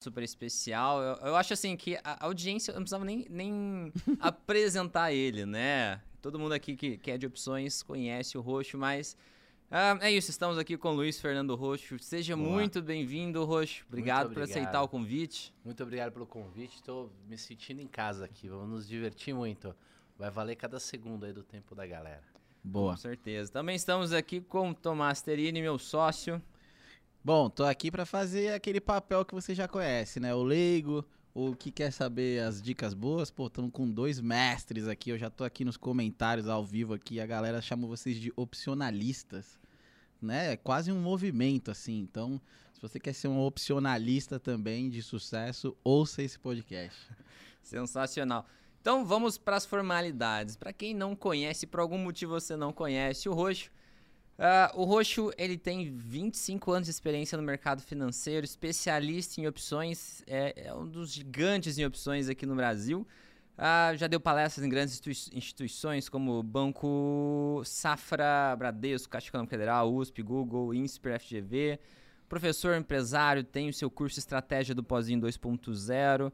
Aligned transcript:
super 0.00 0.22
especial. 0.22 1.02
Eu, 1.02 1.14
eu, 1.28 1.36
acho 1.36 1.52
assim 1.52 1.76
que 1.76 1.96
a 2.02 2.24
audiência, 2.24 2.72
eu 2.72 2.76
não 2.76 2.82
precisava 2.82 3.04
nem, 3.04 3.26
nem 3.28 3.92
apresentar 4.18 5.12
ele, 5.12 5.44
né? 5.44 6.00
Todo 6.22 6.38
mundo 6.38 6.52
aqui 6.52 6.74
que, 6.74 6.96
que 6.96 7.10
é 7.10 7.18
de 7.18 7.26
opções 7.26 7.82
conhece 7.82 8.36
o 8.36 8.40
Roxo, 8.40 8.78
mas 8.78 9.16
ah, 9.70 9.98
é 10.00 10.10
isso, 10.10 10.30
estamos 10.30 10.58
aqui 10.58 10.76
com 10.76 10.88
o 10.88 10.94
Luiz 10.94 11.20
Fernando 11.20 11.54
Roxo. 11.54 11.98
Seja 11.98 12.34
Olá. 12.34 12.42
muito 12.42 12.80
bem-vindo, 12.80 13.44
Roxo. 13.44 13.84
Obrigado, 13.88 14.26
obrigado, 14.26 14.34
por 14.34 14.42
aceitar 14.42 14.82
o 14.82 14.88
convite. 14.88 15.54
Muito 15.62 15.82
obrigado 15.82 16.12
pelo 16.12 16.26
convite. 16.26 16.76
Estou 16.76 17.12
me 17.28 17.36
sentindo 17.36 17.80
em 17.82 17.86
casa 17.86 18.24
aqui. 18.24 18.48
Vamos 18.48 18.68
nos 18.70 18.88
divertir 18.88 19.34
muito. 19.34 19.74
Vai 20.18 20.30
valer 20.30 20.56
cada 20.56 20.80
segundo 20.80 21.26
aí 21.26 21.32
do 21.32 21.42
tempo 21.42 21.74
da 21.74 21.86
galera. 21.86 22.24
Boa. 22.64 22.92
Com 22.92 22.96
certeza. 22.96 23.52
Também 23.52 23.76
estamos 23.76 24.12
aqui 24.12 24.40
com 24.40 24.70
o 24.70 24.74
Tomás 24.74 25.20
Terini, 25.22 25.60
meu 25.60 25.78
sócio. 25.78 26.42
Bom, 27.22 27.50
tô 27.50 27.64
aqui 27.64 27.90
para 27.90 28.06
fazer 28.06 28.54
aquele 28.54 28.80
papel 28.80 29.26
que 29.26 29.34
você 29.34 29.54
já 29.54 29.68
conhece, 29.68 30.18
né? 30.18 30.34
O 30.34 30.42
leigo, 30.42 31.04
o 31.34 31.54
que 31.54 31.70
quer 31.70 31.92
saber 31.92 32.42
as 32.42 32.62
dicas 32.62 32.94
boas. 32.94 33.30
Pô, 33.30 33.48
estamos 33.48 33.70
com 33.72 33.86
dois 33.86 34.18
mestres 34.18 34.88
aqui. 34.88 35.10
Eu 35.10 35.18
já 35.18 35.28
tô 35.28 35.44
aqui 35.44 35.62
nos 35.62 35.76
comentários 35.76 36.48
ao 36.48 36.64
vivo 36.64 36.94
aqui. 36.94 37.20
A 37.20 37.26
galera 37.26 37.60
chama 37.60 37.86
vocês 37.86 38.16
de 38.16 38.32
opcionalistas, 38.36 39.60
né? 40.20 40.54
É 40.54 40.56
quase 40.56 40.90
um 40.90 40.98
movimento 40.98 41.70
assim. 41.70 41.98
Então, 41.98 42.40
se 42.72 42.80
você 42.80 42.98
quer 42.98 43.12
ser 43.12 43.28
um 43.28 43.38
opcionalista 43.38 44.40
também 44.40 44.88
de 44.88 45.02
sucesso, 45.02 45.76
ouça 45.84 46.22
esse 46.22 46.38
podcast. 46.38 46.98
Sensacional. 47.62 48.46
Então, 48.80 49.04
vamos 49.04 49.36
para 49.36 49.56
as 49.56 49.66
formalidades. 49.66 50.56
Para 50.56 50.72
quem 50.72 50.94
não 50.94 51.14
conhece, 51.14 51.66
por 51.66 51.80
algum 51.80 51.98
motivo 51.98 52.32
você 52.32 52.56
não 52.56 52.72
conhece 52.72 53.28
o 53.28 53.34
Roxo, 53.34 53.70
Uh, 54.40 54.80
o 54.80 54.84
Roxo, 54.84 55.30
ele 55.36 55.58
tem 55.58 55.94
25 55.94 56.72
anos 56.72 56.86
de 56.86 56.90
experiência 56.90 57.36
no 57.36 57.44
mercado 57.44 57.82
financeiro, 57.82 58.42
especialista 58.42 59.38
em 59.38 59.46
opções, 59.46 60.22
é, 60.26 60.68
é 60.68 60.74
um 60.74 60.88
dos 60.88 61.12
gigantes 61.12 61.76
em 61.76 61.84
opções 61.84 62.26
aqui 62.26 62.46
no 62.46 62.56
Brasil. 62.56 63.06
Uh, 63.58 63.94
já 63.98 64.06
deu 64.06 64.18
palestras 64.18 64.64
em 64.64 64.70
grandes 64.70 64.98
instituições 65.34 66.08
como 66.08 66.42
Banco 66.42 67.60
Safra, 67.66 68.56
Bradesco, 68.56 69.10
Caixa 69.10 69.28
Econômica 69.28 69.50
Federal, 69.50 69.94
USP, 69.94 70.22
Google, 70.22 70.72
INSPER, 70.72 71.20
FGV. 71.20 71.78
Professor 72.26 72.74
empresário, 72.78 73.44
tem 73.44 73.68
o 73.68 73.74
seu 73.74 73.90
curso 73.90 74.18
Estratégia 74.18 74.74
do 74.74 74.82
Pozinho 74.82 75.20
2.0. 75.20 76.32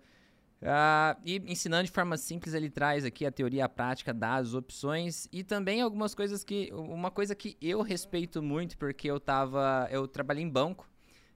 Uh, 0.62 1.20
e 1.22 1.36
ensinando 1.46 1.84
de 1.84 1.90
forma 1.90 2.16
simples, 2.16 2.54
ele 2.54 2.70
traz 2.70 3.04
aqui 3.04 3.26
a 3.26 3.30
teoria 3.30 3.60
e 3.60 3.62
a 3.62 3.68
prática 3.68 4.12
das 4.14 4.54
opções 4.54 5.28
e 5.30 5.44
também 5.44 5.82
algumas 5.82 6.14
coisas 6.14 6.42
que. 6.42 6.70
Uma 6.72 7.10
coisa 7.10 7.34
que 7.34 7.56
eu 7.60 7.82
respeito 7.82 8.42
muito, 8.42 8.76
porque 8.78 9.10
eu 9.10 9.20
tava. 9.20 9.86
Eu 9.90 10.08
trabalhei 10.08 10.42
em 10.42 10.48
banco. 10.48 10.88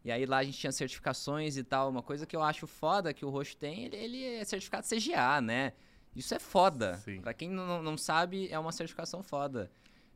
E 0.03 0.11
aí 0.11 0.25
lá 0.25 0.39
a 0.39 0.45
gente 0.45 0.59
tinha 0.59 0.73
certificações 0.73 1.59
e 1.59 1.63
tal. 1.63 1.91
Uma 1.91 2.03
coisa 2.03 2.27
que 2.27 2.35
eu 2.35 2.43
acho 2.43 2.67
foda 2.67 3.13
que 3.13 3.25
o 3.25 3.29
Roxo 3.29 3.57
tem, 3.57 3.85
ele, 3.85 3.97
ele 3.97 4.25
é 4.25 4.45
certificado 4.45 4.87
CGA, 4.87 5.41
né? 5.43 5.75
Isso 6.17 6.35
é 6.35 6.39
foda. 6.39 6.95
Sim. 6.97 7.21
Pra 7.21 7.35
quem 7.35 7.49
não, 7.51 7.83
não 7.83 7.97
sabe, 7.97 8.49
é 8.51 8.59
uma 8.59 8.73
certificação 8.73 9.23
foda. 9.23 9.71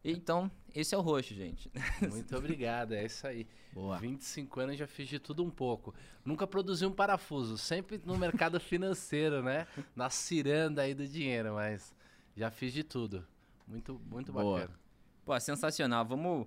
Então, 0.04 0.50
esse 0.74 0.94
é 0.94 0.98
o 0.98 1.00
roxo, 1.00 1.32
gente. 1.34 1.70
Muito 2.10 2.36
obrigado, 2.36 2.92
é 2.92 3.06
isso 3.06 3.26
aí. 3.26 3.46
Boa. 3.72 3.96
25 3.98 4.60
anos 4.60 4.76
já 4.76 4.86
fiz 4.86 5.08
de 5.08 5.18
tudo 5.18 5.42
um 5.42 5.50
pouco. 5.50 5.94
Nunca 6.24 6.46
produzi 6.46 6.84
um 6.84 6.92
parafuso, 6.92 7.56
sempre 7.56 8.00
no 8.04 8.16
mercado 8.16 8.60
financeiro, 8.60 9.42
né? 9.42 9.66
Na 9.96 10.10
ciranda 10.10 10.82
aí 10.82 10.92
do 10.92 11.08
dinheiro, 11.08 11.54
mas 11.54 11.94
já 12.36 12.50
fiz 12.50 12.72
de 12.72 12.84
tudo. 12.84 13.26
Muito, 13.66 13.98
muito 14.10 14.30
Boa. 14.30 14.60
bacana. 14.60 14.78
Pô, 15.24 15.40
sensacional. 15.40 16.04
Vamos. 16.04 16.46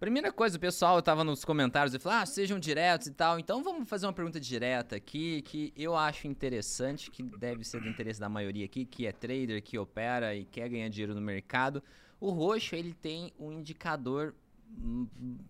Primeira 0.00 0.32
coisa, 0.32 0.56
o 0.56 0.60
pessoal 0.60 1.02
tava 1.02 1.24
nos 1.24 1.44
comentários 1.44 1.92
e 1.92 1.98
falou: 1.98 2.20
ah, 2.20 2.26
sejam 2.26 2.58
diretos 2.58 3.08
e 3.08 3.12
tal. 3.12 3.38
Então 3.38 3.62
vamos 3.62 3.88
fazer 3.88 4.06
uma 4.06 4.12
pergunta 4.12 4.40
direta 4.40 4.96
aqui 4.96 5.42
que 5.42 5.72
eu 5.76 5.94
acho 5.96 6.26
interessante, 6.26 7.10
que 7.10 7.22
deve 7.22 7.64
ser 7.64 7.80
do 7.80 7.88
interesse 7.88 8.18
da 8.18 8.28
maioria 8.28 8.64
aqui, 8.64 8.86
que 8.86 9.06
é 9.06 9.12
trader, 9.12 9.62
que 9.62 9.76
opera 9.76 10.34
e 10.34 10.44
quer 10.44 10.68
ganhar 10.68 10.88
dinheiro 10.88 11.14
no 11.14 11.20
mercado. 11.20 11.82
O 12.20 12.30
roxo, 12.30 12.74
ele 12.74 12.92
tem 12.94 13.32
um 13.38 13.52
indicador 13.52 14.34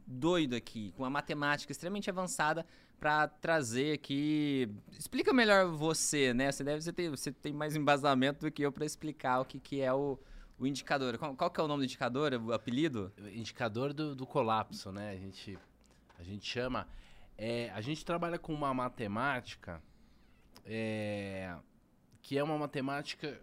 doido 0.07 0.55
aqui, 0.55 0.93
com 0.93 1.03
uma 1.03 1.11
matemática 1.11 1.73
extremamente 1.73 2.09
avançada 2.09 2.65
para 3.01 3.29
trazer 3.29 3.95
aqui. 3.95 4.69
Explica 4.93 5.33
melhor 5.33 5.67
você, 5.67 6.33
né? 6.35 6.51
Você 6.51 6.65
deve 6.65 6.93
ter, 6.93 7.11
você 7.11 7.33
tem 7.33 7.53
mais 7.53 7.75
embasamento 7.77 8.41
do 8.41 8.51
que 8.51 8.63
eu 8.63 8.73
para 8.73 8.85
explicar 8.85 9.41
o 9.41 9.45
que, 9.45 9.59
que 9.59 9.81
é 9.81 9.93
o, 9.93 10.19
o 10.59 10.67
indicador. 10.67 11.17
Qual, 11.19 11.35
qual, 11.35 11.51
que 11.51 11.61
é 11.61 11.63
o 11.63 11.69
nome 11.69 11.83
do 11.83 11.85
indicador, 11.85 12.33
o 12.35 12.53
apelido? 12.53 13.13
Indicador 13.33 13.93
do, 13.93 14.15
do 14.15 14.27
colapso, 14.27 14.93
né? 14.93 15.11
A 15.11 15.17
gente, 15.17 15.59
a 16.19 16.23
gente 16.23 16.47
chama. 16.47 16.87
É, 17.37 17.71
a 17.71 17.81
gente 17.81 18.05
trabalha 18.05 18.39
com 18.39 18.53
uma 18.53 18.75
matemática 18.75 19.81
é, 20.65 21.55
que 22.21 22.37
é 22.37 22.43
uma 22.43 22.59
matemática 22.59 23.41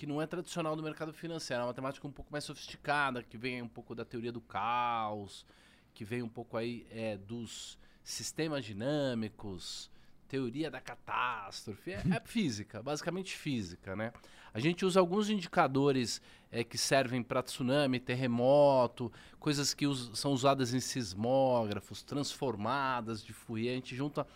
que 0.00 0.06
não 0.06 0.22
é 0.22 0.26
tradicional 0.26 0.74
do 0.74 0.82
mercado 0.82 1.12
financeiro, 1.12 1.60
é 1.60 1.62
uma 1.62 1.72
matemática 1.72 2.08
um 2.08 2.10
pouco 2.10 2.32
mais 2.32 2.42
sofisticada, 2.42 3.22
que 3.22 3.36
vem 3.36 3.60
um 3.60 3.68
pouco 3.68 3.94
da 3.94 4.02
teoria 4.02 4.32
do 4.32 4.40
caos, 4.40 5.44
que 5.92 6.06
vem 6.06 6.22
um 6.22 6.28
pouco 6.28 6.56
aí 6.56 6.86
é, 6.90 7.18
dos 7.18 7.78
sistemas 8.02 8.64
dinâmicos, 8.64 9.90
teoria 10.26 10.70
da 10.70 10.80
catástrofe, 10.80 11.92
é, 11.92 12.02
é, 12.12 12.20
física, 12.24 12.82
basicamente 12.82 13.36
física, 13.36 13.94
né? 13.94 14.10
A 14.54 14.58
gente 14.58 14.86
usa 14.86 14.98
alguns 14.98 15.28
indicadores 15.28 16.22
é, 16.50 16.64
que 16.64 16.78
servem 16.78 17.22
para 17.22 17.42
tsunami, 17.42 18.00
terremoto, 18.00 19.12
coisas 19.38 19.74
que 19.74 19.86
us 19.86 20.12
são 20.14 20.32
usadas 20.32 20.72
em 20.72 20.80
sismógrafos, 20.80 22.02
transformadas 22.02 23.22
de 23.22 23.34
Fourier, 23.34 23.72
a 23.72 23.74
gente 23.74 23.94
junta 23.94 24.26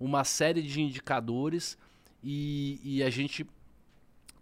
uma 0.00 0.24
série 0.24 0.62
de 0.62 0.80
indicadores 0.80 1.78
e, 2.24 2.80
e 2.82 3.04
a 3.04 3.08
gente 3.08 3.46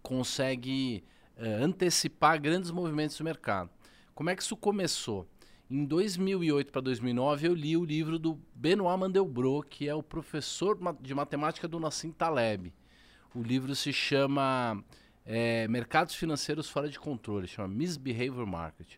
consegue 0.01 1.03
é, 1.35 1.53
antecipar 1.55 2.39
grandes 2.39 2.71
movimentos 2.71 3.17
do 3.17 3.23
mercado. 3.23 3.69
Como 4.13 4.29
é 4.29 4.35
que 4.35 4.41
isso 4.43 4.55
começou? 4.55 5.27
Em 5.69 5.85
2008 5.85 6.71
para 6.71 6.81
2009, 6.81 7.47
eu 7.47 7.53
li 7.53 7.77
o 7.77 7.85
livro 7.85 8.19
do 8.19 8.37
Benoit 8.53 8.99
Mandelbrot, 8.99 9.67
que 9.69 9.87
é 9.87 9.95
o 9.95 10.03
professor 10.03 10.77
de 10.99 11.15
matemática 11.15 11.67
do 11.67 11.79
Nassim 11.79 12.11
Taleb. 12.11 12.73
O 13.33 13.41
livro 13.41 13.73
se 13.73 13.93
chama 13.93 14.83
é, 15.25 15.67
Mercados 15.69 16.13
Financeiros 16.13 16.69
Fora 16.69 16.89
de 16.89 16.99
Controle, 16.99 17.47
chama 17.47 17.69
Misbehavior 17.69 18.45
Market. 18.45 18.95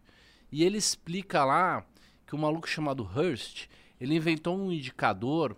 E 0.52 0.64
ele 0.64 0.78
explica 0.78 1.46
lá 1.46 1.86
que 2.26 2.36
um 2.36 2.40
maluco 2.40 2.68
chamado 2.68 3.08
Hearst, 3.16 3.68
ele 4.02 4.16
inventou 4.16 4.58
um 4.58 4.72
indicador 4.72 5.56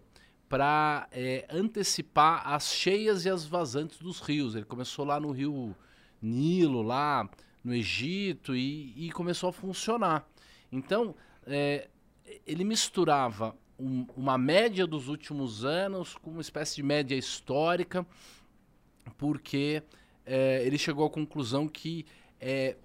para 0.47 1.07
é, 1.11 1.45
antecipar 1.49 2.47
as 2.47 2.73
cheias 2.73 3.25
e 3.25 3.29
as 3.29 3.45
vazantes 3.45 3.97
dos 3.97 4.19
rios. 4.19 4.55
Ele 4.55 4.65
começou 4.65 5.05
lá 5.05 5.19
no 5.19 5.31
rio 5.31 5.75
Nilo, 6.21 6.81
lá 6.81 7.29
no 7.63 7.73
Egito, 7.73 8.55
e, 8.55 8.93
e 8.95 9.11
começou 9.11 9.49
a 9.49 9.53
funcionar. 9.53 10.27
Então, 10.71 11.15
é, 11.45 11.89
ele 12.45 12.63
misturava 12.63 13.55
um, 13.77 14.05
uma 14.15 14.37
média 14.37 14.85
dos 14.85 15.07
últimos 15.07 15.65
anos 15.65 16.15
com 16.15 16.31
uma 16.31 16.41
espécie 16.41 16.75
de 16.75 16.83
média 16.83 17.15
histórica, 17.15 18.05
porque 19.17 19.81
é, 20.25 20.63
ele 20.65 20.77
chegou 20.77 21.05
à 21.05 21.09
conclusão 21.09 21.67
que 21.67 22.05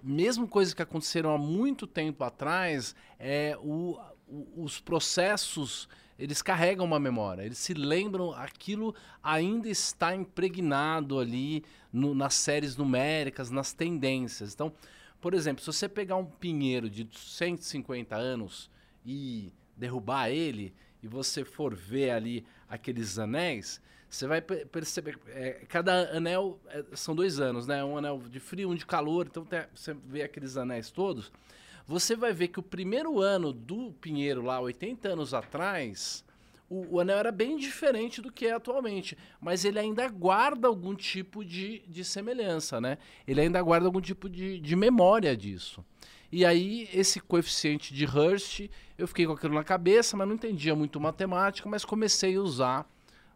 mesmo 0.01 0.47
coisas 0.47 0.73
que 0.73 0.81
aconteceram 0.81 1.35
há 1.35 1.37
muito 1.37 1.85
tempo 1.85 2.23
atrás, 2.23 2.95
é, 3.19 3.55
o, 3.61 3.99
o, 4.27 4.63
os 4.63 4.79
processos 4.79 5.87
eles 6.21 6.39
carregam 6.43 6.85
uma 6.85 6.99
memória, 6.99 7.41
eles 7.41 7.57
se 7.57 7.73
lembram, 7.73 8.31
aquilo 8.31 8.93
ainda 9.23 9.67
está 9.67 10.15
impregnado 10.15 11.17
ali 11.17 11.63
no, 11.91 12.13
nas 12.13 12.35
séries 12.35 12.77
numéricas, 12.77 13.49
nas 13.49 13.73
tendências. 13.73 14.53
Então, 14.53 14.71
por 15.19 15.33
exemplo, 15.33 15.63
se 15.63 15.67
você 15.67 15.89
pegar 15.89 16.17
um 16.17 16.25
pinheiro 16.25 16.91
de 16.91 17.07
150 17.11 18.15
anos 18.15 18.69
e 19.03 19.51
derrubar 19.75 20.29
ele, 20.29 20.71
e 21.01 21.07
você 21.07 21.43
for 21.43 21.73
ver 21.73 22.11
ali 22.11 22.45
aqueles 22.69 23.17
anéis, 23.17 23.81
você 24.07 24.27
vai 24.27 24.41
perceber 24.41 25.17
é, 25.29 25.65
cada 25.67 26.15
anel 26.15 26.59
é, 26.67 26.83
são 26.93 27.15
dois 27.15 27.39
anos, 27.39 27.65
né? 27.65 27.83
Um 27.83 27.97
anel 27.97 28.21
de 28.29 28.39
frio, 28.39 28.69
um 28.69 28.75
de 28.75 28.85
calor. 28.85 29.25
Então 29.25 29.43
tem, 29.43 29.63
você 29.73 29.95
vê 30.05 30.21
aqueles 30.21 30.55
anéis 30.55 30.91
todos 30.91 31.31
você 31.87 32.15
vai 32.15 32.33
ver 32.33 32.49
que 32.49 32.59
o 32.59 32.63
primeiro 32.63 33.19
ano 33.19 33.51
do 33.51 33.91
Pinheiro, 33.93 34.41
lá 34.41 34.59
80 34.59 35.09
anos 35.09 35.33
atrás, 35.33 36.23
o, 36.69 36.95
o, 36.95 36.99
anel 36.99 37.17
era 37.17 37.31
bem 37.31 37.57
diferente 37.57 38.21
do 38.21 38.31
que 38.31 38.47
é 38.47 38.53
atualmente, 38.53 39.17
mas 39.41 39.65
ele 39.65 39.77
ainda 39.77 40.07
guarda 40.07 40.67
algum 40.67 40.95
tipo 40.95 41.43
de, 41.43 41.79
de 41.87 42.03
semelhança, 42.05 42.79
né? 42.79 42.97
Ele 43.27 43.41
ainda 43.41 43.61
guarda 43.61 43.87
algum 43.87 43.99
tipo 43.99 44.29
de, 44.29 44.59
de 44.59 44.75
memória 44.75 45.35
disso. 45.35 45.83
E 46.31 46.45
aí, 46.45 46.87
esse 46.93 47.19
coeficiente 47.19 47.93
de 47.93 48.05
Hurst, 48.05 48.69
eu 48.97 49.05
fiquei 49.05 49.25
com 49.25 49.33
aquilo 49.33 49.53
na 49.53 49.65
cabeça, 49.65 50.15
mas 50.15 50.25
não 50.25 50.35
entendia 50.35 50.73
muito 50.73 50.97
matemática, 50.97 51.67
mas 51.67 51.83
comecei 51.83 52.37
a 52.37 52.41
usar 52.41 52.89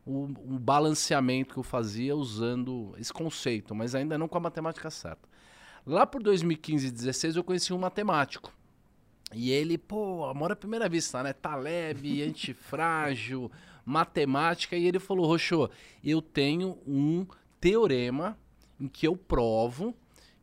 o, 0.05 0.23
o 0.23 0.59
balanceamento 0.59 1.55
que 1.55 1.59
eu 1.59 1.63
fazia 1.63 2.15
usando 2.15 2.95
esse 2.97 3.11
conceito, 3.11 3.75
mas 3.75 3.95
ainda 3.95 4.17
não 4.17 4.29
com 4.29 4.37
a 4.37 4.41
matemática 4.41 4.89
certa. 4.89 5.27
Lá 5.85 6.05
por 6.05 6.23
2015 6.23 6.87
e 6.87 6.89
2016 6.89 7.35
eu 7.35 7.43
conheci 7.43 7.71
um 7.71 7.77
matemático. 7.77 8.51
E 9.33 9.51
ele, 9.51 9.77
pô, 9.77 10.25
amor 10.25 10.51
à 10.51 10.55
primeira 10.55 10.89
vista, 10.89 11.21
né? 11.21 11.31
Taleb, 11.31 12.23
antifrágil, 12.23 13.51
matemática 13.85 14.75
e 14.75 14.87
ele 14.87 14.99
falou, 14.99 15.27
Roxô, 15.27 15.69
eu 16.03 16.21
tenho 16.21 16.79
um 16.87 17.25
teorema 17.61 18.37
em 18.79 18.87
que 18.87 19.07
eu 19.07 19.15
provo 19.15 19.93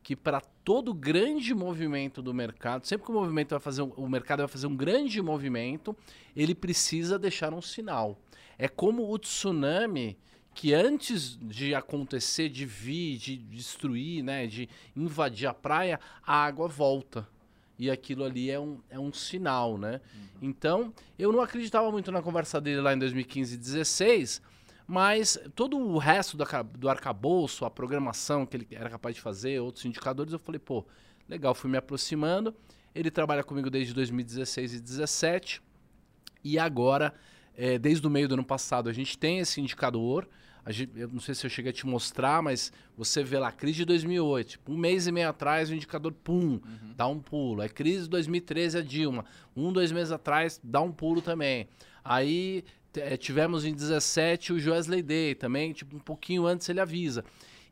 que 0.01 0.15
para 0.15 0.39
todo 0.39 0.93
grande 0.93 1.53
movimento 1.53 2.21
do 2.21 2.33
mercado, 2.33 2.85
sempre 2.85 3.05
que 3.05 3.11
o 3.11 3.15
movimento 3.15 3.51
vai 3.51 3.59
fazer 3.59 3.81
o 3.81 4.07
mercado 4.07 4.39
vai 4.39 4.47
fazer 4.47 4.67
um 4.67 4.75
grande 4.75 5.21
movimento, 5.21 5.95
ele 6.35 6.55
precisa 6.55 7.19
deixar 7.19 7.53
um 7.53 7.61
sinal. 7.61 8.17
É 8.57 8.67
como 8.67 9.09
o 9.09 9.17
tsunami 9.17 10.17
que 10.53 10.73
antes 10.73 11.37
de 11.41 11.73
acontecer, 11.73 12.49
de 12.49 12.65
vir, 12.65 13.17
de 13.17 13.37
destruir, 13.37 14.23
né, 14.23 14.45
de 14.47 14.69
invadir 14.95 15.47
a 15.47 15.53
praia, 15.53 15.99
a 16.25 16.35
água 16.45 16.67
volta. 16.67 17.27
E 17.77 17.89
aquilo 17.89 18.23
ali 18.23 18.51
é 18.51 18.59
um, 18.59 18.77
é 18.89 18.99
um 18.99 19.11
sinal, 19.11 19.77
né? 19.77 19.99
Uhum. 20.13 20.49
Então, 20.49 20.93
eu 21.17 21.31
não 21.31 21.41
acreditava 21.41 21.91
muito 21.91 22.11
na 22.11 22.21
conversa 22.21 22.61
dele 22.61 22.81
lá 22.81 22.93
em 22.93 22.99
2015 22.99 23.55
e 23.55 23.57
2016, 23.57 24.41
mas 24.85 25.39
todo 25.55 25.77
o 25.77 25.97
resto 25.97 26.37
do, 26.37 26.45
do 26.77 26.87
arcabouço, 26.87 27.65
a 27.65 27.71
programação 27.71 28.45
que 28.45 28.57
ele 28.57 28.67
era 28.71 28.89
capaz 28.89 29.15
de 29.15 29.21
fazer, 29.21 29.59
outros 29.59 29.85
indicadores, 29.85 30.33
eu 30.33 30.39
falei, 30.39 30.59
pô, 30.59 30.85
legal, 31.27 31.55
fui 31.55 31.69
me 31.69 31.77
aproximando. 31.77 32.53
Ele 32.93 33.09
trabalha 33.09 33.43
comigo 33.43 33.71
desde 33.71 33.91
2016 33.93 34.73
e 34.73 34.79
2017. 34.79 35.61
E 36.43 36.59
agora, 36.59 37.13
é, 37.55 37.79
desde 37.79 38.05
o 38.05 38.09
meio 38.09 38.27
do 38.27 38.35
ano 38.35 38.45
passado, 38.45 38.87
a 38.87 38.93
gente 38.93 39.17
tem 39.17 39.39
esse 39.39 39.59
indicador 39.59 40.27
Gente, 40.67 40.97
eu 40.97 41.09
não 41.09 41.19
sei 41.19 41.35
se 41.35 41.45
eu 41.45 41.49
cheguei 41.49 41.71
a 41.71 41.73
te 41.73 41.85
mostrar, 41.85 42.41
mas 42.41 42.71
você 42.97 43.23
vê 43.23 43.37
lá, 43.37 43.51
crise 43.51 43.79
de 43.79 43.85
2008, 43.85 44.47
tipo, 44.47 44.71
um 44.71 44.77
mês 44.77 45.07
e 45.07 45.11
meio 45.11 45.29
atrás 45.29 45.69
o 45.69 45.75
indicador, 45.75 46.13
pum, 46.13 46.53
uhum. 46.53 46.93
dá 46.95 47.05
um 47.05 47.19
pulo. 47.19 47.61
Aí 47.61 47.69
crise 47.69 48.03
de 48.03 48.09
2013 48.09 48.77
a 48.77 48.81
Dilma, 48.81 49.25
um, 49.55 49.73
dois 49.73 49.91
meses 49.91 50.11
atrás, 50.11 50.61
dá 50.63 50.79
um 50.79 50.91
pulo 50.91 51.21
também. 51.21 51.67
Aí 52.03 52.63
é, 52.95 53.17
tivemos 53.17 53.65
em 53.65 53.73
17 53.73 54.53
o 54.53 54.59
Joesley 54.59 55.01
Day 55.01 55.35
também, 55.35 55.73
tipo, 55.73 55.95
um 55.95 55.99
pouquinho 55.99 56.45
antes 56.45 56.69
ele 56.69 56.79
avisa. 56.79 57.25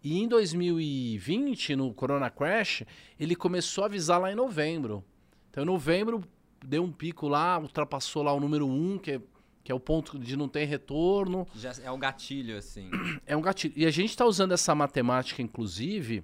E 0.04 0.20
em 0.20 0.28
2020, 0.28 1.76
no 1.76 1.94
Corona 1.94 2.30
Crash, 2.30 2.84
ele 3.20 3.36
começou 3.36 3.84
a 3.84 3.88
avisar 3.88 4.20
lá 4.20 4.32
em 4.32 4.36
novembro. 4.36 5.04
Então, 5.50 5.64
em 5.64 5.68
novembro, 5.68 6.24
deu 6.66 6.84
um 6.84 6.92
pico 6.92 7.28
lá, 7.28 7.60
ultrapassou 7.60 8.24
lá 8.24 8.34
o 8.34 8.40
número 8.40 8.68
1, 8.68 8.98
que 8.98 9.12
é 9.12 9.22
que 9.64 9.72
é 9.72 9.76
o 9.76 9.80
ponto 9.80 10.18
de 10.18 10.36
não 10.36 10.48
ter 10.48 10.66
retorno. 10.66 11.48
Já 11.56 11.74
é 11.84 11.92
um 11.92 12.00
gatilho, 12.00 12.58
assim. 12.58 12.90
É 13.26 13.36
um 13.38 13.42
gatilho. 13.42 13.74
E 13.76 13.86
a 13.86 13.92
gente 13.92 14.10
está 14.10 14.26
usando 14.26 14.54
essa 14.54 14.74
matemática, 14.74 15.42
inclusive, 15.42 16.24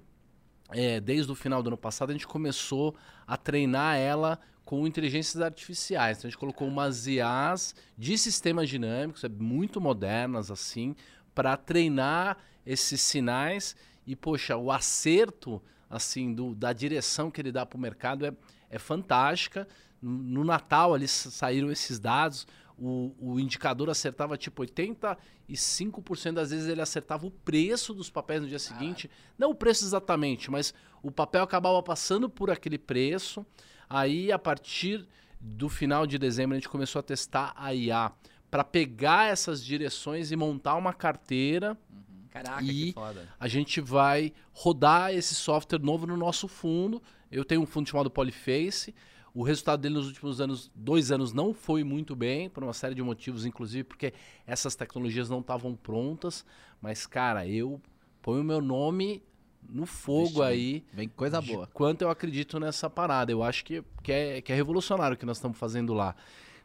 é, 0.70 1.00
desde 1.00 1.30
o 1.30 1.34
final 1.34 1.62
do 1.62 1.68
ano 1.68 1.76
passado, 1.76 2.10
a 2.10 2.12
gente 2.12 2.26
começou 2.26 2.94
a 3.26 3.36
treinar 3.36 3.96
ela 3.96 4.38
com 4.64 4.86
inteligências 4.86 5.40
artificiais. 5.40 6.18
Então, 6.18 6.28
a 6.28 6.30
gente 6.30 6.38
colocou 6.38 6.68
umas 6.68 7.06
IAs 7.06 7.74
de 7.96 8.18
sistemas 8.18 8.68
dinâmicos, 8.68 9.24
é 9.24 9.28
muito 9.28 9.80
modernas, 9.80 10.50
assim, 10.50 10.94
para 11.34 11.56
treinar 11.56 12.36
esses 12.66 13.00
sinais. 13.00 13.74
E, 14.06 14.14
poxa, 14.14 14.56
o 14.56 14.70
acerto, 14.70 15.62
assim, 15.88 16.34
do, 16.34 16.54
da 16.54 16.72
direção 16.72 17.30
que 17.30 17.40
ele 17.40 17.52
dá 17.52 17.64
para 17.64 17.78
o 17.78 17.80
mercado 17.80 18.26
é, 18.26 18.32
é 18.68 18.78
fantástica. 18.78 19.66
No 20.02 20.44
Natal, 20.44 20.92
ali 20.92 21.08
saíram 21.08 21.70
esses 21.72 21.98
dados 21.98 22.46
o, 22.78 23.14
o 23.18 23.40
indicador 23.40 23.90
acertava 23.90 24.36
tipo 24.36 24.62
85% 24.62 26.32
das 26.32 26.50
vezes 26.50 26.68
ele 26.68 26.80
acertava 26.80 27.26
o 27.26 27.30
preço 27.30 27.92
dos 27.92 28.08
papéis 28.08 28.40
no 28.40 28.48
dia 28.48 28.58
seguinte. 28.58 29.10
Não 29.36 29.50
o 29.50 29.54
preço 29.54 29.84
exatamente, 29.84 30.50
mas 30.50 30.72
o 31.02 31.10
papel 31.10 31.42
acabava 31.42 31.82
passando 31.82 32.28
por 32.28 32.50
aquele 32.50 32.78
preço. 32.78 33.44
Aí, 33.90 34.30
a 34.30 34.38
partir 34.38 35.06
do 35.40 35.68
final 35.68 36.06
de 36.06 36.18
dezembro, 36.18 36.54
a 36.56 36.58
gente 36.58 36.68
começou 36.68 37.00
a 37.00 37.02
testar 37.02 37.52
a 37.56 37.74
IA 37.74 38.12
para 38.50 38.62
pegar 38.62 39.30
essas 39.30 39.62
direções 39.62 40.30
e 40.30 40.36
montar 40.36 40.76
uma 40.76 40.92
carteira. 40.92 41.76
Uhum. 41.90 42.26
Caraca, 42.30 42.62
e 42.62 42.94
a 43.40 43.48
gente 43.48 43.80
vai 43.80 44.32
rodar 44.52 45.12
esse 45.12 45.34
software 45.34 45.80
novo 45.80 46.06
no 46.06 46.16
nosso 46.16 46.46
fundo. 46.46 47.02
Eu 47.30 47.44
tenho 47.44 47.62
um 47.62 47.66
fundo 47.66 47.88
chamado 47.88 48.10
Polyface. 48.10 48.94
O 49.38 49.44
resultado 49.44 49.82
dele 49.82 49.94
nos 49.94 50.08
últimos 50.08 50.40
anos, 50.40 50.68
dois 50.74 51.12
anos, 51.12 51.32
não 51.32 51.54
foi 51.54 51.84
muito 51.84 52.16
bem, 52.16 52.50
por 52.50 52.64
uma 52.64 52.72
série 52.72 52.92
de 52.92 53.02
motivos, 53.04 53.46
inclusive 53.46 53.84
porque 53.84 54.12
essas 54.44 54.74
tecnologias 54.74 55.30
não 55.30 55.38
estavam 55.38 55.76
prontas. 55.76 56.44
Mas, 56.82 57.06
cara, 57.06 57.46
eu 57.46 57.80
ponho 58.20 58.40
o 58.40 58.44
meu 58.44 58.60
nome 58.60 59.22
no 59.62 59.86
fogo 59.86 60.26
Vixe, 60.26 60.42
aí. 60.42 60.84
Vem 60.92 61.08
coisa 61.08 61.40
boa. 61.40 61.68
Quanto 61.68 62.02
eu 62.02 62.10
acredito 62.10 62.58
nessa 62.58 62.90
parada. 62.90 63.30
Eu 63.30 63.44
acho 63.44 63.64
que, 63.64 63.84
que, 64.02 64.10
é, 64.10 64.40
que 64.42 64.50
é 64.50 64.56
revolucionário 64.56 65.14
o 65.14 65.16
que 65.16 65.24
nós 65.24 65.36
estamos 65.36 65.56
fazendo 65.56 65.94
lá. 65.94 66.16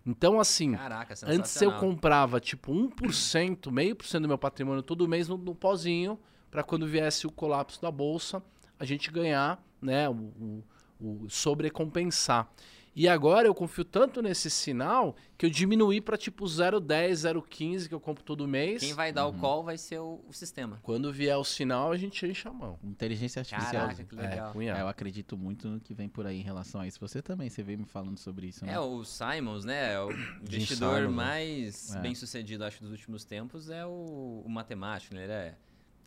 Então, 0.03 0.39
assim, 0.39 0.71
Caraca, 0.71 1.13
antes 1.27 1.61
eu 1.61 1.73
comprava 1.73 2.39
tipo 2.39 2.73
1%, 2.73 3.71
meio 3.71 3.95
por 3.95 4.07
cento 4.07 4.23
do 4.23 4.27
meu 4.27 4.37
patrimônio 4.39 4.81
todo 4.81 5.07
mês 5.07 5.27
no, 5.27 5.37
no 5.37 5.53
pozinho, 5.53 6.19
para 6.49 6.63
quando 6.63 6.87
viesse 6.87 7.27
o 7.27 7.31
colapso 7.31 7.79
da 7.79 7.91
bolsa, 7.91 8.41
a 8.79 8.83
gente 8.83 9.11
ganhar 9.11 9.63
né, 9.79 10.09
o, 10.09 10.13
o 10.13 10.63
o 11.03 11.29
sobrecompensar. 11.29 12.50
E 12.95 13.07
agora 13.07 13.47
eu 13.47 13.55
confio 13.55 13.83
tanto 13.83 14.21
nesse 14.21 14.51
sinal 14.51 15.15
que 15.35 15.45
eu 15.45 15.50
diminuí 15.50 16.00
para 16.00 16.15
tipo 16.15 16.45
0,10, 16.45 17.11
0,15 17.11 17.88
que 17.88 17.94
eu 17.94 18.00
compro 18.00 18.23
todo 18.23 18.47
mês. 18.47 18.81
Quem 18.81 18.94
vai 18.94 19.11
dar 19.11 19.25
uhum. 19.25 19.35
o 19.35 19.39
call 19.39 19.63
vai 19.63 19.79
ser 19.79 19.97
o, 19.97 20.23
o, 20.27 20.33
sistema. 20.33 20.79
Quando 20.83 21.11
vier 21.11 21.35
o 21.35 21.44
sinal, 21.44 21.91
a 21.91 21.97
gente 21.97 22.23
enche 22.25 22.47
a 22.47 22.53
mão. 22.53 22.77
Inteligência 22.83 23.39
artificial. 23.39 23.88
Caraca, 23.88 24.03
que 24.03 24.15
legal. 24.15 24.53
É, 24.61 24.81
eu 24.81 24.88
acredito 24.88 25.35
muito 25.35 25.67
no 25.67 25.79
que 25.79 25.94
vem 25.94 26.07
por 26.07 26.27
aí 26.27 26.39
em 26.39 26.44
relação 26.44 26.81
a 26.81 26.88
isso. 26.88 27.00
Você 27.00 27.19
também, 27.21 27.49
você 27.49 27.63
veio 27.63 27.79
me 27.79 27.85
falando 27.85 28.19
sobre 28.19 28.47
isso, 28.47 28.63
né? 28.63 28.73
É, 28.73 28.79
o 28.79 29.03
Simons, 29.03 29.65
né? 29.65 29.94
É 29.94 29.99
o 29.99 30.11
investidor 30.41 30.97
Simons, 30.97 31.09
né? 31.09 31.15
mais 31.15 31.95
é. 31.95 31.99
bem 31.99 32.13
sucedido, 32.13 32.63
acho, 32.63 32.79
dos 32.79 32.91
últimos 32.91 33.25
tempos 33.25 33.71
é 33.71 33.83
o, 33.85 34.44
o 34.45 34.49
matemático, 34.49 35.15
né? 35.15 35.23
Ele 35.23 35.33
é 35.33 35.56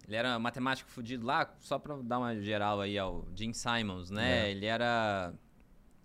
ele 0.06 0.16
era 0.16 0.38
matemático 0.38 0.88
fudido 0.90 1.26
lá, 1.26 1.52
só 1.60 1.78
pra 1.78 1.96
dar 1.96 2.18
uma 2.18 2.40
geral 2.40 2.80
aí 2.80 2.96
ao 2.96 3.26
Jim 3.34 3.52
Simons, 3.52 4.10
né? 4.10 4.46
É. 4.46 4.50
Ele 4.52 4.64
era 4.64 5.34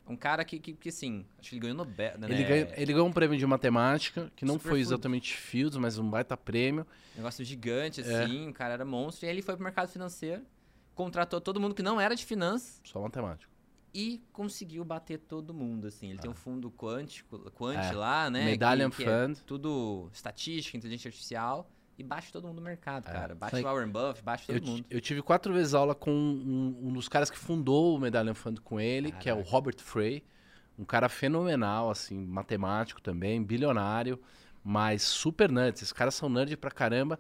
um 0.08 0.16
cara 0.16 0.44
que, 0.44 0.60
que, 0.60 0.74
que, 0.74 0.90
assim, 0.90 1.26
acho 1.40 1.50
que 1.50 1.56
ele 1.56 1.62
ganhou 1.62 1.78
Nobel, 1.78 2.18
né? 2.18 2.28
Ele, 2.30 2.44
ganhou, 2.44 2.68
ele 2.76 2.94
ganhou 2.94 3.08
um 3.08 3.14
prêmio 3.14 3.38
de 3.38 3.46
matemática, 3.46 4.32
que 4.36 4.44
não 4.44 4.56
Super 4.56 4.70
foi 4.70 4.80
exatamente 4.80 5.36
Fields, 5.36 5.78
mas 5.78 6.00
um 6.00 6.10
baita 6.10 6.36
prêmio. 6.36 6.86
Negócio 7.16 7.46
gigante, 7.46 8.02
é. 8.02 8.24
assim, 8.24 8.48
é. 8.48 8.50
o 8.50 8.54
cara 8.54 8.74
era 8.74 8.86
monstro. 8.86 9.26
E 9.26 9.30
aí 9.30 9.36
ele 9.36 9.44
foi 9.44 9.56
pro 9.56 9.64
mercado 9.64 9.90
financeiro, 9.90 10.42
contratou 10.96 11.40
todo 11.40 11.60
mundo 11.60 11.76
que 11.76 11.84
não 11.84 12.02
era 12.02 12.16
de 12.16 12.26
finanças. 12.26 12.82
Só 12.84 13.00
matemático. 13.00 13.52
E 13.94 14.24
conseguiu 14.34 14.84
bater 14.84 15.20
todo 15.20 15.54
mundo, 15.54 15.86
assim. 15.86 16.10
Ele 16.10 16.18
ah. 16.18 16.22
tem 16.24 16.32
um 16.32 16.36
fundo 16.36 16.72
quântico, 16.72 17.52
quant 17.52 17.78
é. 17.78 17.92
lá, 17.92 18.32
né? 18.32 18.46
Medallion 18.46 18.90
que, 18.90 18.98
que 18.98 19.04
é 19.04 19.28
Fund. 19.28 19.38
tudo 19.46 20.10
estatística, 20.12 20.76
inteligência 20.76 21.10
artificial 21.10 21.70
e 21.98 22.04
baixa 22.04 22.32
todo 22.32 22.48
mundo 22.48 22.58
no 22.58 22.62
mercado, 22.64 23.08
é, 23.08 23.12
cara. 23.12 23.36
Baixa 23.36 23.60
o 23.60 23.64
Warren 23.64 23.90
Buff, 23.90 24.22
baixa 24.24 24.46
todo 24.48 24.58
eu, 24.58 24.64
mundo. 24.64 24.86
Eu 24.90 25.02
tive 25.02 25.22
quatro 25.22 25.54
vezes 25.54 25.74
aula 25.74 25.94
com 25.94 26.12
um, 26.12 26.78
um 26.84 26.94
dos 26.94 27.08
caras 27.08 27.30
que 27.30 27.38
fundou 27.38 27.96
o 27.96 28.00
Medallion 28.00 28.34
Fund 28.34 28.60
com 28.60 28.80
ele, 28.80 29.10
Caraca. 29.10 29.24
que 29.24 29.30
é 29.30 29.34
o 29.34 29.42
Robert 29.42 29.78
Frey. 29.80 30.24
Um 30.78 30.86
cara 30.86 31.08
fenomenal, 31.10 31.92
assim, 31.92 32.18
matemático 32.26 33.02
também, 33.02 33.44
bilionário, 33.44 34.20
mas 34.64 35.04
super 35.04 35.52
nerd. 35.52 35.76
Esses 35.76 35.94
caras 35.94 36.16
são 36.16 36.28
nerd 36.30 36.58
pra 36.58 36.72
caramba. 36.72 37.20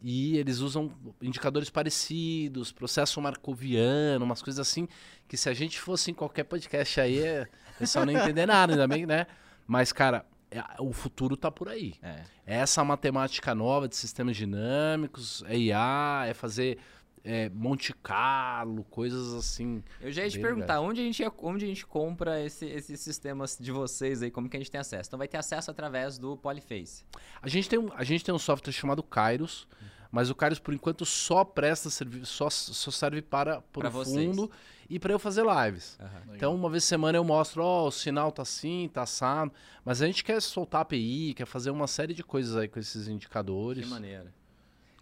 E 0.00 0.36
eles 0.36 0.58
usam 0.58 0.92
indicadores 1.20 1.70
parecidos, 1.70 2.70
processo 2.70 3.20
marcoviano, 3.20 4.24
umas 4.24 4.40
coisas 4.40 4.60
assim, 4.60 4.86
que 5.26 5.36
se 5.36 5.48
a 5.48 5.54
gente 5.54 5.80
fosse 5.80 6.10
em 6.10 6.14
qualquer 6.14 6.44
podcast 6.44 7.00
aí, 7.00 7.20
o 7.42 7.78
pessoal 7.78 8.06
não 8.06 8.12
entender 8.12 8.46
nada, 8.46 8.74
ainda 8.74 8.86
bem, 8.86 9.06
né? 9.06 9.26
Mas, 9.66 9.92
cara, 9.92 10.18
é, 10.18 10.37
o 10.78 10.92
futuro 10.92 11.34
está 11.34 11.50
por 11.50 11.68
aí. 11.68 11.94
É. 12.02 12.22
Essa 12.46 12.82
matemática 12.84 13.54
nova 13.54 13.88
de 13.88 13.96
sistemas 13.96 14.36
dinâmicos, 14.36 15.42
é 15.46 15.56
IA, 15.56 16.24
é 16.26 16.34
fazer 16.34 16.78
é, 17.24 17.50
Monte 17.50 17.92
Carlo, 18.02 18.84
coisas 18.84 19.34
assim. 19.34 19.82
Eu 20.00 20.10
já 20.10 20.24
ia 20.24 20.30
te 20.30 20.38
perguntar, 20.38 20.80
onde 20.80 21.00
a, 21.00 21.04
gente, 21.04 21.22
onde 21.38 21.64
a 21.64 21.68
gente 21.68 21.86
compra 21.86 22.42
esse, 22.42 22.66
esses 22.66 23.00
sistemas 23.00 23.56
de 23.60 23.70
vocês 23.70 24.22
aí, 24.22 24.30
como 24.30 24.48
que 24.48 24.56
a 24.56 24.60
gente 24.60 24.70
tem 24.70 24.80
acesso? 24.80 25.08
Então 25.08 25.18
vai 25.18 25.28
ter 25.28 25.36
acesso 25.36 25.70
através 25.70 26.18
do 26.18 26.36
Polyface. 26.36 27.04
A 27.42 27.48
gente 27.48 27.68
tem 27.68 27.78
um, 27.78 27.92
a 27.94 28.04
gente 28.04 28.24
tem 28.24 28.34
um 28.34 28.38
software 28.38 28.72
chamado 28.72 29.02
Kairos, 29.02 29.68
mas 30.10 30.30
o 30.30 30.34
Kairos, 30.34 30.58
por 30.58 30.72
enquanto, 30.72 31.04
só 31.04 31.44
presta 31.44 31.90
serviço, 31.90 32.32
só, 32.32 32.48
só 32.48 32.90
serve 32.90 33.20
para 33.20 33.62
o 33.74 34.04
fundo 34.04 34.50
e 34.88 34.98
para 34.98 35.12
eu 35.12 35.18
fazer 35.18 35.44
lives. 35.44 35.98
Uhum. 36.00 36.34
Então, 36.34 36.54
uma 36.54 36.70
vez 36.70 36.84
por 36.84 36.88
semana 36.88 37.18
eu 37.18 37.24
mostro, 37.24 37.62
ó, 37.62 37.84
oh, 37.84 37.88
o 37.88 37.90
sinal 37.90 38.32
tá 38.32 38.42
assim, 38.42 38.88
tá 38.92 39.02
assado. 39.02 39.52
Mas 39.84 40.00
a 40.00 40.06
gente 40.06 40.24
quer 40.24 40.40
soltar 40.40 40.80
API, 40.80 41.34
quer 41.34 41.46
fazer 41.46 41.70
uma 41.70 41.86
série 41.86 42.14
de 42.14 42.24
coisas 42.24 42.56
aí 42.56 42.68
com 42.68 42.78
esses 42.78 43.06
indicadores. 43.08 43.84
Que 43.84 43.90
maneira. 43.90 44.32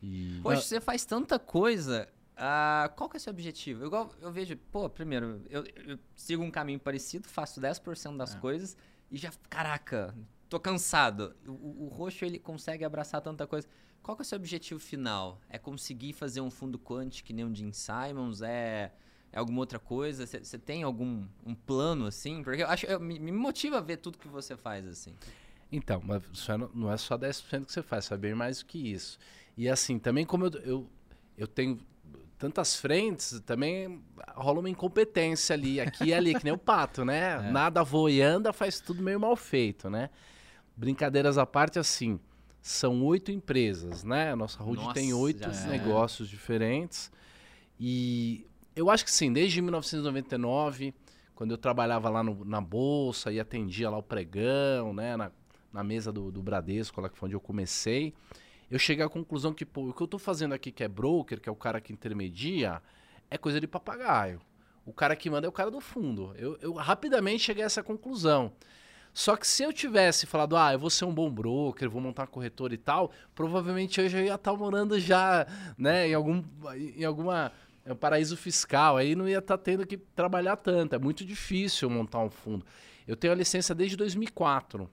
E... 0.03 0.41
Poxa, 0.43 0.61
você 0.61 0.81
faz 0.81 1.05
tanta 1.05 1.39
coisa. 1.39 2.09
Uh, 2.37 2.93
qual 2.97 3.09
que 3.09 3.17
é 3.17 3.19
o 3.19 3.21
seu 3.21 3.33
objetivo? 3.33 3.85
Eu, 3.85 4.11
eu 4.21 4.33
vejo, 4.33 4.57
pô, 4.71 4.91
primeiro, 4.91 5.41
eu, 5.49 5.65
eu, 5.87 5.99
sigo 6.15 6.43
um 6.43 6.51
caminho 6.51 6.79
parecido, 6.79 7.27
faço 7.29 7.61
10% 7.61 8.17
das 8.17 8.35
é. 8.35 8.39
coisas 8.39 8.77
e 9.11 9.17
já, 9.17 9.31
caraca, 9.49 10.15
tô 10.49 10.61
cansado. 10.61 11.35
O, 11.47 11.85
o, 11.85 11.89
roxo, 11.89 12.25
ele 12.25 12.39
consegue 12.39 12.85
abraçar 12.85 13.21
tanta 13.23 13.47
coisa. 13.47 13.67
Qual 14.03 14.17
que 14.17 14.23
é 14.23 14.25
o 14.25 14.27
seu 14.27 14.37
objetivo 14.37 14.79
final? 14.79 15.41
É 15.49 15.59
conseguir 15.59 16.13
fazer 16.13 16.41
um 16.41 16.51
fundo 16.51 16.79
quant 16.79 17.23
que 17.23 17.33
nem 17.33 17.45
o 17.45 17.55
Jim 17.55 17.73
Simons? 17.73 18.43
É, 18.43 18.93
é 19.33 19.39
alguma 19.39 19.61
outra 19.61 19.79
coisa? 19.79 20.27
Você 20.27 20.59
tem 20.59 20.83
algum 20.83 21.25
um 21.45 21.55
plano 21.55 22.07
assim? 22.07 22.43
Porque 22.43 22.63
eu 22.63 22.69
acho 22.69 22.87
eu, 22.87 23.01
me, 23.01 23.19
me 23.19 23.33
motiva 23.33 23.79
a 23.79 23.81
ver 23.81 23.99
tudo 23.99 24.19
que 24.19 24.29
você 24.29 24.57
faz 24.57 24.87
assim. 24.87 25.15
Então, 25.71 26.01
mas 26.05 26.23
é- 26.49 26.69
não 26.75 26.91
é 26.91 26.97
só 26.97 27.17
10% 27.17 27.67
que 27.67 27.73
você 27.73 27.83
faz, 27.83 28.11
é 28.11 28.17
bem 28.17 28.35
mais 28.35 28.61
do 28.61 28.67
que 28.67 28.93
isso. 28.93 29.19
E 29.57 29.69
assim, 29.69 29.99
também 29.99 30.25
como 30.25 30.47
eu, 30.47 30.51
eu, 30.61 30.91
eu 31.37 31.47
tenho 31.47 31.79
tantas 32.39 32.77
frentes, 32.77 33.41
também 33.45 34.03
rola 34.35 34.61
uma 34.61 34.71
incompetência 34.71 35.55
ali, 35.55 35.81
aqui 35.81 36.07
e 36.07 36.15
ali, 36.15 36.35
que 36.35 36.45
nem 36.45 36.53
o 36.53 36.59
pato, 36.59 37.05
né? 37.05 37.37
É. 37.47 37.51
Nada 37.51 37.83
voa 37.83 38.11
e 38.11 38.21
anda, 38.21 38.53
faz 38.53 38.81
tudo 38.81 39.03
meio 39.03 39.19
mal 39.19 39.35
feito, 39.37 39.89
né? 39.91 40.11
Brincadeiras 40.77 41.39
à 41.39 41.47
parte, 41.47 41.79
assim, 41.79 42.21
são 42.61 43.03
oito 43.05 43.31
empresas, 43.31 44.05
né? 44.05 44.33
A 44.33 44.37
nossa 44.37 44.63
Nossa, 44.63 44.93
tem 44.95 45.13
oito 45.13 45.49
é. 45.49 45.67
negócios 45.69 46.29
diferentes. 46.29 47.11
E 47.79 48.46
eu 48.77 48.91
acho 48.91 49.05
que 49.05 49.11
sim, 49.11 49.33
desde 49.33 49.61
1999, 49.63 50.95
quando 51.35 51.51
eu 51.53 51.59
trabalhava 51.59 52.09
lá 52.11 52.23
no- 52.23 52.45
na 52.45 52.61
Bolsa 52.61 53.33
e 53.33 53.41
atendia 53.41 53.91
lá 53.91 53.99
o 53.99 54.03
pregão, 54.03 54.93
né? 54.95 55.17
Na, 55.17 55.31
na 55.73 55.85
mesa 55.85 56.13
do, 56.13 56.31
do 56.31 56.43
Bradesco, 56.43 57.01
lá 57.01 57.09
que 57.09 57.19
foi 57.19 57.27
onde 57.29 57.37
eu 57.37 57.41
comecei, 57.41 58.15
eu 58.71 58.79
cheguei 58.79 59.05
à 59.05 59.09
conclusão 59.09 59.53
que, 59.55 59.65
pô, 59.67 59.91
o 59.91 59.93
que 59.95 60.03
eu 60.03 60.07
tô 60.09 60.19
fazendo 60.19 60.55
aqui, 60.55 60.73
que 60.73 60.85
é 60.85 60.89
broker, 60.89 61.41
que 61.41 61.49
é 61.49 61.53
o 61.53 61.57
cara 61.57 61.81
que 61.81 61.93
intermedia, 61.93 62.83
é 63.31 63.39
coisa 63.39 63.61
de 63.61 63.67
papagaio. 63.67 64.41
O 64.87 64.93
cara 64.93 65.17
que 65.17 65.29
manda 65.31 65.47
é 65.47 65.51
o 65.51 65.53
cara 65.53 65.71
do 65.71 65.81
fundo. 65.81 66.35
Eu, 66.37 66.57
eu 66.61 66.73
rapidamente 66.75 67.43
cheguei 67.45 67.63
a 67.63 67.67
essa 67.67 67.83
conclusão. 67.83 68.53
Só 69.13 69.35
que 69.35 69.47
se 69.47 69.63
eu 69.63 69.73
tivesse 69.73 70.27
falado, 70.27 70.57
ah, 70.57 70.75
eu 70.75 70.79
vou 70.79 70.91
ser 70.91 71.07
um 71.07 71.15
bom 71.15 71.31
broker, 71.31 71.89
vou 71.89 72.03
montar 72.03 72.23
uma 72.23 72.29
corretora 72.29 72.75
e 72.75 72.77
tal, 72.79 73.11
provavelmente 73.35 73.99
eu 74.01 74.09
já 74.11 74.21
ia 74.21 74.35
estar 74.35 74.53
morando 74.55 75.01
já, 75.01 75.47
né, 75.79 76.09
em 76.09 76.15
algum 76.15 76.45
em 76.95 77.03
alguma 77.05 77.51
é 77.87 77.93
um 77.93 77.97
paraíso 77.97 78.37
fiscal, 78.37 78.97
aí 78.97 79.15
não 79.15 79.29
ia 79.29 79.39
estar 79.39 79.57
tendo 79.57 79.87
que 79.87 79.97
trabalhar 79.97 80.57
tanto. 80.57 80.97
É 80.97 80.99
muito 80.99 81.25
difícil 81.25 81.89
montar 81.89 82.19
um 82.19 82.29
fundo. 82.29 82.67
Eu 83.07 83.15
tenho 83.15 83.33
a 83.33 83.37
licença 83.37 83.73
desde 83.73 83.97
2004. 83.97 84.91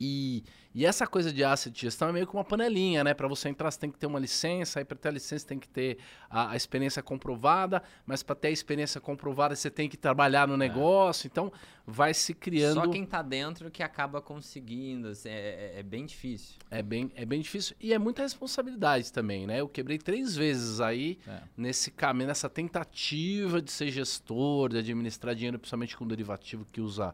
E, 0.00 0.42
e 0.72 0.86
essa 0.86 1.04
coisa 1.06 1.32
de 1.32 1.42
asset 1.42 1.78
gestão 1.80 2.08
é 2.08 2.12
meio 2.12 2.26
que 2.26 2.34
uma 2.34 2.44
panelinha, 2.44 3.02
né? 3.02 3.12
Para 3.12 3.26
você 3.26 3.48
entrar, 3.48 3.70
você 3.70 3.78
tem 3.80 3.90
que 3.90 3.98
ter 3.98 4.06
uma 4.06 4.20
licença, 4.20 4.78
aí 4.78 4.84
para 4.84 4.96
ter 4.96 5.08
a 5.08 5.12
licença 5.12 5.44
tem 5.46 5.58
que 5.58 5.66
ter 5.68 5.98
a, 6.28 6.50
a 6.52 6.56
experiência 6.56 7.02
comprovada, 7.02 7.82
mas 8.06 8.22
para 8.22 8.36
ter 8.36 8.48
a 8.48 8.50
experiência 8.52 9.00
comprovada 9.00 9.56
você 9.56 9.68
tem 9.70 9.88
que 9.88 9.96
trabalhar 9.96 10.46
no 10.46 10.56
negócio. 10.56 11.26
Então 11.26 11.52
vai 11.84 12.14
se 12.14 12.32
criando. 12.34 12.74
Só 12.74 12.86
quem 12.88 13.04
tá 13.04 13.20
dentro 13.20 13.68
que 13.68 13.82
acaba 13.82 14.22
conseguindo. 14.22 15.08
assim, 15.08 15.28
é, 15.28 15.32
é- 15.76 15.80
é 15.80 15.82
bem 15.82 16.06
difícil. 16.06 16.56
É 16.70 16.82
bem, 16.82 17.10
é 17.16 17.24
bem 17.24 17.40
difícil 17.40 17.74
e 17.80 17.92
é 17.92 17.98
muita 17.98 18.22
responsabilidade 18.22 19.12
também, 19.12 19.46
né? 19.48 19.60
Eu 19.60 19.68
quebrei 19.68 19.98
três 19.98 20.36
vezes 20.36 20.80
aí 20.80 21.18
É. 21.26 21.40
nesse 21.56 21.90
caminho, 21.90 22.28
nessa 22.28 22.48
tentativa 22.48 23.60
de 23.60 23.72
ser 23.72 23.90
gestor, 23.90 24.68
de 24.70 24.78
administrar 24.78 25.34
dinheiro, 25.34 25.58
principalmente 25.58 25.96
com 25.96 26.06
derivativo 26.06 26.64
que 26.70 26.80
usa, 26.80 27.12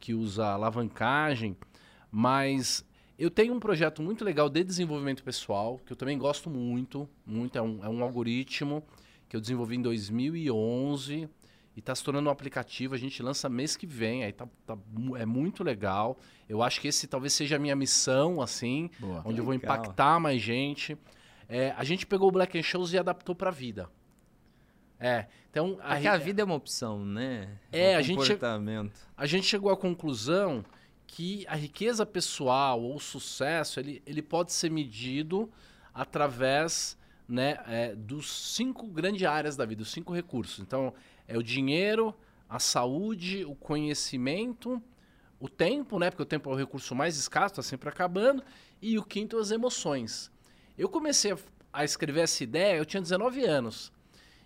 que 0.00 0.14
usa 0.14 0.46
alavancagem. 0.46 1.56
Mas 2.14 2.84
eu 3.18 3.30
tenho 3.30 3.54
um 3.54 3.58
projeto 3.58 4.02
muito 4.02 4.22
legal 4.22 4.50
de 4.50 4.62
desenvolvimento 4.62 5.24
pessoal, 5.24 5.80
que 5.86 5.92
eu 5.92 5.96
também 5.96 6.18
gosto 6.18 6.50
muito, 6.50 7.08
muito. 7.24 7.56
É 7.56 7.62
um, 7.62 7.82
é 7.82 7.88
um 7.88 8.02
algoritmo 8.02 8.84
que 9.28 9.34
eu 9.34 9.40
desenvolvi 9.40 9.76
em 9.76 9.82
2011 9.82 11.26
e 11.74 11.78
está 11.80 11.94
se 11.94 12.04
tornando 12.04 12.28
um 12.28 12.32
aplicativo. 12.32 12.94
A 12.94 12.98
gente 12.98 13.22
lança 13.22 13.48
mês 13.48 13.76
que 13.76 13.86
vem, 13.86 14.24
aí 14.24 14.32
tá, 14.32 14.46
tá 14.66 14.76
é 15.16 15.24
muito 15.24 15.64
legal. 15.64 16.18
Eu 16.46 16.62
acho 16.62 16.78
que 16.82 16.88
esse 16.88 17.06
talvez 17.06 17.32
seja 17.32 17.56
a 17.56 17.58
minha 17.58 17.74
missão, 17.74 18.42
assim, 18.42 18.90
Boa. 19.00 19.22
onde 19.24 19.38
eu 19.40 19.44
vou 19.44 19.54
Legal. 19.54 19.74
impactar 19.76 20.20
mais 20.20 20.42
gente. 20.42 20.98
É, 21.48 21.70
a 21.78 21.84
gente 21.84 22.06
pegou 22.06 22.28
o 22.28 22.32
Black 22.32 22.58
and 22.58 22.62
Shows 22.62 22.92
e 22.92 22.98
adaptou 22.98 23.34
para 23.34 23.48
a 23.48 23.52
vida. 23.52 23.88
É, 25.00 25.26
então 25.50 25.78
a, 25.80 25.88
Porque 25.94 26.00
ri- 26.02 26.08
a 26.08 26.16
vida 26.16 26.42
é 26.42 26.44
uma 26.44 26.54
opção, 26.54 27.04
né? 27.04 27.58
É, 27.72 27.94
Um 27.94 27.98
a 27.98 28.02
gente- 28.02 28.38
a 29.16 29.26
gente 29.26 29.46
chegou 29.46 29.70
à 29.70 29.76
conclusão 29.76 30.64
que 31.06 31.46
a 31.48 31.54
riqueza 31.54 32.06
pessoal 32.06 32.80
ou 32.80 32.96
o 32.96 33.00
sucesso 33.00 33.80
ele, 33.80 34.02
ele 34.06 34.22
pode 34.22 34.52
ser 34.52 34.70
medido 34.70 35.50
através 35.92 36.96
né, 37.28 37.58
é, 37.66 37.94
dos 37.94 38.54
cinco 38.54 38.86
grandes 38.86 39.26
áreas 39.26 39.56
da 39.56 39.64
vida, 39.64 39.82
os 39.82 39.90
cinco 39.90 40.12
recursos. 40.12 40.58
Então, 40.58 40.92
é 41.26 41.36
o 41.36 41.42
dinheiro, 41.42 42.14
a 42.48 42.58
saúde, 42.58 43.44
o 43.44 43.54
conhecimento, 43.54 44.82
o 45.40 45.48
tempo, 45.48 45.98
né? 45.98 46.10
Porque 46.10 46.22
o 46.22 46.26
tempo 46.26 46.50
é 46.50 46.52
o 46.52 46.56
recurso 46.56 46.94
mais 46.94 47.16
escasso, 47.16 47.54
está 47.54 47.62
sempre 47.62 47.88
acabando, 47.88 48.42
e 48.80 48.98
o 48.98 49.02
quinto, 49.02 49.38
as 49.38 49.50
emoções. 49.50 50.30
Eu 50.76 50.88
comecei 50.88 51.32
a, 51.32 51.38
a 51.72 51.84
escrever 51.84 52.20
essa 52.20 52.44
ideia, 52.44 52.76
eu 52.76 52.84
tinha 52.84 53.00
19 53.00 53.44
anos. 53.44 53.92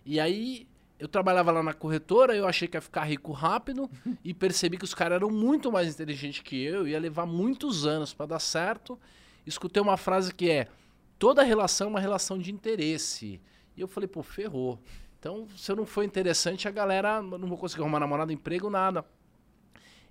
E 0.05 0.21
aí 0.21 0.67
eu 0.99 1.09
trabalhava 1.09 1.53
lá 1.53 1.63
na 1.63 1.75
corretora, 1.75 2.35
eu 2.35 2.47
achei 2.47 2.67
que 2.67 2.77
ia 2.77 2.81
ficar 2.81 3.05
rico 3.05 3.33
rápido 3.33 3.91
e 4.25 4.33
percebi 4.33 4.79
que 4.79 4.85
os 4.85 4.95
caras 4.95 5.17
eram 5.17 5.31
muito 5.31 5.71
mais 5.71 5.89
inteligentes 5.89 6.41
que 6.43 6.63
eu, 6.63 6.89
ia 6.89 6.99
levar 6.99 7.27
muitos 7.27 7.87
anos 7.87 8.15
para 8.15 8.27
dar 8.27 8.39
certo. 8.39 8.99
Escutei 9.47 9.83
uma 9.83 9.97
frase 9.97 10.33
que 10.33 10.51
é: 10.51 10.69
toda 11.19 11.43
relação 11.43 11.89
é 11.89 11.91
uma 11.91 12.01
relação 12.01 12.39
de 12.39 12.51
interesse. 12.51 13.41
E 13.77 13.81
eu 13.81 13.87
falei, 13.87 14.09
pô, 14.09 14.23
ferrou. 14.23 14.79
Então, 15.19 15.47
se 15.57 15.71
eu 15.71 15.77
não 15.77 15.85
for 15.85 16.03
interessante, 16.03 16.67
a 16.67 16.71
galera 16.71 17.21
não 17.21 17.47
vou 17.47 17.59
conseguir 17.59 17.83
arrumar 17.83 18.01
namorado, 18.01 18.33
emprego, 18.33 18.71
nada. 18.71 19.05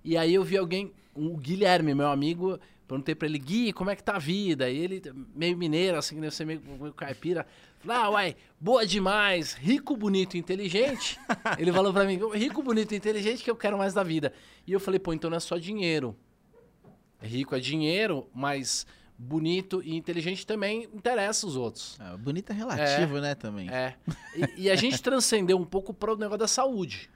E 0.04 0.16
aí 0.16 0.34
eu 0.34 0.44
vi 0.44 0.56
alguém, 0.56 0.92
o 1.14 1.36
Guilherme, 1.36 1.94
meu 1.94 2.08
amigo, 2.08 2.60
perguntei 2.86 3.14
pra 3.14 3.26
ele, 3.26 3.38
Gui, 3.38 3.72
como 3.72 3.90
é 3.90 3.96
que 3.96 4.02
tá 4.02 4.16
a 4.16 4.18
vida? 4.18 4.70
E 4.70 4.78
ele, 4.78 5.02
meio 5.34 5.56
mineiro, 5.56 5.98
assim, 5.98 6.20
deve 6.20 6.34
ser 6.34 6.44
meio, 6.44 6.60
meio 6.60 6.92
caipira, 6.92 7.46
falou, 7.80 7.96
ah, 7.96 8.10
uai, 8.10 8.36
boa 8.60 8.86
demais, 8.86 9.54
rico, 9.54 9.96
bonito 9.96 10.36
e 10.36 10.38
inteligente. 10.38 11.18
ele 11.58 11.72
falou 11.72 11.92
pra 11.92 12.04
mim, 12.04 12.18
rico, 12.34 12.62
bonito 12.62 12.92
e 12.92 12.96
inteligente 12.96 13.42
que 13.42 13.50
eu 13.50 13.56
quero 13.56 13.76
mais 13.76 13.92
da 13.92 14.02
vida. 14.02 14.32
E 14.66 14.72
eu 14.72 14.80
falei, 14.80 15.00
pô, 15.00 15.12
então 15.12 15.28
não 15.28 15.36
é 15.36 15.40
só 15.40 15.56
dinheiro. 15.56 16.16
Rico 17.20 17.54
é 17.54 17.60
dinheiro, 17.60 18.28
mas 18.34 18.86
bonito 19.18 19.82
e 19.82 19.96
inteligente 19.96 20.46
também 20.46 20.84
interessa 20.92 21.46
os 21.46 21.56
outros. 21.56 21.96
Ah, 21.98 22.16
bonito 22.16 22.50
é 22.50 22.54
relativo, 22.54 23.18
né, 23.20 23.34
também. 23.34 23.68
É. 23.70 23.94
E, 24.34 24.64
e 24.64 24.70
a 24.70 24.76
gente 24.76 25.00
transcendeu 25.02 25.58
um 25.58 25.64
pouco 25.64 25.92
para 25.92 26.12
o 26.12 26.16
negócio 26.16 26.38
da 26.38 26.48
saúde. 26.48 27.10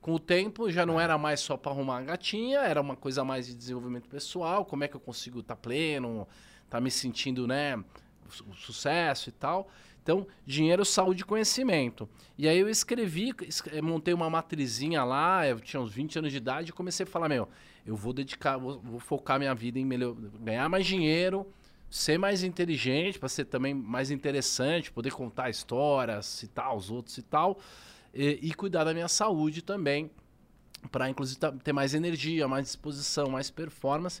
Com 0.00 0.14
o 0.14 0.18
tempo, 0.18 0.70
já 0.70 0.86
não 0.86 1.00
era 1.00 1.18
mais 1.18 1.40
só 1.40 1.56
para 1.56 1.72
arrumar 1.72 1.94
uma 1.96 2.02
gatinha, 2.02 2.60
era 2.60 2.80
uma 2.80 2.96
coisa 2.96 3.24
mais 3.24 3.46
de 3.46 3.54
desenvolvimento 3.54 4.08
pessoal. 4.08 4.64
Como 4.64 4.84
é 4.84 4.88
que 4.88 4.94
eu 4.96 5.00
consigo 5.00 5.40
estar 5.40 5.56
pleno, 5.56 6.26
estar 6.64 6.80
me 6.80 6.90
sentindo, 6.90 7.46
né, 7.46 7.82
su- 8.28 8.44
sucesso 8.54 9.28
e 9.28 9.32
tal. 9.32 9.68
Então, 10.02 10.26
dinheiro, 10.46 10.84
saúde 10.84 11.22
e 11.22 11.24
conhecimento. 11.24 12.08
E 12.38 12.48
aí 12.48 12.58
eu 12.58 12.68
escrevi, 12.68 13.34
es- 13.42 13.62
eh, 13.70 13.82
montei 13.82 14.14
uma 14.14 14.30
matrizinha 14.30 15.04
lá, 15.04 15.46
eu 15.46 15.60
tinha 15.60 15.80
uns 15.80 15.92
20 15.92 16.18
anos 16.18 16.30
de 16.30 16.38
idade 16.38 16.70
e 16.70 16.72
comecei 16.72 17.04
a 17.04 17.06
falar, 17.06 17.28
meu, 17.28 17.48
eu 17.84 17.94
vou 17.96 18.12
dedicar, 18.12 18.56
vou, 18.56 18.80
vou 18.80 19.00
focar 19.00 19.38
minha 19.38 19.54
vida 19.54 19.78
em 19.78 19.84
melhor, 19.84 20.14
ganhar 20.40 20.68
mais 20.68 20.86
dinheiro, 20.86 21.46
ser 21.90 22.18
mais 22.18 22.42
inteligente, 22.42 23.18
para 23.18 23.28
ser 23.28 23.46
também 23.46 23.74
mais 23.74 24.10
interessante, 24.10 24.90
poder 24.92 25.10
contar 25.12 25.50
histórias, 25.50 26.24
citar 26.26 26.74
os 26.74 26.90
outros 26.90 27.18
e 27.18 27.22
tal, 27.22 27.58
e, 28.14 28.38
e 28.42 28.54
cuidar 28.54 28.84
da 28.84 28.92
minha 28.94 29.08
saúde 29.08 29.62
também, 29.62 30.10
para 30.90 31.08
inclusive 31.08 31.38
tá- 31.38 31.52
ter 31.52 31.72
mais 31.72 31.94
energia, 31.94 32.46
mais 32.48 32.64
disposição, 32.66 33.28
mais 33.30 33.50
performance. 33.50 34.20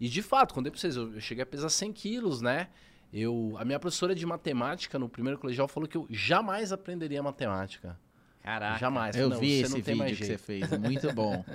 E 0.00 0.08
de 0.08 0.22
fato, 0.22 0.54
quando 0.54 0.66
eu 0.66 0.72
pra 0.72 0.80
vocês, 0.80 0.96
eu 0.96 1.20
cheguei 1.20 1.42
a 1.42 1.46
pesar 1.46 1.68
100 1.68 1.92
quilos, 1.92 2.40
né? 2.40 2.68
Eu, 3.12 3.54
a 3.58 3.64
minha 3.64 3.78
professora 3.78 4.14
de 4.14 4.24
matemática 4.24 4.98
no 4.98 5.08
primeiro 5.08 5.38
colegial 5.38 5.66
falou 5.68 5.88
que 5.88 5.96
eu 5.96 6.06
jamais 6.08 6.72
aprenderia 6.72 7.22
matemática. 7.22 7.98
Caraca. 8.42 8.78
Jamais. 8.78 9.16
Eu 9.16 9.28
Não, 9.28 9.38
vi 9.38 9.58
você 9.58 9.62
esse 9.66 9.74
não 9.74 9.82
tem 9.82 9.94
mais 9.96 10.10
vídeo 10.12 10.20
que 10.20 10.24
você 10.38 10.56
jeito. 10.56 10.68
fez, 10.68 10.72
é 10.72 10.78
muito 10.78 11.12
bom. 11.12 11.44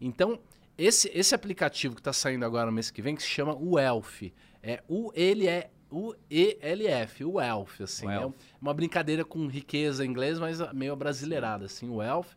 Então, 0.00 0.38
esse, 0.76 1.10
esse 1.12 1.34
aplicativo 1.34 1.94
que 1.94 2.00
está 2.00 2.12
saindo 2.12 2.44
agora 2.44 2.66
no 2.66 2.72
mês 2.72 2.90
que 2.90 3.02
vem, 3.02 3.16
que 3.16 3.22
se 3.22 3.28
chama 3.28 3.54
o 3.54 3.78
Elf. 3.78 4.22
É 4.62 4.82
o 4.88 5.10
ele 5.14 5.46
é 5.46 5.70
o 5.90 6.14
E-L-F, 6.30 7.24
o 7.24 7.40
Elf, 7.40 7.80
assim. 7.80 8.06
O 8.06 8.10
É 8.10 8.22
Elf. 8.22 8.34
uma 8.60 8.74
brincadeira 8.74 9.24
com 9.24 9.46
riqueza 9.46 10.04
em 10.04 10.08
inglês, 10.08 10.38
mas 10.38 10.60
meio 10.72 10.92
abrasileirada, 10.92 11.64
assim, 11.66 11.88
o 11.88 12.02
Elf. 12.02 12.34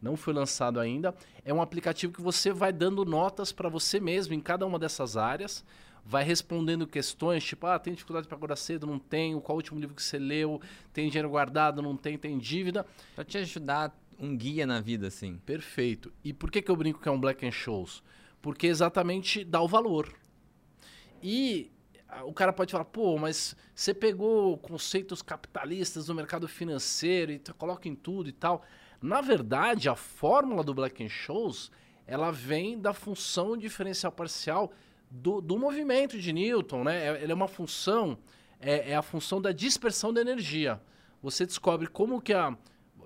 Não 0.00 0.16
foi 0.16 0.32
lançado 0.34 0.80
ainda. 0.80 1.14
É 1.44 1.54
um 1.54 1.62
aplicativo 1.62 2.12
que 2.12 2.20
você 2.20 2.52
vai 2.52 2.72
dando 2.72 3.04
notas 3.04 3.52
para 3.52 3.68
você 3.68 4.00
mesmo 4.00 4.34
em 4.34 4.40
cada 4.40 4.66
uma 4.66 4.78
dessas 4.78 5.16
áreas. 5.16 5.64
Vai 6.04 6.24
respondendo 6.24 6.84
questões, 6.88 7.44
tipo, 7.44 7.64
ah, 7.68 7.78
tem 7.78 7.92
dificuldade 7.94 8.26
para 8.26 8.36
acordar 8.36 8.56
cedo? 8.56 8.84
Não 8.84 8.98
tenho. 8.98 9.40
Qual 9.40 9.54
o 9.54 9.58
último 9.60 9.78
livro 9.78 9.94
que 9.94 10.02
você 10.02 10.18
leu? 10.18 10.60
Tem 10.92 11.08
dinheiro 11.08 11.28
guardado? 11.30 11.80
Não 11.80 11.96
tem. 11.96 12.18
Tem 12.18 12.36
dívida? 12.36 12.84
Pra 13.14 13.24
te 13.24 13.38
ajudar 13.38 13.96
um 14.18 14.36
guia 14.36 14.66
na 14.66 14.80
vida, 14.80 15.06
assim. 15.06 15.38
Perfeito. 15.46 16.12
E 16.24 16.32
por 16.32 16.50
que, 16.50 16.60
que 16.60 16.70
eu 16.70 16.74
brinco 16.76 17.00
que 17.00 17.08
é 17.08 17.12
um 17.12 17.20
Black 17.20 17.46
and 17.46 17.52
Shows? 17.52 18.02
Porque 18.40 18.66
exatamente 18.66 19.44
dá 19.44 19.60
o 19.62 19.68
valor. 19.68 20.12
E 21.22 21.70
o 22.24 22.32
cara 22.32 22.52
pode 22.52 22.72
falar, 22.72 22.84
pô, 22.84 23.16
mas 23.18 23.56
você 23.74 23.94
pegou 23.94 24.58
conceitos 24.58 25.22
capitalistas 25.22 26.06
do 26.06 26.14
mercado 26.14 26.46
financeiro 26.46 27.32
e 27.32 27.38
coloca 27.56 27.88
em 27.88 27.94
tudo 27.94 28.28
e 28.28 28.32
tal. 28.32 28.62
Na 29.00 29.20
verdade, 29.20 29.88
a 29.88 29.96
fórmula 29.96 30.62
do 30.62 30.74
Black 30.74 31.02
and 31.04 31.08
Shows, 31.08 31.70
ela 32.06 32.30
vem 32.30 32.78
da 32.78 32.92
função 32.92 33.56
diferencial 33.56 34.12
parcial 34.12 34.72
do, 35.10 35.40
do 35.40 35.58
movimento 35.58 36.18
de 36.18 36.32
Newton, 36.32 36.84
né? 36.84 37.06
É- 37.08 37.22
Ele 37.22 37.32
é 37.32 37.34
uma 37.34 37.48
função, 37.48 38.18
é, 38.60 38.90
é 38.92 38.96
a 38.96 39.02
função 39.02 39.40
da 39.40 39.50
dispersão 39.52 40.12
da 40.12 40.20
energia. 40.20 40.80
Você 41.22 41.44
descobre 41.46 41.86
como 41.86 42.20
que 42.20 42.32
a, 42.32 42.56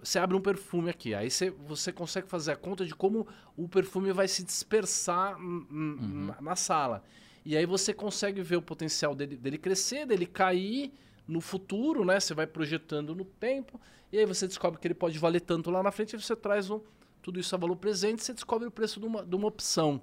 você 0.03 0.19
abre 0.19 0.37
um 0.37 0.41
perfume 0.41 0.91
aqui, 0.91 1.15
aí 1.15 1.31
você, 1.31 1.51
você 1.51 1.93
consegue 1.93 2.29
fazer 2.29 2.53
a 2.53 2.57
conta 2.57 2.85
de 2.85 2.95
como 2.95 3.27
o 3.57 3.69
perfume 3.69 4.13
vai 4.13 4.29
se 4.29 4.43
dispersar 4.45 5.37
Uhum. 5.39 6.27
na, 6.29 6.41
na 6.41 6.57
sala. 6.57 7.03
E 7.47 7.57
aí 7.57 7.65
você 7.65 7.95
consegue 7.95 8.43
ver 8.43 8.57
o 8.57 8.63
potencial 8.63 9.15
dele, 9.15 9.37
dele 9.37 9.57
crescer, 9.57 10.05
dele 10.05 10.27
cair 10.27 10.93
no 11.29 11.41
futuro, 11.41 12.05
né? 12.05 12.19
Você 12.19 12.35
vai 12.35 12.45
projetando 12.45 13.15
no 13.15 13.25
tempo, 13.25 13.81
e 14.13 14.19
aí 14.19 14.27
você 14.27 14.49
descobre 14.49 14.81
que 14.81 14.87
ele 14.89 14.95
pode 14.95 15.17
valer 15.17 15.41
tanto 15.41 15.71
lá 15.71 15.81
na 15.81 15.93
frente, 15.93 16.17
e 16.17 16.21
você 16.21 16.35
traz 16.35 16.69
um, 16.71 16.81
tudo 17.23 17.39
isso 17.39 17.55
a 17.55 17.59
valor 17.59 17.77
presente, 17.77 18.21
você 18.25 18.35
descobre 18.35 18.67
o 18.67 18.71
preço 18.71 18.99
de 18.99 19.07
uma, 19.07 19.25
de 19.25 19.37
uma 19.37 19.47
opção. 19.47 20.03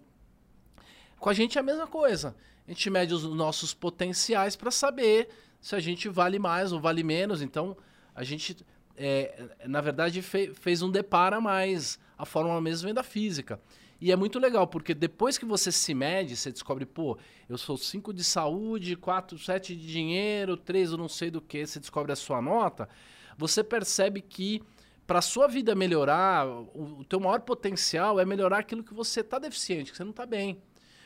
Com 1.19 1.29
a 1.29 1.33
gente 1.33 1.57
é 1.57 1.61
a 1.61 1.63
mesma 1.63 1.85
coisa. 1.85 2.33
A 2.65 2.71
gente 2.71 2.89
mede 2.89 3.13
os 3.13 3.23
nossos 3.25 3.73
potenciais 3.73 4.55
para 4.55 4.71
saber 4.71 5.27
se 5.59 5.75
a 5.75 5.81
gente 5.81 6.07
vale 6.07 6.39
mais 6.39 6.71
ou 6.71 6.79
vale 6.79 7.03
menos. 7.03 7.41
Então, 7.41 7.75
a 8.15 8.23
gente, 8.23 8.55
é, 8.95 9.49
na 9.65 9.81
verdade, 9.81 10.21
fe- 10.21 10.53
fez 10.53 10.81
um 10.81 10.89
depara 10.89 11.41
mais. 11.41 11.99
A 12.17 12.25
fórmula 12.25 12.61
mesmo 12.61 12.85
vem 12.85 12.93
da 12.93 13.03
física. 13.03 13.59
E 14.03 14.11
é 14.11 14.17
muito 14.17 14.37
legal, 14.37 14.67
porque 14.67 14.93
depois 14.93 15.37
que 15.37 15.45
você 15.45 15.71
se 15.71 15.93
mede, 15.93 16.35
você 16.35 16.51
descobre, 16.51 16.85
pô, 16.85 17.17
eu 17.47 17.57
sou 17.57 17.77
5 17.77 18.13
de 18.13 18.21
saúde, 18.21 18.97
4, 18.97 19.39
7 19.39 19.73
de 19.73 19.87
dinheiro, 19.87 20.57
3 20.57 20.91
eu 20.91 20.97
não 20.97 21.07
sei 21.07 21.31
do 21.31 21.39
que, 21.39 21.65
você 21.65 21.79
descobre 21.79 22.11
a 22.11 22.15
sua 22.17 22.41
nota, 22.41 22.89
você 23.37 23.63
percebe 23.63 24.19
que 24.19 24.61
para 25.07 25.21
sua 25.21 25.47
vida 25.47 25.73
melhorar, 25.73 26.45
o, 26.45 26.97
o 26.99 27.05
teu 27.05 27.17
maior 27.17 27.39
potencial 27.39 28.19
é 28.19 28.25
melhorar 28.25 28.57
aquilo 28.59 28.83
que 28.83 28.93
você 28.93 29.21
está 29.21 29.39
deficiente, 29.39 29.91
que 29.91 29.95
você 29.97 30.03
não 30.03 30.11
está 30.11 30.25
bem. 30.25 30.61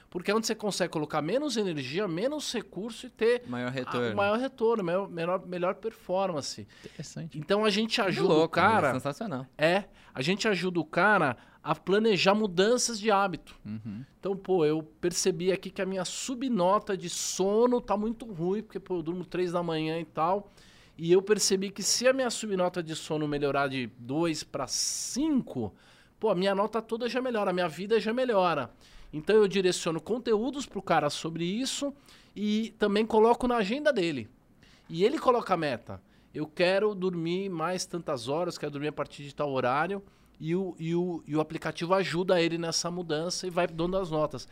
Porque 0.09 0.31
é 0.31 0.33
onde 0.35 0.47
você 0.47 0.55
consegue 0.55 0.91
colocar 0.91 1.21
menos 1.21 1.55
energia, 1.55 2.07
menos 2.07 2.51
recurso 2.51 3.05
e 3.05 3.09
ter 3.11 3.43
Maior 3.47 3.67
a- 3.67 3.69
retorno. 3.69 4.13
o 4.13 4.15
maior 4.15 4.39
retorno, 4.39 4.83
melhor, 4.83 5.07
melhor, 5.09 5.45
melhor 5.45 5.75
performance. 5.75 6.65
Interessante. 6.83 7.37
Então 7.37 7.63
a 7.63 7.69
gente 7.69 8.01
ajuda 8.01 8.33
o 8.33 8.37
louco, 8.37 8.55
cara. 8.55 8.89
é 8.89 8.93
sensacional. 8.93 9.45
É, 9.57 9.83
a 10.15 10.21
gente 10.23 10.47
ajuda 10.47 10.79
o 10.79 10.85
cara 10.85 11.35
a 11.67 11.75
planejar 11.75 12.33
mudanças 12.33 12.97
de 12.97 13.11
hábito. 13.11 13.53
Uhum. 13.65 14.05
Então, 14.17 14.37
pô, 14.37 14.63
eu 14.63 14.81
percebi 15.01 15.51
aqui 15.51 15.69
que 15.69 15.81
a 15.81 15.85
minha 15.85 16.05
subnota 16.05 16.95
de 16.95 17.09
sono 17.09 17.81
tá 17.81 17.97
muito 17.97 18.25
ruim, 18.25 18.63
porque 18.63 18.79
pô, 18.79 18.99
eu 18.99 19.03
durmo 19.03 19.25
três 19.25 19.51
da 19.51 19.61
manhã 19.61 19.99
e 19.99 20.05
tal. 20.05 20.49
E 20.97 21.11
eu 21.11 21.21
percebi 21.21 21.69
que 21.69 21.83
se 21.83 22.07
a 22.07 22.13
minha 22.13 22.29
subnota 22.29 22.81
de 22.81 22.95
sono 22.95 23.27
melhorar 23.27 23.67
de 23.67 23.87
2 23.99 24.45
para 24.45 24.65
5, 24.65 25.75
pô, 26.17 26.29
a 26.29 26.35
minha 26.35 26.55
nota 26.55 26.81
toda 26.81 27.09
já 27.09 27.21
melhora, 27.21 27.49
a 27.49 27.53
minha 27.53 27.67
vida 27.67 27.99
já 27.99 28.13
melhora. 28.13 28.71
Então 29.11 29.35
eu 29.35 29.45
direciono 29.45 29.99
conteúdos 29.99 30.65
pro 30.65 30.81
cara 30.81 31.09
sobre 31.09 31.43
isso 31.43 31.93
e 32.33 32.73
também 32.79 33.05
coloco 33.05 33.45
na 33.45 33.57
agenda 33.57 33.91
dele. 33.91 34.29
E 34.89 35.03
ele 35.03 35.19
coloca 35.19 35.53
a 35.53 35.57
meta. 35.57 36.01
Eu 36.33 36.47
quero 36.47 36.95
dormir 36.95 37.49
mais 37.49 37.85
tantas 37.85 38.29
horas, 38.29 38.57
quero 38.57 38.71
dormir 38.71 38.87
a 38.87 38.93
partir 38.93 39.23
de 39.23 39.35
tal 39.35 39.51
horário. 39.51 40.01
E 40.39 40.55
o, 40.55 40.75
e 40.77 40.93
o, 40.93 41.23
e 41.25 41.35
o 41.35 41.41
aplicativo 41.41 41.93
ajuda 41.93 42.41
ele 42.41 42.57
nessa 42.57 42.91
mudança 42.91 43.47
e 43.47 43.49
vai 43.49 43.67
dando 43.67 43.97
as 43.97 44.11
notas. 44.11 44.47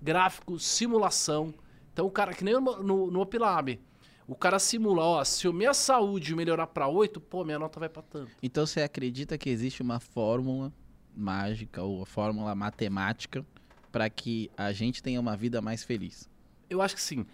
Gráfico, 0.00 0.58
simulação. 0.58 1.54
Então 1.92 2.06
o 2.06 2.10
cara, 2.10 2.34
que 2.34 2.44
nem 2.44 2.54
no, 2.54 2.82
no, 2.82 3.10
no 3.10 3.20
Opilab, 3.20 3.80
o 4.26 4.34
cara 4.34 4.58
simula, 4.58 5.02
ó, 5.02 5.24
se 5.24 5.46
a 5.46 5.52
minha 5.52 5.74
saúde 5.74 6.34
melhorar 6.34 6.66
para 6.66 6.88
8, 6.88 7.20
pô, 7.20 7.44
minha 7.44 7.58
nota 7.58 7.78
vai 7.78 7.88
para 7.88 8.02
tanto. 8.02 8.30
Então 8.42 8.66
você 8.66 8.82
acredita 8.82 9.36
que 9.36 9.50
existe 9.50 9.82
uma 9.82 10.00
fórmula 10.00 10.72
mágica 11.14 11.82
ou 11.82 12.04
fórmula 12.04 12.54
matemática 12.54 13.44
para 13.92 14.10
que 14.10 14.50
a 14.56 14.72
gente 14.72 15.02
tenha 15.02 15.20
uma 15.20 15.36
vida 15.36 15.60
mais 15.60 15.84
feliz? 15.84 16.28
Eu 16.68 16.82
acho 16.82 16.94
que 16.94 17.02
sim. 17.02 17.26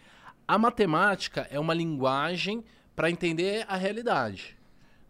A 0.47 0.59
matemática 0.59 1.47
é 1.50 1.59
uma 1.59 1.73
linguagem 1.73 2.64
para 2.94 3.11
entender 3.11 3.64
a 3.68 3.76
realidade. 3.76 4.59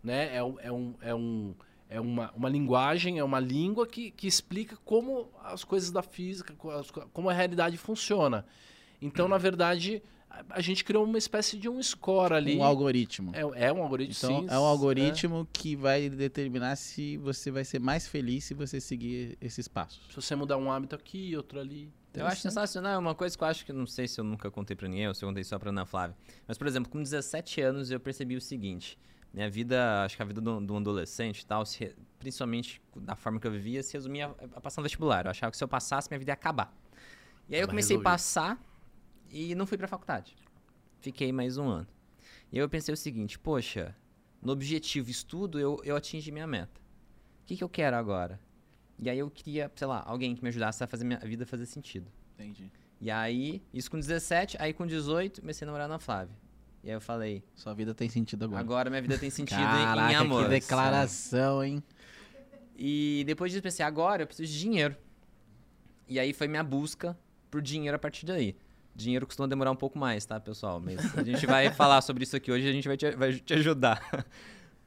Né? 0.03 0.37
É, 0.37 0.37
é, 0.37 0.73
um, 0.73 0.95
é, 1.01 1.15
um, 1.15 1.55
é 1.91 2.01
uma, 2.01 2.31
uma 2.37 2.49
linguagem, 2.49 3.19
é 3.19 3.25
uma 3.25 3.41
língua 3.41 3.87
que, 3.87 4.13
que 4.13 4.27
explica 4.29 4.77
como 4.85 5.29
as 5.43 5.65
coisas 5.65 5.91
da 5.91 6.03
física, 6.03 6.55
como 7.13 7.29
a 7.29 7.33
realidade 7.33 7.77
funciona. 7.77 8.47
Então, 9.03 9.27
na 9.27 9.37
verdade, 9.37 10.01
a, 10.31 10.45
a 10.51 10.61
gente 10.61 10.85
criou 10.85 11.05
uma 11.05 11.19
espécie 11.19 11.59
de 11.59 11.69
um 11.69 11.83
score 11.83 12.33
ali. 12.33 12.57
Um 12.57 12.63
algoritmo. 12.63 13.33
É, 13.35 13.67
é 13.67 13.73
um 13.73 13.83
algoritmo, 13.83 14.15
Então 14.17 14.43
sim. 14.43 14.47
é 14.49 14.59
um 14.59 14.63
algoritmo 14.63 15.49
que 15.53 15.75
vai 15.75 16.09
determinar 16.09 16.77
se 16.77 17.17
você 17.17 17.51
vai 17.51 17.65
ser 17.65 17.81
mais 17.81 18.07
feliz 18.07 18.45
se 18.45 18.55
você 18.55 18.81
seguir 18.81 19.37
esses 19.41 19.67
passos. 19.67 20.01
Se 20.09 20.15
você 20.15 20.37
mudar 20.37 20.59
um 20.59 20.71
hábito 20.71 20.95
aqui, 20.95 21.37
outro 21.37 21.59
ali. 21.59 21.93
Eu 22.15 22.27
acho 22.27 22.41
sensacional, 22.43 22.93
é 22.95 22.99
uma 22.99 23.15
coisa 23.15 23.37
que 23.37 23.43
eu 23.43 23.49
acho 23.49 23.65
que 23.65 23.73
não 23.73 23.87
sei 23.87 24.07
se 24.09 24.21
eu 24.21 24.25
nunca 24.25 24.51
contei 24.51 24.77
pra 24.77 24.89
ninguém 24.89 25.07
ou 25.09 25.15
se 25.15 25.25
eu 25.25 25.29
contei 25.29 25.45
só 25.45 25.59
pra 25.59 25.71
Ana 25.71 25.87
Flávia. 25.87 26.17
Mas, 26.47 26.59
por 26.59 26.67
exemplo, 26.67 26.91
com 26.91 27.01
17 27.01 27.61
anos 27.61 27.91
eu 27.91 28.01
percebi 28.01 28.37
o 28.37 28.41
seguinte: 28.41 28.99
minha 29.33 29.49
vida, 29.49 30.05
acho 30.05 30.17
que 30.17 30.23
a 30.23 30.25
vida 30.25 30.41
do, 30.41 30.61
do 30.61 30.77
adolescente 30.77 31.41
e 31.41 31.47
tal, 31.47 31.65
se 31.65 31.95
principalmente 32.19 32.83
da 32.97 33.15
forma 33.15 33.39
que 33.39 33.47
eu 33.47 33.53
vivia, 33.53 33.83
se 33.83 33.93
resumia 33.95 34.27
a, 34.27 34.61
passar 34.61 34.81
no 34.81 34.85
vestibular. 34.85 35.25
Eu 35.27 35.31
achava 35.31 35.51
que 35.51 35.57
se 35.57 35.63
eu 35.63 35.69
passasse, 35.69 36.09
minha 36.11 36.19
vida 36.19 36.33
ia 36.33 36.35
acabar. 36.35 36.75
E 37.49 37.55
aí 37.55 37.61
eu 37.61 37.69
comecei 37.69 37.97
a 37.97 38.01
passar 38.01 38.61
e 39.31 39.55
não 39.55 39.67
fui 39.67 39.79
pra 39.79 39.87
faculdade. 39.87 40.37
Fiquei 41.01 41.33
mais 41.33 41.57
um 41.57 41.69
ano. 41.69 41.87
E 42.53 42.59
aí 42.59 42.63
eu 42.63 42.69
pensei 42.69 42.93
o 42.93 42.97
seguinte: 42.97 43.39
poxa, 43.39 43.97
no 44.43 44.53
objetivo 44.53 45.11
estudo 45.11 45.59
eu, 45.59 45.81
eu 45.85 45.97
atingi 45.97 46.31
minha 46.33 46.47
meta. 46.47 46.81
O 47.43 47.47
que, 47.47 47.57
que 47.57 47.65
eu 47.65 47.69
quero 47.69 47.97
agora? 47.97 48.41
E 48.99 49.09
aí 49.09 49.19
eu 49.19 49.31
queria, 49.31 49.71
sei 49.75 49.87
lá, 49.87 50.03
alguém 50.05 50.35
que 50.35 50.43
me 50.43 50.49
ajudasse 50.49 50.85
a 50.85 50.87
fazer 50.87 51.05
minha 51.05 51.19
vida 51.21 51.47
fazer 51.47 51.67
sentido. 51.67 52.11
Entendi. 52.35 52.71
E 53.01 53.11
aí, 53.11 53.63
isso 53.73 53.91
com 53.91 53.99
17, 53.99 54.59
aí 54.61 54.75
com 54.75 54.87
18, 54.87 55.41
comecei 55.41 55.65
a 55.65 55.67
namorar 55.67 55.89
na 55.89 55.99
Flávia. 55.99 56.37
E 56.83 56.89
aí 56.89 56.95
eu 56.97 57.01
falei, 57.01 57.43
Sua 57.55 57.75
vida 57.75 57.95
tem 57.95 58.09
sentido 58.09 58.45
agora. 58.47 58.61
agora 58.61 58.91
minha 58.91 59.03
vida 59.03 59.19
tem 59.19 59.29
sentido 59.31 59.59
Caraca, 59.59 60.13
em 60.13 60.15
amor. 60.17 60.45
que 60.45 60.49
declaração, 60.51 61.63
hein? 61.63 61.83
E 62.77 63.23
depois 63.27 63.51
disso 63.53 63.59
eu 63.59 63.63
pensei, 63.63 63.85
agora 63.85 64.23
eu 64.23 64.27
preciso 64.27 64.51
de 64.51 64.59
dinheiro. 64.59 64.97
E 66.09 66.19
aí 66.19 66.33
foi 66.33 66.49
minha 66.49 66.65
busca 66.65 67.17
por 67.51 67.61
dinheiro 67.61 67.97
a 67.97 67.99
partir 67.99 68.25
daí. 68.25 68.57
Dinheiro 68.95 69.27
costuma 69.27 69.47
demorar 69.47 69.71
um 69.71 69.77
pouco 69.77 69.99
mais, 69.99 70.25
tá, 70.25 70.41
pessoal? 70.41 70.81
Mas 70.81 71.17
a 71.17 71.23
gente 71.23 71.47
vai 71.47 71.71
falar 71.75 72.01
sobre 72.01 72.25
isso 72.25 72.35
aqui 72.35 72.51
hoje 72.51 72.67
e 72.67 72.71
a 72.71 72.73
gente 72.73 72.89
vai 72.89 72.97
te, 72.97 73.11
vai 73.13 73.35
te 73.35 73.53
ajudar. 73.55 74.27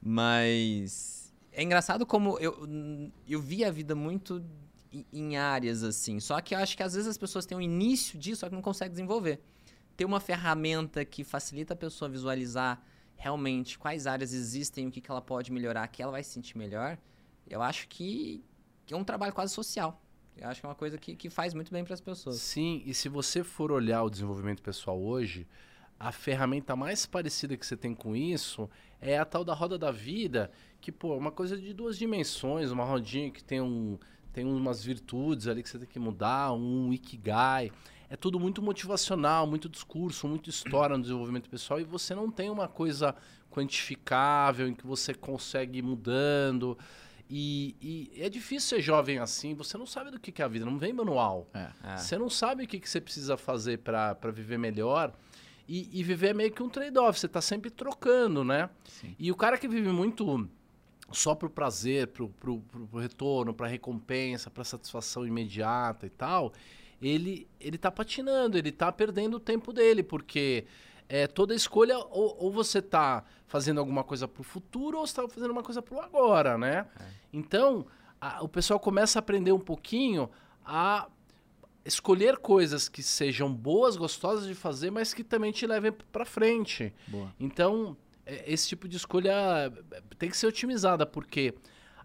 Mas 0.02 1.34
é 1.52 1.64
engraçado 1.64 2.06
como 2.06 2.38
eu, 2.40 2.68
eu 3.28 3.40
vi 3.40 3.64
a 3.64 3.72
vida 3.72 3.96
muito 3.96 4.44
em- 4.92 5.06
em 5.14 5.38
áreas 5.38 5.84
assim. 5.84 6.20
Só 6.20 6.40
que 6.42 6.54
eu 6.56 6.60
acho 6.60 6.76
que 6.76 6.84
às 6.84 6.94
vezes 6.94 7.08
as 7.08 7.18
pessoas 7.18 7.46
têm 7.46 7.58
um 7.58 7.62
início 7.62 8.18
disso, 8.20 8.42
só 8.42 8.50
que 8.50 8.56
não 8.56 8.62
conseguem 8.62 8.92
desenvolver. 8.92 9.40
Ter 9.96 10.06
uma 10.06 10.20
ferramenta 10.20 11.06
que 11.06 11.24
facilita 11.24 11.74
a 11.74 11.78
pessoa 11.78 12.10
visualizar 12.10 12.82
realmente 13.16 13.78
quais 13.78 14.08
áreas 14.08 14.34
existem, 14.34 14.88
o 14.88 14.92
que, 14.92 15.00
que 15.00 15.10
ela 15.10 15.22
pode 15.22 15.52
melhorar, 15.52 15.88
que 15.88 16.02
ela 16.02 16.12
vai 16.12 16.24
se 16.24 16.32
sentir 16.32 16.58
melhor, 16.58 16.98
eu 17.48 17.62
acho 17.62 17.88
que, 17.88 18.44
é 18.90 18.96
um 18.96 19.04
trabalho 19.04 19.34
quase 19.34 19.54
social. 19.54 20.02
Eu 20.36 20.48
acho 20.48 20.60
que 20.60 20.66
é 20.66 20.70
uma 20.70 20.76
coisa 20.76 20.98
que, 20.98 21.16
que 21.16 21.30
faz 21.30 21.54
muito 21.54 21.72
bem 21.72 21.84
para 21.84 21.94
as 21.94 22.02
pessoas. 22.02 22.38
Sim, 22.38 22.82
e 22.86 22.94
se 22.94 23.08
você 23.08 23.44
for 23.44 23.72
olhar 23.72 24.04
o 24.04 24.10
desenvolvimento 24.10 24.62
pessoal 24.62 25.00
hoje, 25.00 25.48
a 26.00 26.12
ferramenta 26.12 26.76
mais 26.76 27.06
parecida 27.06 27.56
que 27.56 27.66
você 27.66 27.78
tem 27.78 27.94
com 27.94 28.16
isso 28.16 28.70
é 29.00 29.18
a 29.18 29.26
tal 29.26 29.46
da 29.46 29.54
roda 29.54 29.78
da 29.78 29.92
vida, 29.92 30.52
que, 30.82 30.92
pô, 30.92 31.14
é 31.14 31.18
uma 31.18 31.32
coisa 31.32 31.56
de 31.56 31.74
duas 31.74 31.98
dimensões, 31.98 32.72
uma 32.72 32.84
rodinha 32.84 33.32
que 33.32 33.44
tem, 33.44 33.62
um, 33.62 33.98
tem 34.34 34.44
umas 34.44 34.84
virtudes 34.84 35.48
ali 35.48 35.64
que 35.64 35.70
você 35.70 35.80
tem 35.80 35.88
que 35.88 36.00
mudar, 36.00 36.52
um 36.52 36.92
ikigai. 36.92 37.72
É 38.14 38.16
tudo 38.16 38.40
muito 38.40 38.62
motivacional, 38.62 39.48
muito 39.48 39.68
discurso, 39.68 40.28
muita 40.28 40.48
história 40.48 40.96
no 40.96 41.02
desenvolvimento 41.02 41.50
pessoal 41.50 41.82
e 41.82 41.84
você 41.84 42.14
não 42.14 42.30
tem 42.30 42.48
uma 42.48 42.68
coisa 42.68 43.16
quantificável 43.50 44.68
em 44.68 44.76
que 44.76 44.86
você 44.86 45.16
consegue 45.16 45.80
ir 45.80 45.82
mudando. 45.82 46.78
E, 47.28 47.76
e 47.82 48.22
é 48.22 48.30
difícil 48.30 48.78
ser 48.78 48.84
jovem 48.84 49.18
assim, 49.18 49.56
você 49.56 49.80
não 49.80 49.88
sabe 49.88 50.12
do 50.12 50.20
que 50.20 50.32
que 50.32 50.44
é 50.44 50.46
a 50.46 50.48
vida, 50.48 50.64
não 50.64 50.78
vem 50.78 50.94
manual. 50.94 51.50
É. 51.56 51.72
É. 51.84 51.98
Você 51.98 52.16
não 52.16 52.30
sabe 52.30 52.66
o 52.66 52.68
que, 52.68 52.80
que 52.80 52.88
você 52.88 53.02
precisa 53.02 53.36
fazer 53.36 53.80
para 53.80 54.14
viver 54.32 54.60
melhor. 54.60 55.12
E, 55.68 55.90
e 55.92 56.04
viver 56.04 56.28
é 56.28 56.34
meio 56.36 56.52
que 56.52 56.62
um 56.62 56.70
trade-off, 56.70 57.20
você 57.20 57.28
tá 57.28 57.42
sempre 57.42 57.72
trocando, 57.72 58.44
né? 58.44 58.70
Sim. 58.84 59.16
E 59.18 59.32
o 59.32 59.36
cara 59.36 59.58
que 59.58 59.68
vive 59.68 59.90
muito 59.90 60.48
só 61.12 61.34
pro 61.34 61.50
prazer, 61.50 62.10
pro, 62.10 62.30
pro, 62.30 62.60
pro, 62.60 62.86
pro 62.86 63.00
retorno, 63.00 63.56
pra 63.56 63.66
recompensa, 63.66 64.52
pra 64.52 64.64
satisfação 64.64 65.26
imediata 65.26 66.06
e 66.06 66.12
tal, 66.12 66.54
ele, 67.10 67.48
ele 67.60 67.78
tá 67.78 67.92
patinando, 67.92 68.58
ele 68.58 68.72
tá 68.72 68.92
perdendo 68.92 69.36
o 69.36 69.40
tempo 69.40 69.72
dele, 69.74 70.02
porque 70.04 70.66
é, 71.10 71.28
toda 71.28 71.54
escolha, 71.54 71.98
ou, 71.98 72.36
ou 72.40 72.52
você 72.52 72.82
tá 72.82 73.24
fazendo 73.48 73.80
alguma 73.80 74.04
coisa 74.04 74.28
pro 74.28 74.44
futuro, 74.44 74.98
ou 75.00 75.06
você 75.08 75.16
tá 75.22 75.28
fazendo 75.28 75.52
uma 75.52 75.64
coisa 75.64 75.82
pro 75.82 76.00
agora, 76.00 76.58
né? 76.58 76.88
Então, 77.32 77.86
a- 78.22 78.42
o 78.44 78.48
pessoal 78.48 78.80
começa 78.80 79.18
a 79.18 79.22
aprender 79.22 79.52
um 79.52 79.60
pouquinho 79.60 80.30
a 80.66 81.08
escolher 81.86 82.38
coisas 82.38 82.88
que 82.88 83.04
sejam 83.04 83.54
boas, 83.54 83.98
gostosas 83.98 84.48
de 84.48 84.56
fazer, 84.56 84.90
mas 84.90 85.14
que 85.14 85.24
também 85.24 85.52
te 85.52 85.68
levem 85.68 85.92
para 85.92 86.24
frente. 86.26 86.94
Boa. 87.08 87.34
Então, 87.40 87.98
é, 88.26 88.50
esse 88.52 88.70
tipo 88.70 88.88
de 88.88 88.96
escolha 88.96 89.34
é, 89.92 90.02
tem 90.18 90.30
que 90.30 90.38
ser 90.38 90.48
otimizada, 90.48 91.06
porque 91.06 91.54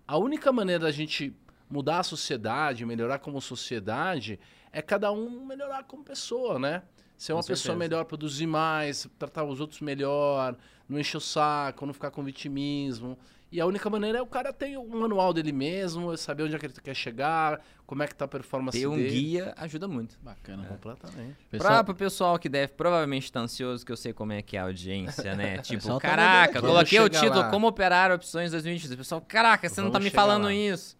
a 0.06 0.18
única 0.18 0.50
maneira 0.50 0.84
da 0.84 0.90
gente 0.90 1.32
mudar 1.70 2.00
a 2.00 2.02
sociedade, 2.02 2.84
melhorar 2.84 3.18
como 3.20 3.40
sociedade, 3.40 4.40
é 4.78 4.82
cada 4.82 5.10
um 5.12 5.44
melhorar 5.44 5.82
como 5.84 6.04
pessoa, 6.04 6.58
né? 6.58 6.82
Ser 7.16 7.32
uma 7.32 7.42
Com 7.42 7.48
pessoa 7.48 7.74
certeza. 7.74 7.78
melhor, 7.78 8.04
produzir 8.04 8.46
mais, 8.46 9.08
tratar 9.18 9.42
os 9.44 9.60
outros 9.60 9.80
melhor, 9.80 10.56
não 10.88 10.98
encher 11.00 11.16
o 11.16 11.20
saco, 11.20 11.84
não 11.84 11.92
ficar 11.92 12.10
com 12.12 12.22
vitimismo. 12.22 13.18
E 13.50 13.60
a 13.60 13.66
única 13.66 13.88
maneira 13.90 14.18
é 14.18 14.22
o 14.22 14.26
cara 14.26 14.52
ter 14.52 14.76
o 14.76 14.86
manual 14.86 15.32
dele 15.32 15.50
mesmo, 15.52 16.14
saber 16.16 16.42
onde 16.44 16.54
é 16.54 16.58
que 16.58 16.66
ele 16.66 16.74
quer 16.74 16.94
chegar, 16.94 17.60
como 17.86 18.02
é 18.02 18.06
que 18.06 18.14
tá 18.14 18.26
a 18.26 18.28
performance 18.28 18.78
Ter 18.78 18.86
um 18.86 18.94
dele. 18.94 19.08
guia 19.08 19.54
ajuda 19.56 19.88
muito. 19.88 20.16
Bacana. 20.22 20.64
Completamente. 20.66 21.34
Pra, 21.50 21.58
Pessoal, 21.58 21.84
pro 21.84 21.94
pessoal 21.94 22.38
que 22.38 22.48
deve 22.48 22.74
provavelmente 22.74 23.24
estar 23.24 23.40
ansioso, 23.40 23.84
que 23.86 23.90
eu 23.90 23.96
sei 23.96 24.12
como 24.12 24.32
é 24.32 24.42
que 24.42 24.56
é 24.56 24.60
a 24.60 24.64
audiência, 24.64 25.34
né? 25.34 25.58
Tipo, 25.64 25.88
tá 25.94 25.98
caraca, 25.98 26.58
aqui. 26.58 26.68
coloquei 26.68 26.98
o 27.00 27.04
Vamos 27.04 27.18
título 27.18 27.40
lá. 27.40 27.50
Como 27.50 27.66
Operar 27.66 28.12
Opções 28.12 28.50
2023. 28.52 28.94
O 28.94 28.98
pessoal, 28.98 29.20
caraca, 29.26 29.66
você 29.68 29.80
não 29.80 29.88
tá 29.90 29.98
Vamos 29.98 30.04
me 30.04 30.10
falando 30.14 30.44
lá. 30.44 30.52
isso. 30.54 30.96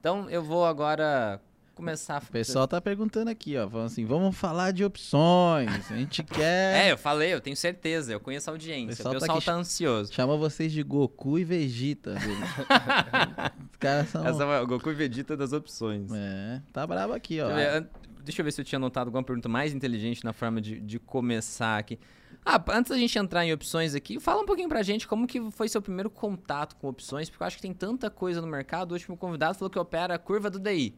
Então 0.00 0.28
eu 0.30 0.42
vou 0.42 0.64
agora 0.64 1.38
começar 1.82 2.16
a 2.16 2.18
o 2.18 2.26
pessoal 2.26 2.68
tá 2.68 2.80
perguntando 2.80 3.28
aqui, 3.30 3.56
ó. 3.56 3.68
Falando 3.68 3.86
assim, 3.86 4.04
vamos 4.04 4.36
falar 4.36 4.70
de 4.72 4.84
opções. 4.84 5.68
A 5.90 5.96
gente 5.96 6.22
quer. 6.24 6.86
É, 6.86 6.92
eu 6.92 6.96
falei, 6.98 7.34
eu 7.34 7.40
tenho 7.40 7.56
certeza, 7.56 8.12
eu 8.12 8.20
conheço 8.20 8.48
a 8.48 8.52
audiência. 8.52 8.96
pessoal 8.96 9.10
O 9.10 9.14
tá 9.14 9.20
pessoal 9.20 9.38
aqui- 9.38 9.46
tá 9.46 9.54
ansioso. 9.54 10.12
Chama 10.12 10.36
vocês 10.36 10.72
de 10.72 10.82
Goku 10.82 11.38
e 11.38 11.44
Vegeta. 11.44 12.14
Os 13.70 13.76
caras 13.78 14.08
são. 14.08 14.26
Essa 14.26 14.42
é 14.44 14.60
o 14.60 14.66
Goku 14.66 14.90
e 14.90 14.94
Vegeta 14.94 15.36
das 15.36 15.52
opções. 15.52 16.10
É, 16.12 16.62
tá 16.72 16.86
brabo 16.86 17.12
aqui, 17.12 17.40
ó. 17.40 17.48
Deixa 17.48 17.76
eu, 17.76 17.86
deixa 18.24 18.40
eu 18.40 18.44
ver 18.44 18.52
se 18.52 18.60
eu 18.60 18.64
tinha 18.64 18.78
anotado 18.78 19.08
alguma 19.08 19.22
pergunta 19.24 19.48
mais 19.48 19.72
inteligente 19.74 20.24
na 20.24 20.32
forma 20.32 20.60
de, 20.60 20.80
de 20.80 20.98
começar 20.98 21.78
aqui. 21.78 21.98
Ah, 22.44 22.60
antes 22.70 22.90
da 22.90 22.98
gente 22.98 23.16
entrar 23.16 23.44
em 23.44 23.52
opções 23.52 23.94
aqui, 23.94 24.18
fala 24.18 24.42
um 24.42 24.46
pouquinho 24.46 24.68
pra 24.68 24.82
gente 24.82 25.06
como 25.06 25.28
que 25.28 25.40
foi 25.52 25.68
seu 25.68 25.80
primeiro 25.80 26.10
contato 26.10 26.74
com 26.76 26.88
opções, 26.88 27.30
porque 27.30 27.40
eu 27.42 27.46
acho 27.46 27.56
que 27.56 27.62
tem 27.62 27.72
tanta 27.72 28.10
coisa 28.10 28.40
no 28.40 28.48
mercado. 28.48 28.90
O 28.90 28.94
último 28.94 29.16
convidado 29.16 29.56
falou 29.56 29.70
que 29.70 29.78
opera 29.78 30.14
a 30.14 30.18
curva 30.18 30.50
do 30.50 30.58
DI. 30.58 30.94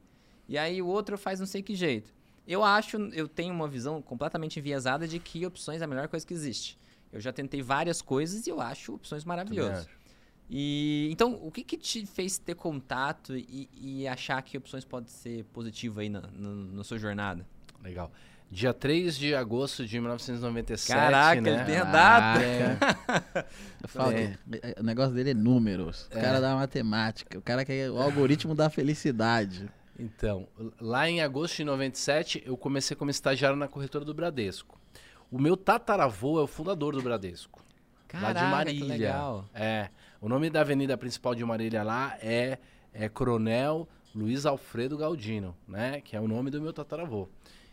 E 0.48 0.56
aí 0.58 0.80
o 0.82 0.86
outro 0.86 1.16
faz 1.18 1.40
não 1.40 1.46
sei 1.46 1.62
que 1.62 1.74
jeito. 1.74 2.12
Eu 2.46 2.62
acho, 2.62 2.96
eu 3.12 3.26
tenho 3.26 3.54
uma 3.54 3.66
visão 3.66 4.02
completamente 4.02 4.58
enviesada 4.58 5.08
de 5.08 5.18
que 5.18 5.46
opções 5.46 5.80
é 5.80 5.84
a 5.84 5.88
melhor 5.88 6.08
coisa 6.08 6.26
que 6.26 6.34
existe. 6.34 6.78
Eu 7.12 7.20
já 7.20 7.32
tentei 7.32 7.62
várias 7.62 8.02
coisas 8.02 8.46
e 8.46 8.50
eu 8.50 8.60
acho 8.60 8.94
opções 8.94 9.24
maravilhosas. 9.24 9.88
E 10.50 11.08
então, 11.10 11.38
o 11.42 11.50
que, 11.50 11.64
que 11.64 11.76
te 11.78 12.04
fez 12.04 12.36
ter 12.36 12.54
contato 12.54 13.34
e, 13.34 13.68
e 13.74 14.06
achar 14.06 14.42
que 14.42 14.58
opções 14.58 14.84
pode 14.84 15.10
ser 15.10 15.44
positivo 15.44 16.00
aí 16.00 16.08
na, 16.10 16.20
na, 16.20 16.50
na 16.50 16.84
sua 16.84 16.98
jornada? 16.98 17.46
Legal. 17.82 18.12
Dia 18.50 18.74
3 18.74 19.16
de 19.16 19.34
agosto 19.34 19.86
de 19.86 19.98
1997, 19.98 20.86
Caraca, 20.96 21.40
né? 21.40 21.50
ele 21.54 21.64
tem 21.64 21.76
a 21.78 21.84
data. 21.84 22.42
É. 22.44 22.78
Eu 23.82 23.88
falo 23.88 24.12
É. 24.12 24.36
o 24.78 24.82
negócio 24.82 25.14
dele 25.14 25.30
é 25.30 25.34
números. 25.34 26.08
O 26.14 26.18
É. 26.18 26.20
cara 26.20 26.40
da 26.40 26.54
matemática. 26.54 27.38
O 27.38 27.42
cara 27.42 27.64
quer 27.64 27.90
o 27.90 27.98
algoritmo 28.00 28.54
da 28.54 28.68
felicidade. 28.68 29.68
Então, 29.98 30.48
lá 30.80 31.08
em 31.08 31.20
agosto 31.20 31.56
de 31.56 31.64
97, 31.64 32.42
eu 32.44 32.56
comecei 32.56 32.96
como 32.96 33.10
estagiário 33.10 33.56
na 33.56 33.68
corretora 33.68 34.04
do 34.04 34.12
Bradesco. 34.14 34.78
O 35.30 35.38
meu 35.38 35.56
tataravô 35.56 36.40
é 36.40 36.42
o 36.42 36.46
fundador 36.46 36.94
do 36.94 37.02
Bradesco. 37.02 37.62
lá 38.12 38.28
de 38.28 38.34
Caraca, 38.34 38.46
Marília. 38.48 38.80
que 38.80 38.86
legal. 38.88 39.44
É. 39.54 39.88
O 40.20 40.28
nome 40.28 40.48
da 40.50 40.60
avenida 40.60 40.96
principal 40.96 41.34
de 41.34 41.44
Marília 41.44 41.82
lá 41.82 42.16
é, 42.20 42.58
é 42.92 43.08
Coronel 43.08 43.88
Luiz 44.14 44.46
Alfredo 44.46 44.96
Galdino, 44.96 45.56
né? 45.66 46.00
Que 46.00 46.16
é 46.16 46.20
o 46.20 46.28
nome 46.28 46.50
do 46.50 46.60
meu 46.60 46.72
tataravô. 46.72 47.28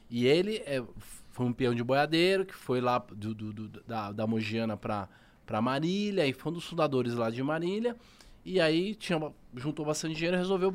E 0.10 0.26
ele 0.26 0.58
é, 0.66 0.84
foi 1.30 1.46
um 1.46 1.54
peão 1.54 1.74
de 1.76 1.84
boiadeiro 1.84 2.46
que 2.46 2.54
foi 2.56 2.82
lá 2.82 2.98
do, 3.00 3.34
do- 3.34 3.54
do- 3.54 3.84
da, 3.84 4.12
da 4.12 4.26
Mogiana 4.28 4.76
pra, 4.76 5.08
pra 5.46 5.62
Marília, 5.62 6.26
e 6.28 6.34
foi 6.34 6.52
um 6.52 6.56
dos 6.56 6.66
fundadores 6.66 7.14
lá 7.14 7.30
de 7.30 7.42
Marília. 7.44 7.96
E 8.44 8.60
aí 8.60 8.96
tinha, 8.96 9.20
juntou 9.56 9.86
bastante 9.86 10.16
dinheiro 10.16 10.36
e 10.36 10.40
resolveu 10.40 10.72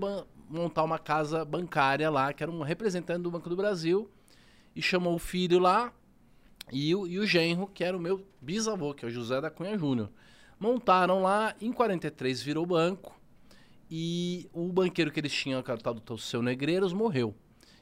montar 0.49 0.83
uma 0.85 0.99
casa 0.99 1.45
bancária 1.45 2.09
lá, 2.11 2.33
que 2.33 2.43
era 2.43 2.51
um 2.51 2.63
representante 2.63 3.23
do 3.23 3.31
Banco 3.31 3.49
do 3.49 3.57
Brasil. 3.57 4.11
E 4.75 4.83
chamou 4.83 5.15
o 5.15 5.19
filho 5.19 5.59
lá 5.59 5.93
e 6.73 6.95
o, 6.95 7.07
e 7.07 7.19
o 7.19 7.27
genro, 7.27 7.67
que 7.67 7.83
era 7.83 7.97
o 7.97 8.01
meu 8.01 8.27
bisavô, 8.41 8.93
que 8.93 9.05
é 9.05 9.09
o 9.09 9.11
José 9.11 9.41
da 9.41 9.51
Cunha 9.51 9.77
Júnior. 9.79 10.11
Montaram 10.61 11.23
lá, 11.23 11.55
em 11.61 11.73
43 11.73 12.43
virou 12.43 12.67
banco. 12.67 13.19
E 13.91 14.49
o 14.53 14.73
banqueiro 14.73 15.11
que 15.13 15.21
eles 15.21 15.33
tinham, 15.33 15.63
que 15.63 15.71
era 15.71 15.79
o 15.79 15.83
tal 15.83 15.95
do 15.95 16.19
seu 16.19 16.43
Negreiros, 16.43 16.93
morreu. 16.93 17.35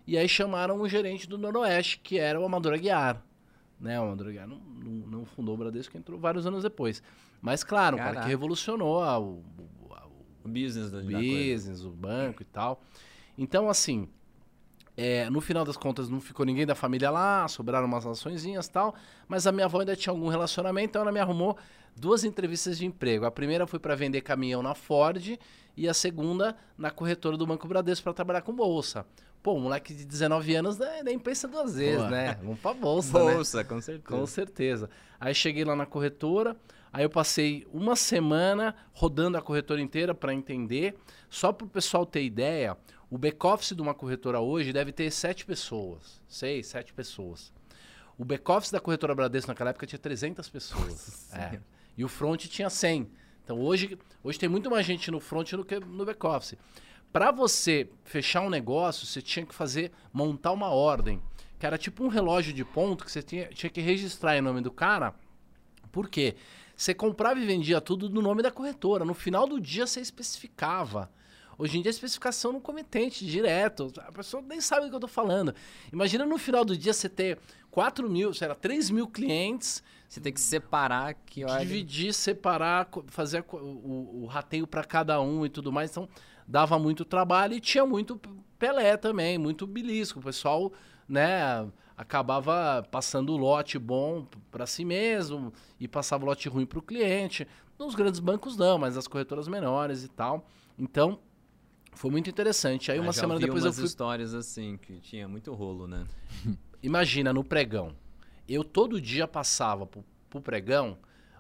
E 0.07 0.19
aí 0.19 0.29
chamaram 0.29 0.81
o 0.81 0.89
gerente 0.89 1.27
do 1.29 1.39
Noroeste, 1.39 1.99
que 1.99 2.19
era 2.19 2.39
o 2.39 2.45
Amador 2.45 2.75
Aguiar. 2.75 3.25
Né, 3.81 3.99
o 3.99 4.05
Amador 4.05 4.29
Aguiar 4.29 4.47
não, 4.47 4.59
não, 4.59 4.91
não 5.19 5.25
fundou 5.25 5.55
o 5.55 5.59
Bradesco, 5.59 5.97
entrou 5.97 6.19
vários 6.19 6.47
anos 6.47 6.63
depois. 6.63 7.03
Mas, 7.41 7.65
claro, 7.65 7.97
um 7.97 7.99
cara 7.99 8.11
Caraca. 8.11 8.27
que 8.27 8.31
revolucionou 8.31 9.03
a- 9.03 9.19
o, 9.19 9.43
o- 10.45 10.49
business 10.49 10.91
da, 10.91 11.01
business, 11.01 11.83
o 11.85 11.91
banco 11.91 12.43
e 12.43 12.45
tal. 12.45 12.83
Então, 13.37 13.69
assim, 13.69 14.09
é, 14.97 15.29
no 15.31 15.41
final 15.41 15.65
das 15.65 15.77
contas 15.77 16.09
não 16.09 16.21
ficou 16.21 16.47
ninguém 16.47 16.65
da 16.67 16.75
família 16.75 17.11
lá, 17.11 17.47
sobraram 17.49 17.87
umas 17.87 18.07
açõezinhas 18.07 18.67
e 18.67 18.71
tal, 18.71 18.95
mas 19.27 19.47
a 19.47 19.53
minha 19.53 19.65
avó 19.67 19.81
ainda 19.81 19.97
tinha 19.97 20.13
algum 20.13 20.29
relacionamento, 20.29 20.91
então 20.91 21.03
ela 21.03 21.11
me 21.13 21.19
arrumou 21.21 21.57
duas 21.97 22.23
entrevistas 22.25 22.79
de 22.79 22.87
emprego. 22.87 23.25
A 23.25 23.31
primeira 23.31 23.67
foi 23.67 23.79
para 23.79 23.95
vender 23.97 24.21
caminhão 24.21 24.63
na 24.63 24.75
Ford 24.75 25.37
e 25.77 25.89
a 25.89 25.95
segunda 25.95 26.57
na 26.79 26.91
corretora 26.91 27.37
do 27.37 27.47
Banco 27.47 27.67
Bradesco 27.67 28.05
para 28.05 28.13
trabalhar 28.13 28.43
com 28.43 28.53
bolsa. 28.55 29.05
Pô, 29.43 29.53
um 29.55 29.61
moleque 29.61 29.93
de 29.93 30.05
19 30.07 30.55
anos 30.55 30.79
né, 30.79 31.03
nem 31.03 31.19
pensa 31.19 31.47
duas 31.47 31.75
vezes, 31.77 31.99
Boa. 31.99 32.11
né? 32.11 32.39
Vamos 32.43 32.59
pra 32.61 32.73
bolsa, 32.73 33.23
né? 33.25 33.35
Bolsa, 33.35 33.63
com 33.65 33.81
certeza. 33.81 34.17
Com 34.17 34.27
certeza. 34.27 34.91
Aí 35.21 35.35
cheguei 35.35 35.65
lá 35.65 35.77
na 35.77 35.85
corretora, 35.85 36.57
aí 36.95 37.05
eu 37.05 37.11
passei 37.11 37.67
uma 37.73 37.97
semana 37.97 38.73
rodando 38.93 39.37
a 39.37 39.43
corretora 39.43 39.81
inteira 39.81 40.15
para 40.15 40.33
entender. 40.33 40.95
Só 41.29 41.53
para 41.53 41.67
o 41.67 41.69
pessoal 41.69 42.07
ter 42.07 42.23
ideia, 42.23 42.77
o 43.11 43.19
back-office 43.19 43.75
de 43.75 43.83
uma 43.83 43.93
corretora 43.93 44.39
hoje 44.39 44.73
deve 44.73 44.93
ter 44.93 45.11
sete 45.11 45.45
pessoas. 45.45 46.23
Seis, 46.29 46.69
sete 46.69 46.93
pessoas. 46.95 47.53
O 48.17 48.25
back-office 48.25 48.71
da 48.71 48.79
corretora 48.79 49.13
Bradesco 49.13 49.51
naquela 49.51 49.71
época 49.71 49.89
tinha 49.89 49.99
300 49.99 50.49
pessoas. 50.49 51.35
É. 51.35 51.59
E 51.97 52.05
o 52.05 52.09
front 52.09 52.47
tinha 52.47 52.71
100. 52.71 53.11
Então 53.43 53.61
hoje, 53.61 53.99
hoje 54.23 54.39
tem 54.39 54.49
muito 54.49 54.71
mais 54.71 54.87
gente 54.87 55.11
no 55.11 55.19
front 55.19 55.51
do 55.51 55.65
que 55.65 55.81
no 55.81 56.05
back-office. 56.05 56.57
Para 57.13 57.33
você 57.33 57.91
fechar 58.05 58.41
um 58.43 58.51
negócio, 58.51 59.05
você 59.05 59.21
tinha 59.21 59.45
que 59.45 59.55
fazer, 59.55 59.91
montar 60.13 60.53
uma 60.53 60.69
ordem. 60.69 61.21
Que 61.59 61.67
era 61.67 61.77
tipo 61.77 62.05
um 62.05 62.09
relógio 62.09 62.53
de 62.53 62.65
ponto 62.65 63.05
que 63.05 63.11
você 63.11 63.23
tinha, 63.23 63.47
tinha 63.49 63.69
que 63.69 63.81
registrar 63.81 64.37
em 64.37 64.41
nome 64.41 64.61
do 64.61 64.71
cara. 64.71 65.13
Por 65.91 66.09
quê? 66.09 66.37
Você 66.77 66.93
comprava 66.95 67.39
e 67.41 67.47
vendia 67.47 67.81
tudo 67.81 68.09
no 68.11 68.21
nome 68.21 68.43
da 68.43 68.51
corretora. 68.51 69.05
No 69.05 69.15
final 69.15 69.47
do 69.47 69.61
dia 69.61 69.87
você 69.87 70.01
especificava. 70.01 71.11
Hoje 71.57 71.79
em 71.79 71.83
dia 71.83 71.89
a 71.91 71.93
especificação 71.95 72.53
no 72.53 72.61
comitente, 72.61 73.25
direto. 73.25 73.93
A 73.99 74.11
pessoa 74.11 74.43
nem 74.43 74.61
sabe 74.61 74.87
do 74.87 74.91
que 74.91 74.97
eu 74.97 75.01
tô 75.01 75.07
falando. 75.09 75.55
Imagina 75.93 76.27
no 76.27 76.37
final 76.37 76.65
do 76.65 76.77
dia 76.77 76.93
você 76.93 77.09
ter 77.09 77.39
4 77.71 78.11
mil, 78.11 78.35
sei 78.35 78.49
lá, 78.49 78.55
3 78.57 78.91
mil 78.91 79.07
clientes, 79.07 79.83
Você 80.09 80.21
tem 80.21 80.33
que 80.33 80.41
separar 80.41 81.15
que 81.15 81.45
dividir, 81.61 82.13
separar, 82.13 82.89
fazer 83.07 83.43
co- 83.45 83.59
o, 83.59 84.23
o 84.25 84.27
rateio 84.27 84.67
para 84.67 84.83
cada 84.85 85.21
um 85.21 85.47
e 85.47 85.49
tudo 85.49 85.71
mais. 85.73 85.91
Então, 85.93 86.09
dava 86.47 86.77
muito 86.79 87.05
trabalho 87.05 87.55
e 87.55 87.61
tinha 87.61 87.87
muito 87.87 88.21
Pelé 88.59 88.97
também, 88.97 89.39
muito 89.39 89.67
belisco. 89.67 90.19
O 90.21 90.23
pessoal, 90.23 90.73
né, 91.09 91.67
acabava 91.97 92.87
passando 92.91 93.33
o 93.33 93.37
lote 93.37 93.79
bom 93.79 94.27
para 94.51 94.67
si 94.67 94.85
mesmo 94.85 95.53
e 95.79 95.87
passava 95.87 96.25
o 96.25 96.27
lote 96.27 96.49
ruim 96.49 96.67
para 96.67 96.79
o 96.79 96.83
cliente. 96.83 97.47
Nos 97.79 97.95
grandes 97.95 98.21
bancos 98.21 98.57
não, 98.57 98.79
mas 98.79 98.97
nas 98.97 99.07
corretoras 99.07 99.49
menores 99.49 100.05
e 100.05 100.09
tal. 100.09 100.47
Então, 100.79 101.19
foi 101.93 102.11
muito 102.11 102.29
interessante. 102.29 102.91
Aí 102.91 102.99
uma 102.99 103.13
semana 103.13 103.41
depois 103.41 103.65
eu 103.65 103.73
fui 103.73 103.85
histórias 103.85 104.35
assim, 104.35 104.77
que 104.77 105.01
tinha 105.01 105.29
muito 105.29 105.53
rolo, 105.53 105.87
né? 105.87 106.05
Imagina, 106.83 107.33
no 107.33 107.43
pregão. 107.43 107.95
Eu 108.49 108.63
todo 108.63 109.01
dia 109.01 109.27
passava 109.27 109.87
pro, 109.87 110.05
pro 110.29 110.41
pregão 110.41 110.99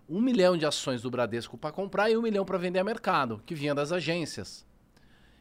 um 0.08 0.20
milhão 0.20 0.56
de 0.56 0.66
ações 0.66 1.02
do 1.02 1.10
Bradesco 1.10 1.56
para 1.56 1.72
comprar 1.72 2.10
e 2.10 2.16
um 2.16 2.22
milhão 2.22 2.44
para 2.44 2.58
vender 2.58 2.78
a 2.78 2.84
mercado, 2.84 3.42
que 3.44 3.54
vinha 3.54 3.74
das 3.74 3.90
agências. 3.90 4.66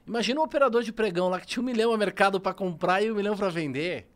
Imagina 0.05 0.41
um 0.41 0.43
operador 0.43 0.83
de 0.83 0.91
pregão 0.91 1.29
lá 1.29 1.39
que 1.39 1.47
tinha 1.47 1.61
um 1.61 1.65
milhão 1.65 1.93
a 1.93 1.97
mercado 1.97 2.39
para 2.39 2.53
comprar 2.53 3.01
e 3.01 3.11
um 3.11 3.15
milhão 3.15 3.35
para 3.35 3.49
vender. 3.49 4.09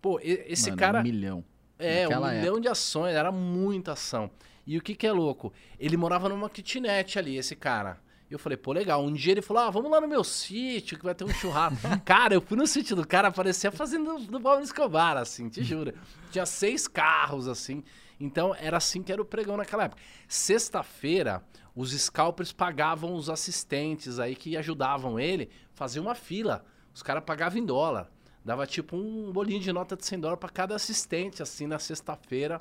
Pô, 0.00 0.20
esse 0.22 0.70
Mano, 0.70 0.78
cara. 0.78 1.00
Um 1.00 1.02
milhão. 1.02 1.44
É, 1.78 2.08
um 2.08 2.26
milhão 2.26 2.60
de 2.60 2.68
ações, 2.68 3.14
era 3.14 3.30
muita 3.30 3.92
ação. 3.92 4.30
E 4.66 4.76
o 4.76 4.82
que 4.82 4.94
que 4.94 5.06
é 5.06 5.12
louco? 5.12 5.52
Ele 5.78 5.96
morava 5.96 6.28
numa 6.28 6.50
kitnet 6.50 7.18
ali, 7.18 7.36
esse 7.36 7.56
cara. 7.56 7.98
E 8.30 8.34
eu 8.34 8.38
falei, 8.38 8.58
pô, 8.58 8.72
legal. 8.72 9.02
Um 9.02 9.12
dia 9.12 9.32
ele 9.32 9.40
falou, 9.40 9.62
ah, 9.62 9.70
vamos 9.70 9.90
lá 9.90 10.00
no 10.00 10.06
meu 10.06 10.22
sítio, 10.22 10.98
que 10.98 11.04
vai 11.04 11.14
ter 11.14 11.24
um 11.24 11.30
churrasco. 11.30 11.78
cara, 12.04 12.34
eu 12.34 12.42
fui 12.42 12.56
no 12.56 12.66
sítio 12.66 12.94
do 12.94 13.06
cara, 13.06 13.30
parecia 13.30 13.70
a 13.70 13.72
fazenda 13.72 14.12
do, 14.12 14.18
do 14.18 14.40
Pablo 14.40 14.62
Escobar, 14.62 15.16
assim, 15.16 15.48
te 15.48 15.62
juro. 15.64 15.94
Tinha 16.30 16.44
seis 16.44 16.86
carros, 16.86 17.48
assim. 17.48 17.82
Então, 18.20 18.54
era 18.54 18.76
assim 18.76 19.02
que 19.02 19.12
era 19.12 19.22
o 19.22 19.24
pregão 19.24 19.56
naquela 19.56 19.84
época. 19.84 20.02
Sexta-feira, 20.26 21.42
os 21.74 21.92
scalpers 21.92 22.52
pagavam 22.52 23.14
os 23.14 23.30
assistentes 23.30 24.18
aí 24.18 24.34
que 24.34 24.56
ajudavam 24.56 25.18
ele, 25.18 25.48
faziam 25.72 26.04
uma 26.04 26.14
fila. 26.14 26.64
Os 26.92 27.02
caras 27.02 27.22
pagavam 27.24 27.58
em 27.58 27.64
dólar. 27.64 28.10
Dava 28.48 28.66
tipo 28.66 28.96
um 28.96 29.30
bolinho 29.30 29.60
de 29.60 29.70
nota 29.70 29.94
de 29.94 30.06
100 30.06 30.20
dólares 30.20 30.40
para 30.40 30.48
cada 30.48 30.74
assistente, 30.74 31.42
assim, 31.42 31.66
na 31.66 31.78
sexta-feira. 31.78 32.58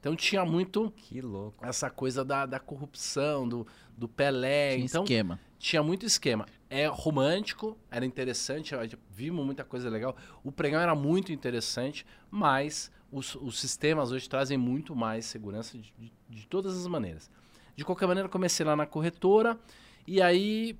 Então 0.00 0.16
tinha 0.16 0.44
muito 0.44 0.92
Que 0.96 1.20
louco. 1.20 1.64
essa 1.64 1.88
coisa 1.88 2.24
da, 2.24 2.44
da 2.44 2.58
corrupção, 2.58 3.48
do, 3.48 3.64
do 3.96 4.08
Pelé. 4.08 4.72
Tinha 4.74 4.84
então 4.86 5.04
esquema. 5.04 5.38
tinha 5.56 5.80
muito 5.80 6.04
esquema. 6.04 6.44
É 6.68 6.86
romântico, 6.86 7.78
era 7.88 8.04
interessante, 8.04 8.74
vimos 9.12 9.46
muita 9.46 9.62
coisa 9.64 9.88
legal. 9.88 10.16
O 10.42 10.50
pregão 10.50 10.80
era 10.80 10.94
muito 10.96 11.30
interessante, 11.32 12.04
mas 12.28 12.90
os, 13.12 13.36
os 13.36 13.60
sistemas 13.60 14.10
hoje 14.10 14.28
trazem 14.28 14.58
muito 14.58 14.96
mais 14.96 15.24
segurança 15.24 15.78
de, 15.78 15.94
de- 15.96 16.12
de 16.28 16.46
todas 16.48 16.76
as 16.76 16.86
maneiras. 16.88 17.30
De 17.76 17.84
qualquer 17.84 18.08
maneira, 18.08 18.28
comecei 18.28 18.66
lá 18.66 18.74
na 18.74 18.86
corretora. 18.86 19.56
E 20.04 20.20
aí 20.20 20.76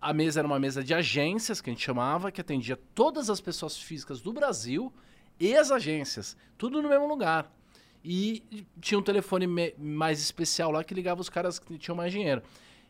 a 0.00 0.12
mesa 0.12 0.40
era 0.40 0.46
uma 0.46 0.58
mesa 0.58 0.82
de 0.82 0.94
agências, 0.94 1.60
que 1.60 1.70
a 1.70 1.72
gente 1.72 1.84
chamava, 1.84 2.30
que 2.30 2.40
atendia 2.40 2.78
todas 2.94 3.28
as 3.28 3.40
pessoas 3.40 3.76
físicas 3.76 4.20
do 4.20 4.32
Brasil 4.32 4.92
e 5.40 5.56
as 5.56 5.70
agências, 5.70 6.36
tudo 6.56 6.80
no 6.80 6.88
mesmo 6.88 7.06
lugar. 7.06 7.52
E 8.04 8.64
tinha 8.80 8.98
um 8.98 9.02
telefone 9.02 9.46
mais 9.76 10.20
especial 10.20 10.70
lá 10.70 10.84
que 10.84 10.94
ligava 10.94 11.20
os 11.20 11.28
caras 11.28 11.58
que 11.58 11.76
tinham 11.78 11.96
mais 11.96 12.12
dinheiro. 12.12 12.42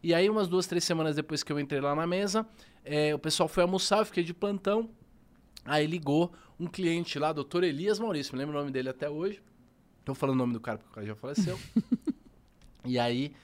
E 0.03 0.15
aí, 0.15 0.29
umas 0.29 0.47
duas, 0.47 0.67
três 0.67 0.85
semanas 0.85 1.17
depois 1.17 1.43
que 1.43 1.53
eu 1.53 1.59
entrei 1.59 1.81
lá 1.81 1.95
na 1.95 2.07
mesa, 2.07 2.47
é, 2.85 3.15
o 3.15 3.19
pessoal 3.19 3.49
foi 3.49 3.63
almoçar, 3.63 3.99
eu 3.99 4.07
fiquei 4.07 4.23
de 4.23 4.33
plantão. 4.33 4.91
Aí 5.65 5.87
ligou 5.87 6.33
um 6.59 6.67
cliente 6.67 7.19
lá, 7.19 7.33
doutor 7.33 7.65
Elias 7.65 7.99
Maurício, 7.99 8.33
me 8.35 8.39
lembro 8.39 8.57
o 8.57 8.59
nome 8.61 8.71
dele 8.71 8.89
até 8.89 9.09
hoje. 9.09 9.43
Tô 10.05 10.15
falando 10.15 10.37
o 10.37 10.39
nome 10.39 10.53
do 10.53 10.61
cara 10.61 10.79
porque 10.79 10.91
o 10.91 10.95
cara 10.95 11.07
já 11.07 11.15
faleceu. 11.15 11.59
e 12.85 12.99
aí 12.99 13.35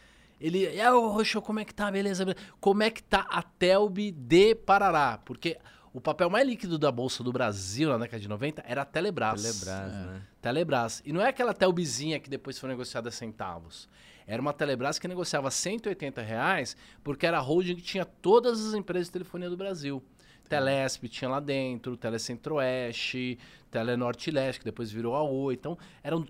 ele, 0.40 0.66
é, 0.66 0.92
ô 0.92 1.09
Roxo, 1.09 1.40
como 1.40 1.61
é 1.61 1.64
que 1.64 1.75
tá? 1.75 1.90
Beleza, 1.90 2.25
beleza. 2.25 2.47
Como 2.61 2.83
é 2.83 2.90
que 2.90 3.03
tá 3.03 3.27
a 3.31 3.42
Telb 3.42 4.11
de 4.11 4.55
Parará? 4.55 5.18
Porque 5.25 5.59
o 5.92 6.01
papel 6.01 6.29
mais 6.29 6.47
líquido 6.47 6.77
da 6.77 6.90
Bolsa 6.90 7.23
do 7.23 7.33
Brasil 7.33 7.88
na 7.88 7.99
década 7.99 8.20
de 8.20 8.29
90 8.29 8.64
era 8.66 8.83
a 8.83 8.85
Telebrás. 8.85 9.40
Telebrás, 9.40 9.92
é. 9.92 9.97
né? 9.97 10.23
Telebrás. 10.42 11.03
E 11.05 11.12
não 11.12 11.20
é 11.20 11.29
aquela 11.29 11.55
Telbzinha 11.55 12.18
que 12.18 12.29
depois 12.29 12.59
foi 12.59 12.68
negociada 12.68 13.09
a 13.09 13.12
centavos. 13.12 13.88
Era 14.27 14.42
uma 14.42 14.53
Telebrás 14.53 14.99
que 14.99 15.07
negociava 15.07 15.51
180 15.51 16.20
reais 16.20 16.77
porque 17.03 17.25
era 17.25 17.38
a 17.38 17.40
holding 17.40 17.77
que 17.77 17.83
tinha 17.83 18.05
todas 18.05 18.66
as 18.66 18.75
empresas 18.75 19.07
de 19.07 19.12
telefonia 19.12 19.49
do 19.49 19.57
Brasil. 19.57 20.03
Telesp 20.49 21.09
tinha 21.09 21.29
lá 21.29 21.41
dentro, 21.41 21.97
Telecentro-Oeste, 21.97 23.39
Telenorte-Leste, 23.71 24.61
que 24.61 24.65
depois 24.65 24.91
virou 24.91 25.15
a 25.15 25.23
Oi. 25.23 25.55
Então, 25.55 25.77
eram 26.03 26.27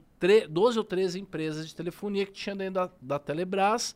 12 0.48 0.78
ou 0.78 0.84
13 0.84 1.20
empresas 1.20 1.68
de 1.68 1.74
telefonia 1.74 2.24
que 2.24 2.32
tinha 2.32 2.56
dentro 2.56 2.74
da, 2.74 2.90
da 3.00 3.18
Telebrás 3.18 3.94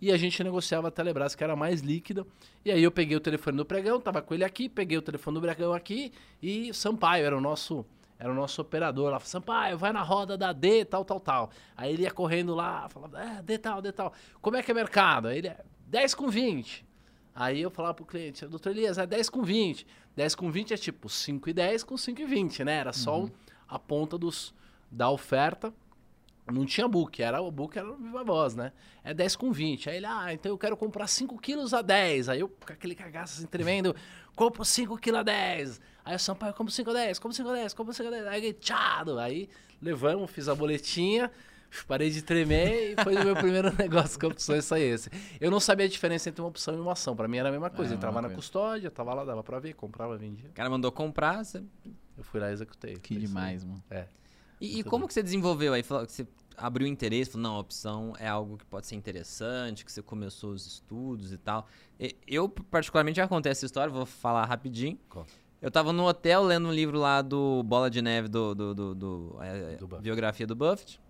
e 0.00 0.12
a 0.12 0.16
gente 0.16 0.42
negociava 0.42 0.88
a 0.88 0.90
Telebrás, 0.90 1.34
que 1.34 1.42
era 1.42 1.56
mais 1.56 1.80
líquida. 1.80 2.26
E 2.64 2.70
aí 2.70 2.82
eu 2.82 2.90
peguei 2.90 3.16
o 3.16 3.20
telefone 3.20 3.56
do 3.56 3.64
pregão, 3.64 4.00
tava 4.00 4.22
com 4.22 4.34
ele 4.34 4.44
aqui, 4.44 4.68
peguei 4.68 4.96
o 4.96 5.02
telefone 5.02 5.34
do 5.36 5.40
pregão 5.40 5.72
aqui 5.72 6.12
e 6.42 6.72
Sampaio 6.72 7.24
era 7.24 7.36
o 7.36 7.40
nosso 7.40 7.84
era 8.20 8.32
o 8.32 8.34
nosso 8.34 8.60
operador 8.60 9.12
lá, 9.12 9.20
Sampaio, 9.20 9.78
vai 9.78 9.92
na 9.92 10.02
roda 10.02 10.36
da 10.36 10.52
D, 10.52 10.84
tal, 10.84 11.04
tal, 11.04 11.20
tal. 11.20 11.50
Aí 11.76 11.92
ele 11.92 12.02
ia 12.02 12.10
correndo 12.10 12.52
lá, 12.52 12.88
falava, 12.88 13.22
é, 13.22 13.40
D 13.40 13.58
tal, 13.58 13.80
D 13.80 13.92
tal. 13.92 14.12
Como 14.40 14.56
é 14.56 14.62
que 14.62 14.72
é 14.72 14.74
mercado? 14.74 15.28
Aí 15.28 15.38
ele 15.38 15.46
é 15.46 15.60
10 15.86 16.16
com 16.16 16.28
20. 16.28 16.84
Aí 17.34 17.60
eu 17.62 17.70
falava 17.70 17.94
pro 17.94 18.04
cliente, 18.04 18.46
doutor 18.46 18.70
Elias, 18.70 18.98
é 18.98 19.06
10 19.06 19.30
com 19.30 19.42
20. 19.42 19.86
10 20.16 20.34
com 20.34 20.50
20 20.50 20.74
é 20.74 20.76
tipo 20.76 21.08
5 21.08 21.48
e 21.48 21.52
10 21.52 21.84
com 21.84 21.96
5 21.96 22.20
e 22.20 22.24
20, 22.24 22.64
né? 22.64 22.76
Era 22.78 22.92
só 22.92 23.20
uhum. 23.20 23.30
a 23.68 23.78
ponta 23.78 24.18
dos, 24.18 24.52
da 24.90 25.08
oferta. 25.08 25.72
Não 26.52 26.64
tinha 26.64 26.88
book, 26.88 27.22
era 27.22 27.40
o 27.40 27.50
book 27.50 27.78
era 27.78 27.92
viva 27.92 28.24
voz, 28.24 28.54
né? 28.54 28.72
É 29.04 29.12
10 29.12 29.36
com 29.36 29.52
20. 29.52 29.90
Aí 29.90 29.98
ele, 29.98 30.06
ah, 30.06 30.32
então 30.32 30.50
eu 30.50 30.58
quero 30.58 30.76
comprar 30.76 31.06
5 31.06 31.38
quilos 31.38 31.74
a 31.74 31.82
10. 31.82 32.30
Aí 32.30 32.40
eu, 32.40 32.48
com 32.48 32.72
aquele 32.72 32.94
cagaço 32.94 33.38
assim 33.38 33.46
tremendo, 33.46 33.94
compro 34.34 34.64
5 34.64 34.96
quilos 34.96 35.20
a 35.20 35.22
10. 35.22 35.80
Aí 36.04 36.16
o 36.16 36.18
Sampaio, 36.18 36.54
compro 36.54 36.72
5 36.72 36.90
a 36.90 36.92
10, 36.94 37.18
compro 37.18 37.36
5 37.36 37.48
a 37.50 37.52
10, 37.52 37.74
compro 37.74 37.92
5 37.92 38.08
a 38.08 38.10
10. 38.10 38.26
Aí, 38.28 38.52
tchado. 38.54 39.18
Aí 39.18 39.48
levamos, 39.80 40.30
fiz 40.30 40.48
a 40.48 40.54
boletinha, 40.54 41.30
parei 41.86 42.10
de 42.10 42.22
tremer 42.22 42.92
e 42.92 43.02
foi 43.02 43.16
o 43.16 43.24
meu 43.24 43.36
primeiro 43.36 43.74
negócio 43.76 44.18
com 44.18 44.28
opções, 44.28 44.64
só 44.64 44.76
esse. 44.76 45.10
Eu 45.40 45.50
não 45.50 45.60
sabia 45.60 45.86
a 45.86 45.88
diferença 45.88 46.28
entre 46.28 46.40
uma 46.40 46.48
opção 46.48 46.74
e 46.74 46.80
uma 46.80 46.92
ação. 46.92 47.14
Pra 47.14 47.28
mim 47.28 47.38
era 47.38 47.48
a 47.48 47.52
mesma 47.52 47.70
coisa. 47.70 47.94
É, 47.94 47.96
Entrava 47.96 48.22
na 48.22 48.30
custódia, 48.30 48.90
tava 48.90 49.14
lá, 49.14 49.24
dava 49.24 49.42
pra 49.42 49.58
ver, 49.58 49.74
comprava, 49.74 50.16
vendia. 50.16 50.48
O 50.48 50.52
cara 50.52 50.70
mandou 50.70 50.90
comprar, 50.90 51.44
você... 51.44 51.62
Eu 52.16 52.24
fui 52.24 52.40
lá 52.40 52.50
e 52.50 52.52
executei. 52.52 52.96
Que 52.96 53.16
demais, 53.16 53.64
mano. 53.64 53.82
É. 53.88 54.06
E, 54.60 54.80
e 54.80 54.84
como 54.84 55.06
que 55.06 55.14
você 55.14 55.22
desenvolveu 55.22 55.72
aí? 55.72 55.82
Você 55.82 56.26
abriu 56.56 56.86
interesse, 56.86 57.30
falou, 57.30 57.42
não, 57.44 57.56
a 57.56 57.60
opção 57.60 58.14
é 58.18 58.26
algo 58.26 58.58
que 58.58 58.64
pode 58.64 58.86
ser 58.86 58.96
interessante, 58.96 59.84
que 59.84 59.92
você 59.92 60.02
começou 60.02 60.50
os 60.50 60.66
estudos 60.66 61.32
e 61.32 61.38
tal. 61.38 61.66
Eu, 62.26 62.48
particularmente, 62.48 63.16
já 63.16 63.28
contei 63.28 63.52
essa 63.52 63.64
história, 63.64 63.92
vou 63.92 64.04
falar 64.04 64.44
rapidinho. 64.44 64.98
Eu 65.60 65.70
tava 65.70 65.92
no 65.92 66.04
hotel 66.06 66.42
lendo 66.42 66.68
um 66.68 66.72
livro 66.72 66.98
lá 66.98 67.22
do 67.22 67.62
Bola 67.62 67.90
de 67.90 68.02
Neve, 68.02 68.28
do, 68.28 68.54
do, 68.54 68.74
do, 68.74 68.94
do, 68.94 69.38
é, 69.40 69.76
do 69.76 69.86
biografia 70.00 70.46
do 70.46 70.54
Buffett. 70.54 71.00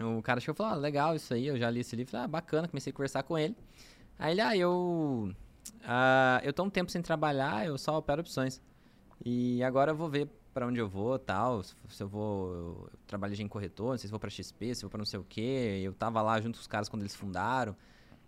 O 0.00 0.22
cara 0.22 0.40
chegou 0.40 0.54
e 0.54 0.56
falou, 0.56 0.72
ah, 0.72 0.76
legal 0.76 1.14
isso 1.14 1.34
aí, 1.34 1.46
eu 1.46 1.56
já 1.56 1.68
li 1.70 1.80
esse 1.80 1.96
livro. 1.96 2.16
Ah, 2.16 2.26
bacana, 2.26 2.68
comecei 2.68 2.90
a 2.90 2.94
conversar 2.94 3.22
com 3.22 3.36
ele. 3.36 3.56
Aí 4.18 4.32
ele, 4.32 4.40
ah, 4.40 4.56
eu... 4.56 5.32
Uh, 5.82 6.40
eu 6.42 6.52
tô 6.52 6.64
um 6.64 6.70
tempo 6.70 6.90
sem 6.90 7.02
trabalhar, 7.02 7.66
eu 7.66 7.76
só 7.76 7.98
opero 7.98 8.20
opções. 8.20 8.60
E 9.24 9.62
agora 9.62 9.92
eu 9.92 9.96
vou 9.96 10.08
ver 10.08 10.28
para 10.54 10.66
onde 10.66 10.80
eu 10.80 10.88
vou, 10.88 11.18
tal, 11.18 11.62
se 11.62 12.02
eu 12.02 12.08
vou, 12.08 12.52
eu 12.52 12.90
trabalhei 13.06 13.38
em 13.38 13.48
corretor, 13.48 13.90
não 13.90 13.98
sei 13.98 14.08
se 14.08 14.10
vou 14.10 14.18
para 14.18 14.30
XP, 14.30 14.74
se 14.74 14.82
vou 14.82 14.90
para 14.90 14.98
não 14.98 15.04
sei 15.04 15.18
o 15.20 15.24
quê. 15.28 15.80
Eu 15.82 15.92
tava 15.92 16.20
lá 16.22 16.40
junto 16.40 16.56
com 16.56 16.60
os 16.60 16.66
caras 16.66 16.88
quando 16.88 17.02
eles 17.02 17.14
fundaram. 17.14 17.76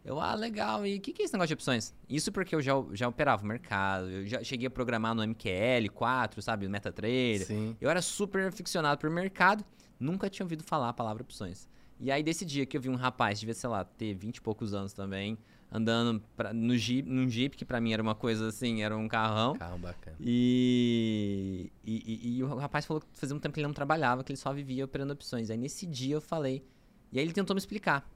Eu, 0.05 0.19
ah, 0.21 0.35
legal. 0.35 0.87
E 0.87 0.97
o 0.97 1.01
que, 1.01 1.13
que 1.13 1.23
é 1.23 1.25
esse 1.25 1.35
negócio 1.35 1.49
de 1.49 1.55
opções? 1.55 1.95
Isso 2.09 2.33
porque 2.33 2.55
eu 2.55 2.63
já, 2.63 2.73
já 2.93 3.09
operava 3.09 3.43
o 3.43 3.47
mercado, 3.47 4.09
eu 4.09 4.27
já 4.27 4.43
cheguei 4.43 4.67
a 4.67 4.71
programar 4.71 5.15
no 5.15 5.23
MQL4, 5.23 6.41
sabe, 6.41 6.69
MetaTrader. 6.69 7.47
Sim. 7.47 7.77
Eu 7.81 7.91
era 7.91 8.01
super 8.01 8.47
aficionado 8.47 8.99
por 8.99 9.11
mercado, 9.11 9.65
nunca 10.01 10.29
tinha 10.31 10.45
ouvido 10.45 10.65
falar 10.65 10.89
a 10.89 10.93
palavra 10.93 11.23
opções. 11.23 11.69
E 12.01 12.11
aí, 12.11 12.23
desse 12.23 12.47
dia 12.47 12.65
que 12.65 12.77
eu 12.77 12.81
vi 12.81 12.89
um 12.89 12.97
rapaz, 12.97 13.39
devia, 13.39 13.55
sei 13.55 13.69
lá, 13.69 13.85
ter 13.85 14.15
20 14.15 14.39
e 14.39 14.41
poucos 14.41 14.73
anos 14.73 14.95
também, 14.95 15.37
andando 15.71 16.23
pra, 16.35 16.53
no 16.53 16.77
jeep, 16.77 17.09
num 17.09 17.29
Jeep, 17.29 17.57
que 17.57 17.65
para 17.65 17.81
mim 17.81 17.93
era 17.93 18.03
uma 18.03 18.15
coisa 18.15 18.49
assim, 18.49 18.83
era 18.83 18.97
um 18.97 19.07
carrão. 19.07 19.55
Carro 19.55 19.79
bacana. 19.79 20.17
E, 20.19 21.71
e, 21.85 22.03
e, 22.07 22.39
e, 22.39 22.43
o 22.43 22.57
rapaz 22.57 22.87
falou 22.87 23.03
que 23.03 23.07
fazia 23.13 23.37
um 23.37 23.39
tempo 23.39 23.53
que 23.53 23.61
ele 23.61 23.67
não 23.67 23.75
trabalhava, 23.75 24.25
que 24.25 24.33
ele 24.33 24.39
só 24.39 24.53
vivia 24.53 24.85
operando 24.85 25.13
opções. 25.13 25.51
Aí 25.51 25.59
nesse 25.59 25.87
dia 25.87 26.17
eu 26.17 26.21
falei. 26.21 26.65
E 27.13 27.19
aí 27.19 27.25
ele 27.25 27.33
tentou 27.33 27.55
me 27.55 27.59
explicar. 27.59 28.11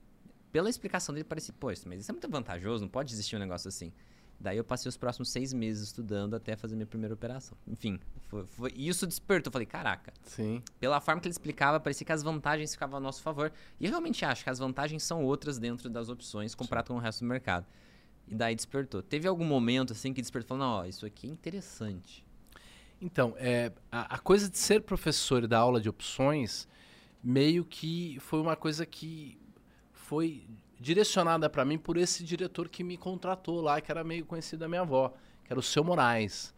Pela 0.50 0.70
explicação 0.70 1.14
dele, 1.14 1.24
parecia, 1.24 1.52
pô, 1.58 1.66
mas 1.66 2.00
isso 2.00 2.10
é 2.10 2.12
muito 2.12 2.28
vantajoso, 2.28 2.84
não 2.84 2.88
pode 2.88 3.12
existir 3.12 3.36
um 3.36 3.40
negócio 3.40 3.68
assim. 3.68 3.92
Daí 4.38 4.56
eu 4.56 4.64
passei 4.64 4.88
os 4.88 4.96
próximos 4.96 5.30
seis 5.30 5.52
meses 5.52 5.84
estudando 5.84 6.34
até 6.34 6.56
fazer 6.56 6.74
minha 6.74 6.86
primeira 6.86 7.14
operação. 7.14 7.56
Enfim, 7.66 7.98
foi, 8.28 8.44
foi, 8.46 8.72
isso 8.76 9.06
despertou. 9.06 9.52
Falei, 9.52 9.66
caraca. 9.66 10.12
Sim. 10.22 10.62
Pela 10.78 11.00
forma 11.00 11.20
que 11.20 11.28
ele 11.28 11.32
explicava, 11.32 11.80
parecia 11.80 12.04
que 12.04 12.12
as 12.12 12.22
vantagens 12.22 12.72
ficavam 12.72 12.98
a 12.98 13.00
nosso 13.00 13.22
favor. 13.22 13.52
E 13.80 13.86
eu 13.86 13.90
realmente 13.90 14.24
acho 14.24 14.44
que 14.44 14.50
as 14.50 14.58
vantagens 14.58 15.02
são 15.02 15.24
outras 15.24 15.58
dentro 15.58 15.88
das 15.88 16.08
opções 16.08 16.54
comparado 16.54 16.88
com 16.88 16.94
o 16.94 16.98
resto 16.98 17.20
do 17.20 17.26
mercado. 17.26 17.66
E 18.28 18.34
daí 18.34 18.54
despertou. 18.54 19.02
Teve 19.02 19.28
algum 19.28 19.44
momento 19.44 19.92
assim 19.92 20.12
que 20.12 20.20
despertou, 20.20 20.56
não, 20.56 20.80
ó, 20.80 20.84
isso 20.84 21.04
aqui 21.06 21.26
é 21.26 21.30
interessante. 21.30 22.24
Então, 23.00 23.34
é, 23.36 23.72
a, 23.90 24.16
a 24.16 24.18
coisa 24.18 24.48
de 24.48 24.58
ser 24.58 24.82
professor 24.82 25.44
e 25.44 25.46
dar 25.46 25.58
aula 25.58 25.80
de 25.80 25.88
opções 25.88 26.66
meio 27.22 27.64
que 27.64 28.18
foi 28.20 28.40
uma 28.40 28.56
coisa 28.56 28.84
que 28.84 29.38
foi 29.92 30.46
direcionada 30.84 31.48
para 31.48 31.64
mim 31.64 31.78
por 31.78 31.96
esse 31.96 32.22
diretor 32.22 32.68
que 32.68 32.84
me 32.84 32.98
contratou 32.98 33.62
lá, 33.62 33.80
que 33.80 33.90
era 33.90 34.04
meio 34.04 34.26
conhecido 34.26 34.60
da 34.60 34.68
minha 34.68 34.82
avó, 34.82 35.14
que 35.42 35.50
era 35.50 35.58
o 35.58 35.62
seu 35.62 35.82
Moraes. 35.82 36.52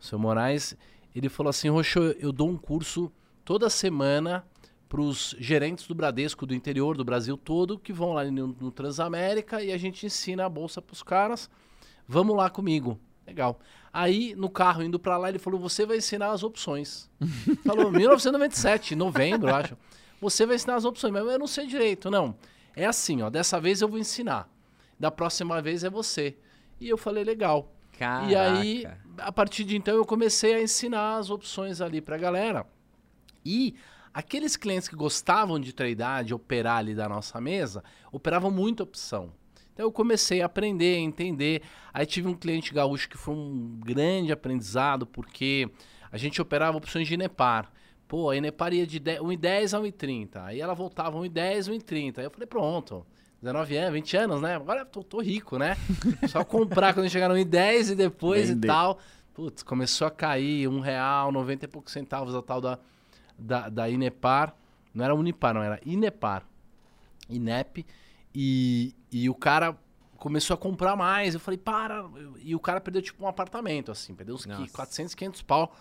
O 0.00 0.04
seu 0.04 0.18
Moraes, 0.18 0.74
ele 1.14 1.28
falou 1.28 1.50
assim: 1.50 1.68
Roxo, 1.68 2.00
eu 2.18 2.32
dou 2.32 2.48
um 2.48 2.56
curso 2.56 3.12
toda 3.44 3.68
semana 3.68 4.46
para 4.88 5.00
os 5.02 5.36
gerentes 5.38 5.86
do 5.86 5.94
Bradesco 5.94 6.46
do 6.46 6.54
interior 6.54 6.96
do 6.96 7.04
Brasil 7.04 7.36
todo 7.36 7.78
que 7.78 7.92
vão 7.92 8.14
lá 8.14 8.24
no, 8.24 8.46
no 8.48 8.70
Transamérica 8.70 9.62
e 9.62 9.70
a 9.70 9.76
gente 9.76 10.06
ensina 10.06 10.46
a 10.46 10.48
bolsa 10.48 10.80
para 10.80 10.94
os 10.94 11.02
caras. 11.02 11.50
Vamos 12.08 12.34
lá 12.34 12.48
comigo. 12.48 12.98
Legal. 13.26 13.60
Aí, 13.92 14.34
no 14.36 14.48
carro, 14.48 14.82
indo 14.82 14.98
para 14.98 15.18
lá, 15.18 15.28
ele 15.28 15.38
falou: 15.38 15.60
Você 15.60 15.84
vai 15.84 15.98
ensinar 15.98 16.30
as 16.30 16.42
opções. 16.42 17.10
falou, 17.62 17.92
1997, 17.92 18.96
novembro, 18.96 19.54
acho. 19.54 19.76
Você 20.18 20.46
vai 20.46 20.56
ensinar 20.56 20.76
as 20.76 20.86
opções, 20.86 21.12
mas 21.12 21.26
eu 21.26 21.38
não 21.38 21.46
sei 21.46 21.66
direito, 21.66 22.10
não. 22.10 22.34
É 22.76 22.84
assim, 22.84 23.22
ó, 23.22 23.30
dessa 23.30 23.58
vez 23.58 23.80
eu 23.80 23.88
vou 23.88 23.98
ensinar. 23.98 24.48
Da 25.00 25.10
próxima 25.10 25.60
vez 25.62 25.82
é 25.82 25.90
você. 25.90 26.36
E 26.78 26.88
eu 26.88 26.98
falei, 26.98 27.24
legal. 27.24 27.72
Caraca. 27.98 28.30
E 28.30 28.36
aí, 28.36 28.86
a 29.16 29.32
partir 29.32 29.64
de 29.64 29.76
então, 29.76 29.96
eu 29.96 30.04
comecei 30.04 30.54
a 30.54 30.62
ensinar 30.62 31.16
as 31.16 31.30
opções 31.30 31.80
ali 31.80 32.02
pra 32.02 32.18
galera. 32.18 32.66
E 33.42 33.74
aqueles 34.12 34.56
clientes 34.56 34.88
que 34.88 34.94
gostavam 34.94 35.58
de 35.58 35.72
tradear, 35.72 36.22
de 36.22 36.34
operar 36.34 36.78
ali 36.78 36.94
da 36.94 37.08
nossa 37.08 37.40
mesa, 37.40 37.82
operavam 38.12 38.50
muita 38.50 38.82
opção. 38.82 39.32
Então 39.72 39.86
eu 39.86 39.92
comecei 39.92 40.42
a 40.42 40.46
aprender, 40.46 40.96
a 40.96 41.00
entender. 41.00 41.62
Aí 41.92 42.04
tive 42.04 42.28
um 42.28 42.34
cliente 42.34 42.72
gaúcho 42.72 43.08
que 43.08 43.16
foi 43.16 43.34
um 43.34 43.78
grande 43.82 44.32
aprendizado, 44.32 45.06
porque 45.06 45.70
a 46.10 46.16
gente 46.16 46.40
operava 46.40 46.76
opções 46.76 47.08
de 47.08 47.16
Nepar. 47.16 47.70
Pô, 48.08 48.30
a 48.30 48.36
Inepar 48.36 48.72
ia 48.72 48.86
de 48.86 49.00
1,10 49.00 49.76
a 49.76 49.80
1,30. 49.80 50.44
Aí 50.44 50.60
ela 50.60 50.74
voltava 50.74 51.18
1,10, 51.18 51.70
1,30. 51.70 52.18
Aí 52.18 52.24
eu 52.24 52.30
falei, 52.30 52.46
pronto. 52.46 53.04
19 53.42 53.76
anos, 53.76 53.92
20 53.92 54.16
anos, 54.16 54.40
né? 54.40 54.56
Agora 54.56 54.84
tô, 54.84 55.02
tô 55.02 55.20
rico, 55.20 55.58
né? 55.58 55.76
Só 56.28 56.44
comprar 56.44 56.94
quando 56.94 57.08
chegar 57.10 57.28
no 57.28 57.34
1,10 57.34 57.92
e 57.92 57.94
depois 57.94 58.48
Vender. 58.48 58.66
e 58.66 58.68
tal. 58.68 58.98
Putz, 59.34 59.62
começou 59.62 60.06
a 60.06 60.10
cair 60.10 60.68
um 60.68 60.80
real, 60.80 61.30
90 61.30 61.64
e 61.64 61.68
poucos 61.68 61.92
centavos 61.92 62.34
a 62.34 62.40
tal 62.40 62.60
da, 62.60 62.78
da, 63.38 63.68
da 63.68 63.88
Inepar. 63.88 64.54
Não 64.94 65.04
era 65.04 65.14
Unipar, 65.14 65.52
não, 65.52 65.62
era 65.62 65.78
Inepar. 65.84 66.46
Inep. 67.28 67.84
E, 68.34 68.94
e 69.12 69.28
o 69.28 69.34
cara 69.34 69.76
começou 70.16 70.54
a 70.54 70.56
comprar 70.56 70.96
mais. 70.96 71.34
Eu 71.34 71.40
falei, 71.40 71.58
para. 71.58 72.08
E 72.40 72.54
o 72.54 72.60
cara 72.60 72.80
perdeu 72.80 73.02
tipo 73.02 73.22
um 73.24 73.28
apartamento, 73.28 73.92
assim. 73.92 74.14
Perdeu 74.14 74.34
uns 74.34 74.46
Nossa. 74.46 74.72
400, 74.72 75.14
500 75.14 75.42
pau 75.42 75.76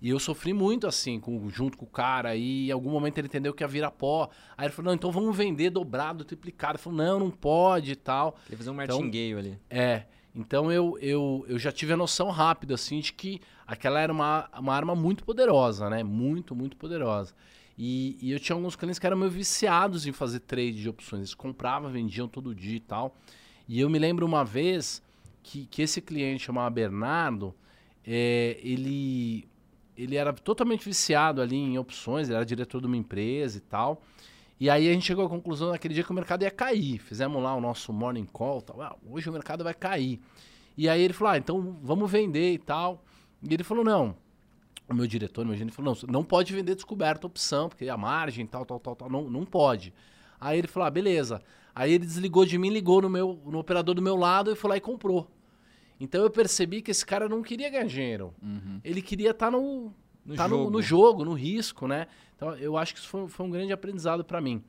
E 0.00 0.10
eu 0.10 0.18
sofri 0.20 0.52
muito 0.52 0.86
assim, 0.86 1.18
com, 1.18 1.48
junto 1.50 1.76
com 1.76 1.84
o 1.84 1.88
cara. 1.88 2.36
E 2.36 2.68
em 2.68 2.70
algum 2.72 2.90
momento 2.90 3.18
ele 3.18 3.26
entendeu 3.26 3.52
que 3.52 3.62
ia 3.64 3.68
virar 3.68 3.90
pó. 3.90 4.30
Aí 4.56 4.66
ele 4.66 4.72
falou: 4.72 4.90
não, 4.90 4.94
então 4.94 5.10
vamos 5.10 5.36
vender 5.36 5.70
dobrado, 5.70 6.24
triplicado. 6.24 6.74
Ele 6.74 6.82
falou: 6.82 6.96
não, 6.98 7.18
não 7.18 7.30
pode 7.30 7.92
e 7.92 7.96
tal. 7.96 8.32
Queria 8.44 8.58
fazer 8.58 8.70
um 8.70 8.80
Então- 8.82 8.96
martingueio 8.98 9.38
ali. 9.38 9.58
É. 9.68 10.04
Então 10.34 10.70
eu, 10.70 10.96
eu, 11.00 11.44
eu 11.48 11.58
já 11.58 11.72
tive 11.72 11.92
a 11.92 11.96
noção 11.96 12.30
rápida, 12.30 12.74
assim, 12.74 13.00
de 13.00 13.12
que 13.12 13.40
aquela 13.66 13.98
era 14.00 14.12
uma, 14.12 14.48
uma 14.56 14.72
arma 14.72 14.94
muito 14.94 15.24
poderosa, 15.24 15.90
né? 15.90 16.04
Muito, 16.04 16.54
muito 16.54 16.76
poderosa. 16.76 17.34
E, 17.76 18.16
e 18.20 18.30
eu 18.30 18.38
tinha 18.38 18.54
alguns 18.54 18.76
clientes 18.76 18.98
que 18.98 19.06
eram 19.06 19.16
meio 19.16 19.30
viciados 19.30 20.06
em 20.06 20.12
fazer 20.12 20.40
trade 20.40 20.80
de 20.80 20.88
opções. 20.88 21.20
Eles 21.20 21.34
compravam, 21.34 21.90
vendiam 21.90 22.28
todo 22.28 22.54
dia 22.54 22.76
e 22.76 22.80
tal. 22.80 23.16
E 23.68 23.80
eu 23.80 23.90
me 23.90 23.98
lembro 23.98 24.24
uma 24.26 24.44
vez 24.44 25.02
que, 25.42 25.66
que 25.66 25.82
esse 25.82 26.00
cliente 26.00 26.44
chamava 26.44 26.70
Bernardo, 26.70 27.54
é, 28.06 28.58
ele, 28.62 29.46
ele 29.98 30.14
era 30.14 30.32
totalmente 30.32 30.84
viciado 30.84 31.42
ali 31.42 31.56
em 31.56 31.76
opções, 31.76 32.28
ele 32.28 32.36
era 32.36 32.46
diretor 32.46 32.80
de 32.80 32.86
uma 32.86 32.96
empresa 32.96 33.58
e 33.58 33.60
tal. 33.60 34.00
E 34.60 34.70
aí 34.70 34.88
a 34.88 34.92
gente 34.92 35.04
chegou 35.04 35.26
à 35.26 35.28
conclusão 35.28 35.70
naquele 35.70 35.92
dia 35.92 36.04
que 36.04 36.10
o 36.10 36.14
mercado 36.14 36.42
ia 36.42 36.50
cair. 36.52 36.98
Fizemos 36.98 37.42
lá 37.42 37.54
o 37.54 37.60
nosso 37.60 37.92
morning 37.92 38.24
call, 38.24 38.62
tal. 38.62 38.80
Ah, 38.80 38.96
hoje 39.04 39.28
o 39.28 39.32
mercado 39.32 39.64
vai 39.64 39.74
cair. 39.74 40.20
E 40.76 40.88
aí 40.88 41.02
ele 41.02 41.12
falou: 41.12 41.32
ah, 41.32 41.38
então 41.38 41.76
vamos 41.82 42.08
vender 42.10 42.52
e 42.52 42.58
tal. 42.58 43.04
E 43.42 43.52
ele 43.52 43.64
falou: 43.64 43.84
não. 43.84 44.16
O 44.88 44.94
meu 44.94 45.06
diretor, 45.06 45.44
meu 45.44 45.56
gerente 45.56 45.74
falou: 45.74 45.96
não, 46.00 46.12
não 46.12 46.24
pode 46.24 46.54
vender 46.54 46.76
descoberta 46.76 47.26
opção, 47.26 47.68
porque 47.68 47.88
a 47.88 47.96
margem, 47.96 48.46
tal, 48.46 48.64
tal, 48.64 48.78
tal, 48.78 48.94
tal, 48.94 49.10
não, 49.10 49.28
não 49.28 49.44
pode. 49.44 49.92
Aí 50.40 50.58
ele 50.58 50.68
falou: 50.68 50.86
ah, 50.86 50.90
beleza. 50.90 51.42
Aí 51.74 51.92
ele 51.92 52.06
desligou 52.06 52.44
de 52.44 52.56
mim, 52.56 52.70
ligou 52.70 53.02
no, 53.02 53.10
meu, 53.10 53.40
no 53.46 53.58
operador 53.58 53.94
do 53.94 54.02
meu 54.02 54.16
lado 54.16 54.52
e 54.52 54.56
foi 54.56 54.70
lá 54.70 54.76
e 54.76 54.80
comprou. 54.80 55.28
Então 56.00 56.22
eu 56.22 56.30
percebi 56.30 56.80
que 56.82 56.90
esse 56.90 57.04
cara 57.04 57.28
não 57.28 57.42
queria 57.42 57.68
ganhar 57.70 57.86
dinheiro. 57.86 58.32
Uhum. 58.42 58.80
Ele 58.84 59.02
queria 59.02 59.30
estar 59.30 59.50
no, 59.50 59.92
No 60.24 60.34
tá 60.36 60.46
no, 60.46 60.56
jogo. 60.56 60.70
no 60.70 60.82
jogo, 60.82 61.24
no 61.24 61.32
risco, 61.32 61.86
né? 61.88 62.06
Então 62.36 62.54
eu 62.56 62.76
acho 62.76 62.94
que 62.94 63.00
isso 63.00 63.08
foi, 63.08 63.26
foi 63.28 63.46
um 63.46 63.50
grande 63.50 63.72
aprendizado 63.72 64.24
para 64.24 64.40
mim. 64.40 64.62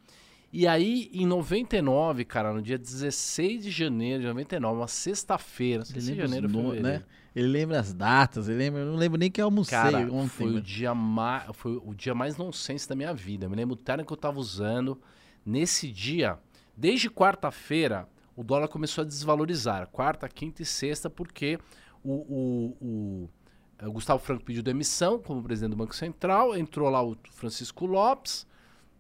E 0.51 0.65
aí, 0.65 1.11
em 1.13 1.27
99, 1.27 2.25
cara, 2.25 2.51
no 2.51 2.59
dia 2.59 2.75
16 2.79 3.63
de 3.63 3.69
janeiro 3.69 4.21
de 4.21 4.27
99, 4.27 4.77
uma 4.79 4.87
sexta-feira, 4.87 5.79
não 5.79 5.85
sei 5.85 5.97
Ele 5.97 6.01
se 6.01 6.11
é 6.11 6.13
lembra 6.15 6.25
os 6.25 6.31
janeiro 6.31 6.47
no- 6.49 6.69
fevereiro. 6.71 6.99
né? 6.99 7.05
Ele 7.35 7.47
lembra 7.47 7.79
as 7.79 7.93
datas, 7.93 8.49
ele 8.49 8.57
lembra. 8.57 8.79
Eu 8.81 8.87
não 8.87 8.95
lembro 8.95 9.19
nem 9.19 9.29
que 9.29 9.39
eu 9.39 9.45
almocei 9.45 9.77
Cara, 9.77 9.99
ontem. 10.11 10.27
foi 10.29 10.47
o, 10.55 10.59
dia 10.59 10.95
mais, 10.95 11.43
foi 11.53 11.75
o 11.85 11.93
dia 11.93 12.15
mais 12.15 12.35
nonsense 12.37 12.89
da 12.89 12.95
minha 12.95 13.13
vida. 13.13 13.45
Eu 13.45 13.49
me 13.51 13.55
lembro 13.55 13.73
o 13.73 13.77
terno 13.77 14.03
que 14.03 14.11
eu 14.11 14.17
tava 14.17 14.39
usando. 14.39 14.99
Nesse 15.45 15.91
dia, 15.91 16.39
desde 16.75 17.07
quarta-feira, 17.11 18.09
o 18.39 18.43
dólar 18.43 18.67
começou 18.69 19.01
a 19.01 19.05
desvalorizar. 19.05 19.87
Quarta, 19.87 20.27
quinta 20.29 20.61
e 20.61 20.65
sexta, 20.65 21.09
porque 21.09 21.59
o, 22.03 22.11
o- 22.13 22.77
o- 22.81 23.29
eh, 23.77 23.87
o 23.87 23.91
Gustavo 23.91 24.19
Franco 24.23 24.45
pediu 24.45 24.63
demissão 24.63 25.19
como 25.19 25.43
presidente 25.43 25.71
do 25.71 25.75
Banco 25.75 25.95
Central. 25.95 26.55
Entrou 26.55 26.89
lá 26.89 27.03
o 27.03 27.17
Francisco 27.31 27.85
Lopes 27.85 28.47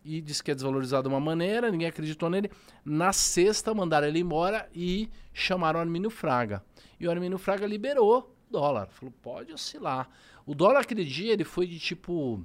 e 0.03 0.19
disse 0.19 0.43
que 0.43 0.51
ia 0.51 0.55
desvalorizar 0.55 1.01
de 1.01 1.07
uma 1.07 1.19
maneira, 1.19 1.71
ninguém 1.71 1.87
acreditou 1.87 2.29
nele. 2.29 2.51
Na 2.83 3.13
sexta, 3.13 3.73
mandaram 3.73 4.07
ele 4.07 4.19
embora 4.19 4.67
e 4.73 5.09
chamaram 5.33 5.79
o 5.79 5.81
Armínio 5.81 6.09
Fraga. 6.09 6.61
E 6.99 7.07
o 7.07 7.11
Armínio 7.11 7.37
Fraga 7.37 7.65
liberou 7.65 8.19
o 8.49 8.51
dólar. 8.51 8.87
Falou, 8.87 9.13
pode 9.21 9.53
oscilar. 9.53 10.09
O 10.45 10.53
dólar 10.53 10.81
aquele 10.81 11.05
dia, 11.05 11.31
ele 11.31 11.45
foi 11.45 11.65
de 11.65 11.79
tipo 11.79 12.43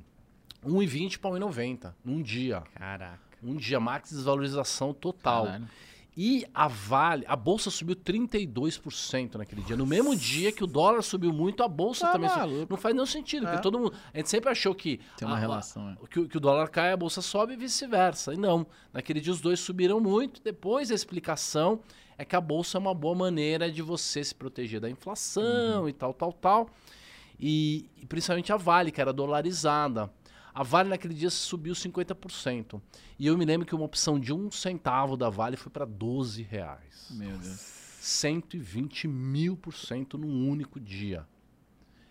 1,20 0.65 1.19
para 1.19 1.31
1,90 1.31 1.93
num 2.05 2.23
dia. 2.23 2.63
Caraca. 2.75 3.21
Um 3.43 3.57
dia, 3.57 3.81
max 3.81 4.11
desvalorização 4.11 4.95
total. 4.95 5.45
Caralho. 5.47 5.69
E 6.17 6.47
a 6.55 6.69
Vale, 6.69 7.25
a 7.27 7.35
bolsa 7.35 7.71
subiu 7.71 7.97
32% 7.97 9.35
naquele 9.37 9.63
dia. 9.63 9.77
No 9.77 9.85
mesmo 9.87 10.15
dia 10.15 10.53
que 10.53 10.63
o 10.63 10.67
dólar 10.67 11.03
subiu 11.03 11.33
muito, 11.33 11.63
a 11.63 11.69
bolsa 11.69 12.07
Tá 12.07 12.13
também 12.13 12.31
subiu. 12.31 12.67
Não 12.71 12.77
faz 12.77 12.95
nenhum 12.95 13.07
sentido, 13.07 13.47
É. 13.47 13.51
porque 13.51 13.63
todo 13.63 13.79
mundo. 13.79 13.93
A 14.13 14.17
gente 14.19 14.31
sempre 14.31 14.51
achou 14.51 14.75
que. 14.75 15.01
Tem 15.17 15.27
uma 15.27 15.35
a- 15.35 15.39
a- 15.39 15.41
relação, 15.41 15.91
é. 15.91 15.97
que, 16.09 16.21
o- 16.21 16.29
que 16.29 16.37
o 16.37 16.41
dólar 16.41 16.69
cai, 16.69 16.93
a 16.93 16.97
bolsa 16.97 17.21
sobe 17.21 17.55
e 17.55 17.57
vice-versa. 17.57 18.33
E 18.33 18.37
não. 18.37 18.67
Naquele 18.93 19.21
dia 19.21 19.33
os 19.33 19.41
dois 19.41 19.59
subiram 19.61 19.99
muito. 20.01 20.41
Depois 20.43 20.91
a 20.91 20.95
explicação 20.95 21.81
é 22.17 22.25
que 22.25 22.37
a 22.37 22.41
bolsa 22.41 22.79
é 22.79 22.81
uma 22.81 22.95
boa 22.95 23.15
maneira 23.17 23.71
de 23.71 23.83
você 23.83 24.23
se 24.23 24.35
proteger 24.35 24.81
da 24.81 24.89
inflação 24.89 25.89
e 25.89 25.93
tal, 25.93 26.15
tal, 26.15 26.33
tal. 26.33 26.69
E, 27.41 27.91
e 28.01 28.07
principalmente 28.07 28.53
a 28.53 28.57
Vale, 28.57 28.93
que 28.93 29.01
era 29.01 29.13
dolarizada. 29.13 30.09
A 30.55 30.63
Vale 30.63 30.89
naquele 30.89 31.15
dia 31.15 31.31
subiu 31.31 31.75
50%. 31.75 32.81
E 33.19 33.27
eu 33.27 33.37
me 33.37 33.45
lembro 33.45 33.67
que 33.67 33.75
uma 33.75 33.85
opção 33.85 34.21
de 34.21 34.33
um 34.33 34.51
centavo 34.51 35.17
da 35.17 35.29
Vale 35.29 35.57
foi 35.57 35.73
para 35.73 35.85
12 35.85 36.43
reais. 36.43 37.09
Meu 37.11 37.37
Deus. 37.37 37.61
120 38.01 39.09
mil 39.09 39.57
por 39.57 39.73
cento 39.75 40.17
num 40.19 40.49
único 40.49 40.79
dia. 40.79 41.27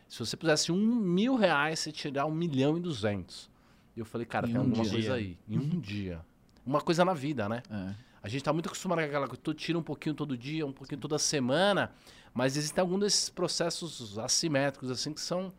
Se 0.10 0.19
você 0.19 0.36
pusesse 0.36 0.71
um 0.71 0.77
mil 0.95 1.36
reais, 1.36 1.79
você 1.79 1.91
tirar 1.91 2.25
um 2.25 2.32
milhão 2.34 2.77
e 2.77 2.82
duzentos. 2.82 3.49
E 3.95 3.99
eu 3.99 4.06
falei, 4.06 4.25
cara, 4.25 4.47
Em 4.47 4.51
tem 4.51 4.60
um 4.60 4.63
alguma 4.65 4.84
dia. 4.84 4.91
coisa 4.91 5.13
aí. 5.13 5.38
Em 5.47 5.58
um 5.58 5.79
dia. 5.79 6.25
Uma 6.65 6.82
coisa 6.82 7.06
na 7.06 7.13
vida, 7.13 7.47
né? 7.47 7.62
É. 7.69 7.95
A 8.21 8.27
gente 8.27 8.43
tá 8.43 8.51
muito 8.51 8.67
acostumado 8.67 8.99
com 8.99 9.06
aquela 9.06 9.27
coisa, 9.27 9.41
tu 9.41 9.53
tira 9.53 9.77
um 9.77 9.84
pouquinho 9.84 10.15
todo 10.15 10.38
dia, 10.38 10.65
um 10.65 10.71
pouquinho 10.71 10.99
toda 10.99 11.19
semana, 11.19 11.91
mas 12.34 12.58
existem 12.58 12.82
alguns 12.82 12.99
desses 13.01 13.29
processos 13.29 14.17
assimétricos, 14.17 14.89
assim, 14.89 15.13
que 15.13 15.19
são, 15.21 15.53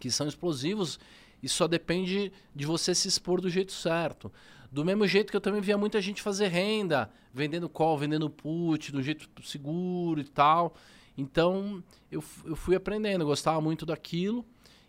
que 0.00 0.10
são 0.10 0.26
explosivos 0.26 0.98
e 1.44 1.48
só 1.48 1.68
depende 1.68 2.32
de 2.54 2.64
você 2.64 2.94
se 2.94 3.06
expor 3.06 3.38
do 3.38 3.50
jeito 3.50 3.70
certo. 3.70 4.32
Do 4.72 4.82
mesmo 4.82 5.06
jeito 5.06 5.30
que 5.30 5.36
eu 5.36 5.40
também 5.42 5.60
via 5.60 5.76
muita 5.76 6.00
gente 6.00 6.22
fazer 6.22 6.48
renda, 6.48 7.10
vendendo 7.34 7.68
call, 7.68 7.98
vendendo 7.98 8.30
put, 8.30 8.90
do 8.90 9.02
jeito 9.02 9.28
seguro 9.46 10.22
e 10.22 10.24
tal. 10.24 10.74
Então, 11.18 11.84
eu, 12.10 12.24
eu 12.46 12.56
fui 12.56 12.74
aprendendo, 12.74 13.26
gostava 13.26 13.60
muito 13.60 13.84
daquilo. 13.84 14.42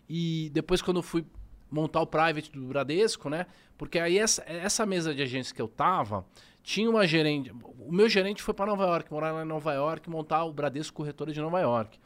E 0.08 0.50
depois, 0.54 0.80
quando 0.80 0.96
eu 0.96 1.02
fui 1.02 1.26
montar 1.70 2.00
o 2.00 2.06
private 2.06 2.50
do 2.50 2.66
Bradesco, 2.68 3.28
né? 3.28 3.44
Porque 3.76 3.98
aí 3.98 4.18
essa, 4.18 4.42
essa 4.46 4.86
mesa 4.86 5.14
de 5.14 5.22
agência 5.22 5.54
que 5.54 5.60
eu 5.60 5.68
tava, 5.68 6.24
tinha 6.62 6.88
uma 6.88 7.06
gerente. 7.06 7.52
O 7.78 7.92
meu 7.92 8.08
gerente 8.08 8.42
foi 8.42 8.54
para 8.54 8.64
Nova 8.64 8.86
York, 8.86 9.12
morar 9.12 9.30
lá 9.30 9.42
em 9.42 9.46
Nova 9.46 9.74
York, 9.74 10.08
montar 10.08 10.44
o 10.44 10.52
Bradesco 10.54 10.96
Corretora 10.96 11.32
de 11.32 11.40
Nova 11.40 11.60
York. 11.60 11.98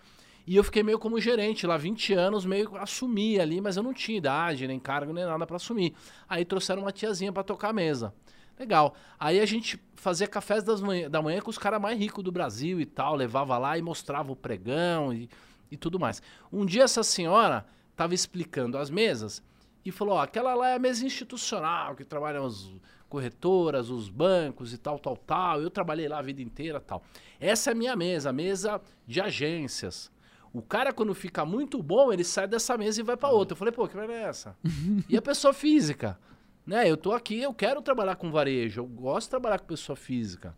E 0.51 0.57
eu 0.57 0.65
fiquei 0.65 0.83
meio 0.83 0.99
como 0.99 1.21
gerente 1.21 1.65
lá, 1.65 1.77
20 1.77 2.13
anos, 2.13 2.45
meio 2.45 2.77
assumi 2.77 3.39
ali, 3.39 3.61
mas 3.61 3.77
eu 3.77 3.85
não 3.85 3.95
tinha 3.95 4.19
idade, 4.19 4.67
nem 4.67 4.81
cargo, 4.81 5.13
nem 5.13 5.25
nada 5.25 5.47
para 5.47 5.55
assumir. 5.55 5.95
Aí 6.29 6.45
trouxeram 6.45 6.83
uma 6.83 6.91
tiazinha 6.91 7.33
para 7.33 7.45
tocar 7.45 7.69
a 7.69 7.73
mesa. 7.73 8.13
Legal. 8.59 8.97
Aí 9.17 9.39
a 9.39 9.47
gente 9.47 9.81
fazia 9.95 10.27
cafés 10.27 10.65
das 10.65 10.81
manhã, 10.81 11.09
da 11.09 11.23
manhã 11.23 11.41
com 11.41 11.51
os 11.51 11.57
caras 11.57 11.81
mais 11.81 11.97
ricos 11.97 12.25
do 12.25 12.33
Brasil 12.33 12.81
e 12.81 12.85
tal, 12.85 13.15
levava 13.15 13.57
lá 13.59 13.79
e 13.79 13.83
mostrava 13.83 14.33
o 14.33 14.35
pregão 14.35 15.15
e, 15.15 15.31
e 15.71 15.77
tudo 15.77 16.01
mais. 16.01 16.21
Um 16.53 16.67
dia 16.67 16.83
essa 16.83 17.05
senhora 17.05 17.65
estava 17.93 18.13
explicando 18.13 18.77
as 18.77 18.91
mesas 18.91 19.41
e 19.85 19.93
falou: 19.93 20.17
ó, 20.17 20.23
aquela 20.23 20.53
lá 20.57 20.71
é 20.71 20.75
a 20.75 20.81
mesa 20.81 21.07
institucional, 21.07 21.95
que 21.95 22.05
trabalham 22.05 22.45
as 22.45 22.69
corretoras, 23.09 23.89
os 23.89 24.09
bancos 24.09 24.73
e 24.73 24.79
tal, 24.79 24.99
tal, 24.99 25.17
tal. 25.17 25.63
Eu 25.63 25.71
trabalhei 25.71 26.09
lá 26.09 26.19
a 26.19 26.23
vida 26.23 26.43
inteira 26.43 26.81
tal. 26.81 27.05
Essa 27.39 27.71
é 27.71 27.73
a 27.73 27.77
minha 27.77 27.95
mesa, 27.95 28.31
a 28.31 28.33
mesa 28.33 28.81
de 29.07 29.21
agências. 29.21 30.11
O 30.53 30.61
cara, 30.61 30.93
quando 30.93 31.15
fica 31.15 31.45
muito 31.45 31.83
bom, 31.83 32.13
ele 32.13 32.25
sai 32.25 32.49
dessa 32.49 32.77
mesa 32.77 33.01
e 33.01 33.05
vai 33.05 33.17
para 33.17 33.29
outra. 33.31 33.53
Eu 33.53 33.57
falei, 33.57 33.73
pô, 33.73 33.87
que 33.87 33.97
merda 33.97 34.13
é 34.13 34.23
essa? 34.23 34.57
e 35.09 35.17
a 35.17 35.23
pessoa 35.23 35.55
física? 35.55 36.19
Né? 36.67 36.91
Eu 36.91 36.97
tô 36.97 37.13
aqui, 37.13 37.41
eu 37.41 37.55
quero 37.55 37.81
trabalhar 37.81 38.17
com 38.17 38.31
varejo, 38.31 38.81
eu 38.81 38.87
gosto 38.87 39.27
de 39.27 39.31
trabalhar 39.31 39.59
com 39.61 39.67
pessoa 39.67 39.95
física. 39.97 40.57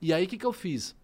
E 0.00 0.12
aí, 0.12 0.24
o 0.24 0.28
que, 0.28 0.38
que 0.38 0.46
eu 0.46 0.52
fiz? 0.52 0.94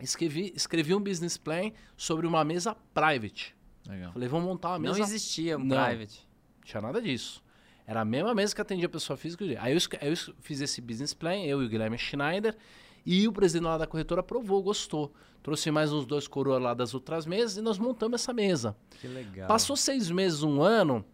Escrevi, 0.00 0.52
escrevi 0.56 0.94
um 0.94 1.00
business 1.00 1.36
plan 1.36 1.70
sobre 1.96 2.26
uma 2.26 2.42
mesa 2.44 2.74
private. 2.92 3.54
Legal. 3.88 4.12
Falei, 4.12 4.28
vamos 4.28 4.46
montar 4.46 4.70
uma 4.70 4.78
Não 4.78 4.84
mesa 4.94 5.00
existia 5.00 5.56
um 5.58 5.64
Não. 5.64 5.76
private. 5.84 6.26
não 6.56 6.62
tinha 6.64 6.80
nada 6.80 7.00
disso. 7.02 7.42
Era 7.86 8.00
a 8.00 8.04
mesma 8.04 8.34
mesa 8.34 8.54
que 8.54 8.60
atendia 8.62 8.86
a 8.86 8.88
pessoa 8.88 9.16
física. 9.16 9.44
Aí 9.60 9.72
eu, 9.74 9.78
eu 10.00 10.16
fiz 10.40 10.60
esse 10.60 10.80
business 10.80 11.12
plan, 11.12 11.36
eu 11.36 11.62
e 11.62 11.66
o 11.66 11.68
Guilherme 11.68 11.98
Schneider, 11.98 12.56
e 13.06 13.26
o 13.28 13.32
presidente 13.32 13.64
lá 13.64 13.78
da 13.78 13.86
corretora 13.86 14.20
aprovou, 14.20 14.62
gostou. 14.62 15.12
Trouxe 15.42 15.70
mais 15.70 15.92
uns 15.92 16.06
dois 16.06 16.26
coroas 16.26 16.62
lá 16.62 16.72
das 16.72 16.94
outras 16.94 17.26
mesas 17.26 17.56
e 17.58 17.60
nós 17.60 17.78
montamos 17.78 18.20
essa 18.22 18.32
mesa. 18.32 18.74
Que 19.00 19.06
legal. 19.06 19.46
Passou 19.46 19.76
seis 19.76 20.10
meses, 20.10 20.42
um 20.42 20.62
ano, 20.62 21.04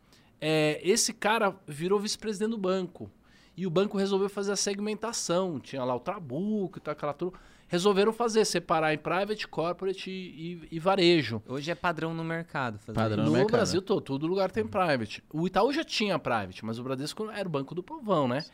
é, 0.40 0.81
esse 0.85 1.12
cara 1.12 1.55
virou 1.66 1.98
vice-presidente 1.98 2.50
do 2.50 2.59
banco. 2.59 3.11
E 3.57 3.66
o 3.66 3.70
banco 3.70 3.98
resolveu 3.98 4.29
fazer 4.31 4.53
a 4.53 4.57
segmentação. 4.57 5.59
Tinha 5.59 5.83
lá 5.85 5.94
o 5.94 6.00
Trabuco 6.00 6.79
e 6.79 6.81
tal, 6.81 6.92
aquela 6.92 7.12
turma. 7.12 7.37
Resolveram 7.68 8.12
fazer, 8.12 8.44
separar 8.44 8.94
em 8.94 8.98
private, 8.98 9.46
corporate 9.46 10.11
e- 10.11 10.64
e- 10.64 10.68
e 10.72 10.79
varejo. 10.79 11.42
Hoje 11.48 11.70
é 11.70 11.74
padrão 11.74 12.14
no 12.14 12.24
mercado. 12.24 12.78
Fazer 12.78 12.95
Padrão 12.97 13.24
isso. 13.24 13.24
no 13.24 13.30
No 13.30 13.36
mercado. 13.36 13.51
Brasil 13.59 13.82
todo, 13.82 14.01
todo 14.01 14.26
lugar 14.26 14.51
tem 14.51 14.66
private. 14.66 15.22
O 15.32 15.47
Itaú 15.47 15.72
já 15.72 15.84
tinha 15.84 16.18
private, 16.18 16.64
mas 16.64 16.78
o 16.78 16.82
Bradesco 16.82 17.28
era 17.30 17.47
o 17.49 17.51
banco 17.51 17.74
do 17.74 17.82
povão, 17.82 18.26
né? 18.26 18.45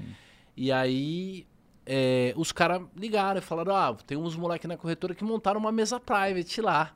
E 0.57 0.73
aí 0.73 1.47
é, 1.87 2.35
os 2.37 2.51
caras 2.51 2.83
ligaram 2.97 3.39
e 3.39 3.43
falaram: 3.43 3.75
ah, 3.75 3.97
tem 4.07 4.19
uns 4.19 4.37
moleques 4.37 4.69
na 4.69 4.77
corretora 4.77 5.15
que 5.15 5.25
montaram 5.25 5.61
uma 5.61 5.73
mesa 5.73 6.01
private 6.01 6.61
lá. 6.61 6.93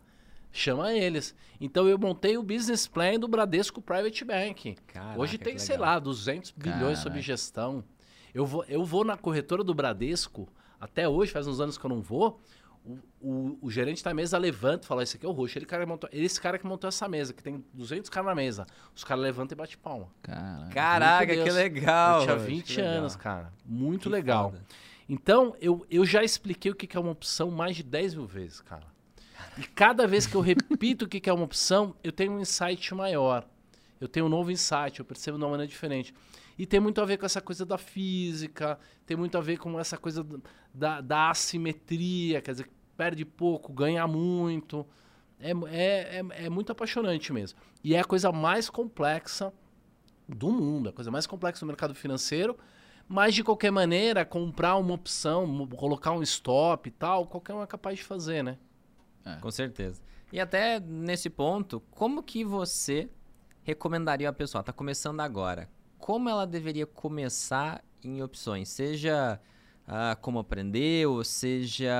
Chama 0.52 0.92
eles. 0.92 1.34
Então 1.60 1.86
eu 1.86 1.96
montei 1.96 2.36
o 2.36 2.42
business 2.42 2.86
plan 2.88 3.18
do 3.20 3.28
Bradesco 3.28 3.80
Private 3.80 4.24
Bank. 4.24 4.76
Caraca, 4.88 5.20
Hoje 5.20 5.38
tem, 5.38 5.56
sei 5.58 5.76
lá, 5.76 5.98
200 5.98 6.50
bilhões 6.50 6.98
sob 6.98 7.20
gestão. 7.20 7.84
Eu 8.34 8.44
vou, 8.44 8.64
eu 8.68 8.84
vou 8.84 9.04
na 9.04 9.16
corretora 9.16 9.62
do 9.62 9.72
Bradesco, 9.72 10.48
até 10.80 11.08
hoje, 11.08 11.30
faz 11.30 11.46
uns 11.46 11.60
anos 11.60 11.78
que 11.78 11.84
eu 11.84 11.90
não 11.90 12.00
vou. 12.00 12.40
O, 13.20 13.58
o, 13.60 13.70
gerente 13.70 14.02
da 14.02 14.14
mesa 14.14 14.38
levanta 14.38 14.84
e 14.84 14.86
fala: 14.86 15.02
Esse 15.02 15.16
aqui 15.16 15.26
é 15.26 15.28
o 15.28 15.32
roxo. 15.32 15.58
Ele, 15.58 15.66
cara, 15.66 15.84
montou, 15.86 16.08
esse 16.12 16.40
cara 16.40 16.58
que 16.58 16.66
montou 16.66 16.88
essa 16.88 17.08
mesa, 17.08 17.32
que 17.32 17.42
tem 17.42 17.64
200 17.74 18.08
caras 18.08 18.28
na 18.28 18.34
mesa. 18.34 18.66
Os 18.94 19.04
caras 19.04 19.22
levantam 19.22 19.54
e 19.54 19.58
bate 19.58 19.76
palma. 19.76 20.08
Caraca. 20.22 20.70
Caraca, 20.70 21.26
que 21.26 21.50
legal. 21.50 22.20
eu 22.20 22.24
tinha 22.24 22.34
Roxo, 22.34 22.46
20 22.46 22.64
que 22.64 22.76
legal. 22.80 22.94
anos, 22.98 23.16
cara. 23.16 23.52
Muito 23.64 24.02
Que 24.04 24.08
legal. 24.08 24.50
foda. 24.50 24.64
Então, 25.08 25.56
eu, 25.60 25.84
eu 25.90 26.04
já 26.06 26.22
expliquei 26.22 26.70
o 26.70 26.74
que 26.74 26.86
que 26.86 26.96
é 26.96 27.00
uma 27.00 27.10
opção 27.10 27.50
mais 27.50 27.76
de 27.76 27.82
10 27.82 28.14
mil 28.14 28.26
vezes, 28.26 28.60
cara. 28.60 28.86
E 29.58 29.62
cada 29.62 30.06
vez 30.06 30.26
que 30.26 30.34
eu 30.34 30.40
repito 30.40 31.04
o 31.04 31.08
que 31.08 31.20
que 31.20 31.28
é 31.28 31.32
uma 31.32 31.44
opção, 31.44 31.94
eu 32.02 32.12
tenho 32.12 32.32
um 32.32 32.40
insight 32.40 32.94
maior. 32.94 33.46
Eu 34.00 34.08
tenho 34.08 34.26
um 34.26 34.28
novo 34.28 34.50
insight, 34.50 34.98
eu 34.98 35.04
percebo 35.04 35.36
de 35.36 35.44
uma 35.44 35.50
maneira 35.50 35.68
diferente. 35.68 36.14
E 36.56 36.66
tem 36.66 36.78
muito 36.78 37.00
a 37.00 37.04
ver 37.04 37.16
com 37.16 37.26
essa 37.26 37.40
coisa 37.40 37.66
da 37.66 37.76
física, 37.76 38.78
tem 39.04 39.16
muito 39.16 39.36
a 39.36 39.40
ver 39.40 39.58
com 39.58 39.80
essa 39.80 39.96
coisa 39.96 40.26
da, 40.72 41.00
da 41.00 41.30
assimetria, 41.30 42.40
quer 42.40 42.52
dizer, 42.52 42.70
perde 43.00 43.24
pouco, 43.24 43.72
ganha 43.72 44.06
muito. 44.06 44.86
É, 45.40 45.52
é, 45.52 46.18
é, 46.18 46.44
é 46.44 46.50
muito 46.50 46.70
apaixonante 46.70 47.32
mesmo. 47.32 47.58
E 47.82 47.94
é 47.94 48.00
a 48.00 48.04
coisa 48.04 48.30
mais 48.30 48.68
complexa 48.68 49.50
do 50.28 50.52
mundo, 50.52 50.90
a 50.90 50.92
coisa 50.92 51.10
mais 51.10 51.26
complexa 51.26 51.60
do 51.60 51.66
mercado 51.66 51.94
financeiro. 51.94 52.58
Mas, 53.08 53.34
de 53.34 53.42
qualquer 53.42 53.70
maneira, 53.70 54.22
comprar 54.22 54.76
uma 54.76 54.92
opção, 54.92 55.66
colocar 55.68 56.12
um 56.12 56.22
stop 56.22 56.90
e 56.90 56.92
tal, 56.92 57.26
qualquer 57.26 57.54
um 57.54 57.62
é 57.62 57.66
capaz 57.66 57.96
de 57.96 58.04
fazer, 58.04 58.44
né? 58.44 58.58
Com 59.40 59.50
certeza. 59.50 60.02
E 60.30 60.38
até 60.38 60.78
nesse 60.78 61.30
ponto, 61.30 61.80
como 61.90 62.22
que 62.22 62.44
você 62.44 63.08
recomendaria 63.62 64.28
a 64.28 64.32
pessoa? 64.32 64.62
Tá 64.62 64.74
começando 64.74 65.20
agora. 65.20 65.70
Como 65.98 66.28
ela 66.28 66.46
deveria 66.46 66.86
começar 66.86 67.82
em 68.04 68.22
opções? 68.22 68.68
Seja 68.68 69.40
ah, 69.92 70.16
como 70.20 70.38
aprender, 70.38 71.06
ou 71.08 71.24
seja, 71.24 71.90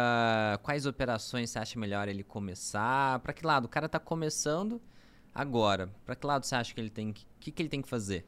quais 0.62 0.86
operações 0.86 1.51
você 1.51 1.59
acha 1.59 1.76
melhor 1.78 2.07
ele 2.07 2.22
começar? 2.22 3.18
Para 3.18 3.32
que 3.32 3.45
lado? 3.45 3.64
O 3.64 3.68
cara 3.68 3.88
tá 3.88 3.99
começando 3.99 4.80
agora. 5.34 5.91
Para 6.07 6.14
que 6.14 6.24
lado 6.24 6.47
você 6.47 6.55
acha 6.55 6.72
que 6.72 6.80
ele 6.80 6.88
tem 6.91 7.12
que. 7.12 7.26
Que, 7.41 7.51
que 7.51 7.62
ele 7.62 7.68
tem 7.68 7.82
que 7.82 7.88
fazer? 7.88 8.24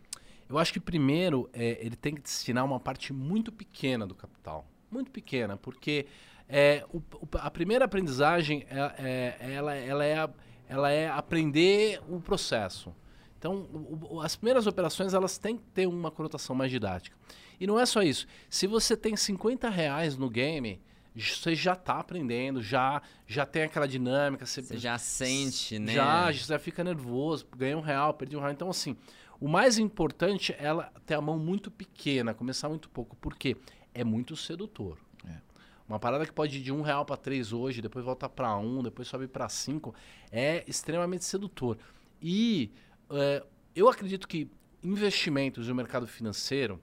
Eu 0.49 0.59
acho 0.59 0.73
que 0.73 0.81
primeiro 0.81 1.49
é, 1.53 1.79
ele 1.81 1.95
tem 1.95 2.13
que 2.15 2.21
destinar 2.23 2.65
uma 2.65 2.81
parte 2.81 3.13
muito 3.13 3.53
pequena 3.53 4.05
do 4.07 4.15
capital. 4.17 4.67
Muito 4.91 5.11
pequena, 5.13 5.57
porque 5.57 6.07
é, 6.49 6.85
o- 6.93 7.01
a 7.39 7.51
primeira 7.51 7.85
aprendizagem 7.85 8.67
é, 8.69 9.37
é- 9.41 9.53
ela, 9.55 9.75
ela 9.75 10.05
é, 10.05 10.29
ela 10.69 10.91
é 10.91 11.09
aprender 11.09 12.01
o 12.09 12.21
processo. 12.21 12.93
Então, 13.39 13.67
o- 14.11 14.21
as 14.21 14.35
primeiras 14.35 14.67
operações 14.67 15.15
elas 15.15 15.39
têm 15.39 15.57
que 15.57 15.63
ter 15.73 15.87
uma 15.87 16.11
conotação 16.11 16.55
mais 16.57 16.71
didática. 16.71 17.17
E 17.63 17.67
não 17.67 17.79
é 17.79 17.87
só 17.87 18.03
isso. 18.03 18.27
Se 18.51 18.67
você 18.67 18.97
tem 18.97 19.17
50 19.17 19.71
reais 19.71 20.17
no 20.17 20.29
game, 20.29 20.81
você 21.15 21.55
já 21.55 21.75
está 21.75 22.01
aprendendo, 22.01 22.61
já, 22.61 23.01
já 23.25 23.47
tem 23.47 23.63
aquela 23.63 23.87
dinâmica. 23.87 24.45
Você, 24.45 24.61
Você 24.63 24.79
já 24.79 24.99
sente, 24.99 25.79
né? 25.79 25.93
já, 25.93 26.33
já 26.33 26.59
fica 26.59 26.83
nervoso, 26.83 27.47
ganhei 27.57 27.77
um 27.77 27.81
real, 27.81 28.15
perdi 28.15 28.37
um 28.37 28.41
real. 28.41 28.51
Então, 28.51 28.69
assim, 28.69 28.97
o 29.39 29.47
mais 29.47 29.79
importante 29.79 30.53
é 30.55 30.65
ela 30.65 30.93
ter 31.07 31.15
a 31.15 31.21
mão 31.21 31.39
muito 31.39 31.71
pequena, 31.71 32.35
começar 32.35 32.69
muito 32.69 32.91
pouco. 32.91 33.15
Por 33.15 33.37
quê? 33.37 33.57
É 33.95 34.03
muito 34.03 34.35
sedutor. 34.35 34.99
É. 35.25 35.37
Uma 35.89 36.01
parada 36.01 36.27
que 36.27 36.33
pode 36.33 36.59
ir 36.59 36.63
de 36.63 36.73
um 36.73 36.83
real 36.83 37.05
para 37.05 37.17
três 37.17 37.53
hoje, 37.53 37.81
depois 37.81 38.05
volta 38.05 38.29
para 38.29 38.59
um, 38.59 38.83
depois 38.83 39.07
sobe 39.07 39.29
para 39.29 39.49
cinco, 39.49 39.95
é 40.33 40.65
extremamente 40.67 41.25
sedutor. 41.25 41.79
E 42.21 42.73
é, 43.09 43.45
eu 43.73 43.89
acredito 43.89 44.27
que 44.27 44.51
investimentos 44.83 45.69
no 45.69 45.77
mercado 45.77 46.09
financeiro 46.09 46.81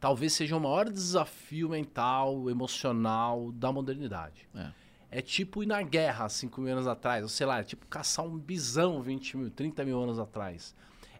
talvez 0.00 0.32
seja 0.32 0.56
o 0.56 0.60
maior 0.60 0.88
desafio 0.88 1.68
mental, 1.70 2.48
emocional 2.48 3.50
da 3.52 3.72
modernidade. 3.72 4.48
É. 4.54 4.70
É 5.10 5.22
tipo 5.22 5.62
ir 5.62 5.66
na 5.66 5.82
guerra 5.82 6.26
há 6.26 6.28
5 6.28 6.60
mil 6.60 6.72
anos 6.72 6.86
atrás, 6.86 7.22
ou 7.22 7.28
sei 7.28 7.46
lá, 7.46 7.60
é 7.60 7.62
tipo 7.62 7.86
caçar 7.86 8.26
um 8.26 8.36
bisão 8.36 9.00
20 9.00 9.36
mil, 9.38 9.50
30 9.50 9.84
mil 9.84 10.02
anos 10.02 10.18
atrás. 10.18 10.74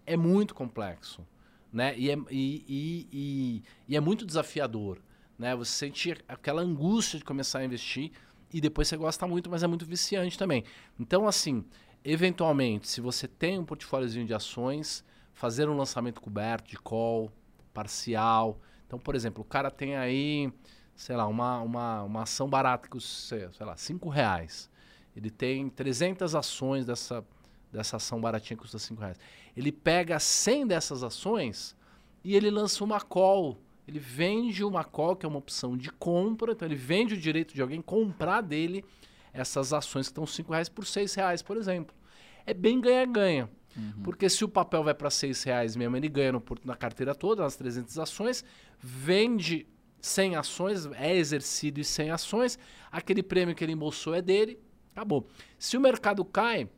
É 0.05 0.17
muito 0.17 0.55
complexo, 0.55 1.27
né? 1.73 1.95
E 1.97 2.11
é, 2.11 2.17
e, 2.31 2.65
e, 2.69 3.09
e, 3.11 3.63
e 3.89 3.97
é 3.97 4.01
muito 4.01 4.27
desafiador, 4.27 5.01
né? 5.39 5.57
Você 5.57 5.73
sente 5.73 6.15
aquela 6.29 6.61
angústia 6.61 7.19
de 7.19 7.25
começar 7.25 7.61
a 7.61 7.65
investir 7.65 8.13
e 8.53 8.61
depois 8.61 8.89
você 8.89 8.97
gosta 8.97 9.27
muito, 9.27 9.49
mas 9.49 9.63
é 9.63 9.67
muito 9.67 9.87
viciante 9.87 10.39
também. 10.39 10.65
Então, 11.01 11.27
assim, 11.27 11.65
eventualmente, 12.05 12.89
se 12.89 13.01
você 13.01 13.27
tem 13.27 13.59
um 13.59 13.65
portfóliozinho 13.65 14.27
de 14.27 14.35
ações, 14.35 15.03
fazer 15.33 15.67
um 15.67 15.77
lançamento 15.77 16.21
coberto 16.21 16.69
de 16.69 16.77
call, 16.77 17.33
parcial. 17.73 18.61
Então, 18.89 18.99
por 18.99 19.15
exemplo, 19.15 19.43
o 19.43 19.45
cara 19.45 19.71
tem 19.71 19.97
aí, 19.97 20.51
sei 20.97 21.15
lá, 21.15 21.27
uma, 21.27 21.61
uma, 21.61 22.03
uma 22.05 22.23
ação 22.23 22.49
barata 22.49 22.85
que 22.85 22.89
custa, 22.89 23.53
sei 23.53 23.67
lá, 23.67 23.77
5 23.77 24.09
reais. 24.09 24.71
Ele 25.15 25.31
tem 25.31 25.69
300 25.69 26.35
ações 26.35 26.87
dessa, 26.87 27.23
dessa 27.71 27.99
ação 27.99 28.19
baratinha 28.19 28.57
que 28.57 28.63
custa 28.63 28.79
5 28.79 28.99
reais. 28.99 29.21
Ele 29.55 29.71
pega 29.71 30.19
100 30.19 30.69
dessas 30.69 31.03
ações 31.03 31.77
e 32.25 32.35
ele 32.35 32.51
lança 32.51 32.83
uma 32.83 32.99
call. 32.99 33.61
Ele 33.87 33.99
vende 33.99 34.65
uma 34.65 34.83
call, 34.83 35.17
que 35.17 35.27
é 35.27 35.29
uma 35.29 35.39
opção 35.39 35.77
de 35.77 35.91
compra. 35.91 36.53
Então, 36.53 36.67
ele 36.67 36.75
vende 36.75 37.13
o 37.13 37.19
direito 37.19 37.55
de 37.55 37.61
alguém 37.61 37.83
comprar 37.83 38.41
dele 38.41 38.83
essas 39.35 39.75
ações 39.75 40.07
que 40.07 40.13
estão 40.13 40.27
5 40.27 40.51
reais 40.51 40.71
por 40.71 40.87
6 40.87 41.15
reais, 41.15 41.43
por 41.43 41.59
exemplo. 41.59 41.95
É 42.47 42.55
bem 42.55 42.81
ganha-ganha. 42.81 43.51
Porque 44.03 44.29
se 44.29 44.45
o 44.45 44.49
papel 44.49 44.83
vai 44.83 44.95
para 44.95 45.11
6 45.11 45.43
reais 45.45 45.77
mesmo, 45.77 45.97
ele 45.97 46.09
ganha 46.09 46.33
no, 46.33 46.43
na 46.65 46.75
carteira 46.75 47.15
toda, 47.15 47.43
nas 47.43 47.57
300 47.57 47.99
ações, 47.99 48.45
vende 48.79 49.67
100 50.01 50.37
ações, 50.37 50.87
é 50.95 51.15
exercido 51.17 51.81
em 51.81 51.85
100 51.85 52.11
ações, 52.11 52.59
aquele 52.91 53.23
prêmio 53.23 53.55
que 53.55 53.65
ele 53.65 53.73
embolsou 53.73 54.15
é 54.15 54.23
dele, 54.23 54.59
acabou. 54.93 55.27
Se 55.59 55.77
o 55.77 55.81
mercado 55.81 56.25
cai, 56.25 56.69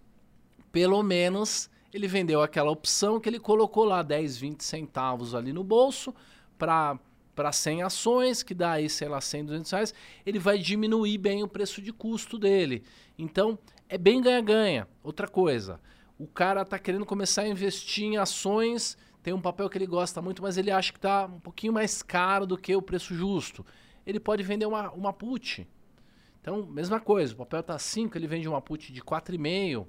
pelo 0.72 1.02
menos 1.02 1.70
ele 1.92 2.06
vendeu 2.06 2.42
aquela 2.42 2.70
opção 2.70 3.18
que 3.18 3.28
ele 3.28 3.40
colocou 3.40 3.84
lá 3.84 4.02
10, 4.02 4.38
20 4.38 4.62
centavos 4.62 5.34
ali 5.34 5.52
no 5.52 5.64
bolso 5.64 6.14
para 6.58 6.98
para 7.34 7.52
100 7.52 7.84
ações, 7.84 8.42
que 8.42 8.52
dá 8.52 8.72
aí, 8.72 8.90
sei 8.90 9.08
lá, 9.08 9.18
100, 9.18 9.46
200 9.46 9.70
reais, 9.70 9.94
ele 10.26 10.38
vai 10.38 10.58
diminuir 10.58 11.16
bem 11.16 11.42
o 11.42 11.48
preço 11.48 11.80
de 11.80 11.90
custo 11.90 12.38
dele. 12.38 12.82
Então, 13.16 13.58
é 13.88 13.96
bem 13.96 14.20
ganha-ganha. 14.20 14.86
Outra 15.02 15.26
coisa, 15.26 15.80
o 16.20 16.26
cara 16.26 16.66
tá 16.66 16.78
querendo 16.78 17.06
começar 17.06 17.42
a 17.42 17.48
investir 17.48 18.04
em 18.04 18.18
ações, 18.18 18.94
tem 19.22 19.32
um 19.32 19.40
papel 19.40 19.70
que 19.70 19.78
ele 19.78 19.86
gosta 19.86 20.20
muito, 20.20 20.42
mas 20.42 20.58
ele 20.58 20.70
acha 20.70 20.92
que 20.92 21.00
tá 21.00 21.24
um 21.24 21.40
pouquinho 21.40 21.72
mais 21.72 22.02
caro 22.02 22.46
do 22.46 22.58
que 22.58 22.76
o 22.76 22.82
preço 22.82 23.14
justo. 23.14 23.64
Ele 24.06 24.20
pode 24.20 24.42
vender 24.42 24.66
uma, 24.66 24.90
uma 24.90 25.14
put. 25.14 25.66
Então, 26.38 26.66
mesma 26.66 27.00
coisa, 27.00 27.32
o 27.32 27.38
papel 27.38 27.62
tá 27.62 27.78
5, 27.78 28.18
ele 28.18 28.26
vende 28.26 28.46
uma 28.46 28.60
put 28.60 28.92
de 28.92 29.00
4,5. 29.00 29.86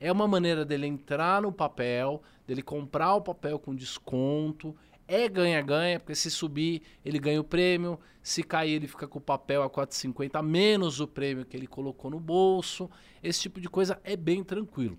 É 0.00 0.10
uma 0.10 0.26
maneira 0.26 0.64
dele 0.64 0.88
entrar 0.88 1.40
no 1.40 1.52
papel, 1.52 2.24
dele 2.44 2.62
comprar 2.62 3.14
o 3.14 3.22
papel 3.22 3.56
com 3.56 3.72
desconto. 3.72 4.74
É 5.06 5.28
ganha-ganha, 5.28 6.00
porque 6.00 6.16
se 6.16 6.28
subir, 6.28 6.82
ele 7.04 7.20
ganha 7.20 7.40
o 7.40 7.44
prêmio. 7.44 8.00
Se 8.20 8.42
cair, 8.42 8.72
ele 8.72 8.88
fica 8.88 9.06
com 9.06 9.20
o 9.20 9.22
papel 9.22 9.62
a 9.62 9.70
4,50 9.70 10.42
menos 10.42 10.98
o 10.98 11.06
prêmio 11.06 11.44
que 11.44 11.56
ele 11.56 11.68
colocou 11.68 12.10
no 12.10 12.18
bolso. 12.18 12.90
Esse 13.22 13.42
tipo 13.42 13.60
de 13.60 13.68
coisa 13.68 14.00
é 14.02 14.16
bem 14.16 14.42
tranquilo. 14.42 14.98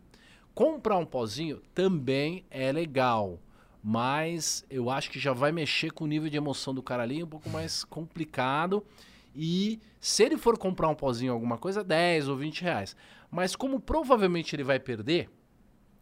Comprar 0.59 0.97
um 0.97 1.05
pozinho 1.05 1.61
também 1.73 2.43
é 2.51 2.69
legal, 2.69 3.39
mas 3.81 4.65
eu 4.69 4.89
acho 4.89 5.09
que 5.09 5.17
já 5.17 5.31
vai 5.31 5.53
mexer 5.53 5.89
com 5.89 6.03
o 6.03 6.07
nível 6.07 6.29
de 6.29 6.35
emoção 6.35 6.73
do 6.73 6.83
cara 6.83 7.01
ali, 7.01 7.23
um 7.23 7.27
pouco 7.27 7.49
mais 7.49 7.85
complicado. 7.85 8.85
E 9.33 9.79
se 10.01 10.21
ele 10.21 10.35
for 10.35 10.57
comprar 10.57 10.89
um 10.89 10.95
pozinho 10.95 11.31
alguma 11.31 11.57
coisa, 11.57 11.81
10 11.81 12.27
ou 12.27 12.35
20 12.35 12.61
reais. 12.61 12.93
Mas 13.31 13.55
como 13.55 13.79
provavelmente 13.79 14.53
ele 14.53 14.65
vai 14.65 14.81
perder, 14.81 15.29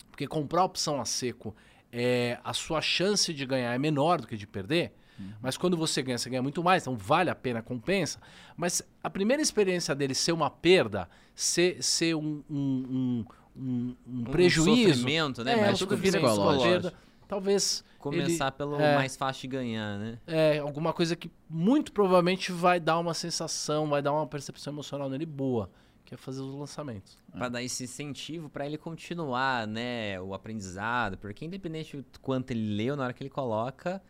porque 0.10 0.26
comprar 0.26 0.64
opção 0.64 1.00
a 1.00 1.06
seco, 1.06 1.56
é, 1.92 2.40
a 2.44 2.52
sua 2.52 2.82
chance 2.82 3.32
de 3.32 3.46
ganhar 3.46 3.76
é 3.76 3.78
menor 3.78 4.22
do 4.22 4.26
que 4.26 4.36
de 4.36 4.48
perder. 4.48 4.92
Mas 5.42 5.58
quando 5.58 5.76
você 5.76 6.02
ganha, 6.02 6.18
você 6.18 6.30
ganha 6.30 6.42
muito 6.42 6.64
mais, 6.64 6.84
então 6.84 6.96
vale 6.96 7.30
a 7.30 7.36
pena, 7.36 7.62
compensa. 7.62 8.20
Mas 8.56 8.82
a 9.04 9.10
primeira 9.10 9.42
experiência 9.42 9.96
dele 9.96 10.14
ser 10.14 10.32
uma 10.32 10.50
perda, 10.50 11.10
ser, 11.36 11.82
ser 11.84 12.16
um, 12.16 12.44
um, 12.50 12.56
um, 12.58 13.26
um- 13.58 13.96
um 14.08 14.24
prejuízo. 14.26 14.94
sofrimento, 14.94 15.44
né? 15.44 15.54
É, 15.54 15.62
Mas 15.62 15.76
um 15.82 15.86
tudo 15.86 15.98
vira 15.98 16.20
psicológico. 16.20 16.96
Talvez 17.28 17.84
Começar 18.00 18.52
pelo 18.54 18.80
é. 18.80 18.96
mais 18.96 19.18
fácil 19.18 19.42
de 19.42 19.48
ganhar, 19.50 19.98
né? 20.00 20.18
é 20.26 20.60
alguma 20.60 20.94
coisa 20.94 21.14
que 21.14 21.30
muito 21.50 21.92
provavelmente 21.92 22.54
vai 22.54 22.80
dar 22.80 22.98
uma 23.00 23.14
sensação, 23.14 23.88
vai 23.90 24.02
dar 24.02 24.14
uma 24.14 24.26
percepção 24.26 24.72
emocional 24.72 25.10
nele 25.10 25.26
boa, 25.26 25.70
que 26.06 26.14
é 26.14 26.18
fazer 26.18 26.42
os 26.42 26.54
lançamentos. 26.54 27.18
Pra 27.34 27.50
dar 27.50 27.62
esse 27.62 27.84
incentivo 27.84 28.48
pra 28.50 28.66
ele 28.66 28.78
continuar, 28.78 29.68
né, 29.68 30.22
o 30.22 30.34
aprendizado, 30.34 31.18
porque 31.18 31.44
independente 31.44 31.98
do 31.98 32.20
quanto 32.22 32.52
ele 32.52 32.76
leu, 32.78 32.96
na 32.96 33.04
hora 33.04 33.14
que 33.14 33.22
ele 33.24 33.30
coloca, 33.30 34.02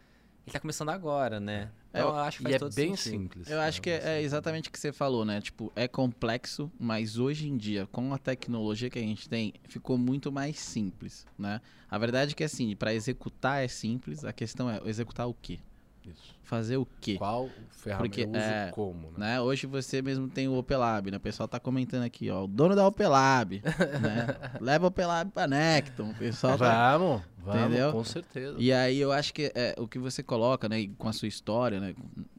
ele 0.45 0.53
tá 0.53 0.59
começando 0.59 0.89
agora, 0.89 1.39
né? 1.39 1.71
É, 1.93 1.99
Então 1.99 2.09
eu 2.09 2.15
acho 2.17 2.37
que 2.37 2.43
faz 2.43 2.53
E 2.53 2.55
é 2.55 2.59
todo 2.59 2.73
bem 2.75 2.95
sentido. 2.95 3.21
simples. 3.21 3.49
Eu 3.49 3.59
acho 3.61 3.81
que 3.81 3.89
é, 3.89 4.17
é 4.17 4.21
exatamente 4.21 4.69
o 4.69 4.71
que 4.71 4.79
você 4.79 4.91
falou, 4.91 5.23
né? 5.25 5.41
Tipo, 5.41 5.71
é 5.75 5.87
complexo, 5.87 6.71
mas 6.79 7.17
hoje 7.17 7.47
em 7.47 7.57
dia, 7.57 7.87
com 7.91 8.13
a 8.13 8.17
tecnologia 8.17 8.89
que 8.89 8.99
a 8.99 9.01
gente 9.01 9.27
tem, 9.29 9.53
ficou 9.67 9.97
muito 9.97 10.31
mais 10.31 10.59
simples, 10.59 11.25
né? 11.37 11.61
A 11.89 11.97
verdade 11.97 12.33
é 12.33 12.35
que, 12.35 12.43
assim, 12.43 12.75
para 12.75 12.93
executar 12.93 13.63
é 13.63 13.67
simples, 13.67 14.23
a 14.25 14.33
questão 14.33 14.69
é 14.69 14.81
executar 14.85 15.27
o 15.27 15.33
quê? 15.33 15.59
Isso. 16.07 16.35
Fazer 16.43 16.77
o 16.77 16.87
quê? 17.01 17.15
Qual 17.17 17.49
ferramenta 17.69 18.09
Porque, 18.09 18.21
eu 18.21 18.29
uso 18.29 18.37
é, 18.37 18.71
como, 18.71 19.11
né? 19.11 19.17
Né? 19.17 19.41
Hoje 19.41 19.67
você 19.67 20.01
mesmo 20.01 20.29
tem 20.29 20.47
o 20.47 20.57
Opelab, 20.57 21.11
né? 21.11 21.17
O 21.17 21.19
pessoal 21.19 21.47
tá 21.47 21.59
comentando 21.59 22.03
aqui, 22.03 22.29
ó. 22.29 22.45
O 22.45 22.47
dono 22.47 22.75
da 22.75 22.87
Opelab, 22.87 23.61
né? 24.01 24.27
Leva 24.61 24.85
o 24.85 24.87
Opelab 24.87 25.29
pra 25.31 25.47
Necton. 25.47 26.11
O 26.11 26.15
pessoal 26.15 26.57
tá... 26.57 26.97
Vamos, 26.97 27.21
vamos, 27.37 27.61
Entendeu? 27.61 27.91
com 27.91 28.03
certeza. 28.03 28.55
E 28.57 28.71
aí 28.71 28.97
eu 28.97 29.11
acho 29.11 29.33
que 29.33 29.51
é, 29.53 29.75
o 29.77 29.87
que 29.87 29.99
você 29.99 30.23
coloca, 30.23 30.69
né? 30.69 30.89
Com 30.97 31.09
a 31.09 31.13
sua 31.13 31.27
história, 31.27 31.79
né? 31.79 31.93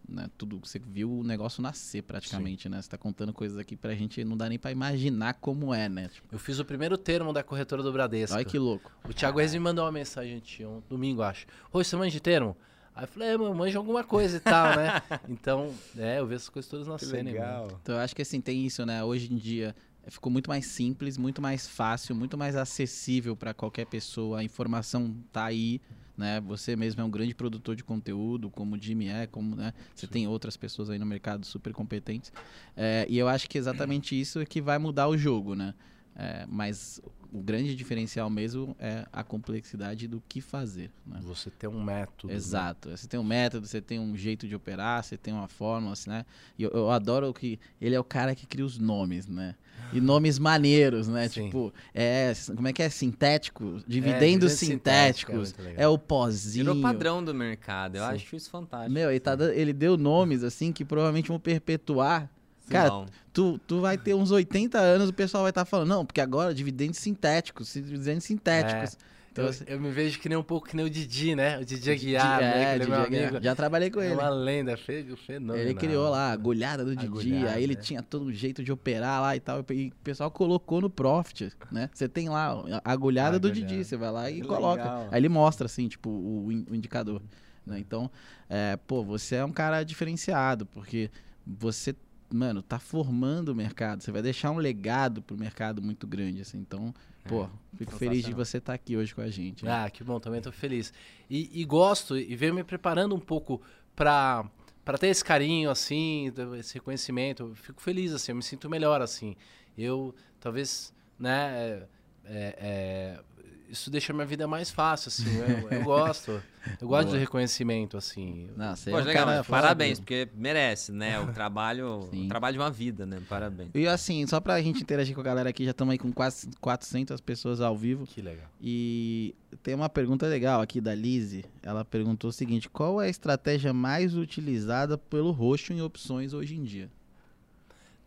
né, 0.09 0.31
Tudo, 0.39 0.59
você 0.59 0.79
viu 0.79 1.13
o 1.13 1.23
negócio 1.23 1.63
nascer 1.63 2.03
praticamente, 2.03 2.69
né? 2.69 2.81
Você 2.81 2.89
tá 2.89 2.97
contando 2.97 3.33
coisas 3.33 3.59
aqui 3.59 3.77
pra 3.77 3.95
gente, 3.95 4.25
não 4.25 4.37
dá 4.37 4.49
nem 4.49 4.59
pra 4.59 4.73
imaginar 4.73 5.35
como 5.35 5.75
é, 5.75 5.89
né? 5.89 6.09
Tipo, 6.09 6.29
Eu 6.33 6.39
fiz 6.39 6.59
o 6.59 6.65
primeiro 6.65 6.97
termo 6.97 7.33
da 7.33 7.43
corretora 7.43 7.83
do 7.83 7.93
Bradesco. 7.93 8.35
olha 8.35 8.45
que 8.45 8.59
louco. 8.59 8.91
O 9.05 9.13
Thiago 9.13 9.39
Reis 9.39 9.53
me 9.53 9.61
mandou 9.61 9.85
uma 9.85 9.93
mensagem 9.93 10.43
um 10.61 10.83
domingo, 10.89 11.23
acho. 11.23 11.47
Oi, 11.73 11.85
você 11.85 11.95
manja 11.97 12.11
de 12.11 12.21
termo? 12.21 12.57
Aí 12.99 13.05
eu 13.05 13.09
falei, 13.09 13.29
é, 13.29 13.37
mano, 13.37 13.55
manja 13.55 13.79
alguma 13.79 14.03
coisa 14.03 14.39
e 14.39 14.41
tal, 14.41 14.77
né? 14.77 15.01
então, 15.31 15.73
é, 15.97 16.19
eu 16.19 16.27
vi 16.27 16.35
essas 16.35 16.49
coisas 16.49 16.69
todas 16.69 16.89
nascerem. 16.89 17.33
mano. 17.33 17.79
Então 17.81 17.95
eu 17.95 18.01
acho 18.01 18.15
que 18.15 18.23
assim, 18.23 18.41
tem 18.41 18.67
isso, 18.67 18.85
né? 18.85 19.05
Hoje 19.05 19.33
em 19.33 19.37
dia 19.37 19.73
eh, 20.03 20.11
ficou 20.11 20.33
muito 20.33 20.51
mais 20.51 20.67
simples, 20.67 21.17
muito 21.17 21.41
mais 21.41 21.69
fácil, 21.69 22.17
muito 22.17 22.37
mais 22.37 22.57
acessível 22.57 23.37
para 23.37 23.55
qualquer 23.55 23.87
pessoa. 23.87 24.41
A 24.41 24.43
informação 24.43 25.15
tá 25.33 25.45
aí, 25.45 25.81
né? 26.17 26.41
Você 26.41 26.75
mesmo 26.75 27.01
é 27.01 27.05
um 27.05 27.11
grande 27.11 27.37
produtor 27.37 27.77
de 27.77 27.85
conteúdo, 27.85 28.51
como 28.51 28.75
o 28.75 28.83
Jimmy 28.83 29.07
é, 29.07 29.29
como, 29.29 29.55
né? 29.55 29.73
Você 29.95 30.07
Sim. 30.07 30.13
tem 30.13 30.27
outras 30.27 30.57
pessoas 30.57 30.91
aí 30.91 30.99
no 30.99 31.07
mercado 31.07 31.47
super 31.47 31.73
competentes. 31.73 32.33
É, 32.77 33.07
e 33.09 33.17
eu 33.17 33.29
acho 33.29 33.49
que 33.49 33.57
exatamente 33.57 34.21
isso 34.21 34.41
é 34.41 34.45
que 34.45 34.61
vai 34.61 34.77
mudar 34.77 35.07
o 35.07 35.17
jogo, 35.17 35.55
né? 35.55 35.73
É, 36.21 36.45
mas 36.49 37.01
o 37.33 37.41
grande 37.41 37.77
diferencial 37.77 38.29
mesmo 38.29 38.75
é 38.81 39.07
a 39.13 39.23
complexidade 39.23 40.09
do 40.09 40.21
que 40.29 40.41
fazer, 40.41 40.91
né? 41.07 41.21
Você 41.23 41.49
tem 41.49 41.71
um 41.71 41.81
método. 41.81 42.27
né? 42.27 42.35
Exato. 42.35 42.91
Você 42.91 43.07
tem 43.07 43.21
um 43.21 43.25
método, 43.25 43.69
você 43.69 43.81
tem 43.81 44.01
um 44.01 44.17
jeito 44.17 44.49
de 44.49 44.57
operar, 44.57 45.05
você 45.05 45.17
tem 45.17 45.33
uma 45.33 45.47
fórmula, 45.47 45.93
assim, 45.93 46.11
né? 46.11 46.27
E 46.59 46.65
eu, 46.65 46.71
eu 46.71 46.91
adoro 46.91 47.33
que 47.33 47.61
ele 47.81 47.95
é 47.95 48.01
o 48.01 48.05
cara 48.05 48.35
que 48.35 48.47
cria 48.47 48.65
os 48.65 48.79
nomes, 48.79 49.29
né? 49.29 49.55
E 49.93 50.01
nomes 50.01 50.41
maneiros, 50.41 51.07
né? 51.07 51.29
Sim. 51.29 51.45
Tipo, 51.47 51.73
é, 51.95 52.33
como 52.57 52.67
é 52.67 52.73
que 52.73 52.83
é? 52.83 52.89
Sintético? 52.91 53.81
Dividendos 53.87 53.87
dividendo 53.87 54.49
sintético, 54.49 55.33
é 55.33 55.35
sintéticos. 55.45 55.65
legal. 55.65 55.83
É, 55.85 55.89
o 55.89 55.97
pozinho. 55.99 56.65
Virou 56.75 56.83
padrão 56.83 57.25
do 57.25 57.33
mercado. 57.33 57.95
Eu 57.97 58.03
Sim. 58.03 58.11
acho 58.11 58.37
isso 58.37 58.51
fantástico. 58.51 58.93
Meu, 58.93 59.09
ele, 59.09 59.21
tá 59.21 59.37
dando- 59.37 59.53
ele 59.53 59.73
deu 59.73 59.97
nomes, 59.97 60.43
assim, 60.43 60.73
que 60.73 60.85
provavelmente 60.85 61.29
vão 61.29 61.39
perpetuar. 61.39 62.29
Cara, 62.69 62.89
Não. 62.89 63.07
Tu, 63.33 63.59
tu 63.67 63.81
vai 63.81 63.97
ter 63.97 64.15
uns 64.15 64.31
80 64.31 64.79
anos, 64.79 65.09
o 65.09 65.13
pessoal 65.13 65.45
vai 65.45 65.51
estar 65.51 65.65
falando, 65.65 65.89
não, 65.89 66.05
porque 66.07 66.21
agora 66.21 66.53
dividendos 66.55 66.99
sintéticos, 66.99 67.73
dividendos 67.75 68.25
sintéticos. 68.25 68.97
Então, 69.31 69.45
Eu, 69.45 69.51
assim, 69.51 69.65
eu 69.69 69.79
me 69.79 69.91
vejo 69.93 70.19
que 70.19 70.29
nem 70.29 70.37
um 70.37 70.43
pouco 70.43 70.67
que 70.67 70.75
nem 70.75 70.85
o 70.85 70.91
Didi, 70.91 71.37
né? 71.37 71.59
O 71.59 71.65
Didi 71.65 71.89
Aguiar, 71.93 72.43
é, 72.43 72.45
né? 72.45 72.61
Ele 72.63 72.65
é 72.65 72.79
Didi 72.79 72.91
meu 72.91 73.05
amigo. 73.27 73.41
Já 73.45 73.55
trabalhei 73.55 73.89
com 73.91 74.01
É 74.01 74.07
ele. 74.07 74.15
uma 74.15 74.29
lenda, 74.29 74.77
fe- 74.77 75.05
fenômeno. 75.25 75.57
Ele 75.57 75.75
criou 75.75 76.11
lá 76.11 76.31
a 76.31 76.33
agulhada 76.33 76.85
do 76.85 76.97
Didi, 76.97 77.07
Agulhada, 77.07 77.53
aí 77.53 77.63
ele 77.63 77.75
é. 77.75 77.77
tinha 77.77 78.03
todo 78.03 78.25
um 78.25 78.33
jeito 78.33 78.65
de 78.65 78.73
operar 78.73 79.21
lá 79.23 79.37
e 79.37 79.41
tal, 79.41 79.65
e 79.71 79.89
o 79.89 79.93
pessoal 80.03 80.29
colocou 80.33 80.81
no 80.81 80.91
Profit, 80.91 81.53
né? 81.71 81.89
Você 81.95 82.09
tem 82.09 82.29
lá 82.29 82.49
a 82.83 82.91
agulhada 82.93 83.39
do 83.39 83.47
Agulhada. 83.47 83.69
Didi, 83.73 83.85
você 83.85 83.97
vai 83.97 84.11
lá 84.11 84.29
e 84.29 84.41
Que 84.41 84.49
coloca. 84.49 84.83
legal. 84.83 85.09
Aí 85.13 85.21
ele 85.21 85.29
mostra, 85.29 85.67
assim, 85.67 85.87
tipo, 85.87 86.11
o, 86.11 86.47
o 86.47 86.75
indicador, 86.75 87.23
né? 87.65 87.79
Então, 87.79 88.11
é, 88.49 88.77
pô, 88.89 89.05
você 89.05 89.37
é 89.37 89.45
um 89.45 89.53
cara 89.53 89.85
diferenciado, 89.85 90.67
porque 90.67 91.11
você, 91.47 91.95
mano, 92.31 92.63
tá 92.63 92.79
formando 92.79 93.51
o 93.51 93.55
mercado, 93.55 94.03
você 94.03 94.13
vai 94.13 94.23
deixar 94.23 94.51
um 94.51 94.59
legado 94.59 95.23
pro 95.23 95.37
mercado 95.37 95.83
muito 95.83 96.07
grande, 96.07 96.41
assim, 96.41 96.59
então... 96.59 96.95
Pô, 97.29 97.47
fico 97.77 97.93
feliz 97.93 98.25
de 98.25 98.33
você 98.33 98.57
estar 98.57 98.73
aqui 98.73 98.97
hoje 98.97 99.15
com 99.15 99.21
a 99.21 99.29
gente. 99.29 99.63
né? 99.63 99.71
Ah, 99.71 99.91
que 99.91 100.03
bom, 100.03 100.19
também 100.19 100.41
tô 100.41 100.51
feliz. 100.51 100.95
E, 101.29 101.61
e 101.61 101.65
gosto, 101.65 102.17
e 102.17 102.35
venho 102.35 102.55
me 102.55 102.65
preparando 102.65 103.15
um 103.15 103.21
pouco 103.21 103.61
pra, 103.95 104.51
pra 104.83 104.97
ter 104.97 105.09
esse 105.09 105.23
carinho, 105.23 105.69
assim, 105.69 106.33
esse 106.59 106.75
reconhecimento. 106.75 107.43
Eu 107.43 107.55
fico 107.55 107.83
feliz, 107.83 108.15
assim, 108.15 108.33
eu 108.33 108.37
me 108.37 108.43
sinto 108.43 108.71
melhor, 108.71 109.03
assim. 109.03 109.37
Eu, 109.77 110.15
talvez, 110.41 110.95
né, 111.19 111.83
é, 112.25 112.57
é, 112.59 113.21
isso 113.69 113.91
deixa 113.91 114.13
a 114.13 114.15
minha 114.15 114.27
vida 114.27 114.47
mais 114.47 114.71
fácil, 114.71 115.09
assim. 115.09 115.37
Eu, 115.37 115.69
eu 115.79 115.85
gosto. 115.85 116.43
Eu 116.81 116.89
gosto 116.89 117.07
Boa. 117.07 117.17
de 117.17 117.21
reconhecimento, 117.21 117.97
assim. 117.97 118.49
Não, 118.57 118.75
você 118.75 118.91
Pô, 118.91 118.99
é 118.99 119.03
um 119.03 119.05
legal, 119.05 119.27
cara 119.27 119.45
parabéns, 119.45 119.99
porque 119.99 120.29
merece, 120.35 120.93
né? 120.93 121.19
O 121.21 121.29
trabalho, 121.33 122.09
Sim. 122.11 122.27
o 122.27 122.29
trabalho 122.29 122.55
de 122.55 122.59
uma 122.59 122.71
vida, 122.71 123.07
né? 123.07 123.21
Parabéns. 123.29 123.71
E 123.75 123.87
assim, 123.87 124.27
só 124.27 124.41
pra 124.41 124.61
gente 124.61 124.83
interagir 124.83 125.15
com 125.15 125.21
a 125.21 125.25
galera 125.25 125.51
aqui, 125.51 125.65
já 125.65 125.71
estamos 125.71 125.93
aí 125.93 125.99
com 125.99 126.13
quase 126.13 126.49
400 126.61 127.21
pessoas 127.21 127.61
ao 127.61 127.77
vivo. 127.77 128.07
Que 128.07 128.21
legal. 128.21 128.47
E 128.61 129.35
tem 129.63 129.75
uma 129.75 129.89
pergunta 129.89 130.27
legal 130.27 130.61
aqui 130.61 130.81
da 130.81 130.95
Lizzie. 130.95 131.45
Ela 131.63 131.85
perguntou 131.85 132.31
o 132.31 132.33
seguinte: 132.33 132.69
qual 132.69 133.01
é 133.01 133.07
a 133.07 133.11
estratégia 133.11 133.73
mais 133.73 134.17
utilizada 134.17 134.99
pelo 134.99 135.31
roxo 135.31 135.73
em 135.73 135.81
opções 135.81 136.33
hoje 136.33 136.57
em 136.57 136.65
dia? 136.65 136.91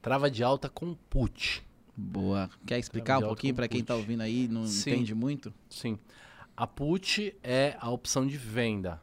Trava 0.01 0.30
de 0.30 0.43
alta 0.43 0.68
com 0.68 0.95
put. 1.09 1.64
Boa. 1.96 2.50
Quer 2.66 2.80
explicar 2.80 3.20
um 3.20 3.28
pouquinho 3.28 3.56
com 3.56 3.68
quem 3.68 3.84
tá 3.84 3.94
put. 3.94 4.02
ouvindo 4.02 4.22
aí 4.22 4.48
não 4.48 4.66
Sim. 4.66 4.92
entende 4.92 5.14
muito? 5.14 5.54
Sim. 5.70 5.98
A 6.56 6.68
put 6.68 7.36
é 7.44 7.76
a 7.80 7.89
opção 7.89 8.26
de 8.26 8.38
venda, 8.38 9.02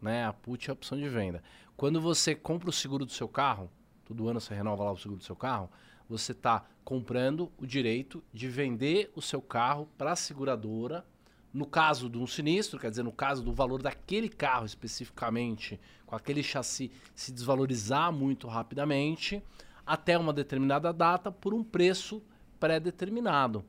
né? 0.00 0.24
A 0.24 0.32
put 0.32 0.68
é 0.68 0.70
a 0.70 0.74
opção 0.74 0.98
de 0.98 1.08
venda. 1.08 1.42
Quando 1.76 2.00
você 2.00 2.34
compra 2.34 2.70
o 2.70 2.72
seguro 2.72 3.04
do 3.04 3.12
seu 3.12 3.28
carro, 3.28 3.70
todo 4.04 4.28
ano 4.28 4.40
você 4.40 4.54
renova 4.54 4.84
lá 4.84 4.92
o 4.92 4.96
seguro 4.96 5.18
do 5.18 5.24
seu 5.24 5.36
carro, 5.36 5.70
você 6.08 6.32
está 6.32 6.64
comprando 6.84 7.52
o 7.58 7.66
direito 7.66 8.22
de 8.32 8.48
vender 8.48 9.12
o 9.14 9.20
seu 9.20 9.42
carro 9.42 9.88
para 9.98 10.12
a 10.12 10.16
seguradora. 10.16 11.04
No 11.52 11.66
caso 11.66 12.08
de 12.10 12.18
um 12.18 12.26
sinistro, 12.26 12.78
quer 12.78 12.90
dizer, 12.90 13.02
no 13.02 13.12
caso 13.12 13.42
do 13.42 13.52
valor 13.52 13.82
daquele 13.82 14.28
carro 14.28 14.66
especificamente, 14.66 15.80
com 16.04 16.14
aquele 16.14 16.42
chassi 16.42 16.90
se 17.14 17.32
desvalorizar 17.32 18.12
muito 18.12 18.46
rapidamente, 18.48 19.42
até 19.88 20.18
uma 20.18 20.32
determinada 20.32 20.92
data, 20.92 21.32
por 21.32 21.54
um 21.54 21.64
preço 21.64 22.22
pré-determinado. 22.60 23.64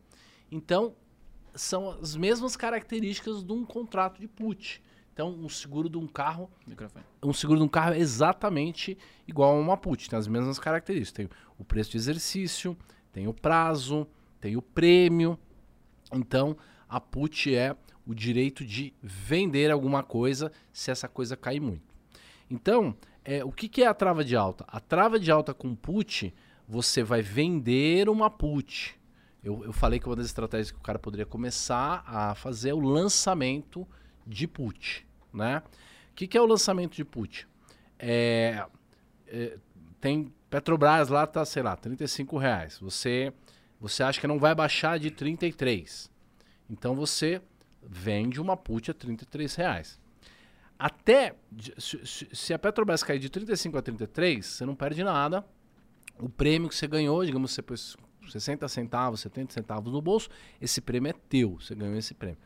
Então, 0.52 0.94
são 1.56 1.90
as 1.90 2.16
mesmas 2.16 2.58
características 2.58 3.42
de 3.42 3.54
um 3.54 3.66
contrato 3.66 4.20
de 4.20 4.28
put. 4.28 4.84
Então, 5.14 5.30
um 5.32 5.48
seguro 5.48 5.90
de 5.90 5.98
um 5.98 6.08
carro, 6.08 6.50
Microfone. 6.68 7.06
um 7.24 7.34
seguro 7.34 7.60
de 7.60 7.66
um 7.66 7.70
carro 7.70 7.94
é 7.94 8.00
exatamente 8.00 8.98
igual 9.28 9.56
a 9.56 9.60
uma 9.60 9.78
put, 9.78 10.10
tem 10.10 10.20
as 10.20 10.28
mesmas 10.28 10.60
características. 10.60 11.12
Tem 11.12 11.30
o 11.58 11.64
preço 11.64 11.92
de 11.92 11.98
exercício, 11.98 12.78
tem 13.12 13.28
o 13.28 13.34
prazo, 13.34 14.06
tem 14.42 14.58
o 14.58 14.62
prêmio. 14.62 15.40
Então, 16.14 16.58
a 16.88 17.00
put 17.00 17.54
é 17.54 17.76
o 18.06 18.14
direito 18.14 18.66
de 18.66 18.94
vender 19.02 19.72
alguma 19.72 20.04
coisa 20.04 20.52
se 20.74 20.92
essa 20.92 21.08
coisa 21.08 21.38
cair 21.38 21.60
muito. 21.60 21.94
Então, 22.50 22.96
é, 23.24 23.44
o 23.44 23.52
que, 23.52 23.68
que 23.68 23.84
é 23.84 23.88
a 23.88 23.94
trava 23.94 24.24
de 24.24 24.36
alta? 24.36 24.66
A 24.68 24.80
trava 24.80 25.20
de 25.20 25.32
alta 25.32 25.54
com 25.54 25.76
put, 25.76 26.34
você 26.68 27.04
vai 27.04 27.22
vender 27.22 28.10
uma 28.10 28.30
put. 28.30 29.00
Eu, 29.44 29.64
eu 29.64 29.74
falei 29.74 30.00
que 30.00 30.08
uma 30.08 30.16
das 30.16 30.26
estratégias 30.26 30.72
que 30.72 30.78
o 30.78 30.82
cara 30.82 31.00
poderia 31.00 31.26
começar 31.26 32.04
a 32.06 32.36
fazer 32.36 32.70
é 32.70 32.74
o 32.74 32.80
lançamento 32.80 33.88
de 34.26 34.48
put. 34.48 35.08
Né? 35.34 35.62
O 36.12 36.16
que, 36.16 36.28
que 36.28 36.38
é 36.38 36.42
o 36.42 36.46
lançamento 36.46 36.96
de 36.96 37.06
put? 37.06 37.48
É, 37.98 38.66
é, 39.28 39.58
tem 40.00 40.34
Petrobras 40.50 41.10
lá 41.10 41.28
tá, 41.28 41.46
sei 41.46 41.62
lá, 41.62 41.76
35 41.76 42.38
reais. 42.38 42.80
Você, 42.80 43.32
você 43.80 44.02
acha 44.02 44.20
que 44.20 44.28
não 44.28 44.40
vai 44.40 44.56
baixar 44.56 44.98
de 44.98 45.12
33. 45.12 46.10
Então 46.70 46.96
você 46.96 47.42
vende 47.82 48.42
uma 48.42 48.58
put 48.58 48.90
a 48.90 48.94
33 48.94 49.56
reais. 49.56 50.00
Até, 50.80 51.36
se, 51.78 52.54
a 52.54 52.58
Petrobras 52.58 53.04
cair 53.04 53.20
de 53.20 53.30
35 53.30 53.78
a 53.78 53.82
33, 53.82 54.46
você 54.46 54.66
não 54.66 54.74
perde 54.74 55.04
nada. 55.04 55.46
O 56.18 56.30
prêmio 56.30 56.70
que 56.70 56.76
você 56.76 56.88
ganhou, 56.88 57.26
digamos 57.26 57.52
você 57.52 57.62
pôs 57.62 57.98
60 58.30 58.66
centavos, 58.70 59.20
70 59.20 59.54
centavos 59.54 59.92
no 59.92 60.02
bolso, 60.02 60.30
esse 60.62 60.80
prêmio 60.80 61.10
é 61.10 61.14
teu, 61.28 61.60
você 61.60 61.76
ganhou 61.76 61.98
esse 61.98 62.14
prêmio. 62.14 62.38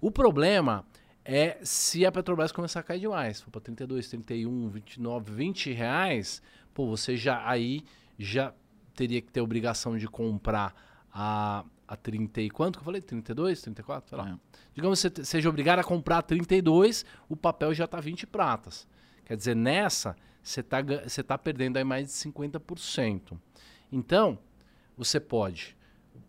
O 0.00 0.10
problema 0.10 0.84
é 1.24 1.58
se 1.62 2.04
a 2.04 2.10
Petrobras 2.10 2.50
começar 2.50 2.80
a 2.80 2.82
cair 2.82 2.98
demais, 2.98 3.40
for 3.40 3.50
para 3.50 3.60
32, 3.60 4.08
31, 4.08 4.70
29, 4.70 5.32
20 5.32 5.72
reais, 5.72 6.42
pô, 6.74 6.88
você 6.88 7.16
já 7.16 7.48
aí 7.48 7.84
já 8.18 8.52
teria 8.92 9.22
que 9.22 9.30
ter 9.30 9.40
obrigação 9.40 9.96
de 9.96 10.08
comprar 10.08 10.74
a, 11.12 11.64
a 11.86 11.96
30 11.96 12.40
e 12.42 12.50
quanto 12.50 12.78
que 12.78 12.82
eu 12.82 12.84
falei? 12.84 13.00
32, 13.00 13.62
34? 13.62 14.10
Sei 14.10 14.18
lá. 14.18 14.30
É. 14.30 14.38
Digamos 14.74 15.00
que 15.00 15.08
você 15.08 15.24
seja 15.24 15.48
obrigado 15.48 15.80
a 15.80 15.84
comprar 15.84 16.22
32, 16.22 17.04
o 17.28 17.36
papel 17.36 17.74
já 17.74 17.84
está 17.84 18.00
20 18.00 18.26
pratas. 18.26 18.86
Quer 19.24 19.36
dizer, 19.36 19.56
nessa, 19.56 20.16
você 20.42 20.60
está 20.60 20.78
você 20.82 21.22
tá 21.22 21.36
perdendo 21.36 21.76
aí 21.76 21.84
mais 21.84 22.06
de 22.06 22.12
50%. 22.12 23.38
Então, 23.90 24.38
você 24.96 25.20
pode, 25.20 25.76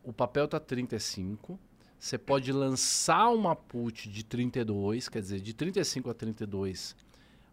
o 0.04 0.14
papel 0.14 0.46
está 0.46 0.60
35, 0.60 1.60
você 2.00 2.18
pode 2.18 2.52
lançar 2.52 3.30
uma 3.30 3.56
put 3.56 4.10
de 4.10 4.24
32, 4.24 5.10
quer 5.10 5.22
dizer, 5.22 5.42
de 5.42 5.54
35 5.54 6.10
a 6.10 6.14
32, 6.14 6.96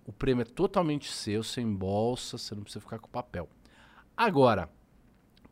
o 0.07 0.13
prêmio 0.13 0.43
é 0.43 0.45
totalmente 0.45 1.11
seu, 1.11 1.43
sem 1.43 1.67
bolsa, 1.73 2.39
você 2.39 2.55
não 2.55 2.63
precisa 2.63 2.81
ficar 2.81 2.99
com 2.99 3.09
o 3.09 3.11
papel. 3.11 3.49
Agora, 4.17 4.71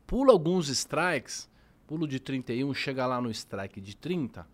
pula 0.06 0.32
alguns 0.32 0.68
strikes, 0.68 1.50
pulo 1.86 2.06
de 2.06 2.18
31, 2.18 2.72
chega 2.74 3.06
lá 3.06 3.20
no 3.20 3.30
strike 3.30 3.80
de 3.80 3.96
30 3.96 4.46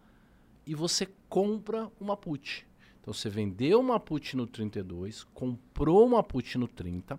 e 0.67 0.75
você 0.75 1.09
compra 1.29 1.91
uma 2.01 2.17
put. 2.17 2.67
Então 3.01 3.15
você 3.15 3.29
vendeu 3.29 3.81
uma 3.81 3.99
put 3.99 4.37
no 4.37 4.47
32, 4.47 5.25
comprou 5.33 6.07
uma 6.07 6.23
put 6.23 6.59
no 6.59 6.69
30. 6.69 7.19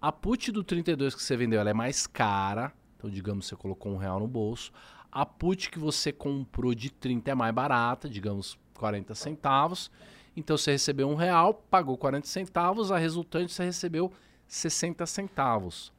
A 0.00 0.12
put 0.12 0.52
do 0.52 0.62
32 0.62 1.14
que 1.14 1.22
você 1.22 1.36
vendeu 1.36 1.60
ela 1.60 1.70
é 1.70 1.74
mais 1.74 2.06
cara, 2.06 2.72
então 2.96 3.08
digamos 3.08 3.46
você 3.46 3.56
colocou 3.56 3.92
um 3.92 3.96
real 3.96 4.20
no 4.20 4.26
bolso. 4.26 4.72
A 5.10 5.24
put 5.24 5.70
que 5.70 5.78
você 5.78 6.12
comprou 6.12 6.74
de 6.74 6.90
30 6.90 7.30
é 7.30 7.34
mais 7.34 7.54
barata, 7.54 8.08
digamos 8.08 8.58
40 8.74 9.14
centavos. 9.14 9.90
Então 10.36 10.56
você 10.56 10.72
recebeu 10.72 11.08
um 11.08 11.14
real, 11.14 11.54
pagou 11.54 11.96
40 11.96 12.26
centavos, 12.26 12.92
a 12.92 12.98
resultante 12.98 13.52
você 13.52 13.64
recebeu 13.64 14.12
60 14.46 15.06
centavos. 15.06 15.92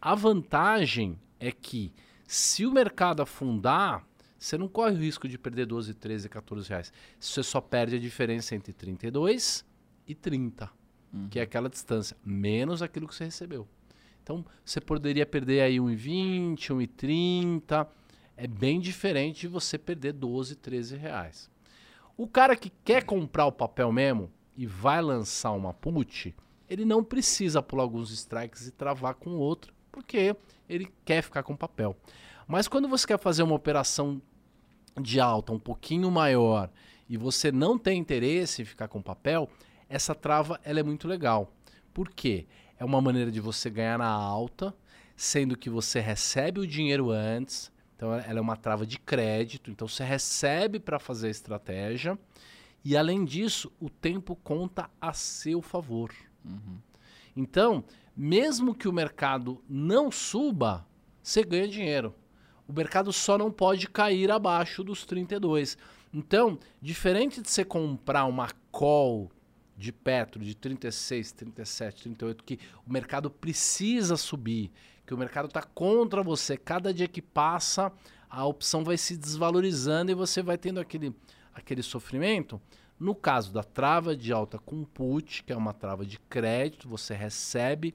A 0.00 0.14
vantagem 0.14 1.18
é 1.38 1.52
que 1.52 1.92
se 2.26 2.66
o 2.66 2.72
mercado 2.72 3.22
afundar, 3.22 4.06
você 4.38 4.58
não 4.58 4.68
corre 4.68 4.94
o 4.94 4.98
risco 4.98 5.28
de 5.28 5.38
perder 5.38 5.66
12, 5.66 5.94
13, 5.94 6.28
14 6.28 6.68
reais. 6.68 6.92
Você 7.18 7.42
só 7.42 7.60
perde 7.60 7.96
a 7.96 7.98
diferença 7.98 8.54
entre 8.54 8.72
32 8.72 9.64
e 10.06 10.14
30, 10.14 10.70
uhum. 11.12 11.28
que 11.28 11.38
é 11.38 11.42
aquela 11.42 11.68
distância, 11.68 12.16
menos 12.24 12.82
aquilo 12.82 13.08
que 13.08 13.14
você 13.14 13.24
recebeu. 13.24 13.66
Então, 14.22 14.44
você 14.64 14.80
poderia 14.80 15.24
perder 15.24 15.60
aí 15.60 15.76
1,20, 15.76 16.56
1,30. 16.56 17.86
É 18.36 18.46
bem 18.46 18.80
diferente 18.80 19.42
de 19.42 19.48
você 19.48 19.78
perder 19.78 20.12
12, 20.12 20.56
13 20.56 20.96
reais. 20.96 21.50
O 22.16 22.26
cara 22.26 22.56
que 22.56 22.70
quer 22.84 23.04
comprar 23.04 23.46
o 23.46 23.52
papel 23.52 23.92
mesmo 23.92 24.30
e 24.56 24.66
vai 24.66 25.00
lançar 25.00 25.52
uma 25.52 25.72
put, 25.72 26.34
ele 26.68 26.84
não 26.84 27.04
precisa 27.04 27.62
pular 27.62 27.84
alguns 27.84 28.10
strikes 28.10 28.66
e 28.66 28.72
travar 28.72 29.14
com 29.14 29.30
outro, 29.36 29.72
porque 29.92 30.34
ele 30.68 30.92
quer 31.04 31.22
ficar 31.22 31.42
com 31.42 31.56
papel. 31.56 31.96
Mas 32.46 32.68
quando 32.68 32.88
você 32.88 33.06
quer 33.06 33.18
fazer 33.18 33.42
uma 33.42 33.54
operação 33.54 34.20
de 35.00 35.20
alta 35.20 35.52
um 35.52 35.58
pouquinho 35.58 36.10
maior 36.10 36.70
e 37.08 37.16
você 37.16 37.52
não 37.52 37.78
tem 37.78 37.98
interesse 37.98 38.62
em 38.62 38.64
ficar 38.64 38.88
com 38.88 39.02
papel, 39.02 39.48
essa 39.88 40.14
trava 40.14 40.60
ela 40.64 40.80
é 40.80 40.82
muito 40.82 41.06
legal. 41.06 41.52
Por 41.92 42.08
quê? 42.10 42.46
É 42.78 42.84
uma 42.84 43.00
maneira 43.00 43.30
de 43.30 43.40
você 43.40 43.70
ganhar 43.70 43.98
na 43.98 44.08
alta, 44.08 44.74
sendo 45.16 45.56
que 45.56 45.70
você 45.70 46.00
recebe 46.00 46.60
o 46.60 46.66
dinheiro 46.66 47.10
antes. 47.10 47.72
Então 47.96 48.12
ela 48.14 48.38
é 48.38 48.42
uma 48.42 48.56
trava 48.56 48.86
de 48.86 48.98
crédito, 48.98 49.70
então 49.70 49.88
você 49.88 50.04
recebe 50.04 50.78
para 50.78 50.98
fazer 50.98 51.28
a 51.28 51.30
estratégia. 51.30 52.18
E 52.84 52.96
além 52.96 53.24
disso, 53.24 53.72
o 53.80 53.88
tempo 53.88 54.36
conta 54.36 54.90
a 55.00 55.12
seu 55.12 55.62
favor. 55.62 56.12
Uhum. 56.44 56.78
Então, 57.34 57.84
mesmo 58.16 58.74
que 58.74 58.88
o 58.88 58.92
mercado 58.92 59.62
não 59.68 60.10
suba, 60.10 60.86
você 61.22 61.44
ganha 61.44 61.68
dinheiro. 61.68 62.14
O 62.66 62.72
mercado 62.72 63.12
só 63.12 63.36
não 63.36 63.50
pode 63.50 63.88
cair 63.88 64.30
abaixo 64.30 64.82
dos 64.82 65.04
32. 65.04 65.76
Então, 66.12 66.58
diferente 66.80 67.42
de 67.42 67.50
você 67.50 67.64
comprar 67.64 68.24
uma 68.24 68.48
call 68.70 69.30
de 69.76 69.92
Petro 69.92 70.42
de 70.42 70.54
36, 70.54 71.32
37, 71.32 72.02
38, 72.04 72.42
que 72.44 72.58
o 72.86 72.92
mercado 72.92 73.30
precisa 73.30 74.16
subir, 74.16 74.72
que 75.06 75.12
o 75.12 75.18
mercado 75.18 75.46
está 75.46 75.62
contra 75.62 76.22
você, 76.22 76.56
cada 76.56 76.94
dia 76.94 77.06
que 77.06 77.20
passa, 77.20 77.92
a 78.30 78.44
opção 78.46 78.82
vai 78.82 78.96
se 78.96 79.16
desvalorizando 79.16 80.10
e 80.10 80.14
você 80.14 80.42
vai 80.42 80.56
tendo 80.56 80.80
aquele, 80.80 81.14
aquele 81.54 81.82
sofrimento. 81.82 82.60
No 82.98 83.14
caso 83.14 83.52
da 83.52 83.62
trava 83.62 84.16
de 84.16 84.32
alta 84.32 84.58
com 84.58 84.82
put, 84.84 85.44
que 85.44 85.52
é 85.52 85.56
uma 85.56 85.74
trava 85.74 86.06
de 86.06 86.18
crédito, 86.18 86.88
você 86.88 87.14
recebe 87.14 87.94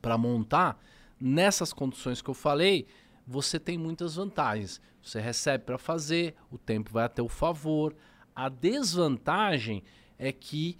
para 0.00 0.16
montar, 0.16 0.78
nessas 1.20 1.72
condições 1.72 2.22
que 2.22 2.30
eu 2.30 2.34
falei, 2.34 2.86
você 3.26 3.58
tem 3.58 3.78
muitas 3.78 4.16
vantagens. 4.16 4.80
Você 5.02 5.20
recebe 5.20 5.64
para 5.64 5.78
fazer, 5.78 6.34
o 6.50 6.58
tempo 6.58 6.90
vai 6.90 7.04
a 7.04 7.08
teu 7.08 7.28
favor. 7.28 7.94
A 8.34 8.48
desvantagem 8.48 9.82
é 10.18 10.32
que 10.32 10.76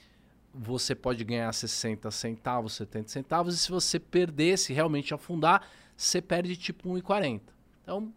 você 0.52 0.94
pode 0.94 1.24
ganhar 1.24 1.52
60 1.52 2.10
centavos, 2.10 2.72
70 2.74 3.08
centavos, 3.08 3.54
e 3.54 3.58
se 3.58 3.70
você 3.70 4.00
perder, 4.00 4.58
se 4.58 4.72
realmente 4.72 5.14
afundar, 5.14 5.66
você 5.96 6.20
perde 6.20 6.56
tipo 6.56 6.88
1,40. 6.88 7.40
Então, 7.82 8.12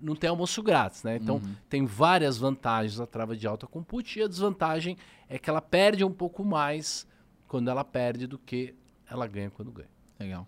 não 0.00 0.14
tem 0.14 0.30
almoço 0.30 0.62
grátis, 0.62 1.02
né? 1.02 1.16
Então, 1.16 1.36
uhum. 1.36 1.54
tem 1.68 1.84
várias 1.84 2.38
vantagens 2.38 3.00
a 3.00 3.06
trava 3.06 3.36
de 3.36 3.46
alta 3.46 3.66
com 3.66 3.82
put, 3.82 4.18
e 4.18 4.22
a 4.22 4.28
desvantagem 4.28 4.96
é 5.28 5.38
que 5.38 5.50
ela 5.50 5.60
perde 5.60 6.04
um 6.04 6.12
pouco 6.12 6.44
mais 6.44 7.06
quando 7.48 7.68
ela 7.68 7.84
perde 7.84 8.26
do 8.26 8.38
que 8.38 8.74
ela 9.08 9.26
ganha 9.26 9.50
quando 9.50 9.72
ganha. 9.72 9.93
Legal. 10.18 10.46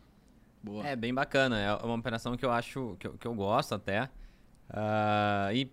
Boa. 0.62 0.86
É 0.86 0.96
bem 0.96 1.14
bacana, 1.14 1.58
é 1.58 1.74
uma 1.84 1.94
operação 1.94 2.36
que 2.36 2.44
eu 2.44 2.50
acho, 2.50 2.96
que 2.98 3.06
eu, 3.06 3.12
que 3.14 3.26
eu 3.26 3.34
gosto 3.34 3.74
até. 3.74 4.04
Uh, 4.68 5.52
e 5.54 5.72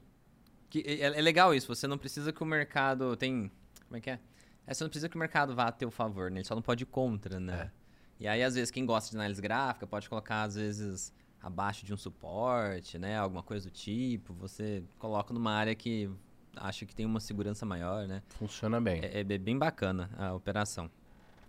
que, 0.70 0.80
é, 0.86 1.02
é, 1.02 1.22
legal 1.22 1.54
isso, 1.54 1.68
você 1.68 1.88
não 1.88 1.98
precisa 1.98 2.32
que 2.32 2.42
o 2.42 2.46
mercado 2.46 3.16
tem... 3.16 3.52
Como 3.86 3.98
é 3.98 4.02
que 4.02 4.10
é? 4.10 4.20
é? 4.68 4.74
Você 4.74 4.84
não 4.84 4.90
precisa 4.90 5.10
que 5.10 5.16
o 5.16 5.20
mercado 5.20 5.56
vá 5.56 5.66
a 5.66 5.72
teu 5.72 5.90
favor, 5.90 6.30
né? 6.30 6.40
Ele 6.40 6.48
só 6.48 6.56
não 6.56 6.62
pode 6.62 6.84
ir 6.84 6.88
contra, 6.88 7.40
né? 7.40 7.72
É. 7.72 7.84
E 8.20 8.28
aí, 8.28 8.44
às 8.44 8.56
vezes, 8.56 8.72
quem 8.72 8.86
gosta 8.86 9.10
de 9.10 9.18
análise 9.18 9.42
gráfica 9.42 9.86
pode 9.88 10.08
colocar, 10.08 10.44
às 10.44 10.56
vezes, 10.56 11.14
abaixo 11.42 11.86
de 11.86 11.94
um 11.94 11.98
suporte, 11.98 12.98
né? 12.98 13.18
Alguma 13.18 13.44
coisa 13.44 13.70
do 13.70 13.72
tipo. 13.72 14.34
Você 14.36 14.84
coloca 14.98 15.34
numa 15.34 15.52
área 15.52 15.76
que 15.76 16.10
acha 16.56 16.86
que 16.86 16.96
tem 16.96 17.06
uma 17.06 17.20
segurança 17.20 17.66
maior, 17.66 18.08
né? 18.08 18.24
Funciona 18.30 18.80
bem. 18.80 19.02
É, 19.04 19.20
é 19.20 19.24
bem 19.24 19.58
bacana 19.58 20.10
a 20.18 20.34
operação. 20.34 20.90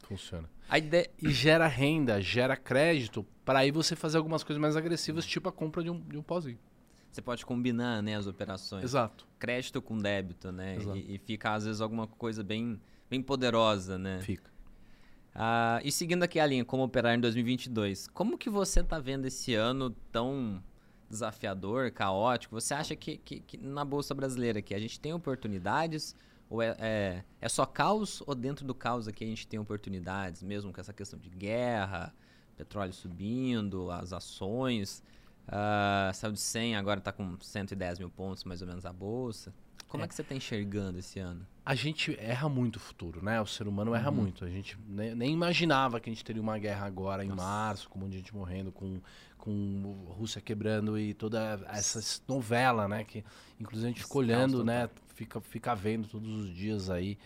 Funciona. 0.06 0.48
A 0.68 0.78
ideia... 0.78 1.10
E 1.20 1.30
gera 1.30 1.66
renda, 1.66 2.20
gera 2.20 2.56
crédito 2.56 3.26
para 3.44 3.60
aí 3.60 3.70
você 3.70 3.94
fazer 3.94 4.16
algumas 4.16 4.42
coisas 4.42 4.60
mais 4.60 4.76
agressivas, 4.76 5.26
tipo 5.26 5.48
a 5.48 5.52
compra 5.52 5.82
de 5.82 5.90
um, 5.90 6.00
de 6.00 6.16
um 6.16 6.22
pozinho. 6.22 6.58
Você 7.10 7.22
pode 7.22 7.46
combinar 7.46 8.02
né, 8.02 8.16
as 8.16 8.26
operações. 8.26 8.82
Exato. 8.82 9.26
Crédito 9.38 9.80
com 9.80 9.96
débito, 9.96 10.50
né? 10.50 10.78
E, 10.96 11.14
e, 11.14 11.18
fica, 11.18 11.52
às 11.52 11.64
vezes, 11.64 11.80
alguma 11.80 12.08
coisa 12.08 12.42
bem, 12.42 12.80
bem 13.08 13.22
poderosa, 13.22 13.96
né? 13.96 14.20
Fica. 14.20 14.50
Ah, 15.32 15.80
e 15.84 15.92
seguindo 15.92 16.22
aqui 16.22 16.40
a 16.40 16.46
linha, 16.46 16.64
como 16.64 16.82
operar 16.82 17.14
em 17.14 17.20
2022, 17.20 18.08
como 18.08 18.38
que 18.38 18.50
você 18.50 18.80
está 18.80 18.98
vendo 18.98 19.26
esse 19.26 19.54
ano 19.54 19.90
tão 20.10 20.62
desafiador, 21.08 21.90
caótico? 21.92 22.60
Você 22.60 22.74
acha 22.74 22.96
que, 22.96 23.16
que, 23.18 23.40
que 23.40 23.56
na 23.58 23.84
Bolsa 23.84 24.14
Brasileira 24.14 24.58
aqui 24.58 24.74
a 24.74 24.78
gente 24.78 24.98
tem 24.98 25.12
oportunidades 25.12 26.16
ou 26.54 26.62
é, 26.62 26.76
é, 26.78 27.24
é, 27.40 27.48
só 27.48 27.66
caos 27.66 28.22
ou 28.26 28.34
dentro 28.34 28.64
do 28.64 28.74
caos 28.74 29.08
aqui 29.08 29.24
a 29.24 29.26
gente 29.26 29.46
tem 29.46 29.58
oportunidades, 29.58 30.42
mesmo 30.42 30.72
com 30.72 30.80
essa 30.80 30.92
questão 30.92 31.18
de 31.18 31.28
guerra, 31.28 32.14
petróleo 32.56 32.92
subindo, 32.92 33.90
as 33.90 34.12
ações. 34.12 35.02
Uh, 35.48 36.14
saiu 36.14 36.32
de 36.32 36.40
100, 36.40 36.76
agora 36.76 37.00
está 37.00 37.12
com 37.12 37.36
110 37.38 37.98
mil 37.98 38.08
pontos 38.08 38.44
mais 38.44 38.62
ou 38.62 38.68
menos 38.68 38.86
a 38.86 38.92
bolsa. 38.92 39.52
Como 39.88 40.02
é, 40.02 40.06
é 40.06 40.08
que 40.08 40.14
você 40.14 40.22
está 40.22 40.34
enxergando 40.34 40.98
esse 40.98 41.18
ano? 41.18 41.46
A 41.64 41.74
gente 41.74 42.16
erra 42.18 42.48
muito 42.48 42.76
o 42.76 42.80
futuro, 42.80 43.22
né? 43.22 43.40
O 43.40 43.46
ser 43.46 43.66
humano 43.66 43.94
erra 43.94 44.10
uhum. 44.10 44.16
muito. 44.16 44.44
A 44.44 44.48
gente 44.48 44.78
nem, 44.88 45.14
nem, 45.14 45.32
imaginava 45.32 46.00
que 46.00 46.08
a 46.08 46.12
gente 46.12 46.24
teria 46.24 46.40
uma 46.40 46.58
guerra 46.58 46.86
agora 46.86 47.24
em 47.24 47.28
Nossa. 47.28 47.42
março, 47.42 47.88
com 47.88 47.98
um 47.98 48.02
monte 48.02 48.12
de 48.12 48.18
gente 48.18 48.34
morrendo, 48.34 48.72
com, 48.72 49.00
com 49.38 50.04
Rússia 50.16 50.40
quebrando 50.40 50.98
e 50.98 51.14
toda 51.14 51.60
essa 51.68 52.00
novela, 52.26 52.88
né? 52.88 53.04
Que 53.04 53.24
inclusive 53.60 53.86
a 53.86 53.90
gente 53.92 54.02
ficou 54.02 54.22
olhando, 54.22 54.64
né? 54.64 54.88
Fica, 55.14 55.40
fica 55.40 55.74
vendo 55.74 56.08
todos 56.08 56.28
os 56.28 56.54
dias 56.54 56.90
aí 56.90 57.16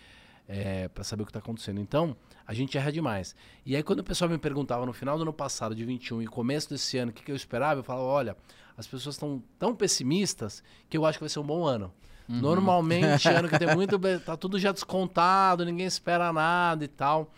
é, 0.48 0.88
para 0.88 1.04
saber 1.04 1.22
o 1.22 1.26
que 1.26 1.30
está 1.30 1.38
acontecendo. 1.38 1.80
Então, 1.80 2.16
a 2.46 2.54
gente 2.54 2.76
erra 2.78 2.90
demais. 2.90 3.36
E 3.66 3.76
aí, 3.76 3.82
quando 3.82 4.00
o 4.00 4.04
pessoal 4.04 4.30
me 4.30 4.38
perguntava 4.38 4.86
no 4.86 4.92
final 4.92 5.16
do 5.16 5.22
ano 5.22 5.32
passado, 5.32 5.74
de 5.74 5.84
21, 5.84 6.22
e 6.22 6.26
começo 6.26 6.70
desse 6.70 6.96
ano, 6.96 7.10
o 7.10 7.14
que, 7.14 7.22
que 7.22 7.30
eu 7.30 7.36
esperava, 7.36 7.80
eu 7.80 7.84
falava: 7.84 8.06
olha, 8.06 8.36
as 8.76 8.86
pessoas 8.86 9.16
estão 9.16 9.42
tão 9.58 9.74
pessimistas 9.74 10.62
que 10.88 10.96
eu 10.96 11.04
acho 11.04 11.18
que 11.18 11.24
vai 11.24 11.28
ser 11.28 11.40
um 11.40 11.46
bom 11.46 11.64
ano. 11.64 11.92
Uhum. 12.28 12.40
Normalmente, 12.40 13.28
ano 13.28 13.48
que 13.48 13.58
tem 13.58 13.74
muito. 13.74 13.98
tá 14.24 14.36
tudo 14.36 14.58
já 14.58 14.72
descontado, 14.72 15.64
ninguém 15.64 15.86
espera 15.86 16.32
nada 16.32 16.84
e 16.84 16.88
tal. 16.88 17.30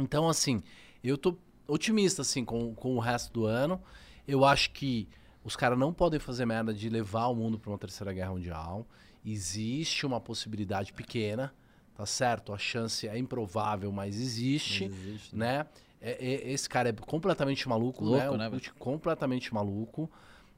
Então, 0.00 0.28
assim, 0.28 0.62
eu 1.04 1.18
tô 1.18 1.36
otimista, 1.66 2.22
assim, 2.22 2.44
com, 2.44 2.74
com 2.74 2.96
o 2.96 3.00
resto 3.00 3.32
do 3.32 3.44
ano. 3.44 3.80
Eu 4.26 4.44
acho 4.44 4.70
que 4.70 5.08
os 5.44 5.56
caras 5.56 5.78
não 5.78 5.92
podem 5.92 6.20
fazer 6.20 6.46
merda 6.46 6.72
de 6.72 6.88
levar 6.88 7.26
o 7.26 7.34
mundo 7.34 7.58
para 7.58 7.70
uma 7.70 7.78
terceira 7.78 8.12
guerra 8.12 8.32
mundial. 8.32 8.86
Existe 9.24 10.04
uma 10.06 10.20
possibilidade 10.20 10.92
pequena 10.92 11.52
tá 11.94 12.06
certo? 12.06 12.52
A 12.52 12.58
chance 12.58 13.06
é 13.06 13.16
improvável, 13.16 13.92
mas 13.92 14.20
existe, 14.20 14.88
mas 14.88 14.98
existe 14.98 15.36
né? 15.36 15.58
né? 15.58 15.66
É, 16.00 16.10
é, 16.10 16.52
esse 16.52 16.68
cara 16.68 16.88
é 16.88 16.92
completamente 16.92 17.68
maluco, 17.68 18.04
Louco, 18.04 18.36
né? 18.36 18.48
né 18.48 18.60
completamente 18.78 19.54
maluco. 19.54 20.10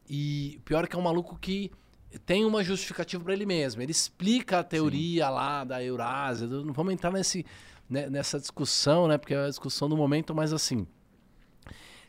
E 0.08 0.58
pior 0.64 0.84
é 0.84 0.86
que 0.86 0.96
é 0.96 0.98
um 0.98 1.02
maluco 1.02 1.38
que 1.38 1.70
tem 2.24 2.46
uma 2.46 2.64
justificativa 2.64 3.22
para 3.22 3.34
ele 3.34 3.44
mesmo. 3.44 3.82
Ele 3.82 3.90
explica 3.90 4.60
a 4.60 4.64
teoria 4.64 5.26
Sim. 5.26 5.32
lá 5.32 5.64
da 5.64 5.84
Eurásia. 5.84 6.46
Não 6.46 6.72
vamos 6.72 6.94
entrar 6.94 7.10
nesse, 7.10 7.44
né, 7.90 8.08
nessa 8.08 8.40
discussão, 8.40 9.06
né? 9.06 9.18
Porque 9.18 9.34
é 9.34 9.44
a 9.44 9.48
discussão 9.48 9.86
do 9.86 9.96
momento, 9.96 10.34
mas 10.34 10.50
assim, 10.50 10.86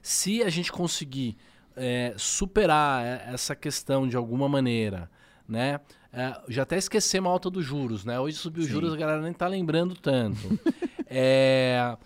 se 0.01 0.41
a 0.41 0.49
gente 0.49 0.71
conseguir 0.71 1.35
é, 1.75 2.13
superar 2.17 3.03
essa 3.33 3.55
questão 3.55 4.07
de 4.07 4.15
alguma 4.15 4.47
maneira, 4.47 5.09
né? 5.47 5.79
É, 6.11 6.33
já 6.47 6.63
até 6.63 6.77
esquecemos 6.77 7.29
a 7.29 7.31
alta 7.31 7.49
dos 7.49 7.65
juros, 7.65 8.05
né? 8.05 8.19
Hoje 8.19 8.37
subiu 8.37 8.63
os 8.63 8.69
juros, 8.69 8.93
a 8.93 8.97
galera 8.97 9.21
nem 9.21 9.33
tá 9.33 9.47
lembrando 9.47 9.95
tanto. 9.95 10.59
é, 11.07 11.97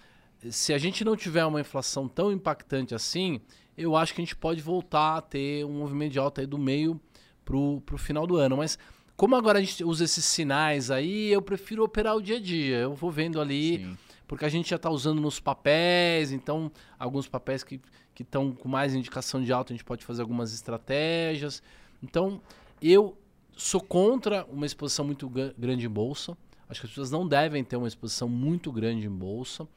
se 0.49 0.73
a 0.73 0.77
gente 0.77 1.05
não 1.05 1.15
tiver 1.15 1.45
uma 1.45 1.61
inflação 1.61 2.07
tão 2.07 2.31
impactante 2.31 2.95
assim, 2.95 3.39
eu 3.77 3.95
acho 3.95 4.13
que 4.13 4.21
a 4.21 4.23
gente 4.23 4.35
pode 4.35 4.61
voltar 4.61 5.17
a 5.17 5.21
ter 5.21 5.63
um 5.65 5.79
movimento 5.79 6.13
de 6.13 6.19
alta 6.19 6.41
aí 6.41 6.47
do 6.47 6.57
meio 6.57 6.99
pro, 7.45 7.81
pro 7.85 7.97
final 7.97 8.25
do 8.25 8.35
ano. 8.35 8.57
Mas 8.57 8.79
como 9.15 9.35
agora 9.35 9.59
a 9.59 9.61
gente 9.61 9.83
usa 9.83 10.05
esses 10.05 10.25
sinais 10.25 10.89
aí, 10.89 11.31
eu 11.31 11.41
prefiro 11.41 11.83
operar 11.83 12.15
o 12.15 12.21
dia 12.21 12.37
a 12.37 12.39
dia. 12.39 12.77
Eu 12.77 12.95
vou 12.95 13.11
vendo 13.11 13.39
ali, 13.39 13.77
Sim. 13.77 13.97
porque 14.27 14.45
a 14.45 14.49
gente 14.49 14.69
já 14.69 14.77
está 14.77 14.89
usando 14.89 15.21
nos 15.21 15.39
papéis, 15.39 16.31
então 16.31 16.71
alguns 16.97 17.27
papéis 17.27 17.63
que 17.63 17.81
estão 18.23 18.51
com 18.51 18.67
mais 18.67 18.93
indicação 18.93 19.41
de 19.41 19.51
alta, 19.51 19.73
a 19.73 19.75
gente 19.75 19.85
pode 19.85 20.05
fazer 20.05 20.21
algumas 20.21 20.53
estratégias. 20.53 21.61
Então, 22.01 22.41
eu 22.81 23.17
sou 23.55 23.81
contra 23.81 24.45
uma 24.45 24.65
exposição 24.65 25.05
muito 25.05 25.29
gra- 25.29 25.53
grande 25.57 25.85
em 25.85 25.89
bolsa. 25.89 26.37
Acho 26.69 26.81
que 26.81 26.85
as 26.85 26.91
pessoas 26.91 27.11
não 27.11 27.27
devem 27.27 27.63
ter 27.63 27.75
uma 27.75 27.87
exposição 27.87 28.29
muito 28.29 28.71
grande 28.71 29.05
em 29.05 29.09
bolsa, 29.09 29.67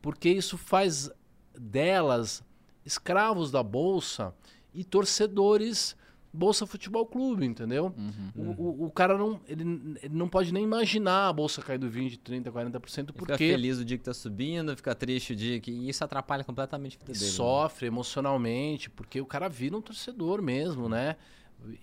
porque 0.00 0.28
isso 0.28 0.58
faz 0.58 1.10
delas 1.58 2.42
escravos 2.84 3.50
da 3.50 3.62
bolsa 3.62 4.34
e 4.74 4.82
torcedores 4.82 5.96
Bolsa 6.32 6.66
Futebol 6.66 7.04
Clube, 7.04 7.44
entendeu? 7.44 7.94
Uhum. 7.96 8.54
O, 8.56 8.62
o, 8.62 8.86
o 8.86 8.90
cara 8.90 9.18
não, 9.18 9.40
ele, 9.46 9.62
ele 10.02 10.14
não 10.14 10.28
pode 10.28 10.52
nem 10.52 10.64
imaginar 10.64 11.28
a 11.28 11.32
bolsa 11.32 11.60
cair 11.60 11.78
do 11.78 11.90
20, 11.90 12.18
30, 12.18 12.50
40%, 12.50 12.80
Fica 13.08 13.12
porque 13.12 13.36
feliz 13.50 13.78
o 13.78 13.84
dia 13.84 13.98
que 13.98 14.04
tá 14.04 14.14
subindo, 14.14 14.74
fica 14.76 14.94
triste 14.94 15.34
o 15.34 15.36
dia 15.36 15.60
que. 15.60 15.70
E 15.70 15.88
isso 15.90 16.02
atrapalha 16.02 16.42
completamente 16.42 16.96
a 16.96 17.00
vida 17.00 17.12
dele. 17.12 17.24
né? 17.24 17.30
sofre 17.30 17.86
emocionalmente, 17.86 18.88
porque 18.88 19.20
o 19.20 19.26
cara 19.26 19.48
vira 19.48 19.76
um 19.76 19.80
torcedor 19.82 20.40
mesmo, 20.40 20.88
né? 20.88 21.16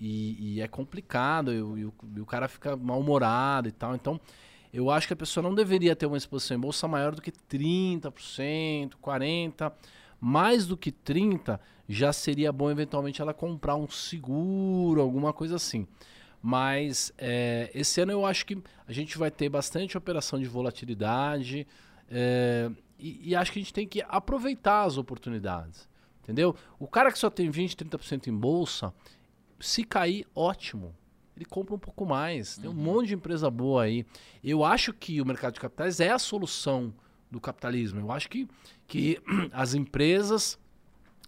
E, 0.02 0.56
e 0.56 0.62
é 0.62 0.68
complicado, 0.68 1.54
e, 1.54 1.62
o- 1.62 1.78
e 1.78 2.18
e 2.18 2.20
o 2.20 2.26
cara 2.26 2.47
fica 2.47 2.76
mal-humorado 2.76 3.68
e 3.70 3.72
tal. 3.72 3.93
Então, 3.95 4.20
eu 4.74 4.89
acho 4.91 5.08
que 5.08 5.14
a 5.14 5.16
pessoa 5.16 5.41
não 5.43 5.54
deveria 5.56 5.95
ter 5.95 6.06
uma 6.06 6.18
exposição 6.18 6.58
em 6.58 6.60
bolsa 6.60 6.88
maior 6.88 7.16
do 7.16 7.22
que 7.22 7.32
30%, 7.32 8.91
40%. 9.02 9.72
Mais 10.22 10.68
do 10.68 10.76
que 10.76 10.91
30%, 10.91 11.60
já 11.92 12.14
seria 12.14 12.52
bom 12.52 12.70
eventualmente 12.70 13.20
ela 13.20 13.34
comprar 13.34 13.76
um 13.76 13.88
seguro, 13.90 15.02
alguma 15.02 15.34
coisa 15.34 15.56
assim. 15.56 15.88
Mas 16.42 17.12
é, 17.18 17.72
esse 17.74 18.00
ano 18.00 18.12
eu 18.12 18.26
acho 18.26 18.46
que 18.46 18.62
a 18.88 18.94
gente 18.94 19.18
vai 19.18 19.32
ter 19.32 19.50
bastante 19.50 19.98
operação 19.98 20.40
de 20.40 20.46
volatilidade. 20.46 21.68
é, 22.10 22.70
e, 23.00 23.30
e 23.30 23.36
acho 23.36 23.52
que 23.52 23.60
a 23.60 23.62
gente 23.62 23.74
tem 23.74 23.88
que 23.88 24.04
aproveitar 24.08 24.84
as 24.84 24.98
oportunidades. 24.98 25.90
Entendeu? 26.22 26.56
O 26.78 26.88
cara 26.88 27.12
que 27.12 27.18
só 27.18 27.30
tem 27.30 27.50
20, 27.50 27.76
30% 27.76 28.28
em 28.28 28.38
bolsa, 28.38 28.94
se 29.60 29.84
cair, 29.84 30.28
ótimo. 30.36 30.96
Ele 31.36 31.46
compra 31.46 31.74
um 31.74 31.80
pouco 31.80 32.06
mais. 32.06 32.58
Tem 32.58 32.70
um 32.70 32.74
monte 32.74 33.08
de 33.08 33.16
empresa 33.16 33.50
boa 33.50 33.84
aí. 33.84 34.06
Eu 34.44 34.64
acho 34.64 34.94
que 34.94 35.20
o 35.22 35.26
mercado 35.26 35.54
de 35.54 35.60
capitais 35.60 36.00
é 36.00 36.12
a 36.12 36.20
solução 36.20 36.94
do 37.32 37.40
capitalismo. 37.40 38.00
Eu 38.00 38.12
acho 38.12 38.30
que, 38.30 38.48
que 38.86 39.20
as 39.52 39.74
empresas 39.74 40.60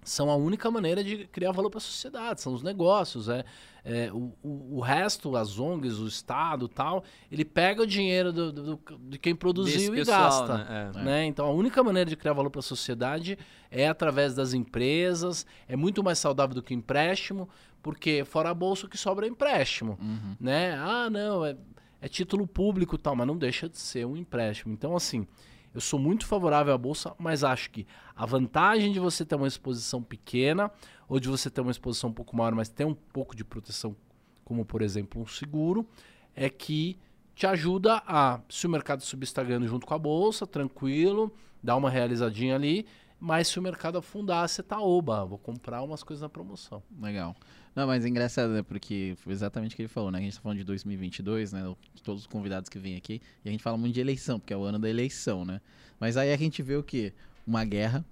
são 0.03 0.29
a 0.31 0.35
única 0.35 0.69
maneira 0.71 1.03
de 1.03 1.27
criar 1.27 1.51
valor 1.51 1.69
para 1.69 1.77
a 1.77 1.81
sociedade, 1.81 2.41
são 2.41 2.53
os 2.53 2.63
negócios. 2.63 3.29
É, 3.29 3.45
é, 3.83 4.11
o, 4.11 4.31
o, 4.43 4.77
o 4.77 4.79
resto, 4.79 5.35
as 5.35 5.57
ONGs, 5.59 5.99
o 5.99 6.07
Estado 6.07 6.67
tal, 6.67 7.03
ele 7.31 7.43
pega 7.45 7.81
o 7.83 7.87
dinheiro 7.87 8.31
do, 8.31 8.51
do- 8.51 8.63
do- 8.77 8.97
de 9.09 9.17
quem 9.17 9.35
produziu 9.35 9.95
e 9.95 10.03
gasta. 10.03 10.57
né? 10.57 10.91
É. 10.95 10.99
né? 11.03 11.25
Então 11.25 11.45
a 11.47 11.51
única 11.51 11.83
maneira 11.83 12.09
de 12.09 12.15
criar 12.15 12.33
valor 12.33 12.49
para 12.49 12.59
a 12.59 12.63
sociedade 12.63 13.37
é 13.71 13.87
através 13.87 14.33
das 14.35 14.53
empresas, 14.53 15.45
é 15.67 15.75
muito 15.75 16.03
mais 16.03 16.19
saudável 16.19 16.53
do 16.55 16.61
que 16.63 16.73
empréstimo, 16.73 17.47
porque 17.81 18.23
fora 18.25 18.49
a 18.51 18.53
bolsa 18.53 18.85
o 18.85 18.89
que 18.89 18.97
sobra 18.97 19.25
é 19.25 19.29
empréstimo, 19.29 19.97
Uhum. 19.99 20.35
né? 20.39 20.75
Ah, 20.77 21.09
não, 21.09 21.43
é, 21.45 21.55
é 22.01 22.07
título 22.07 22.45
público 22.45 22.97
tal, 22.97 23.15
mas 23.15 23.25
não 23.27 23.37
deixa 23.37 23.67
de 23.67 23.77
ser 23.79 24.05
um 24.05 24.15
empréstimo. 24.15 24.73
Então 24.73 24.95
assim, 24.95 25.25
eu 25.74 25.82
sou 25.82 25.99
muito 25.99 26.26
favorável 26.26 26.74
à 26.74 26.78
bolsa, 26.78 27.13
mas 27.17 27.43
acho 27.43 27.69
que 27.69 27.88
a 28.15 28.26
vantagem 28.26 28.91
de 28.91 28.99
você 28.99 29.26
ter 29.26 29.36
uma 29.36 29.47
exposição 29.47 30.03
pequena 30.03 30.72
ou 31.07 31.19
de 31.19 31.30
você 31.30 31.49
ter 31.49 31.61
uma 31.61 31.72
exposição 31.72 32.09
um 32.09 32.13
pouco 32.13 32.36
maior, 32.36 32.53
mas 32.53 32.69
ter 32.69 32.86
um 32.86 32.93
pouco 32.93 33.36
de 33.36 33.43
proteção, 33.43 33.95
como 34.43 34.65
por 34.65 34.82
exemplo 34.82 35.22
um 35.22 35.28
seguro, 35.28 35.88
é 36.36 36.49
que 36.49 36.97
te 37.36 37.47
ajuda 37.47 38.03
a, 38.05 38.39
se 38.49 38.67
o 38.67 38.69
mercado 38.69 39.03
ganhando 39.45 39.67
junto 39.67 39.88
com 39.88 39.93
a 39.93 39.99
bolsa, 39.99 40.45
tranquilo, 40.45 41.34
dá 41.63 41.76
uma 41.76 41.89
realizadinha 41.89 42.55
ali, 42.55 42.86
mas 43.19 43.47
se 43.47 43.59
o 43.59 43.61
mercado 43.61 43.97
afundar, 43.97 44.47
você 44.49 44.61
tá 44.61 44.80
oba, 44.82 45.24
vou 45.26 45.38
comprar 45.38 45.82
umas 45.84 46.03
coisas 46.03 46.22
na 46.22 46.30
promoção. 46.30 46.84
Legal. 46.99 47.36
Não, 47.76 47.88
mas 47.88 48.03
é 48.03 48.09
engraçado, 48.09 48.51
né? 48.51 48.61
Porque 48.61 49.13
foi 49.17 49.32
exatamente 49.34 49.74
o 49.74 49.76
que 49.78 49.82
ele 49.84 49.88
falou, 49.89 50.11
né? 50.11 50.19
A 50.19 50.22
gente 50.22 50.36
tá 50.36 50.41
falando 50.41 50.57
de 50.57 50.63
2022, 50.65 51.53
né? 51.53 51.76
Todos 52.03 52.22
os 52.24 52.28
convidados 52.28 52.69
que 52.69 52.78
vêm 52.78 52.95
aqui. 52.97 53.22
E 53.45 53.49
a 53.49 53.51
gente 53.51 53.63
fala 53.63 53.78
muito 53.78 53.93
de 53.93 54.01
eleição, 54.01 54.39
porque 54.39 54.53
é 54.53 54.57
o 54.57 54.63
ano 54.63 54.78
da 54.78 54.89
eleição, 54.89 55.45
né? 55.45 55.61
Mas 55.99 56.17
aí 56.17 56.34
a 56.34 56.38
gente 56.38 56.61
vê 56.61 56.76
o 56.76 56.84
quê? 56.84 57.13
Uma 57.47 57.63
guerra 57.63 58.05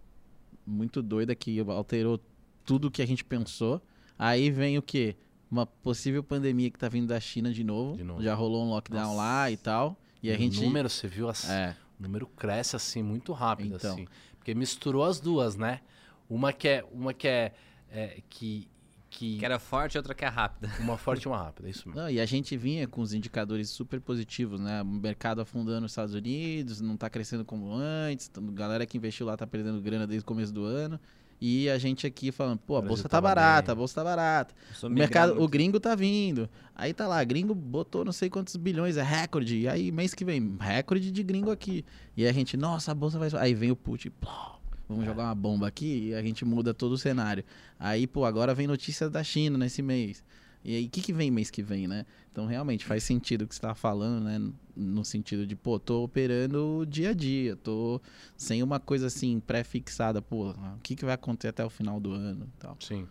muito 0.65 1.01
doida 1.01 1.35
que 1.35 1.59
alterou 1.59 2.19
tudo 2.65 2.89
que 2.89 3.01
a 3.01 3.05
gente 3.05 3.23
pensou. 3.25 3.81
Aí 4.17 4.49
vem 4.49 4.77
o 4.77 4.81
quê? 4.81 5.15
Uma 5.51 5.65
possível 5.65 6.23
pandemia 6.23 6.69
que 6.69 6.77
tá 6.77 6.87
vindo 6.87 7.07
da 7.07 7.19
China 7.19 7.51
de 7.51 7.63
novo. 7.63 7.97
De 7.97 8.03
novo. 8.03 8.21
Já 8.21 8.35
rolou 8.35 8.63
um 8.65 8.69
lockdown 8.69 9.01
Nossa. 9.01 9.15
lá 9.17 9.51
e 9.51 9.57
tal. 9.57 9.97
E 10.21 10.31
a 10.31 10.35
o 10.35 10.37
gente. 10.37 10.61
número, 10.61 10.89
você 10.89 11.07
viu, 11.07 11.27
assim, 11.27 11.51
É, 11.51 11.75
o 11.99 12.03
número 12.03 12.27
cresce 12.27 12.75
assim 12.75 13.01
muito 13.01 13.33
rápido, 13.33 13.75
Então. 13.75 13.93
assim. 13.93 14.07
Porque 14.37 14.53
misturou 14.53 15.03
as 15.03 15.19
duas, 15.19 15.55
né? 15.55 15.81
Uma 16.29 16.53
que 16.53 16.67
é. 16.67 16.85
Uma 16.91 17.13
que 17.13 17.27
é. 17.27 17.53
é, 17.91 18.21
que, 18.29 18.67
que, 19.09 19.37
Que 19.37 19.45
era 19.45 19.57
forte, 19.59 19.97
outra 19.97 20.13
que 20.13 20.23
é 20.23 20.27
rápida. 20.27 20.71
Uma 20.79 20.97
forte 20.97 21.23
e 21.23 21.27
uma 21.27 21.37
rápida, 21.37 21.67
é 21.67 21.71
isso 21.71 21.87
mesmo. 21.87 22.01
Não, 22.01 22.09
e 22.09 22.19
a 22.19 22.25
gente 22.25 22.55
vinha 22.55 22.87
com 22.87 23.01
os 23.01 23.13
indicadores 23.13 23.69
super 23.69 23.99
positivos, 23.99 24.59
né? 24.59 24.81
O 24.81 24.85
mercado 24.85 25.41
afundando 25.41 25.81
nos 25.81 25.91
Estados 25.91 26.13
Unidos, 26.13 26.79
não 26.81 26.95
tá 26.95 27.09
crescendo 27.09 27.43
como 27.43 27.73
antes, 27.73 28.27
t- 28.27 28.39
galera 28.53 28.85
que 28.85 28.97
investiu 28.97 29.25
lá 29.25 29.35
tá 29.35 29.47
perdendo 29.47 29.81
grana 29.81 30.05
desde 30.05 30.23
o 30.23 30.25
começo 30.25 30.53
do 30.53 30.63
ano. 30.63 30.99
E 31.41 31.69
a 31.69 31.77
gente 31.77 32.05
aqui 32.05 32.33
falando, 32.33 32.59
pô, 32.59 32.75
a 32.75 32.81
bolsa 32.81 33.07
tá 33.07 33.21
barata, 33.21 33.67
bem. 33.67 33.71
a 33.71 33.75
bolsa 33.75 33.95
tá 33.95 34.03
barata. 34.03 34.53
O 34.83 34.89
mercado, 34.89 35.41
o 35.41 35.47
gringo 35.47 35.79
tá 35.79 35.95
vindo. 35.95 36.49
Aí 36.75 36.93
tá 36.93 37.07
lá, 37.07 37.23
gringo 37.23 37.55
botou 37.55 38.03
não 38.03 38.11
sei 38.11 38.29
quantos 38.29 38.57
bilhões, 38.57 38.97
é 38.97 39.03
recorde. 39.03 39.57
E 39.57 39.65
aí 39.65 39.89
mês 39.89 40.13
que 40.13 40.25
vem, 40.25 40.57
recorde 40.59 41.09
de 41.09 41.23
gringo 41.23 41.49
aqui. 41.49 41.85
E 42.17 42.27
a 42.27 42.33
gente, 42.33 42.57
nossa, 42.57 42.91
a 42.91 42.93
bolsa 42.93 43.17
vai. 43.17 43.29
Aí 43.41 43.53
vem 43.53 43.71
o 43.71 43.75
Putin, 43.77 44.09
pló, 44.19 44.58
vamos 44.89 45.05
jogar 45.05 45.25
uma 45.25 45.35
bomba 45.35 45.67
aqui 45.67 46.07
e 46.07 46.15
a 46.15 46.21
gente 46.21 46.43
muda 46.43 46.73
todo 46.73 46.93
o 46.93 46.97
cenário. 46.97 47.45
Aí, 47.79 48.07
pô, 48.07 48.25
agora 48.25 48.55
vem 48.55 48.65
notícias 48.65 49.11
da 49.11 49.23
China 49.23 49.57
nesse 49.57 49.83
mês. 49.83 50.23
E 50.65 50.75
aí, 50.75 50.85
o 50.87 50.89
que, 50.89 51.01
que 51.01 51.13
vem 51.13 51.31
mês 51.31 51.49
que 51.49 51.61
vem, 51.61 51.87
né? 51.87 52.05
Então, 52.31 52.45
realmente, 52.45 52.83
faz 52.83 53.03
sentido 53.03 53.43
o 53.43 53.47
que 53.47 53.55
você 53.55 53.61
tá 53.61 53.73
falando, 53.73 54.25
né? 54.25 54.51
No 54.75 55.05
sentido 55.05 55.45
de, 55.45 55.55
pô, 55.55 55.79
tô 55.79 56.03
operando 56.03 56.85
dia 56.89 57.11
a 57.11 57.13
dia, 57.13 57.55
tô 57.55 58.01
sem 58.35 58.61
uma 58.61 58.79
coisa 58.79 59.07
assim 59.07 59.39
pré-fixada, 59.39 60.21
pô, 60.21 60.49
o 60.49 60.79
que, 60.83 60.95
que 60.95 61.05
vai 61.05 61.13
acontecer 61.13 61.49
até 61.49 61.63
o 61.63 61.69
final 61.69 61.99
do 61.99 62.11
ano 62.11 62.45
e 62.45 62.59
tal. 62.59 62.75
Sim. 62.81 63.07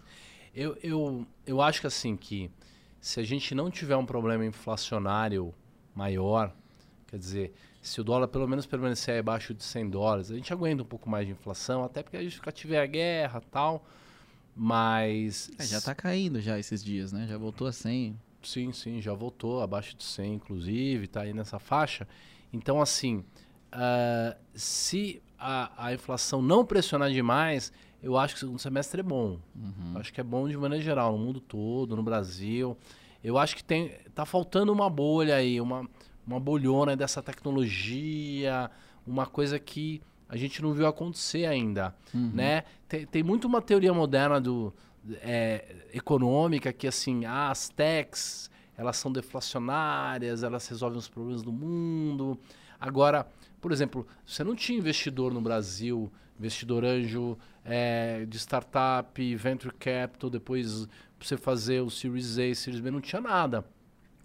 Eu, 0.55 0.77
eu, 0.83 1.27
eu 1.47 1.63
acho 1.63 1.81
que 1.81 1.87
assim 1.87 2.17
que 2.17 2.51
se 3.01 3.21
a 3.21 3.25
gente 3.25 3.55
não 3.55 3.71
tiver 3.71 3.97
um 3.97 4.05
problema 4.05 4.45
inflacionário 4.45 5.55
maior, 5.95 6.53
quer 7.07 7.19
dizer, 7.19 7.55
se 7.81 8.01
o 8.01 8.05
dólar 8.05 8.29
pelo 8.29 8.47
menos 8.47 8.67
permanecer 8.67 9.19
abaixo 9.19 9.55
de 9.55 9.63
100 9.63 9.91
dólares, 9.91 10.31
a 10.31 10.35
gente 10.35 10.53
aguenta 10.53 10.83
um 10.83 10.87
pouco 10.87 11.09
mais 11.09 11.27
de 11.27 11.33
inflação, 11.33 11.85
até 11.85 12.03
porque 12.03 12.17
a 12.17 12.23
gente 12.23 12.37
fica 12.37 12.53
tiver 12.53 12.81
a 12.81 12.87
guerra 12.87 13.41
tal, 13.51 13.85
mas... 14.55 15.51
É, 15.59 15.65
já 15.65 15.81
tá 15.81 15.95
caindo 15.95 16.41
já 16.41 16.59
esses 16.59 16.83
dias, 16.83 17.13
né? 17.13 17.27
Já 17.29 17.39
voltou 17.39 17.67
a 17.67 17.73
100. 17.73 18.19
Sim, 18.43 18.73
sim, 18.73 19.01
já 19.01 19.13
voltou 19.15 19.63
abaixo 19.63 19.97
de 19.97 20.05
100, 20.05 20.35
inclusive, 20.35 21.07
tá 21.07 21.23
aí 21.23 21.33
nessa 21.33 21.59
faixa. 21.59 22.07
Então, 22.53 22.81
assim, 22.81 23.25
ah, 23.71 24.37
se 24.55 25.23
a, 25.39 25.87
a 25.87 25.95
inflação 25.95 26.43
não 26.43 26.65
pressionar 26.65 27.11
demais, 27.11 27.73
eu 28.03 28.17
acho 28.17 28.35
que 28.35 28.39
o 28.39 28.41
segundo 28.41 28.59
semestre 28.59 29.01
é 29.01 29.03
bom. 29.03 29.39
Uhum. 29.55 29.93
Acho 29.97 30.13
que 30.13 30.21
é 30.21 30.25
bom 30.25 30.49
de 30.49 30.57
maneira 30.57 30.83
geral, 30.83 31.13
no 31.13 31.25
mundo 31.25 31.41
todo, 31.41 31.97
no 31.97 32.03
Brasil. 32.03 32.77
Eu 33.23 33.37
acho 33.37 33.57
que 33.57 33.65
tem, 33.65 33.93
tá 34.15 34.25
faltando 34.25 34.73
uma 34.73 34.89
bolha 34.89 35.37
aí, 35.37 35.61
uma, 35.61 35.89
uma 36.29 36.39
bolhona 36.39 36.95
dessa 36.95 37.23
tecnologia, 37.23 38.71
uma 39.07 39.27
coisa 39.27 39.59
que 39.59 40.01
a 40.29 40.37
gente 40.37 40.61
não 40.61 40.73
viu 40.75 40.87
acontecer 40.87 41.47
ainda, 41.47 41.95
Uhum. 42.13 42.31
né? 42.35 42.65
Tem, 42.87 43.07
tem 43.07 43.23
muito 43.23 43.47
uma 43.47 43.63
teoria 43.63 43.95
moderna 43.95 44.39
do 44.41 44.73
é, 45.23 45.65
econômica 45.95 46.71
que 46.73 46.87
assim, 46.87 47.25
ah, 47.25 47.51
as 47.51 47.71
techs, 47.71 48.51
elas 48.77 48.97
são 48.99 49.11
deflacionárias, 49.11 50.43
elas 50.43 50.69
resolvem 50.69 50.99
os 50.99 51.09
problemas 51.09 51.43
do 51.43 51.51
mundo. 51.51 52.39
Agora, 52.79 53.27
por 53.61 53.73
exemplo, 53.73 54.07
você 54.27 54.45
não 54.45 54.55
tinha 54.55 54.79
investidor 54.79 55.33
no 55.33 55.41
Brasil, 55.41 56.13
investidor 56.39 56.85
anjo 56.85 57.39
é, 57.65 58.25
de 58.27 58.39
startup, 58.39 59.35
venture 59.37 59.75
capital, 59.75 60.29
depois 60.31 60.87
você 61.19 61.37
fazer 61.39 61.81
o 61.81 61.91
Series 61.91 62.39
A, 62.39 62.55
Series 62.55 62.81
B, 62.81 62.91
não 62.91 63.01
tinha 63.01 63.21
nada. 63.21 63.65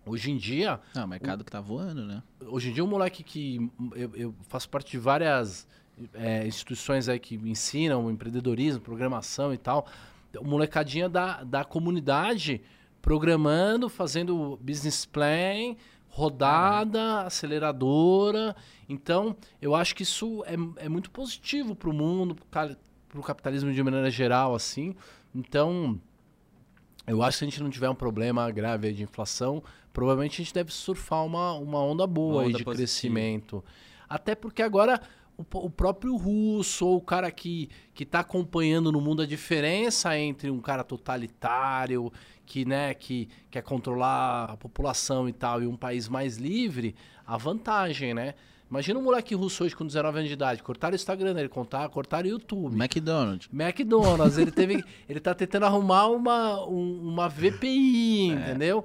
Hoje 0.05 0.31
em 0.31 0.37
dia, 0.37 0.79
Não, 0.93 1.05
o 1.05 1.07
mercado 1.07 1.43
que 1.43 1.51
tá 1.51 1.61
voando, 1.61 2.05
né? 2.05 2.21
hoje 2.45 2.69
em 2.69 2.73
dia 2.73 2.83
um 2.83 2.87
moleque 2.87 3.23
que 3.23 3.71
eu, 3.95 4.15
eu 4.15 4.35
faço 4.49 4.67
parte 4.69 4.91
de 4.91 4.97
várias 4.97 5.65
é, 6.13 6.45
instituições 6.45 7.07
aí 7.07 7.19
que 7.19 7.35
ensinam 7.35 8.11
empreendedorismo, 8.11 8.81
programação 8.81 9.53
e 9.53 9.57
tal. 9.57 9.87
O 10.37 10.45
molecadinha 10.45 11.07
da, 11.07 11.43
da 11.43 11.63
comunidade 11.63 12.61
programando, 13.01 13.87
fazendo 13.89 14.57
business 14.61 15.05
plan, 15.05 15.75
rodada, 16.09 17.21
aceleradora. 17.21 18.55
Então, 18.87 19.35
eu 19.61 19.73
acho 19.75 19.95
que 19.95 20.03
isso 20.03 20.43
é, 20.45 20.85
é 20.85 20.89
muito 20.89 21.09
positivo 21.11 21.75
para 21.75 21.89
o 21.89 21.93
mundo, 21.93 22.35
para 22.51 22.75
o 23.15 23.21
capitalismo 23.21 23.71
de 23.71 23.83
maneira 23.83 24.09
geral, 24.09 24.53
assim. 24.53 24.95
Então, 25.33 25.99
Eu 27.05 27.21
acho 27.21 27.35
que 27.35 27.39
se 27.39 27.43
a 27.45 27.49
gente 27.49 27.61
não 27.61 27.69
tiver 27.69 27.89
um 27.89 27.95
problema 27.95 28.49
grave 28.49 28.93
de 28.93 29.03
inflação, 29.03 29.61
provavelmente 29.93 30.41
a 30.41 30.43
gente 30.43 30.53
deve 30.53 30.73
surfar 30.73 31.23
uma, 31.25 31.53
uma 31.53 31.79
onda 31.83 32.05
boa 32.07 32.33
Uma 32.33 32.41
aí 32.41 32.47
onda 32.49 32.57
de 32.57 32.63
positiva. 32.63 32.75
crescimento. 32.87 33.63
Até 34.09 34.35
porque 34.35 34.61
agora 34.61 34.99
o, 35.37 35.43
o 35.65 35.69
próprio 35.69 36.15
russo, 36.15 36.85
ou 36.85 36.97
o 36.97 37.01
cara 37.01 37.31
que, 37.31 37.69
que 37.93 38.05
tá 38.05 38.19
acompanhando 38.19 38.91
no 38.91 38.99
mundo 38.99 39.21
a 39.21 39.25
diferença 39.25 40.17
entre 40.17 40.49
um 40.51 40.59
cara 40.59 40.83
totalitário, 40.83 42.11
que, 42.45 42.65
né, 42.65 42.93
que 42.93 43.27
quer 43.49 43.61
controlar 43.63 44.51
a 44.51 44.57
população 44.57 45.27
e 45.29 45.33
tal, 45.33 45.61
e 45.63 45.67
um 45.67 45.75
país 45.77 46.07
mais 46.09 46.37
livre, 46.37 46.95
a 47.25 47.37
vantagem, 47.37 48.13
né? 48.13 48.33
Imagina 48.69 48.99
um 48.99 49.03
moleque 49.03 49.35
russo 49.35 49.63
hoje 49.63 49.75
com 49.75 49.85
19 49.85 50.17
anos 50.17 50.27
de 50.29 50.33
idade, 50.33 50.63
cortaram 50.63 50.93
o 50.93 50.95
Instagram 50.95 51.33
dele, 51.35 51.47
contar, 51.47 51.87
cortaram 51.89 52.27
o 52.27 52.31
YouTube. 52.31 52.73
McDonald's. 52.75 53.47
McDonald's, 53.53 54.37
ele 54.39 54.51
teve, 54.51 54.83
ele 55.07 55.19
tá 55.19 55.33
tentando 55.35 55.65
arrumar 55.67 56.07
uma, 56.07 56.65
um- 56.67 56.99
uma 57.03 57.29
VPI, 57.29 58.29
entendeu? 58.33 58.83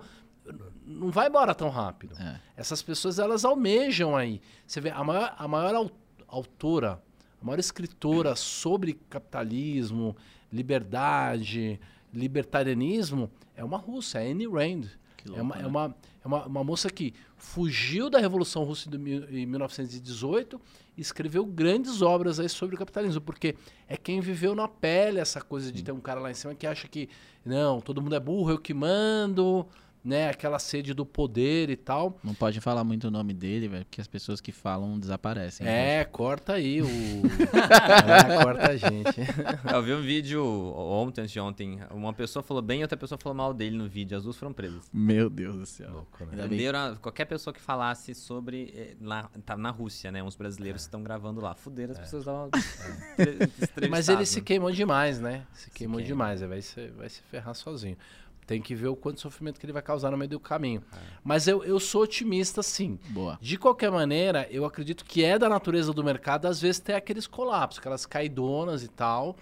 Não 0.89 1.11
vai 1.11 1.29
embora 1.29 1.55
tão 1.55 1.69
rápido. 1.69 2.17
É. 2.19 2.41
Essas 2.57 2.81
pessoas 2.83 3.19
elas 3.19 3.45
almejam 3.45 4.17
aí. 4.17 4.41
Você 4.67 4.81
vê 4.81 4.91
a 4.91 5.05
maior, 5.05 5.35
a 5.37 5.47
maior 5.47 5.75
au- 5.75 5.91
autora, 6.27 7.03
a 7.41 7.45
maior 7.45 7.59
escritora 7.59 8.35
sobre 8.35 8.95
capitalismo, 9.09 10.17
liberdade, 10.53 11.81
libertarianismo 12.13 13.31
é 13.57 13.65
uma 13.65 13.77
russa, 13.79 14.21
é 14.21 14.31
Anne 14.31 14.47
Rand. 14.47 14.85
É 15.25 15.29
louco, 15.29 15.43
uma, 15.43 15.57
né? 15.57 15.63
é, 15.63 15.67
uma, 15.67 15.97
é 16.25 16.27
uma, 16.27 16.47
uma 16.47 16.65
moça 16.65 16.89
que 16.89 17.13
fugiu 17.37 18.09
da 18.09 18.19
Revolução 18.19 18.63
Russa 18.65 18.89
de 18.89 18.97
em 18.97 19.47
1918 19.47 20.61
e 20.97 21.01
escreveu 21.01 21.45
grandes 21.45 22.01
obras 22.03 22.39
aí 22.41 22.49
sobre 22.49 22.77
o 22.77 22.79
capitalismo, 22.79 23.21
porque 23.21 23.57
é 23.89 23.97
quem 23.97 24.21
viveu 24.21 24.55
na 24.55 24.69
pele 24.69 25.19
essa 25.19 25.41
coisa 25.41 25.71
de 25.73 25.83
ter 25.83 25.93
um 25.93 26.01
cara 26.01 26.21
lá 26.21 26.31
em 26.31 26.35
cima 26.35 26.55
que 26.55 26.67
acha 26.67 26.87
que, 26.89 27.09
não, 27.45 27.81
todo 27.81 28.01
mundo 28.01 28.15
é 28.15 28.21
burro, 28.21 28.51
eu 28.53 28.59
que 28.59 28.73
mando, 28.73 29.67
né? 30.09 30.29
Aquela 30.31 30.59
sede 30.59 30.95
do 30.95 31.05
poder 31.05 31.69
e 31.71 31.77
tal. 31.77 32.19
Não 32.25 32.35
pode 32.35 32.61
falar 32.61 32.83
muito 32.85 33.09
o 33.09 33.11
nome 33.11 33.35
dele, 33.35 33.69
velho, 33.69 33.85
porque 33.85 34.01
as 34.01 34.09
pessoas 34.09 34.41
que 34.41 34.51
falam 34.51 34.99
desaparecem. 34.99 35.67
É, 35.67 36.05
corta 36.05 36.55
aí 36.55 36.81
o. 36.83 36.87
é, 37.59 38.43
corta 38.43 38.71
a 38.71 38.77
gente. 38.77 39.21
Eu 39.73 39.83
vi 39.83 39.93
um 39.93 40.01
vídeo 40.01 40.45
ontem, 40.45 41.21
antes 41.23 41.33
de 41.33 41.41
ontem. 41.41 41.79
Uma 41.91 42.13
pessoa 42.13 42.43
falou 42.43 42.63
bem 42.63 42.81
e 42.81 42.83
outra 42.83 42.97
pessoa 42.97 43.19
falou 43.19 43.37
mal 43.37 43.53
dele 43.53 43.77
no 43.77 43.89
vídeo. 43.89 44.17
As 44.17 44.25
duas 44.25 44.37
foram 44.37 44.53
presas. 44.53 44.89
Meu 44.93 45.29
Deus 45.29 45.57
do 45.57 45.67
céu. 45.67 45.91
Louco, 45.93 46.25
né? 46.25 46.69
A- 46.69 46.97
qualquer 46.97 47.25
pessoa 47.27 47.53
que 47.53 47.61
falasse 47.61 48.15
sobre. 48.15 48.73
eh, 48.75 48.97
Lá, 49.01 49.31
tá 49.45 49.57
na 49.57 49.71
Rússia, 49.71 50.11
né? 50.11 50.23
Uns 50.23 50.37
brasileiros 50.37 50.83
estão 50.83 51.03
gravando 51.03 51.41
lá. 51.41 51.55
Fuderam, 51.55 51.93
as 51.93 51.99
pessoas 51.99 52.25
davam. 52.25 52.51
Mas 53.91 54.09
ele 54.09 54.25
se 54.27 54.41
queimou 54.41 54.71
demais, 54.71 55.21
né? 55.21 55.47
Se 55.53 55.71
queimou 55.71 55.97
queima. 55.99 56.07
demais, 56.09 56.43
aí 56.43 56.49
vai 56.49 56.63
se, 56.63 56.89
vai 56.89 57.09
se 57.09 57.21
ferrar 57.23 57.55
sozinho. 57.55 57.97
Tem 58.49 58.63
que 58.63 58.75
ver 58.75 58.89
o 58.89 58.97
quanto 58.97 59.21
sofrimento 59.21 59.61
que 59.61 59.67
ele 59.67 59.75
vai 59.75 59.83
causar 59.83 60.11
no 60.11 60.17
meio 60.17 60.31
do 60.31 60.41
caminho. 60.41 60.83
Mas 61.23 61.47
eu, 61.47 61.63
eu 61.63 61.79
sou 61.79 62.05
otimista, 62.05 62.63
sim. 62.63 62.99
Boa. 63.11 63.37
De 63.43 63.59
qualquer 63.59 63.91
maneira, 63.91 64.49
eu 64.51 64.65
acredito 64.65 65.05
que 65.05 65.23
é 65.23 65.39
da 65.39 65.51
natureza 65.51 65.93
do 65.93 66.03
mercado, 66.03 66.47
às 66.47 66.59
vezes, 66.59 66.81
ter 66.81 66.95
aqueles 66.95 67.27
colapsos, 67.27 67.79
aquelas 67.79 68.07
caidonas 68.07 68.83
e 68.83 68.89
tal. 68.89 69.37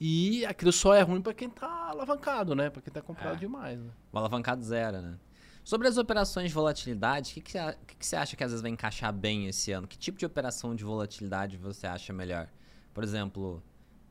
E 0.00 0.42
aquilo 0.46 0.72
só 0.72 0.94
é 0.94 1.02
ruim 1.02 1.20
pra 1.20 1.34
quem 1.34 1.50
tá 1.50 1.90
alavancado, 1.90 2.54
né? 2.54 2.70
Pra 2.70 2.80
quem 2.80 2.90
tá 2.90 3.02
comprado 3.02 3.34
É. 3.36 3.38
demais, 3.40 3.78
né? 3.78 3.90
O 4.10 4.16
alavancado 4.16 4.62
zero, 4.64 5.02
né? 5.02 5.16
Sobre 5.62 5.86
as 5.86 5.98
operações 5.98 6.48
de 6.48 6.54
volatilidade, 6.54 7.32
o 7.32 7.34
que, 7.34 7.40
que, 7.42 7.58
que, 7.98 8.06
você 8.06 8.16
acha 8.16 8.36
que 8.36 8.42
às 8.42 8.52
vezes 8.52 8.62
vai 8.62 8.70
encaixar 8.70 9.12
bem 9.12 9.48
esse 9.48 9.70
ano? 9.70 9.86
Que 9.86 9.98
tipo 9.98 10.16
de 10.18 10.24
operação 10.24 10.74
de 10.74 10.82
volatilidade 10.82 11.58
você 11.58 11.86
acha 11.86 12.10
melhor? 12.10 12.48
Por 12.94 13.04
exemplo, 13.04 13.62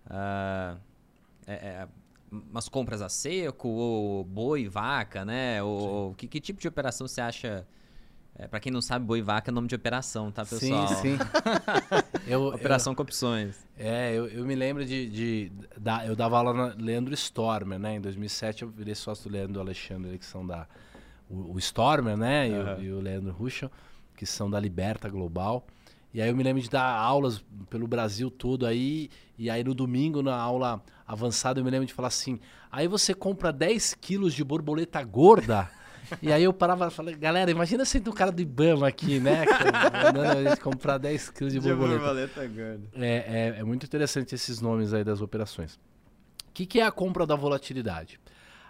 ah, 0.08 0.78
é- 1.48 1.54
é, 1.54 1.88
umas 2.32 2.68
compras 2.70 3.02
a 3.02 3.10
seco, 3.10 3.68
ou 3.68 4.24
boi, 4.24 4.68
vaca, 4.68 5.24
né? 5.26 5.62
Ou, 5.64 6.14
que, 6.16 6.28
que 6.28 6.40
tipo 6.40 6.60
de 6.60 6.68
operação 6.68 7.08
você 7.08 7.22
acha? 7.22 7.68
É, 8.38 8.48
para 8.48 8.60
quem 8.60 8.72
não 8.72 8.82
sabe, 8.82 9.06
boi 9.06 9.20
e 9.20 9.22
vaca 9.22 9.50
é 9.50 9.54
nome 9.54 9.68
de 9.68 9.76
operação, 9.76 10.30
tá, 10.32 10.44
pessoal? 10.44 10.88
Sim, 10.88 11.18
sim. 11.18 11.20
eu, 12.28 12.48
Operação 12.48 12.94
com 12.94 13.02
opções. 13.02 13.66
É, 13.78 14.14
eu, 14.14 14.28
eu 14.28 14.46
me 14.46 14.56
lembro 14.56 14.86
de, 14.86 15.10
de, 15.10 15.52
da- 15.80 16.06
Eu 16.06 16.16
dava 16.16 16.38
aula 16.38 16.54
na 16.54 16.76
Leandro 16.78 17.14
Stormer, 17.14 17.80
né? 17.80 17.96
Em 17.96 18.02
2007 18.02 18.64
eu 18.64 18.70
virei 18.70 18.94
sócio 18.96 19.30
do 19.30 19.34
Leandro 19.34 19.60
e 19.60 19.62
Alexandre, 19.62 20.18
que 20.18 20.26
são 20.26 20.46
da. 20.46 20.68
O, 21.30 21.54
o 21.54 21.60
Stormer, 21.60 22.18
né? 22.18 22.50
E, 22.50 22.54
Aham. 22.54 22.78
o, 22.78 22.82
e 22.82 22.92
o 22.92 23.00
Leandro 23.00 23.32
Ruschel, 23.34 23.72
que 24.16 24.26
são 24.26 24.50
da 24.50 24.60
Liberta 24.60 25.10
Global. 25.10 25.66
E 26.16 26.22
aí 26.22 26.30
eu 26.30 26.36
me 26.36 26.44
lembro 26.44 26.62
de 26.62 26.70
dar 26.70 26.96
aulas 26.96 27.44
pelo 27.70 27.86
Brasil 27.86 28.32
todo 28.32 28.66
aí. 28.66 29.10
E 29.38 29.50
aí 29.50 29.66
no 29.66 29.74
domingo, 29.74 30.24
na 30.24 30.34
aula 30.34 30.82
avançada, 31.06 31.60
eu 31.60 31.66
me 31.66 31.70
lembro 31.70 31.86
de 31.86 31.94
falar 31.94 32.08
assim: 32.08 32.40
aí 32.72 32.88
você 32.88 33.14
compra 33.14 33.52
10 33.52 33.96
quilos 33.96 34.34
de 34.34 34.42
borboleta 34.42 35.04
gorda. 35.04 35.70
E 36.22 36.32
aí 36.32 36.44
eu 36.44 36.54
parava 36.54 36.88
e 36.88 36.92
falava, 36.92 37.18
galera, 37.18 37.52
imagina 37.52 37.84
se 37.84 38.00
tem 38.00 38.14
um 38.14 38.16
cara 38.16 38.32
do 38.32 38.42
Ibama 38.42 38.88
aqui, 38.88 39.20
né? 39.20 39.44
Mandando 40.06 40.38
a 40.38 40.50
gente 40.50 40.62
comprar 40.62 41.00
10 41.00 41.32
quilos 41.32 41.52
de 41.52 41.60
borboleta. 41.60 42.00
É, 42.94 43.56
é, 43.58 43.60
é 43.60 43.64
muito 43.64 43.86
interessante 43.86 44.34
esses 44.34 44.62
nomes 44.62 44.94
aí 44.94 45.04
das 45.04 45.20
operações. 45.20 45.76
O 46.48 46.54
que, 46.54 46.66
que 46.66 46.80
é 46.80 46.86
a 46.86 46.92
compra 46.92 47.26
da 47.26 47.36
volatilidade? 47.36 48.22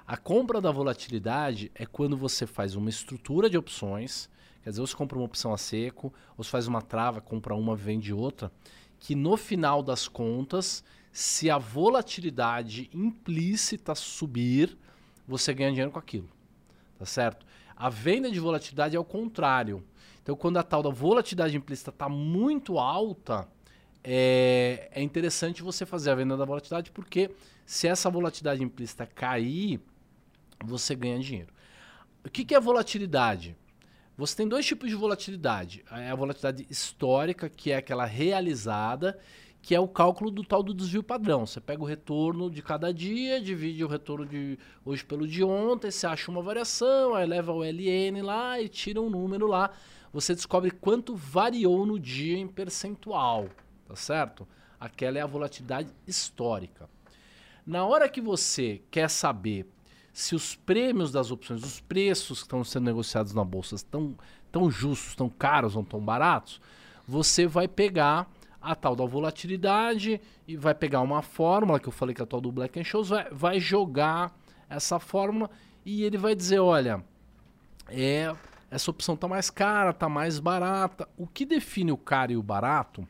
A 0.08 0.18
compra 0.18 0.60
da 0.60 0.72
volatilidade 0.72 1.72
é 1.76 1.86
quando 1.86 2.18
você 2.18 2.48
faz 2.48 2.76
uma 2.76 2.90
estrutura 2.90 3.50
de 3.50 3.58
opções, 3.58 4.30
quer 4.66 4.72
dizer, 4.72 4.82
ou 4.82 4.88
você 4.88 4.96
compra 4.96 5.16
uma 5.16 5.26
opção 5.26 5.54
a 5.54 5.60
seco, 5.60 6.12
ou 6.36 6.44
você 6.44 6.50
faz 6.50 6.66
uma 6.66 6.82
trava, 6.82 7.22
compra 7.22 7.54
uma, 7.54 7.76
vende 7.76 8.12
outra, 8.12 8.52
que 8.98 9.14
no 9.14 9.38
final 9.38 9.84
das 9.84 10.08
contas, 10.08 10.84
se 11.12 11.52
a 11.52 11.60
volatilidade 11.60 12.90
implícita 12.92 13.94
subir, 13.94 14.76
você 15.28 15.54
ganha 15.54 15.70
dinheiro 15.70 15.92
com 15.92 16.00
aquilo. 16.00 16.28
Tá 16.98 17.06
certo? 17.06 17.46
A 17.76 17.90
venda 17.90 18.32
de 18.32 18.40
volatilidade 18.40 18.96
é 18.96 19.00
o 19.00 19.06
contrário. 19.06 19.86
Então, 20.24 20.36
quando 20.36 20.58
a 20.58 20.64
tal 20.64 20.82
da 20.82 20.90
volatilidade 20.90 21.56
implícita 21.56 21.92
está 21.92 22.10
muito 22.10 22.80
alta, 22.80 23.48
é, 24.04 24.90
é 24.92 25.00
interessante 25.04 25.62
você 25.62 25.86
fazer 25.86 26.10
a 26.10 26.16
venda 26.16 26.36
da 26.36 26.44
volatilidade, 26.44 26.90
porque 26.90 27.30
se 27.68 27.88
essa 27.88 28.10
volatilidade 28.10 28.64
implícita 28.64 29.06
cair, 29.06 29.80
você 30.66 30.96
ganha 30.96 31.20
dinheiro. 31.20 31.54
O 32.26 32.32
que, 32.32 32.44
que 32.44 32.56
é 32.56 32.60
volatilidade? 32.60 33.56
Você 34.18 34.36
tem 34.36 34.48
dois 34.48 34.66
tipos 34.66 34.90
de 34.90 34.96
volatilidade. 34.96 35.84
É 35.92 36.10
a 36.10 36.16
volatilidade 36.16 36.66
histórica, 36.70 37.50
que 37.50 37.72
é 37.72 37.78
aquela 37.78 38.06
realizada, 38.06 39.20
que 39.62 39.76
é 39.76 39.80
o 39.80 39.88
cálculo 39.88 40.32
do 40.32 40.42
tal 40.42 40.64
do 40.64 40.74
desvio 40.74 41.04
padrão. 41.04 41.46
Você 41.46 41.60
pega 41.60 41.82
o 41.82 41.86
retorno 41.86 42.50
de 42.50 42.62
cada 42.62 42.94
dia, 42.94 43.42
divide 43.42 43.84
o 43.84 43.88
retorno 43.88 44.26
de 44.26 44.58
hoje 44.86 45.04
pelo 45.04 45.28
de 45.28 45.44
ontem, 45.44 45.92
você 45.92 46.08
acha 46.08 46.32
uma 46.32 46.42
variação, 46.42 47.14
aí 47.14 47.26
leva 47.26 47.52
o 47.52 47.62
LN 47.62 48.22
lá 48.22 48.62
e 48.62 48.70
tira 48.70 49.02
um 49.02 49.10
número 49.10 49.48
lá. 49.48 49.72
Você 50.14 50.34
descobre 50.34 50.72
quanto 50.72 51.14
variou 51.14 51.86
no 51.86 52.00
dia 52.00 52.38
em 52.38 52.48
percentual, 52.48 53.50
tá 53.86 53.98
certo? 53.98 54.48
Aquela 54.80 55.18
é 55.18 55.22
a 55.22 55.28
volatilidade 55.28 55.90
histórica. 56.08 56.90
Na 57.68 57.86
hora 57.86 58.08
que 58.08 58.22
você 58.22 58.82
quer 58.90 59.10
saber 59.10 59.66
se 60.16 60.34
os 60.34 60.56
prêmios 60.56 61.12
das 61.12 61.30
opções, 61.30 61.62
os 61.62 61.82
preços 61.82 62.40
que 62.40 62.46
estão 62.46 62.64
sendo 62.64 62.86
negociados 62.86 63.34
na 63.34 63.44
bolsa 63.44 63.76
estão 63.76 64.16
tão 64.50 64.72
justos, 64.72 65.14
tão 65.14 65.28
caros 65.28 65.76
ou 65.76 65.84
tão 65.84 66.00
baratos, 66.00 66.62
você 67.06 67.46
vai 67.46 67.68
pegar 67.68 68.32
a 68.62 68.74
tal 68.74 68.96
da 68.96 69.04
volatilidade 69.04 70.22
e 70.48 70.56
vai 70.56 70.74
pegar 70.74 71.02
uma 71.02 71.22
fórmula 71.22 71.82
que 71.82 71.90
eu 71.90 71.92
falei 71.92 72.16
que 72.16 72.22
é 72.22 72.24
a 72.24 72.26
tal 72.26 72.40
do 72.40 72.50
Black 72.50 72.80
and 72.80 72.86
Shows, 72.86 73.10
vai, 73.10 73.30
vai 73.30 73.60
jogar 73.60 74.34
essa 74.70 75.00
fórmula 75.00 75.50
e 75.86 76.06
ele 76.06 76.18
vai 76.18 76.34
dizer, 76.34 76.60
olha, 76.60 77.04
é 77.90 78.34
essa 78.72 78.90
opção 78.90 79.18
tá 79.18 79.28
mais 79.28 79.50
cara, 79.50 79.92
tá 79.92 80.08
mais 80.08 80.40
barata. 80.40 81.10
O 81.18 81.28
que 81.28 81.46
define 81.46 81.92
o 81.92 81.98
caro 81.98 82.32
e 82.32 82.38
o 82.38 82.42
barato 82.42 83.06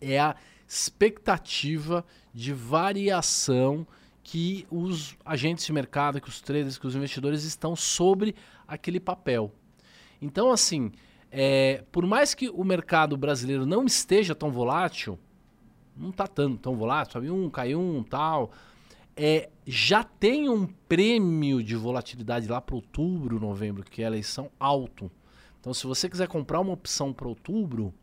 é 0.00 0.18
a 0.18 0.34
expectativa 0.66 2.02
de 2.32 2.54
variação 2.54 3.86
que 4.28 4.66
os 4.72 5.16
agentes 5.24 5.64
de 5.64 5.72
mercado, 5.72 6.20
que 6.20 6.28
os 6.28 6.40
traders, 6.40 6.76
que 6.76 6.84
os 6.84 6.96
investidores 6.96 7.44
estão 7.44 7.76
sobre 7.76 8.34
aquele 8.66 8.98
papel. 8.98 9.52
Então, 10.20 10.50
assim, 10.50 10.90
é, 11.30 11.84
por 11.92 12.04
mais 12.04 12.34
que 12.34 12.48
o 12.48 12.64
mercado 12.64 13.16
brasileiro 13.16 13.64
não 13.64 13.84
esteja 13.84 14.34
tão 14.34 14.50
volátil, 14.50 15.16
não 15.96 16.10
está 16.10 16.26
tão, 16.26 16.56
tão 16.56 16.74
volátil, 16.74 17.12
sabe? 17.12 17.30
Um, 17.30 17.48
cai 17.48 17.76
um, 17.76 18.02
tal. 18.02 18.50
É, 19.16 19.48
já 19.64 20.02
tem 20.02 20.48
um 20.48 20.66
prêmio 20.66 21.62
de 21.62 21.76
volatilidade 21.76 22.48
lá 22.48 22.60
para 22.60 22.74
outubro, 22.74 23.38
novembro, 23.38 23.84
que 23.84 24.02
é 24.02 24.06
a 24.06 24.08
eleição 24.08 24.50
alto. 24.58 25.08
Então, 25.60 25.72
se 25.72 25.86
você 25.86 26.08
quiser 26.08 26.26
comprar 26.26 26.58
uma 26.58 26.72
opção 26.72 27.12
para 27.12 27.28
outubro, 27.28 27.94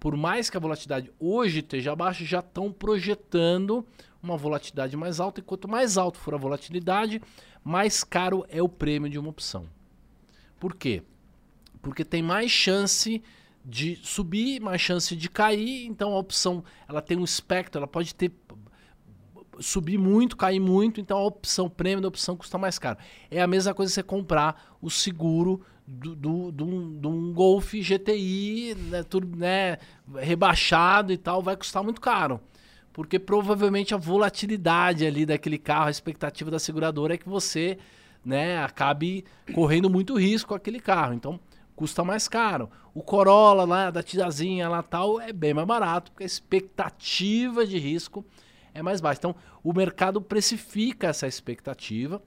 por 0.00 0.16
mais 0.16 0.48
que 0.48 0.56
a 0.56 0.60
volatilidade 0.60 1.12
hoje 1.20 1.58
esteja 1.58 1.94
baixa, 1.94 2.24
já 2.24 2.38
estão 2.38 2.72
projetando 2.72 3.86
uma 4.22 4.36
volatilidade 4.36 4.96
mais 4.96 5.20
alta. 5.20 5.40
E 5.40 5.42
quanto 5.42 5.68
mais 5.68 5.96
alto 5.96 6.18
for 6.18 6.34
a 6.34 6.38
volatilidade, 6.38 7.20
mais 7.64 8.04
caro 8.04 8.44
é 8.48 8.62
o 8.62 8.68
prêmio 8.68 9.10
de 9.10 9.18
uma 9.18 9.30
opção. 9.30 9.66
Por 10.58 10.74
quê? 10.74 11.02
Porque 11.80 12.04
tem 12.04 12.22
mais 12.22 12.50
chance 12.50 13.22
de 13.64 13.96
subir, 14.02 14.60
mais 14.60 14.80
chance 14.80 15.14
de 15.14 15.28
cair. 15.28 15.86
Então 15.86 16.12
a 16.12 16.18
opção 16.18 16.64
ela 16.88 17.02
tem 17.02 17.16
um 17.16 17.24
espectro, 17.24 17.78
ela 17.78 17.86
pode 17.86 18.14
ter 18.14 18.32
subir 19.60 19.98
muito, 19.98 20.36
cair 20.36 20.60
muito, 20.60 21.00
então 21.00 21.18
a 21.18 21.24
opção 21.24 21.68
prêmio 21.68 22.00
da 22.00 22.08
opção 22.08 22.36
custa 22.36 22.56
mais 22.58 22.78
caro. 22.78 22.98
É 23.30 23.40
a 23.40 23.46
mesma 23.46 23.74
coisa 23.74 23.92
você 23.92 24.02
comprar 24.02 24.76
o 24.80 24.88
seguro 24.88 25.62
do, 25.86 26.14
do, 26.14 26.52
do, 26.52 26.64
um, 26.64 26.98
do 26.98 27.08
um 27.08 27.32
Golf 27.32 27.72
GTI 27.74 28.74
né, 28.74 29.02
tudo, 29.02 29.36
né, 29.36 29.78
rebaixado 30.16 31.12
e 31.12 31.16
tal, 31.16 31.42
vai 31.42 31.56
custar 31.56 31.82
muito 31.82 32.00
caro. 32.00 32.40
Porque 32.98 33.16
provavelmente 33.16 33.94
a 33.94 33.96
volatilidade 33.96 35.06
ali 35.06 35.24
daquele 35.24 35.56
carro, 35.56 35.86
a 35.86 35.90
expectativa 35.90 36.50
da 36.50 36.58
seguradora 36.58 37.14
é 37.14 37.16
que 37.16 37.28
você 37.28 37.78
né, 38.24 38.58
acabe 38.58 39.24
correndo 39.54 39.88
muito 39.88 40.18
risco 40.18 40.52
aquele 40.52 40.80
carro. 40.80 41.14
Então, 41.14 41.38
custa 41.76 42.02
mais 42.02 42.26
caro. 42.26 42.68
O 42.92 43.00
Corolla 43.00 43.62
lá 43.62 43.92
da 43.92 44.02
tiazinha 44.02 44.68
lá 44.68 44.82
tal 44.82 45.20
é 45.20 45.32
bem 45.32 45.54
mais 45.54 45.68
barato, 45.68 46.10
porque 46.10 46.24
a 46.24 46.26
expectativa 46.26 47.64
de 47.64 47.78
risco 47.78 48.26
é 48.74 48.82
mais 48.82 49.00
baixa. 49.00 49.20
Então, 49.20 49.36
o 49.62 49.72
mercado 49.72 50.20
precifica 50.20 51.06
essa 51.06 51.28
expectativa 51.28 52.20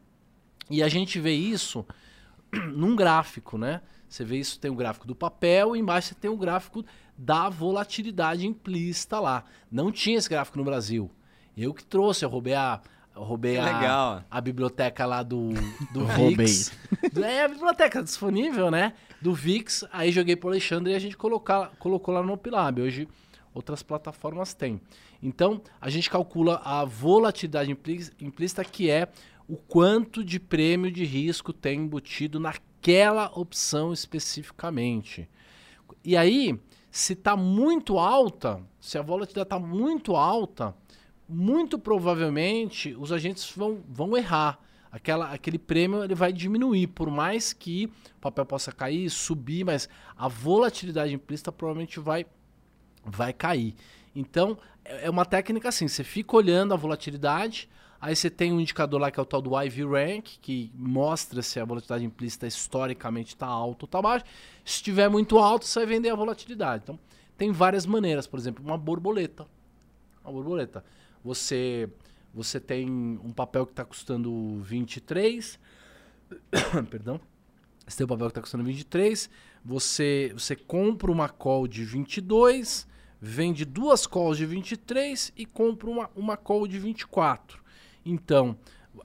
e 0.69 0.81
a 0.81 0.87
gente 0.87 1.19
vê 1.19 1.33
isso 1.33 1.85
num 2.73 2.95
gráfico, 2.95 3.57
né? 3.57 3.81
Você 4.07 4.23
vê 4.23 4.37
isso, 4.37 4.57
tem 4.57 4.71
o 4.71 4.75
gráfico 4.75 5.05
do 5.05 5.15
papel 5.15 5.75
e 5.75 5.79
embaixo 5.79 6.09
você 6.09 6.15
tem 6.15 6.31
o 6.31 6.37
gráfico 6.37 6.85
da 7.21 7.49
volatilidade 7.49 8.47
implícita 8.47 9.19
lá. 9.19 9.43
Não 9.71 9.91
tinha 9.91 10.17
esse 10.17 10.27
gráfico 10.27 10.57
no 10.57 10.63
Brasil. 10.63 11.09
Eu 11.55 11.71
que 11.71 11.85
trouxe, 11.85 12.25
eu 12.25 12.29
roubei 12.29 12.55
a, 12.55 12.81
eu 13.15 13.21
roubei 13.21 13.59
a, 13.59 14.23
a, 14.29 14.41
biblioteca 14.41 15.05
lá 15.05 15.21
do, 15.21 15.49
do 15.93 16.05
VIX. 16.07 16.71
É 17.21 17.43
a 17.43 17.47
biblioteca 17.47 18.01
disponível, 18.01 18.71
né? 18.71 18.93
Do 19.21 19.35
VIX. 19.35 19.85
Aí 19.91 20.11
joguei 20.11 20.35
pro 20.35 20.49
Alexandre 20.49 20.93
e 20.93 20.95
a 20.95 20.99
gente 20.99 21.15
colocar, 21.15 21.71
colocou 21.77 22.11
lá 22.11 22.23
no 22.23 22.33
Opilab. 22.33 22.81
Hoje 22.81 23.07
outras 23.53 23.83
plataformas 23.83 24.55
têm. 24.55 24.81
Então, 25.21 25.61
a 25.79 25.91
gente 25.91 26.09
calcula 26.09 26.59
a 26.63 26.83
volatilidade 26.83 27.69
implícita, 28.19 28.65
que 28.65 28.89
é 28.89 29.07
o 29.47 29.57
quanto 29.57 30.23
de 30.23 30.39
prêmio 30.39 30.91
de 30.91 31.05
risco 31.05 31.53
tem 31.53 31.81
embutido 31.81 32.39
naquela 32.39 33.31
opção 33.35 33.93
especificamente. 33.93 35.29
E 36.03 36.17
aí, 36.17 36.57
se 36.91 37.13
está 37.13 37.37
muito 37.37 37.97
alta, 37.97 38.61
se 38.79 38.97
a 38.97 39.01
volatilidade 39.01 39.45
está 39.45 39.57
muito 39.57 40.15
alta, 40.15 40.75
muito 41.27 41.79
provavelmente 41.79 42.93
os 42.99 43.13
agentes 43.13 43.49
vão, 43.55 43.81
vão 43.87 44.17
errar. 44.17 44.59
Aquela, 44.91 45.31
aquele 45.31 45.57
prêmio 45.57 46.03
ele 46.03 46.13
vai 46.13 46.33
diminuir, 46.33 46.87
por 46.87 47.09
mais 47.09 47.53
que 47.53 47.85
o 48.17 48.19
papel 48.19 48.45
possa 48.45 48.73
cair, 48.73 49.09
subir, 49.09 49.63
mas 49.63 49.87
a 50.17 50.27
volatilidade 50.27 51.13
implícita 51.13 51.49
provavelmente 51.49 51.97
vai, 51.97 52.25
vai 53.05 53.31
cair. 53.31 53.73
Então, 54.13 54.57
é, 54.83 55.05
é 55.05 55.09
uma 55.09 55.23
técnica 55.23 55.69
assim, 55.69 55.87
você 55.87 56.03
fica 56.03 56.35
olhando 56.35 56.73
a 56.73 56.77
volatilidade, 56.77 57.69
Aí 58.01 58.15
você 58.15 58.31
tem 58.31 58.51
um 58.51 58.59
indicador 58.59 58.99
lá 58.99 59.11
que 59.11 59.19
é 59.19 59.23
o 59.23 59.25
tal 59.25 59.39
do 59.39 59.51
IV 59.61 59.85
Rank, 59.85 60.25
que 60.41 60.71
mostra 60.73 61.43
se 61.43 61.59
a 61.59 61.65
volatilidade 61.65 62.03
implícita 62.03 62.47
historicamente 62.47 63.35
está 63.35 63.45
alta 63.45 63.85
ou 63.85 63.85
está 63.85 64.01
baixa. 64.01 64.25
Se 64.65 64.77
estiver 64.77 65.07
muito 65.07 65.37
alto, 65.37 65.67
você 65.67 65.79
vai 65.79 65.85
vender 65.85 66.09
a 66.09 66.15
volatilidade. 66.15 66.81
Então, 66.83 66.99
tem 67.37 67.51
várias 67.51 67.85
maneiras. 67.85 68.25
Por 68.25 68.39
exemplo, 68.39 68.65
uma 68.65 68.75
borboleta. 68.75 69.45
Uma 70.23 70.33
borboleta. 70.33 70.83
Você, 71.23 71.87
você 72.33 72.59
tem 72.59 72.89
um 72.89 73.31
papel 73.31 73.67
que 73.67 73.73
está 73.73 73.85
custando 73.85 74.59
23. 74.61 75.59
Perdão. 76.89 77.21
Você 77.85 77.97
tem 77.97 78.05
um 78.05 78.09
papel 78.09 78.27
que 78.27 78.31
está 78.31 78.41
custando 78.41 78.63
23. 78.63 79.29
Você, 79.63 80.31
você 80.33 80.55
compra 80.55 81.11
uma 81.11 81.29
call 81.29 81.67
de 81.67 81.85
22, 81.85 82.87
vende 83.19 83.63
duas 83.63 84.07
calls 84.07 84.37
de 84.37 84.45
23 84.47 85.31
e 85.37 85.45
compra 85.45 85.87
uma, 85.87 86.09
uma 86.15 86.35
call 86.35 86.67
de 86.67 86.79
24. 86.79 87.60
Então, 88.05 88.57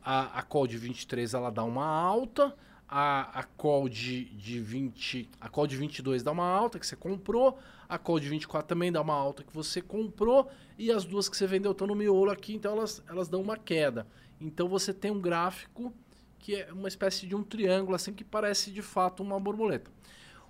a, 0.03 0.39
a 0.39 0.43
call 0.43 0.67
de 0.67 0.77
23 0.77 1.35
ela 1.35 1.51
dá 1.51 1.63
uma 1.65 1.87
alta, 1.87 2.55
a, 2.89 3.41
a 3.41 3.43
call 3.43 3.89
de, 3.89 4.25
de 4.37 4.61
20, 4.61 5.29
a 5.41 5.49
call 5.49 5.67
de 5.67 5.77
22 5.77 6.23
dá 6.23 6.33
uma 6.33 6.47
alta 6.47 6.79
que 6.79 6.87
você 6.87 6.97
comprou, 6.97 7.59
a 7.89 7.99
call 7.99 8.21
de 8.21 8.29
24 8.29 8.67
também 8.67 8.93
dá 8.93 9.01
uma 9.01 9.15
alta 9.15 9.43
que 9.43 9.53
você 9.53 9.81
comprou 9.83 10.49
e 10.79 10.91
as 10.91 11.05
duas 11.05 11.29
que 11.29 11.37
você 11.37 11.47
vendeu 11.47 11.73
estão 11.73 11.87
no 11.87 11.95
miolo 11.95 12.31
aqui, 12.31 12.55
então 12.55 12.73
elas, 12.73 13.03
elas 13.09 13.29
dão 13.29 13.41
uma 13.41 13.57
queda. 13.57 14.07
Então 14.41 14.69
você 14.69 14.93
tem 14.93 15.11
um 15.11 15.21
gráfico 15.21 15.93
que 16.39 16.55
é 16.55 16.73
uma 16.73 16.89
espécie 16.89 17.27
de 17.27 17.35
um 17.35 17.43
triângulo 17.43 17.97
assim 17.97 18.13
que 18.13 18.25
parece 18.25 18.71
de 18.71 18.83
fato 18.83 19.23
uma 19.23 19.39
borboleta. 19.41 19.91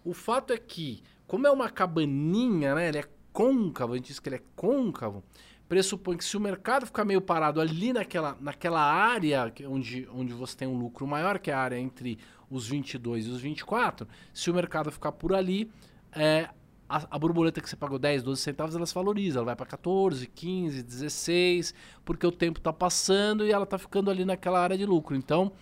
O 0.04 0.12
fato 0.12 0.52
é 0.52 0.58
que, 0.58 1.02
como 1.26 1.46
é 1.46 1.50
uma 1.50 1.70
cabaninha, 1.70 2.74
né, 2.74 2.88
ele 2.88 2.98
é 2.98 3.04
côncavo, 3.32 3.92
a 3.92 3.96
gente 3.96 4.06
diz 4.06 4.20
que 4.20 4.28
ele 4.28 4.36
é 4.36 4.42
côncavo, 4.54 5.22
pressupõe 5.68 6.16
que 6.16 6.24
se 6.24 6.36
o 6.36 6.40
mercado 6.40 6.86
ficar 6.86 7.04
meio 7.04 7.20
parado 7.20 7.60
ali 7.60 7.92
naquela, 7.92 8.36
naquela 8.40 8.80
área 8.80 9.52
onde, 9.68 10.08
onde 10.12 10.32
você 10.32 10.56
tem 10.56 10.68
um 10.68 10.78
lucro 10.78 11.06
maior, 11.06 11.38
que 11.38 11.50
é 11.50 11.54
a 11.54 11.58
área 11.58 11.78
entre 11.78 12.18
os 12.50 12.68
22 12.68 13.26
e 13.26 13.30
os 13.30 13.40
24, 13.40 14.06
se 14.32 14.50
o 14.50 14.54
mercado 14.54 14.90
ficar 14.92 15.12
por 15.12 15.34
ali, 15.34 15.70
é, 16.12 16.48
a, 16.88 17.06
a, 17.10 17.18
borboleta 17.18 17.60
que 17.60 17.68
você 17.68 17.76
pagou 17.76 17.98
10, 17.98 18.22
12 18.22 18.40
centavos, 18.40 18.74
ela 18.76 18.86
se 18.86 18.94
valoriza. 18.94 19.38
Ela 19.38 19.46
vai 19.46 19.56
para 19.56 19.66
14, 19.66 20.26
15, 20.28 20.82
16, 20.82 21.74
porque 22.04 22.26
o 22.26 22.32
tempo 22.32 22.58
está 22.58 22.72
passando 22.72 23.46
e 23.46 23.50
ela 23.50 23.64
está 23.64 23.78
ficando 23.78 24.10
ali 24.10 24.24
naquela 24.24 24.60
área 24.60 24.78
de 24.78 24.86
lucro. 24.86 25.16
Então, 25.16 25.52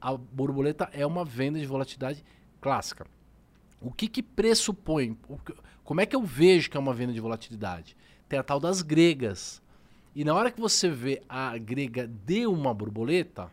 a 0.00 0.16
borboleta 0.16 0.88
é 0.92 1.06
uma 1.06 1.24
venda 1.24 1.58
de 1.58 1.66
volatilidade 1.66 2.24
clássica. 2.60 3.06
O 3.80 3.92
que, 3.92 4.08
que 4.08 4.22
pressupõe? 4.22 5.16
Como 5.84 6.00
é 6.00 6.06
que 6.06 6.16
eu 6.16 6.22
vejo 6.22 6.70
que 6.70 6.76
é 6.76 6.80
uma 6.80 6.94
venda 6.94 7.12
de 7.12 7.20
volatilidade? 7.20 7.96
Tem 8.30 8.38
a 8.38 8.44
tal 8.44 8.60
das 8.60 8.80
gregas. 8.80 9.60
E 10.14 10.24
na 10.24 10.32
hora 10.32 10.52
que 10.52 10.60
você 10.60 10.88
vê 10.88 11.20
a 11.28 11.58
grega 11.58 12.06
de 12.06 12.46
uma 12.46 12.72
borboleta, 12.72 13.50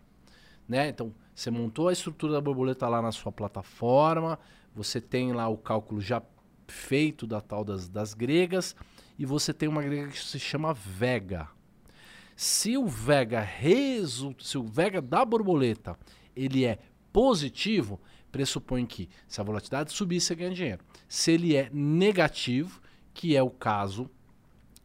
né? 0.70 0.88
Então, 0.88 1.14
você 1.34 1.50
montou 1.50 1.88
a 1.88 1.94
estrutura 1.94 2.34
da 2.34 2.42
borboleta 2.42 2.88
lá 2.88 3.02
na 3.02 3.12
sua 3.12 3.32
plataforma, 3.32 4.40
você 4.76 5.02
tem 5.02 5.34
lá 5.34 5.48
o 5.48 5.58
cálculo 5.58 6.00
já 6.00 6.22
feito 6.68 7.26
da 7.26 7.42
tal 7.42 7.64
das, 7.64 7.90
das 7.90 8.14
gregas, 8.14 8.76
e 9.18 9.26
você 9.26 9.52
tem 9.52 9.68
uma 9.68 9.82
grega 9.82 10.10
que 10.10 10.24
se 10.24 10.40
chama 10.40 10.74
vega. 10.74 11.50
Se 12.36 12.78
o 12.78 12.86
vega 12.86 13.42
resulta, 13.42 14.44
se 14.44 14.60
o 14.60 14.64
vega 14.64 15.02
da 15.02 15.26
borboleta 15.26 15.98
ele 16.36 16.66
é 16.66 16.78
positivo, 17.12 18.00
pressupõe 18.32 18.86
que 18.86 19.10
se 19.28 19.42
a 19.42 19.44
volatilidade 19.44 19.92
subir, 19.92 20.22
você 20.22 20.36
ganha 20.36 20.54
dinheiro. 20.54 20.84
Se 21.10 21.32
ele 21.32 21.56
é 21.56 21.68
negativo, 21.74 22.80
que 23.12 23.36
é 23.36 23.42
o 23.42 23.50
caso 23.50 24.08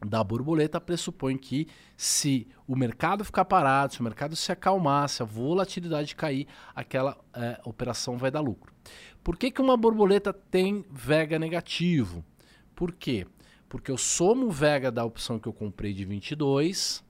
da 0.05 0.23
borboleta 0.23 0.81
pressupõe 0.81 1.37
que 1.37 1.69
se 1.97 2.47
o 2.67 2.75
mercado 2.77 3.25
ficar 3.25 3.45
parado, 3.45 3.95
se 3.95 4.01
o 4.01 4.05
mercado 4.05 4.35
se 4.35 4.51
acalmar, 4.51 5.09
se 5.09 5.23
a 5.23 5.27
volatilidade 5.27 6.17
cair, 6.17 6.47
aquela 6.75 7.17
é, 7.35 7.61
operação 7.65 8.19
vai 8.19 8.31
dar 8.31 8.41
lucro. 8.41 8.73
Por 9.23 9.37
que, 9.37 9.51
que 9.51 9.61
uma 9.61 9.77
borboleta 9.77 10.33
tem 10.33 10.85
vega 10.91 11.39
negativo? 11.39 12.25
Por 12.75 12.93
quê? 12.93 13.27
Porque 13.69 13.91
eu 13.91 13.97
somo 13.97 14.51
vega 14.51 14.91
da 14.91 15.05
opção 15.05 15.39
que 15.39 15.49
eu 15.49 15.53
comprei 15.53 15.93
de 15.93 16.05
22, 16.05 17.05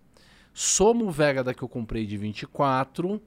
somo 0.53 1.11
vega 1.11 1.43
da 1.43 1.55
que 1.55 1.63
eu 1.63 1.69
comprei 1.69 2.07
de 2.07 2.17
24, 2.17 3.21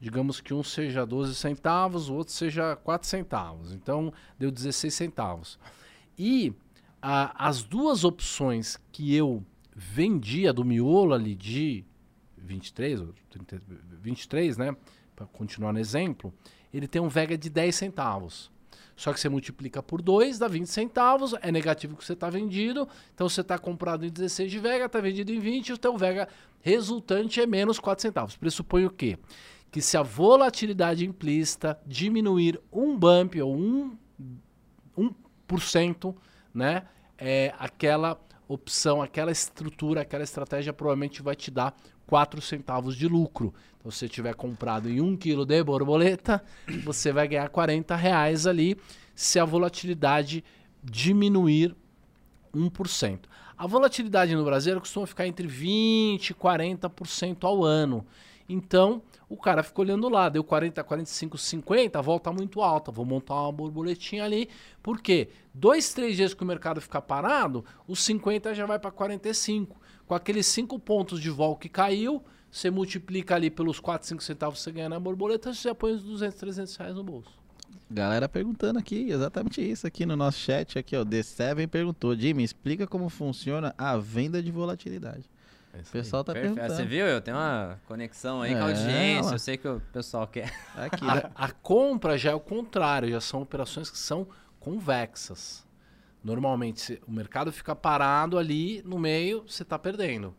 digamos 0.00 0.40
que 0.40 0.54
um 0.54 0.62
seja 0.62 1.04
12 1.04 1.34
centavos, 1.34 2.08
o 2.08 2.14
outro 2.14 2.32
seja 2.32 2.74
4 2.76 3.06
centavos. 3.06 3.72
Então, 3.72 4.12
deu 4.38 4.50
16 4.50 4.92
centavos. 4.92 5.58
E 6.18 6.54
a, 7.00 7.48
as 7.48 7.62
duas 7.62 8.04
opções 8.04 8.78
que 8.92 9.14
eu 9.14 9.44
vendia 9.74 10.52
do 10.52 10.64
miolo 10.64 11.14
ali 11.14 11.34
de 11.34 11.84
23, 12.36 13.02
30, 13.30 13.62
23, 14.00 14.56
né? 14.56 14.76
Para 15.14 15.26
continuar 15.26 15.72
no 15.72 15.78
exemplo, 15.78 16.32
ele 16.72 16.86
tem 16.86 17.00
um 17.00 17.08
Vega 17.08 17.36
de 17.36 17.48
10 17.48 17.74
centavos. 17.74 18.50
Só 18.96 19.14
que 19.14 19.20
você 19.20 19.30
multiplica 19.30 19.82
por 19.82 20.02
2, 20.02 20.38
dá 20.38 20.46
20 20.46 20.66
centavos, 20.66 21.34
é 21.40 21.50
negativo 21.50 21.96
que 21.96 22.04
você 22.04 22.12
está 22.12 22.28
vendido. 22.28 22.86
Então 23.14 23.28
você 23.28 23.40
está 23.40 23.58
comprado 23.58 24.04
em 24.04 24.10
16 24.10 24.50
de 24.50 24.58
Vega, 24.58 24.84
está 24.84 25.00
vendido 25.00 25.32
em 25.32 25.38
20, 25.38 25.72
o 25.72 25.78
teu 25.78 25.96
Vega 25.96 26.28
resultante 26.60 27.40
é 27.40 27.46
menos 27.46 27.78
4 27.78 28.02
centavos. 28.02 28.36
Pressupõe 28.36 28.84
o 28.84 28.90
quê? 28.90 29.18
Que 29.70 29.80
se 29.80 29.96
a 29.96 30.02
volatilidade 30.02 31.06
implícita 31.06 31.80
diminuir 31.86 32.60
um 32.70 32.94
bump 32.94 33.40
ou 33.40 33.56
um, 33.56 33.96
1%, 35.48 36.14
né? 36.54 36.84
É, 37.18 37.54
aquela 37.58 38.20
opção, 38.48 39.00
aquela 39.00 39.30
estrutura, 39.30 40.00
aquela 40.00 40.24
estratégia 40.24 40.72
provavelmente 40.72 41.22
vai 41.22 41.36
te 41.36 41.50
dar 41.50 41.74
4 42.06 42.40
centavos 42.40 42.96
de 42.96 43.06
lucro. 43.06 43.54
Então, 43.78 43.90
se 43.90 43.98
você 43.98 44.08
tiver 44.08 44.34
comprado 44.34 44.90
em 44.90 45.00
1 45.00 45.16
quilo 45.16 45.46
de 45.46 45.62
borboleta, 45.62 46.42
você 46.84 47.12
vai 47.12 47.28
ganhar 47.28 47.48
40 47.48 47.94
reais 47.94 48.46
ali 48.46 48.76
se 49.14 49.38
a 49.38 49.44
volatilidade 49.44 50.42
diminuir 50.82 51.76
1%. 52.54 53.20
A 53.56 53.66
volatilidade 53.66 54.34
no 54.34 54.44
Brasil 54.44 54.80
costuma 54.80 55.06
ficar 55.06 55.26
entre 55.26 55.46
20% 55.46 56.30
e 56.30 56.34
40% 56.34 57.44
ao 57.44 57.62
ano. 57.62 58.04
Então, 58.48 59.02
o 59.30 59.36
cara 59.36 59.62
fica 59.62 59.80
olhando 59.80 60.08
lá, 60.08 60.28
deu 60.28 60.42
40, 60.42 60.82
45, 60.82 61.38
50, 61.38 62.02
volta 62.02 62.32
muito 62.32 62.60
alta, 62.60 62.90
vou 62.90 63.04
montar 63.06 63.40
uma 63.42 63.52
borboletinha 63.52 64.24
ali. 64.24 64.50
Por 64.82 65.00
quê? 65.00 65.28
Dois, 65.54 65.94
três 65.94 66.16
dias 66.16 66.34
que 66.34 66.42
o 66.42 66.46
mercado 66.46 66.80
ficar 66.80 67.00
parado, 67.00 67.64
os 67.86 68.00
50 68.00 68.52
já 68.52 68.66
vai 68.66 68.80
para 68.80 68.90
45. 68.90 69.80
Com 70.04 70.14
aqueles 70.16 70.46
5 70.46 70.76
pontos 70.80 71.20
de 71.20 71.30
vol 71.30 71.56
que 71.56 71.68
caiu, 71.68 72.20
você 72.50 72.72
multiplica 72.72 73.36
ali 73.36 73.50
pelos 73.50 73.78
4, 73.78 74.08
5 74.08 74.20
centavos 74.20 74.58
que 74.58 74.64
você 74.64 74.72
ganha 74.72 74.88
na 74.88 74.98
borboleta, 74.98 75.54
você 75.54 75.68
já 75.68 75.74
põe 75.76 75.92
os 75.92 76.02
200, 76.02 76.36
300 76.36 76.76
reais 76.76 76.96
no 76.96 77.04
bolso. 77.04 77.30
Galera 77.88 78.28
perguntando 78.28 78.80
aqui, 78.80 79.10
exatamente 79.10 79.60
isso 79.60 79.86
aqui 79.86 80.04
no 80.04 80.16
nosso 80.16 80.38
chat, 80.38 80.76
aqui 80.76 80.96
ó, 80.96 81.04
The 81.04 81.22
Seven 81.22 81.68
perguntou, 81.68 82.16
Jimmy, 82.16 82.42
explica 82.42 82.84
como 82.84 83.08
funciona 83.08 83.72
a 83.78 83.96
venda 83.96 84.42
de 84.42 84.50
volatilidade. 84.50 85.30
É 85.72 85.78
O 85.80 85.84
pessoal 85.84 86.24
tá 86.24 86.32
Perfeito. 86.32 86.54
perguntando. 86.56 86.76
Você 86.76 86.84
viu? 86.84 87.06
Eu 87.06 87.20
tenho 87.20 87.36
uma 87.36 87.80
conexão 87.86 88.42
aí 88.42 88.52
com 88.52 88.58
a 88.58 88.60
É, 88.60 88.62
audiência. 88.64 89.30
ó. 89.30 89.34
Eu 89.34 89.38
sei 89.38 89.56
que 89.56 89.68
o 89.68 89.80
pessoal 89.92 90.26
quer. 90.26 90.52
Aqui, 90.76 91.04
né? 91.04 91.30
A, 91.34 91.46
a 91.46 91.50
compra 91.52 92.18
já 92.18 92.30
é 92.32 92.34
o 92.34 92.40
contrário, 92.40 93.08
já 93.10 93.20
são 93.20 93.40
operações 93.42 93.88
que 93.88 93.98
são 93.98 94.26
convexas. 94.58 95.66
Normalmente, 96.22 96.80
se 96.80 97.00
o 97.06 97.10
mercado 97.12 97.50
fica 97.52 97.74
parado 97.74 98.36
ali 98.36 98.82
no 98.84 98.98
meio, 98.98 99.44
você 99.48 99.62
está 99.62 99.78
perdendo. 99.78 100.34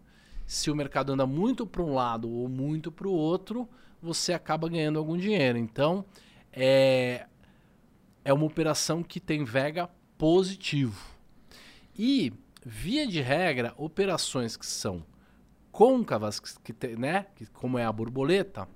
Se 0.45 0.69
o 0.69 0.75
mercado 0.75 1.13
anda 1.13 1.25
muito 1.25 1.65
para 1.65 1.82
um 1.82 1.93
lado 1.93 2.29
ou 2.29 2.47
muito 2.49 2.91
para 2.91 3.07
o 3.07 3.11
outro, 3.11 3.67
você 4.01 4.34
acaba 4.34 4.67
ganhando 4.67 4.99
algum 4.99 5.17
dinheiro. 5.17 5.57
Então, 5.57 6.05
é, 6.51 7.25
é 8.25 8.34
uma 8.34 8.45
operação 8.45 9.01
que 9.01 9.19
tem 9.19 9.43
vega 9.45 9.89
positivo. 10.17 11.01
E, 11.97 12.32
via 12.65 13.07
de 13.07 13.21
regra, 13.21 13.73
operações 13.77 14.55
que 14.57 14.65
são 14.65 15.03
côncavas, 15.72 16.39
que, 16.39 16.74
tem, 16.74 16.95
né, 16.95 17.28
que, 17.36 17.45
como 17.47 17.78
é 17.78 17.86
a 17.86 17.91
borboleta, 17.91 18.67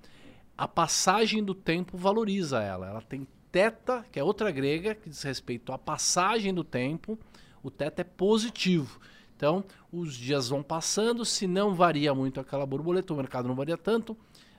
a 0.57 0.67
passagem 0.67 1.43
do 1.43 1.53
tempo 1.53 1.97
valoriza 1.97 2.61
ela. 2.61 2.87
Ela 2.87 3.01
tem 3.01 3.27
teta, 3.51 4.05
que 4.11 4.19
é 4.19 4.23
outra 4.23 4.51
grega, 4.51 4.95
que 4.95 5.09
diz 5.09 5.21
respeito 5.23 5.71
à 5.71 5.77
passagem 5.77 6.53
do 6.53 6.63
tempo. 6.63 7.17
O 7.61 7.69
teta 7.69 8.01
é 8.01 8.05
positivo. 8.05 8.99
Então, 9.35 9.65
os 9.91 10.15
dias 10.15 10.49
vão 10.49 10.63
passando, 10.63 11.25
se 11.25 11.45
não 11.45 11.73
varia 11.75 12.13
muito 12.13 12.39
aquela 12.39 12.65
borboleta, 12.65 13.13
o 13.13 13.17
mercado 13.17 13.47
não 13.47 13.55
varia 13.55 13.77
tanto, 13.77 14.17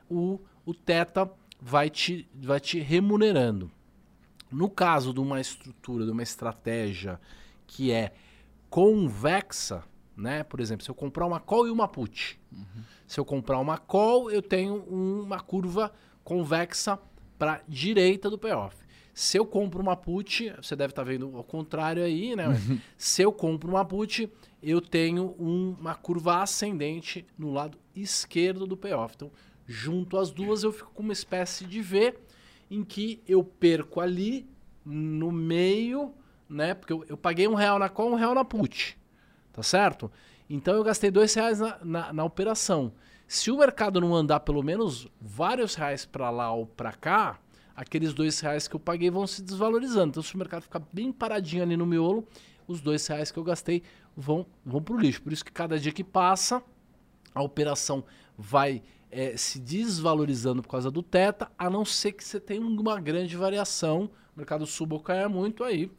o, 0.08 0.38
o 0.66 0.74
teta 0.74 1.30
vai 1.60 1.88
te, 1.88 2.28
vai 2.34 2.60
te 2.60 2.78
remunerando. 2.78 3.70
No 4.50 4.68
caso 4.68 5.12
de 5.14 5.20
uma 5.20 5.40
estrutura, 5.40 6.04
de 6.04 6.10
uma 6.10 6.22
estratégia 6.22 7.18
que 7.66 7.90
é 7.90 8.12
convexa, 8.68 9.82
né? 10.16 10.42
Por 10.42 10.60
exemplo, 10.60 10.84
se 10.84 10.90
eu 10.90 10.94
comprar 10.94 11.26
uma 11.26 11.38
call 11.40 11.66
e 11.66 11.70
uma 11.70 11.86
put. 11.88 12.38
Se 13.06 13.20
eu 13.20 13.24
comprar 13.24 13.58
uma 13.58 13.78
call, 13.78 14.30
eu 14.30 14.42
tenho 14.42 14.76
uma 14.84 15.38
curva 15.40 15.92
convexa 16.24 16.98
para 17.38 17.62
direita 17.68 18.28
do 18.30 18.38
payoff. 18.38 18.76
Se 19.14 19.38
eu 19.38 19.46
compro 19.46 19.80
uma 19.80 19.96
put, 19.96 20.52
você 20.60 20.74
deve 20.76 20.90
estar 20.92 21.02
vendo 21.04 21.36
ao 21.36 21.44
contrário 21.44 22.02
aí, 22.02 22.34
né? 22.36 22.44
Se 22.98 23.22
eu 23.22 23.32
compro 23.32 23.70
uma 23.70 23.84
put, 23.84 24.30
eu 24.62 24.80
tenho 24.80 25.34
um- 25.38 25.74
uma 25.80 25.94
curva 25.94 26.42
ascendente 26.42 27.24
no 27.38 27.52
lado 27.52 27.78
esquerdo 27.94 28.66
do 28.66 28.76
payoff. 28.76 29.14
Então, 29.16 29.30
junto 29.66 30.18
as 30.18 30.30
duas, 30.30 30.62
eu 30.64 30.72
fico 30.72 30.90
com 30.92 31.02
uma 31.02 31.12
espécie 31.12 31.64
de 31.64 31.80
V 31.80 32.14
em 32.70 32.82
que 32.84 33.22
eu 33.26 33.42
perco 33.44 34.00
ali 34.00 34.46
no 34.84 35.30
meio, 35.32 36.12
né? 36.48 36.74
Porque 36.74 36.92
eu, 36.92 37.04
eu 37.08 37.16
paguei 37.16 37.48
um 37.48 37.54
real 37.54 37.78
na 37.78 37.88
call, 37.88 38.12
um 38.12 38.16
real 38.16 38.34
na 38.34 38.44
put. 38.44 38.98
Tá 39.56 39.62
certo? 39.62 40.12
Então 40.50 40.74
eu 40.74 40.84
gastei 40.84 41.10
dois 41.10 41.32
reais 41.32 41.58
na, 41.58 41.78
na, 41.82 42.12
na 42.12 42.24
operação. 42.24 42.92
Se 43.26 43.50
o 43.50 43.56
mercado 43.56 44.02
não 44.02 44.14
andar 44.14 44.40
pelo 44.40 44.62
menos 44.62 45.08
vários 45.18 45.74
reais 45.74 46.04
para 46.04 46.28
lá 46.28 46.52
ou 46.52 46.66
para 46.66 46.92
cá, 46.92 47.40
aqueles 47.74 48.12
dois 48.12 48.38
reais 48.38 48.68
que 48.68 48.76
eu 48.76 48.80
paguei 48.80 49.10
vão 49.10 49.26
se 49.26 49.42
desvalorizando. 49.42 50.10
Então, 50.10 50.22
se 50.22 50.34
o 50.34 50.38
mercado 50.38 50.62
ficar 50.62 50.82
bem 50.92 51.10
paradinho 51.10 51.62
ali 51.62 51.74
no 51.74 51.86
miolo, 51.86 52.28
os 52.68 52.82
dois 52.82 53.06
reais 53.06 53.32
que 53.32 53.38
eu 53.38 53.42
gastei 53.42 53.82
vão, 54.14 54.46
vão 54.62 54.82
para 54.82 54.94
o 54.94 55.00
lixo. 55.00 55.22
Por 55.22 55.32
isso 55.32 55.44
que 55.44 55.50
cada 55.50 55.78
dia 55.78 55.90
que 55.90 56.04
passa, 56.04 56.62
a 57.34 57.42
operação 57.42 58.04
vai 58.36 58.82
eh, 59.10 59.38
se 59.38 59.58
desvalorizando 59.58 60.62
por 60.62 60.68
causa 60.68 60.90
do 60.90 61.02
teta, 61.02 61.50
a 61.58 61.70
não 61.70 61.82
ser 61.82 62.12
que 62.12 62.22
você 62.22 62.38
tenha 62.38 62.60
uma 62.60 63.00
grande 63.00 63.34
variação, 63.38 64.10
o 64.34 64.38
mercado 64.38 64.66
suba 64.66 64.96
ou 64.96 65.00
caia 65.00 65.30
muito, 65.30 65.64
aí 65.64 65.90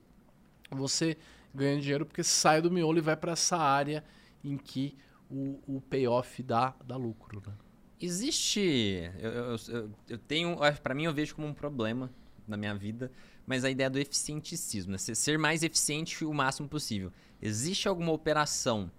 você 0.69 1.17
ganha 1.57 1.79
dinheiro 1.81 2.05
porque 2.05 2.23
sai 2.23 2.61
do 2.61 2.71
miolo 2.71 2.97
e 2.97 3.01
vai 3.01 3.15
para 3.15 3.33
essa 3.33 3.57
área 3.57 4.03
em 4.43 4.57
que 4.57 4.95
o, 5.29 5.59
o 5.67 5.81
payoff 5.81 6.41
dá, 6.43 6.73
dá 6.85 6.95
lucro. 6.95 7.41
Né? 7.45 7.53
Existe. 7.99 9.11
Eu, 9.19 9.31
eu, 9.31 9.55
eu, 9.67 9.91
eu 10.09 10.17
tenho. 10.17 10.57
Para 10.81 10.93
mim, 10.93 11.03
eu 11.03 11.13
vejo 11.13 11.35
como 11.35 11.47
um 11.47 11.53
problema 11.53 12.09
na 12.47 12.55
minha 12.55 12.73
vida, 12.75 13.11
mas 13.45 13.65
a 13.65 13.69
ideia 13.69 13.89
do 13.89 13.99
eficienticismo, 13.99 14.93
né? 14.93 14.97
Ser- 14.97 15.37
mais 15.37 15.63
eficiente 15.63 16.23
o 16.23 16.33
máximo 16.33 16.69
possível. 16.69 17.11
Existe 17.41 17.87
alguma 17.87 18.11
operação 18.13 18.89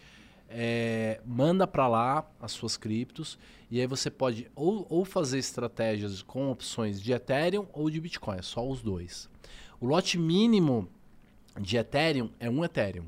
É, 0.54 1.20
manda 1.24 1.66
para 1.66 1.88
lá 1.88 2.30
as 2.40 2.52
suas 2.52 2.76
criptos 2.76 3.38
e 3.70 3.80
aí 3.80 3.86
você 3.86 4.10
pode 4.10 4.50
ou, 4.54 4.86
ou 4.90 5.04
fazer 5.04 5.38
estratégias 5.38 6.20
com 6.22 6.50
opções 6.50 7.00
de 7.00 7.12
Ethereum 7.12 7.66
ou 7.72 7.88
de 7.88 8.00
Bitcoin, 8.00 8.36
é 8.38 8.42
só 8.42 8.66
os 8.68 8.82
dois. 8.82 9.30
O 9.80 9.86
lote 9.86 10.18
mínimo 10.18 10.88
de 11.60 11.76
Ethereum 11.76 12.30
é 12.38 12.48
um 12.48 12.64
Ethereum. 12.64 13.04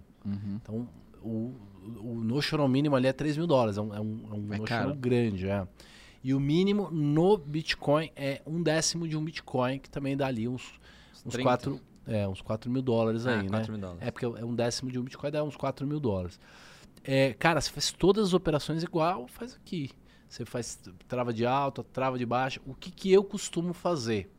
Então, 0.56 0.88
o, 1.22 1.54
o 2.00 2.14
notional 2.24 2.66
mínimo 2.68 2.96
ali 2.96 3.06
é 3.06 3.12
3 3.12 3.36
mil 3.36 3.46
dólares. 3.46 3.76
É 3.76 3.80
um, 3.80 3.94
é 3.94 4.00
um, 4.00 4.20
é 4.30 4.34
um 4.34 4.54
É 4.54 4.58
notional 4.58 4.94
grande, 4.94 5.48
é. 5.48 5.66
E 6.22 6.32
o 6.32 6.40
mínimo 6.40 6.90
no 6.90 7.36
Bitcoin 7.36 8.10
é 8.16 8.40
um 8.46 8.62
décimo 8.62 9.06
de 9.06 9.16
um 9.16 9.22
Bitcoin, 9.22 9.78
que 9.78 9.90
também 9.90 10.16
dá 10.16 10.26
ali 10.26 10.48
uns, 10.48 10.72
uns, 11.26 11.32
30. 11.32 11.42
4, 11.42 11.80
é, 12.06 12.26
uns 12.26 12.40
4 12.40 12.70
mil 12.70 12.80
dólares 12.80 13.26
Ah, 13.26 13.38
aí, 13.38 13.42
né? 13.42 13.48
4 13.50 13.72
mil 13.72 13.80
dólares. 13.80 14.02
É 14.02 14.10
porque 14.10 14.24
é 14.24 14.44
um 14.44 14.54
décimo 14.54 14.90
de 14.90 14.98
um 14.98 15.02
Bitcoin, 15.02 15.30
dá 15.30 15.44
uns 15.44 15.56
4 15.56 15.86
mil 15.86 16.00
dólares. 16.00 16.40
É, 17.04 17.34
cara, 17.34 17.60
você 17.60 17.70
faz 17.70 17.92
todas 17.92 18.28
as 18.28 18.34
operações 18.34 18.82
igual, 18.82 19.28
faz 19.28 19.54
aqui. 19.54 19.90
Você 20.26 20.44
faz 20.44 20.80
trava 21.06 21.32
de 21.32 21.44
alta, 21.44 21.84
trava 21.84 22.18
de 22.18 22.24
baixa. 22.24 22.60
O 22.66 22.74
que, 22.74 22.90
que 22.90 23.12
eu 23.12 23.22
costumo 23.22 23.72
fazer? 23.72 24.30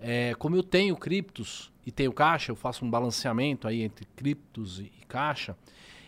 É, 0.00 0.34
como 0.34 0.56
eu 0.56 0.62
tenho 0.62 0.96
criptos 0.96 1.72
e 1.84 1.92
tenho 1.92 2.12
caixa, 2.12 2.50
eu 2.50 2.56
faço 2.56 2.84
um 2.84 2.90
balanceamento 2.90 3.68
aí 3.68 3.82
entre 3.82 4.06
criptos 4.16 4.80
e, 4.80 4.90
caixa. 5.06 5.56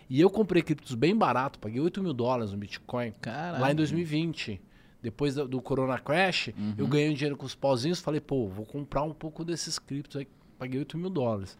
E 0.08 0.20
eu 0.20 0.28
comprei 0.28 0.62
criptos 0.62 0.94
bem 0.94 1.16
barato, 1.16 1.58
paguei 1.58 1.80
8 1.80 2.02
mil 2.02 2.12
dólares 2.12 2.52
no 2.52 2.58
Bitcoin 2.58 3.12
Caralho. 3.20 3.62
lá 3.62 3.72
em 3.72 3.74
2020. 3.74 4.60
Depois 5.02 5.34
do, 5.34 5.62
Corona 5.62 5.98
Crash, 5.98 6.50
eu 6.76 6.86
ganhei 6.86 7.08
um 7.08 7.14
dinheiro 7.14 7.36
com 7.36 7.46
os 7.46 7.54
pauzinhos. 7.54 8.00
Falei, 8.00 8.20
pô, 8.20 8.48
vou 8.48 8.66
comprar 8.66 9.02
um 9.02 9.14
pouco 9.14 9.44
desses 9.44 9.78
criptos 9.78 10.16
aí. 10.16 10.28
Paguei 10.58 10.78
8 10.80 10.98
mil 10.98 11.08
dólares. 11.08 11.56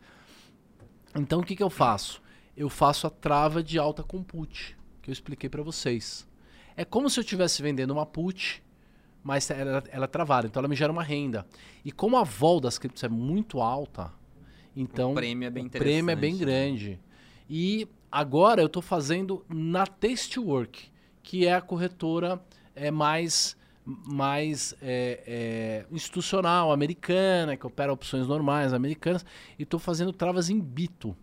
Então, 1.14 1.40
o 1.40 1.42
que, 1.44 1.56
que 1.56 1.62
eu 1.62 1.70
faço? 1.70 2.20
Eu 2.56 2.68
faço 2.68 3.06
a 3.06 3.10
trava 3.10 3.62
de 3.62 3.78
alta 3.78 4.02
com 4.02 4.22
put, 4.22 4.76
que 5.00 5.10
eu 5.10 5.12
expliquei 5.12 5.48
para 5.48 5.62
vocês. 5.62 6.28
É 6.76 6.84
como 6.84 7.08
se 7.08 7.18
eu 7.18 7.22
estivesse 7.22 7.62
vendendo 7.62 7.92
uma 7.92 8.06
put, 8.06 8.62
mas 9.22 9.50
ela, 9.50 9.82
ela 9.90 10.04
é 10.04 10.08
travada. 10.08 10.46
Então, 10.46 10.60
ela 10.60 10.68
me 10.68 10.76
gera 10.76 10.92
uma 10.92 11.02
renda. 11.02 11.46
E 11.84 11.92
como 11.92 12.16
a 12.16 12.24
vol 12.24 12.60
das 12.60 12.78
criptos 12.78 13.04
é 13.04 13.08
muito 13.08 13.60
alta, 13.60 14.12
então 14.74 15.12
O 15.12 15.14
prêmio 15.14 15.46
é 15.46 15.50
bem 15.50 15.68
prêmio 15.68 16.12
é 16.12 16.16
bem 16.16 16.34
né? 16.34 16.38
grande. 16.38 17.00
E 17.48 17.88
agora 18.10 18.62
eu 18.62 18.66
estou 18.66 18.82
fazendo 18.82 19.44
na 19.48 19.86
Tastework, 19.86 20.90
que 21.22 21.46
é 21.46 21.54
a 21.54 21.60
corretora 21.60 22.40
é 22.74 22.90
mais 22.90 23.58
mais 23.84 24.74
é, 24.80 25.22
é, 25.26 25.86
institucional, 25.90 26.70
americana, 26.70 27.56
que 27.56 27.66
opera 27.66 27.92
opções 27.92 28.26
normais 28.26 28.72
americanas, 28.72 29.24
e 29.58 29.64
estou 29.64 29.80
fazendo 29.80 30.12
travas 30.12 30.48
em 30.48 30.60
Bito. 30.60 31.16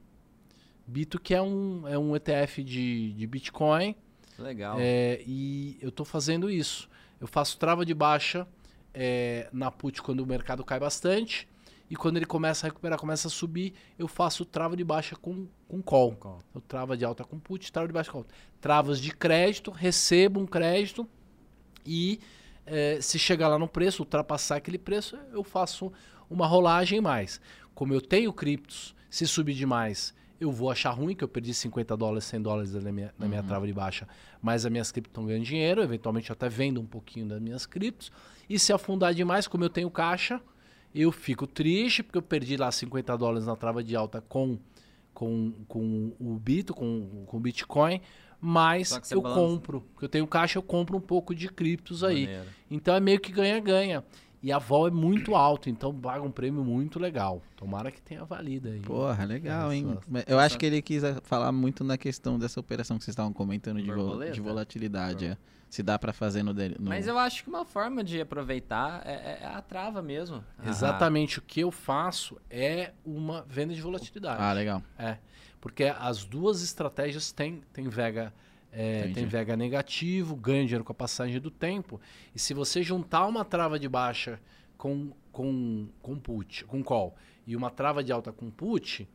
Bito 0.88 1.20
que 1.20 1.34
é 1.34 1.42
um, 1.42 1.88
é 1.88 1.98
um 1.98 2.16
ETF 2.16 2.64
de, 2.64 3.12
de 3.14 3.28
Bitcoin, 3.28 3.96
Legal. 4.40 4.78
é, 4.80 5.22
e 5.28 5.78
eu 5.82 5.90
estou 5.90 6.06
fazendo 6.06 6.50
isso. 6.50 6.90
Eu 7.20 7.28
faço 7.28 7.58
trava 7.58 7.86
de 7.86 7.94
baixa 7.94 8.48
é, 8.94 9.50
na 9.52 9.70
put 9.70 10.02
quando 10.02 10.22
o 10.22 10.26
mercado 10.26 10.64
cai 10.64 10.80
bastante. 10.80 11.48
E 11.90 11.96
quando 11.96 12.18
ele 12.18 12.26
começa 12.26 12.66
a 12.66 12.70
recuperar, 12.70 13.00
começa 13.00 13.30
a 13.30 13.32
subir, 13.32 13.74
eu 13.98 14.08
faço 14.10 14.44
trava 14.44 14.76
de 14.76 14.84
baixa 14.84 15.16
com, 15.16 15.48
com 15.68 15.82
call. 15.82 16.16
Call. 16.16 16.40
Eu 16.54 16.60
trava 16.60 16.98
de 16.98 17.06
alta 17.06 17.24
com 17.24 17.40
put, 17.40 17.72
trava 17.72 17.88
de 17.88 17.94
baixa 17.94 18.12
com 18.12 18.24
call. 18.24 18.32
Travas 18.60 19.00
de 19.00 19.12
crédito, 19.12 19.72
recebo 19.72 20.40
um 20.40 20.46
crédito 20.46 21.08
e 21.86 22.20
é, 22.66 23.00
se 23.00 23.18
chegar 23.18 23.48
lá 23.48 23.58
no 23.58 23.68
preço, 23.68 24.02
ultrapassar 24.04 24.58
aquele 24.58 24.78
preço, 24.78 25.18
eu 25.32 25.44
faço 25.44 25.92
uma 26.30 26.46
rolagem 26.46 27.00
mais. 27.00 27.40
Como 27.74 27.94
eu 27.94 28.02
tenho 28.02 28.34
criptos, 28.34 28.94
se 29.10 29.26
subir 29.26 29.54
demais, 29.54 30.14
eu 30.40 30.52
vou 30.52 30.70
achar 30.70 30.92
ruim, 30.92 31.16
que 31.16 31.24
eu 31.24 31.28
perdi 31.28 31.54
50 31.54 31.98
dólares, 31.98 32.26
100 32.26 32.42
dólares 32.42 32.74
na 32.74 32.92
minha, 32.92 33.14
na 33.18 33.28
minha 33.28 33.44
trava 33.44 33.66
de 33.66 33.74
baixa, 33.74 34.08
mas 34.42 34.66
as 34.66 34.72
minhas 34.72 34.92
criptos 34.92 35.12
estão 35.12 35.26
ganhando 35.26 35.44
dinheiro, 35.44 35.82
eventualmente 35.82 36.30
eu 36.30 36.34
até 36.34 36.48
vendo 36.48 36.80
um 36.80 36.86
pouquinho 36.86 37.28
das 37.28 37.42
minhas 37.42 37.66
criptos. 37.66 38.12
E 38.50 38.58
se 38.58 38.72
afundar 38.72 39.14
demais, 39.14 39.48
como 39.48 39.64
eu 39.64 39.70
tenho 39.70 39.90
caixa, 39.90 40.42
eu 40.94 41.12
fico 41.12 41.46
triste, 41.46 42.04
porque 42.04 42.18
eu 42.18 42.22
perdi 42.22 42.56
lá 42.56 42.72
50 42.72 43.18
dólares 43.18 43.46
na 43.46 43.56
trava 43.56 43.84
de 43.84 43.96
alta 43.96 44.22
com, 44.22 44.58
com, 45.14 45.54
com 45.68 46.14
o 46.20 46.36
Bito, 46.36 46.74
com, 46.74 47.26
com 47.26 47.38
o 47.38 47.40
Bitcoin, 47.40 48.02
mas 48.40 48.92
eu 49.10 49.22
balança. 49.22 49.42
compro, 49.42 49.82
porque 49.94 50.06
eu 50.06 50.10
tenho 50.10 50.28
caixa, 50.28 50.58
eu 50.58 50.64
compro 50.64 50.98
um 50.98 51.02
pouco 51.02 51.34
de 51.34 51.50
criptos 51.50 52.04
aí. 52.04 52.26
Maneiro. 52.26 52.50
Então 52.70 52.96
é 52.96 53.00
meio 53.00 53.20
que 53.20 53.32
ganha-ganha. 53.32 54.04
E 54.42 54.52
a 54.52 54.60
vol 54.60 54.88
é 54.88 54.92
muito 54.92 55.36
alta, 55.36 55.70
então 55.70 55.94
paga 55.94 56.22
um 56.24 56.30
prêmio 56.32 56.64
muito 56.64 57.00
legal. 57.00 57.42
Tomara 57.56 57.92
que 57.92 58.00
tenha 58.02 58.24
valido 58.24 58.70
aí. 58.70 58.80
Porra, 58.82 59.26
legal, 59.26 59.74
hein? 59.74 59.98
Essa- 60.14 60.30
Eu 60.32 60.40
acho 60.40 60.58
que 60.60 60.66
ele 60.66 60.82
quis 60.82 61.04
ah, 61.04 61.20
falar 61.24 61.52
muito 61.52 61.84
na 61.84 61.98
questão 61.98 62.38
dessa 62.38 62.60
operação 62.60 62.98
que 62.98 63.04
vocês 63.04 63.14
estavam 63.14 63.34
comentando 63.34 63.82
de, 63.82 63.90
vo- 63.90 63.96
Borboleta? 63.96 64.32
de 64.34 64.40
volatilidade. 64.42 65.26
é. 65.26 65.38
Se 65.70 65.84
dá 65.84 66.00
pra 66.00 66.14
fazer 66.14 66.44
no, 66.44 66.54
dele- 66.54 66.78
no- 66.80 66.88
Mas 66.90 67.08
eu 67.08 67.18
acho 67.18 67.44
que 67.44 67.50
uma 67.50 67.66
forma 67.66 68.02
de 68.04 68.22
aproveitar 68.22 69.02
é, 69.06 69.40
é 69.42 69.46
a 69.48 69.62
trava 69.62 70.02
mesmo. 70.02 70.42
Ah, 70.58 70.70
Exatamente 70.70 71.40
o 71.40 71.42
que 71.42 71.60
eu 71.60 71.72
faço 71.72 72.38
é 72.50 72.94
uma 73.04 73.42
venda 73.50 73.74
de 73.74 73.82
volatilidade. 73.82 74.42
Ah, 74.42 74.54
legal. 74.54 74.82
É, 74.98 75.18
porque 75.60 75.84
as 75.86 76.24
duas 76.24 76.62
estratégias 76.64 77.32
têm, 77.34 77.62
têm 77.74 77.90
vega 77.90 78.32
é, 78.80 79.12
tem 79.12 79.26
vega 79.26 79.58
negativo, 79.58 80.36
ganha 80.36 80.64
dinheiro 80.64 80.84
com 80.84 80.92
a 80.92 80.96
passagem 80.96 81.40
do 81.42 81.50
tempo. 81.50 82.00
E 82.36 82.40
se 82.40 82.54
você 82.54 82.84
juntar 82.84 83.26
uma 83.26 83.44
trava 83.44 83.80
de 83.80 83.90
baixa 83.90 84.40
com, 84.78 85.12
com, 85.32 85.88
com 86.00 86.20
put, 86.20 86.64
com 86.66 86.84
call, 86.84 87.16
e 87.48 87.56
uma 87.56 87.72
trava 87.72 88.04
de 88.04 88.12
alta 88.12 88.32
com 88.32 88.52
put, 88.52 89.10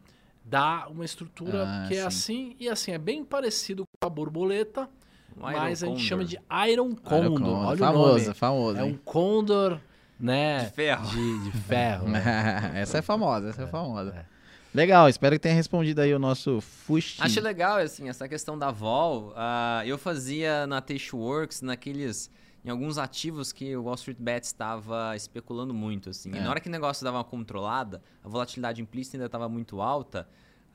dá 0.44 0.88
uma 0.88 1.04
estrutura 1.04 1.64
Ah, 1.64 1.84
que 1.86 1.94
é 1.94 2.00
sim. 2.00 2.06
assim 2.06 2.56
e 2.58 2.68
assim. 2.68 2.90
É 2.90 2.98
bem 2.98 3.24
parecido 3.24 3.84
com 3.84 4.06
a 4.06 4.10
borboleta, 4.10 4.88
Um 5.36 5.42
mas 5.42 5.84
a 5.84 5.86
gente 5.86 6.00
chama 6.02 6.24
de 6.24 6.38
Iron 6.68 6.94
Condor. 6.96 7.24
Iron 7.24 7.34
Condor, 7.34 7.66
Olha 7.66 7.78
famoso, 7.78 8.14
o 8.14 8.18
nome. 8.24 8.34
famoso. 8.34 8.78
É 8.78 8.82
um 8.82 8.86
hein? 8.88 9.00
condor, 9.04 9.80
né? 10.18 10.64
De 10.64 10.70
ferro. 10.72 11.08
De, 11.08 11.44
de 11.44 11.52
ferro. 11.52 12.08
né? 12.08 12.72
essa 12.74 12.98
é 12.98 13.02
famosa, 13.02 13.50
essa 13.50 13.62
é, 13.62 13.66
famosa. 13.68 14.10
é. 14.16 14.26
Legal, 14.74 15.08
espero 15.08 15.34
que 15.36 15.40
tenha 15.40 15.54
respondido 15.54 16.00
aí 16.00 16.14
o 16.14 16.18
nosso 16.18 16.60
Fusti. 16.60 17.20
Acho 17.22 17.40
legal, 17.42 17.76
assim, 17.78 18.08
essa 18.08 18.26
questão 18.26 18.58
da 18.58 18.70
vol. 18.70 19.32
ah, 19.36 19.82
eu 19.84 19.98
fazia 19.98 20.66
na 20.66 20.80
Tasteworks, 20.80 21.60
naqueles. 21.62 22.30
Em 22.64 22.70
alguns 22.70 22.96
ativos 22.96 23.52
que 23.52 23.76
o 23.76 23.82
Wall 23.82 23.96
Street 23.96 24.18
Bets 24.20 24.48
estava 24.48 25.16
especulando 25.16 25.74
muito, 25.74 26.08
assim. 26.10 26.30
E 26.32 26.38
É. 26.38 26.40
na 26.42 26.48
hora 26.48 26.60
que 26.60 26.68
o 26.68 26.70
negócio 26.72 27.04
dava 27.04 27.16
uma 27.18 27.24
controlada, 27.24 28.00
a 28.22 28.28
volatilidade 28.28 28.80
implícita 28.80 29.16
ainda 29.16 29.26
estava 29.26 29.48
muito 29.48 29.80
alta. 29.82 30.28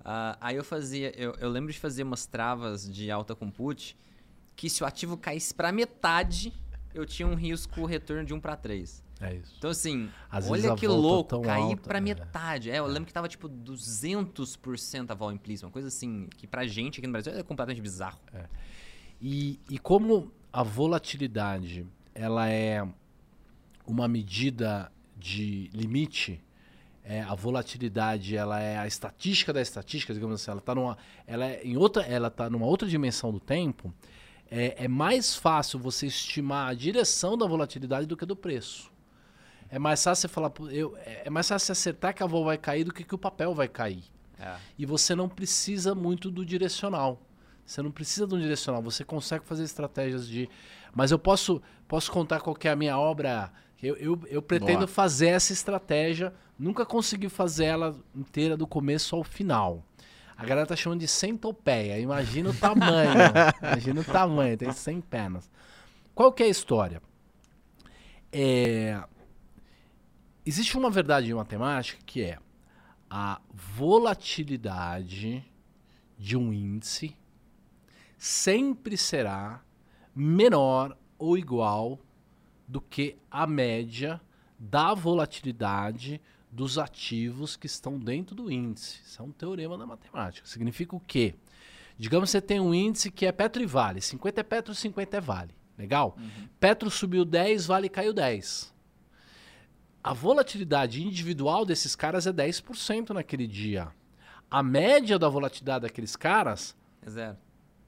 ah, 0.04 0.38
aí 0.40 0.56
eu 0.58 0.64
fazia. 0.64 1.12
Eu, 1.20 1.34
eu 1.40 1.50
lembro 1.50 1.72
de 1.72 1.80
fazer 1.80 2.04
umas 2.04 2.26
travas 2.26 2.90
de 2.92 3.10
alta 3.10 3.34
com 3.36 3.50
put, 3.50 3.98
que 4.56 4.70
se 4.70 4.84
o 4.84 4.86
ativo 4.86 5.18
caísse 5.18 5.54
para 5.54 5.72
metade, 5.72 6.54
eu 6.94 7.06
tinha 7.06 7.28
um 7.28 7.36
risco 7.36 7.86
retorno 7.86 8.24
de 8.26 8.34
1 8.34 8.40
para 8.40 8.56
3. 8.56 9.02
É 9.20 9.36
isso. 9.36 9.56
Então, 9.58 9.70
assim, 9.72 10.10
Às 10.30 10.50
olha 10.50 10.76
que 10.76 10.88
louco, 10.88 11.42
cair 11.42 11.62
alta, 11.62 11.82
pra 11.84 11.98
é. 11.98 12.02
metade. 12.02 12.70
É, 12.70 12.80
eu 12.80 12.86
lembro 12.86 13.06
que 13.06 13.14
tava 13.14 13.28
tipo 13.28 13.50
200% 13.50 15.12
a 15.12 15.14
vol 15.16 15.32
implícita, 15.32 15.66
uma 15.66 15.72
coisa 15.72 15.88
assim, 15.88 16.28
que 16.38 16.46
pra 16.46 16.68
gente 16.68 17.00
aqui 17.00 17.08
no 17.08 17.14
Brasil 17.14 17.34
é 17.34 17.44
completamente 17.44 17.82
bizarro. 17.82 18.20
E, 19.20 19.60
e 19.70 19.80
como 19.80 20.32
a 20.54 20.62
volatilidade 20.62 21.86
ela 22.14 22.50
é 22.50 22.88
uma 23.86 24.08
medida 24.08 24.92
de 25.16 25.70
limite, 25.74 26.44
é, 27.04 27.22
a 27.22 27.34
volatilidade 27.34 28.36
ela 28.36 28.60
é 28.60 28.78
a 28.78 28.86
estatística 28.86 29.54
da 29.54 29.62
estatística, 29.62 30.14
digamos 30.14 30.42
assim, 30.42 30.52
ela 30.52 30.60
está 30.60 30.76
numa, 30.76 30.98
ela 31.26 31.46
é 31.46 31.64
em 31.64 31.78
outra, 31.78 32.04
ela 32.04 32.30
tá 32.30 32.50
numa 32.50 32.66
outra 32.66 32.88
dimensão 32.88 33.32
do 33.32 33.40
tempo. 33.40 33.94
É, 34.50 34.86
é 34.86 34.88
mais 34.88 35.36
fácil 35.36 35.80
você 35.80 36.08
estimar 36.08 36.70
a 36.70 36.74
direção 36.74 37.38
da 37.38 37.48
volatilidade 37.48 38.06
do 38.06 38.16
que 38.16 38.26
do 38.26 38.36
preço. 38.36 38.92
É 39.70 39.78
mais 39.78 40.04
fácil 40.04 40.28
você 40.28 40.34
falar, 40.34 40.52
eu, 40.72 40.96
é 40.98 41.24
é 41.26 41.30
mais 41.30 41.48
fácil 41.48 41.66
você 41.66 41.72
acertar 41.74 42.14
que 42.14 42.24
a 42.24 42.26
vol 42.26 42.46
vai 42.46 42.58
cair 42.58 42.84
do 42.84 42.94
que 42.94 43.04
que 43.04 43.16
o 43.16 43.18
papel 43.18 43.54
vai 43.54 43.68
cair. 43.68 44.04
É. 44.40 44.56
E 44.78 44.86
você 44.86 45.16
não 45.16 45.28
precisa 45.28 45.94
muito 45.94 46.32
do 46.32 46.46
direcional. 46.46 47.22
Você 47.66 47.82
não 47.82 47.92
precisa 47.92 48.26
de 48.26 48.34
um 48.34 48.40
direcional. 48.40 48.82
Você 48.82 49.04
consegue 49.04 49.46
fazer 49.46 49.64
estratégias 49.64 50.28
de. 50.28 50.50
Mas 50.96 51.12
eu 51.12 51.20
posso, 51.20 51.62
posso 51.88 52.12
contar 52.12 52.40
qual 52.40 52.56
que 52.56 52.68
é 52.68 52.72
a 52.72 52.76
minha 52.76 52.98
obra. 52.98 53.52
Eu, 53.84 53.96
eu, 53.98 54.20
eu 54.28 54.42
pretendo 54.42 54.80
Boa. 54.80 54.88
fazer 54.88 55.28
essa 55.28 55.52
estratégia. 55.52 56.34
Nunca 56.58 56.86
consegui 56.86 57.28
fazer 57.28 57.66
ela 57.66 57.96
inteira 58.16 58.56
do 58.56 58.66
começo 58.66 59.16
ao 59.16 59.24
final. 59.24 59.84
A 60.38 60.46
galera 60.46 60.66
tá 60.66 60.76
chamando 60.76 61.02
de 61.02 61.08
centopeia. 61.08 62.00
Imagina 62.00 62.52
o 62.52 62.54
tamanho. 62.54 63.12
imagina 63.62 64.02
o 64.02 64.04
tamanho. 64.04 64.56
Tem 64.56 64.72
100 64.72 65.02
pernas. 65.02 65.52
Qual 66.16 66.32
que 66.32 66.44
é 66.44 66.46
a 66.46 66.50
história? 66.50 67.02
É, 68.32 69.00
Existe 70.48 70.78
uma 70.78 70.90
verdade 70.90 71.30
em 71.30 71.34
matemática 71.34 72.02
que 72.06 72.22
é 72.22 72.40
a 73.10 73.42
volatilidade 73.54 75.44
de 76.18 76.38
um 76.38 76.54
índice 76.54 77.14
sempre 78.18 78.96
será 78.96 79.62
menor 80.16 80.98
ou 81.20 81.38
igual 81.38 82.00
do 82.66 82.80
que 82.80 83.18
a 83.30 83.46
média 83.46 84.22
da 84.58 84.94
volatilidade 84.94 86.22
dos 86.50 86.78
ativos 86.78 87.58
que 87.58 87.66
estão 87.68 88.00
dentro 88.00 88.34
do 88.34 88.50
índice. 88.50 89.02
Isso 89.06 89.22
é 89.22 89.26
um 89.26 89.34
teorema 89.34 89.78
da 89.78 89.86
matemática. 89.86 90.48
Significa 90.48 90.96
o 90.96 91.02
quê? 91.02 91.36
Digamos 91.98 92.30
que 92.30 92.32
você 92.32 92.42
tem 92.42 92.62
um 92.62 92.74
índice 92.74 93.12
que 93.12 93.26
é 93.26 93.34
Petro 93.34 93.62
e 93.62 93.66
Vale. 93.66 94.00
50 94.00 94.40
é 94.40 94.44
Petro, 94.46 94.74
50 94.74 95.18
é 95.18 95.20
Vale. 95.20 95.54
Legal? 95.78 96.18
Petro 96.58 96.90
subiu 96.90 97.26
10, 97.26 97.66
Vale 97.66 97.90
caiu 97.90 98.14
10. 98.14 98.77
A 100.10 100.14
volatilidade 100.14 101.04
individual 101.04 101.66
desses 101.66 101.96
caras 101.96 102.26
é 102.28 102.32
10% 102.34 103.10
naquele 103.12 103.48
dia. 103.48 103.90
A 104.50 104.64
média 104.64 105.20
da 105.20 105.28
volatilidade 105.28 105.84
daqueles 105.84 106.16
caras 106.16 106.76
É 107.06 107.10
zero. 107.10 107.38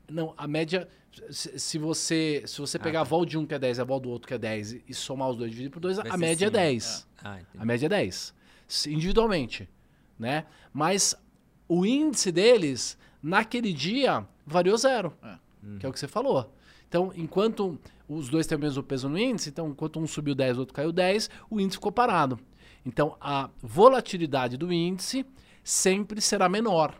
não, 0.10 0.34
a 0.38 0.48
média. 0.48 0.88
Se, 1.32 1.78
você 1.80 2.44
se 2.46 2.60
você 2.62 2.78
pegar 2.78 3.00
Ah, 3.00 3.02
a 3.02 3.06
vol 3.06 3.26
de 3.26 3.36
um 3.38 3.46
que 3.46 3.54
é 3.54 3.60
10 3.60 3.80
e 3.80 3.82
a 3.82 3.84
vol 3.84 4.00
do 4.00 4.10
outro 4.10 4.28
que 4.28 4.34
é 4.34 4.38
10 4.38 4.74
e, 4.88 4.94
somar 4.94 5.28
os 5.30 5.36
dois 5.38 5.50
dividido 5.50 5.74
por 5.74 5.80
2, 5.80 5.98
Vai 5.98 6.08
a 6.08 6.12
ser 6.12 6.18
média 6.18 6.46
é 6.46 6.50
sim. 6.50 6.54
10. 6.54 7.08
Ah, 7.24 7.34
entendi. 7.41 7.48
A 7.58 7.66
média 7.66 7.86
é 7.88 7.90
10. 7.90 8.34
Se- 8.68 8.94
Individualmente. 8.94 9.68
Né? 10.18 10.46
Mas 10.72 11.16
o 11.68 11.84
índice 11.86 12.32
deles, 12.32 12.98
naquele 13.24 13.74
dia, 13.74 14.26
variou 14.46 14.78
zero. 14.78 15.18
Que 15.80 15.86
é 15.86 15.90
o 15.90 15.91
que 15.94 16.00
você 16.00 16.08
falou. 16.08 16.54
Então, 16.90 17.14
enquanto 17.16 17.80
os 18.07 18.28
dois 18.28 18.45
têm 18.48 18.57
o 18.57 18.61
mesmo 18.61 18.82
peso 18.84 19.07
no 19.07 19.18
índice, 19.18 19.49
então, 19.49 19.70
enquanto 19.70 19.99
um 19.99 20.07
subiu 20.07 20.34
10 20.36 20.57
o 20.57 20.61
outro 20.61 20.74
caiu 20.74 20.91
10, 20.91 21.30
o 21.49 21.60
índice 21.61 21.78
ficou 21.78 21.91
parado. 21.91 22.38
Então, 22.86 23.16
a 23.22 23.49
volatilidade 23.61 24.57
do 24.57 24.74
índice 24.74 25.26
sempre 25.64 26.20
será 26.20 26.49
menor 26.49 26.99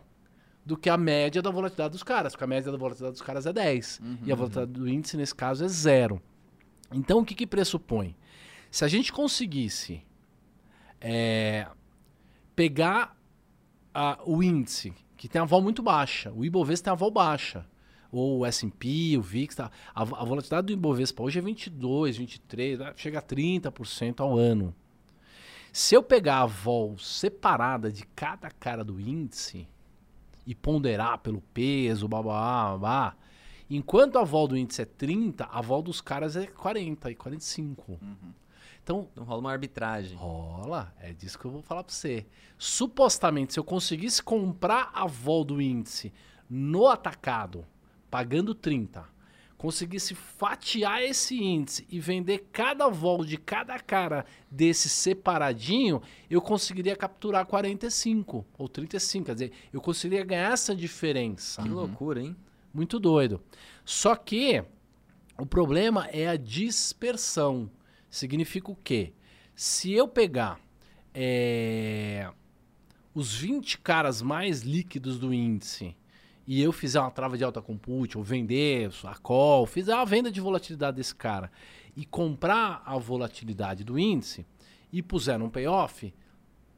do 0.64 0.76
que 0.76 0.88
a 0.88 0.96
média 0.96 1.42
da 1.42 1.50
volatilidade 1.50 1.92
dos 1.92 2.02
caras, 2.04 2.32
porque 2.34 2.44
a 2.44 2.46
média 2.46 2.70
da 2.70 2.78
volatilidade 2.78 3.14
dos 3.14 3.22
caras 3.22 3.46
é 3.46 3.52
10 3.52 4.00
e 4.24 4.30
a 4.30 4.34
volatilidade 4.36 4.72
do 4.72 4.88
índice, 4.88 5.16
nesse 5.16 5.34
caso, 5.34 5.64
é 5.64 5.68
zero. 5.68 6.22
Então, 6.92 7.18
o 7.18 7.24
que, 7.24 7.34
que 7.34 7.46
pressupõe? 7.46 8.14
Se 8.70 8.84
a 8.84 8.88
gente 8.88 9.12
conseguisse 9.12 10.02
é, 11.00 11.66
pegar 12.54 13.16
a- 13.92 14.18
o 14.24 14.42
índice, 14.42 14.92
que 15.16 15.28
tem 15.28 15.40
a 15.40 15.44
vol 15.44 15.62
muito 15.62 15.82
baixa, 15.82 16.30
o 16.32 16.44
Ibovespa 16.44 16.84
tem 16.84 16.92
a 16.92 16.96
vol 16.96 17.10
baixa, 17.10 17.66
ou 18.10 18.38
o 18.40 18.46
S&P, 18.46 19.16
o 19.16 19.22
VIX, 19.22 19.54
tá? 19.54 19.70
a, 19.94 20.02
a 20.02 20.24
volatilidade 20.24 20.66
do 20.66 20.72
Ibovespa 20.72 21.22
hoje 21.22 21.38
é 21.38 21.42
22, 21.42 22.16
23, 22.16 22.78
né? 22.78 22.92
chega 22.96 23.18
a 23.18 23.22
30% 23.22 24.20
ao 24.20 24.36
ano. 24.36 24.74
Se 25.72 25.94
eu 25.94 26.02
pegar 26.02 26.42
a 26.42 26.46
vol 26.46 26.98
separada 26.98 27.92
de 27.92 28.04
cada 28.04 28.50
cara 28.50 28.82
do 28.82 29.00
índice 29.00 29.68
e 30.46 30.54
ponderar 30.54 31.18
pelo 31.18 31.40
peso, 31.52 32.08
babá, 32.08 32.76
babá, 32.76 33.16
Enquanto 33.70 34.18
a 34.18 34.24
vol 34.24 34.48
do 34.48 34.56
índice 34.56 34.82
é 34.82 34.84
30, 34.84 35.44
a 35.44 35.60
vol 35.60 35.80
dos 35.80 36.00
caras 36.00 36.34
é 36.34 36.44
40 36.48 37.08
e 37.08 37.14
45. 37.14 38.00
Então, 38.82 39.08
Não 39.14 39.22
rola 39.22 39.38
uma 39.40 39.52
arbitragem. 39.52 40.16
rola, 40.18 40.92
é 40.98 41.12
disso 41.12 41.38
que 41.38 41.44
eu 41.44 41.52
vou 41.52 41.62
falar 41.62 41.84
pra 41.84 41.94
você. 41.94 42.26
Supostamente, 42.58 43.52
se 43.52 43.60
eu 43.60 43.64
conseguisse 43.64 44.20
comprar 44.20 44.90
a 44.92 45.06
vol 45.06 45.44
do 45.44 45.62
índice 45.62 46.12
no 46.48 46.88
atacado, 46.88 47.64
pagando 48.10 48.54
30, 48.54 49.04
conseguisse 49.60 50.14
fatiar 50.14 51.02
esse 51.02 51.38
índice 51.38 51.86
e 51.90 52.00
vender 52.00 52.46
cada 52.50 52.88
vol 52.88 53.26
de 53.26 53.36
cada 53.36 53.78
cara 53.78 54.24
desse 54.50 54.88
separadinho, 54.88 56.00
eu 56.30 56.40
conseguiria 56.40 56.96
capturar 56.96 57.44
45 57.44 58.46
ou 58.56 58.68
35. 58.68 59.26
Quer 59.26 59.32
dizer, 59.34 59.52
eu 59.70 59.80
conseguiria 59.80 60.24
ganhar 60.24 60.52
essa 60.52 60.74
diferença. 60.74 61.62
Que 61.62 61.68
loucura, 61.68 62.22
hein? 62.22 62.34
Muito 62.72 62.98
doido. 62.98 63.38
Só 63.84 64.16
que 64.16 64.64
o 65.38 65.44
problema 65.44 66.06
é 66.06 66.26
a 66.26 66.36
dispersão. 66.36 67.70
Significa 68.08 68.70
o 68.70 68.76
quê? 68.76 69.12
Se 69.54 69.92
eu 69.92 70.08
pegar 70.08 70.58
é, 71.12 72.30
os 73.14 73.34
20 73.34 73.78
caras 73.80 74.22
mais 74.22 74.62
líquidos 74.62 75.18
do 75.18 75.34
índice 75.34 75.94
e 76.46 76.60
eu 76.60 76.72
fizer 76.72 77.00
uma 77.00 77.10
trava 77.10 77.36
de 77.36 77.44
alta 77.44 77.62
compute, 77.62 78.18
ou 78.18 78.24
vender 78.24 78.90
a 79.04 79.14
call, 79.14 79.66
fizer 79.66 79.94
a 79.94 80.04
venda 80.04 80.30
de 80.30 80.40
volatilidade 80.40 80.96
desse 80.96 81.14
cara 81.14 81.50
e 81.96 82.04
comprar 82.04 82.82
a 82.84 82.96
volatilidade 82.98 83.84
do 83.84 83.98
índice 83.98 84.46
e 84.92 85.02
puser 85.02 85.38
num 85.38 85.50
payoff, 85.50 86.12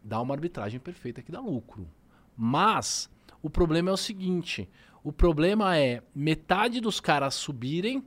dá 0.02 0.20
uma 0.20 0.34
arbitragem 0.34 0.80
perfeita 0.80 1.22
que 1.22 1.32
dá 1.32 1.40
lucro. 1.40 1.88
Mas 2.36 3.10
o 3.42 3.48
problema 3.48 3.90
é 3.90 3.92
o 3.92 3.96
seguinte: 3.96 4.68
o 5.02 5.12
problema 5.12 5.76
é 5.76 6.02
metade 6.14 6.80
dos 6.80 7.00
caras 7.00 7.34
subirem, 7.34 8.04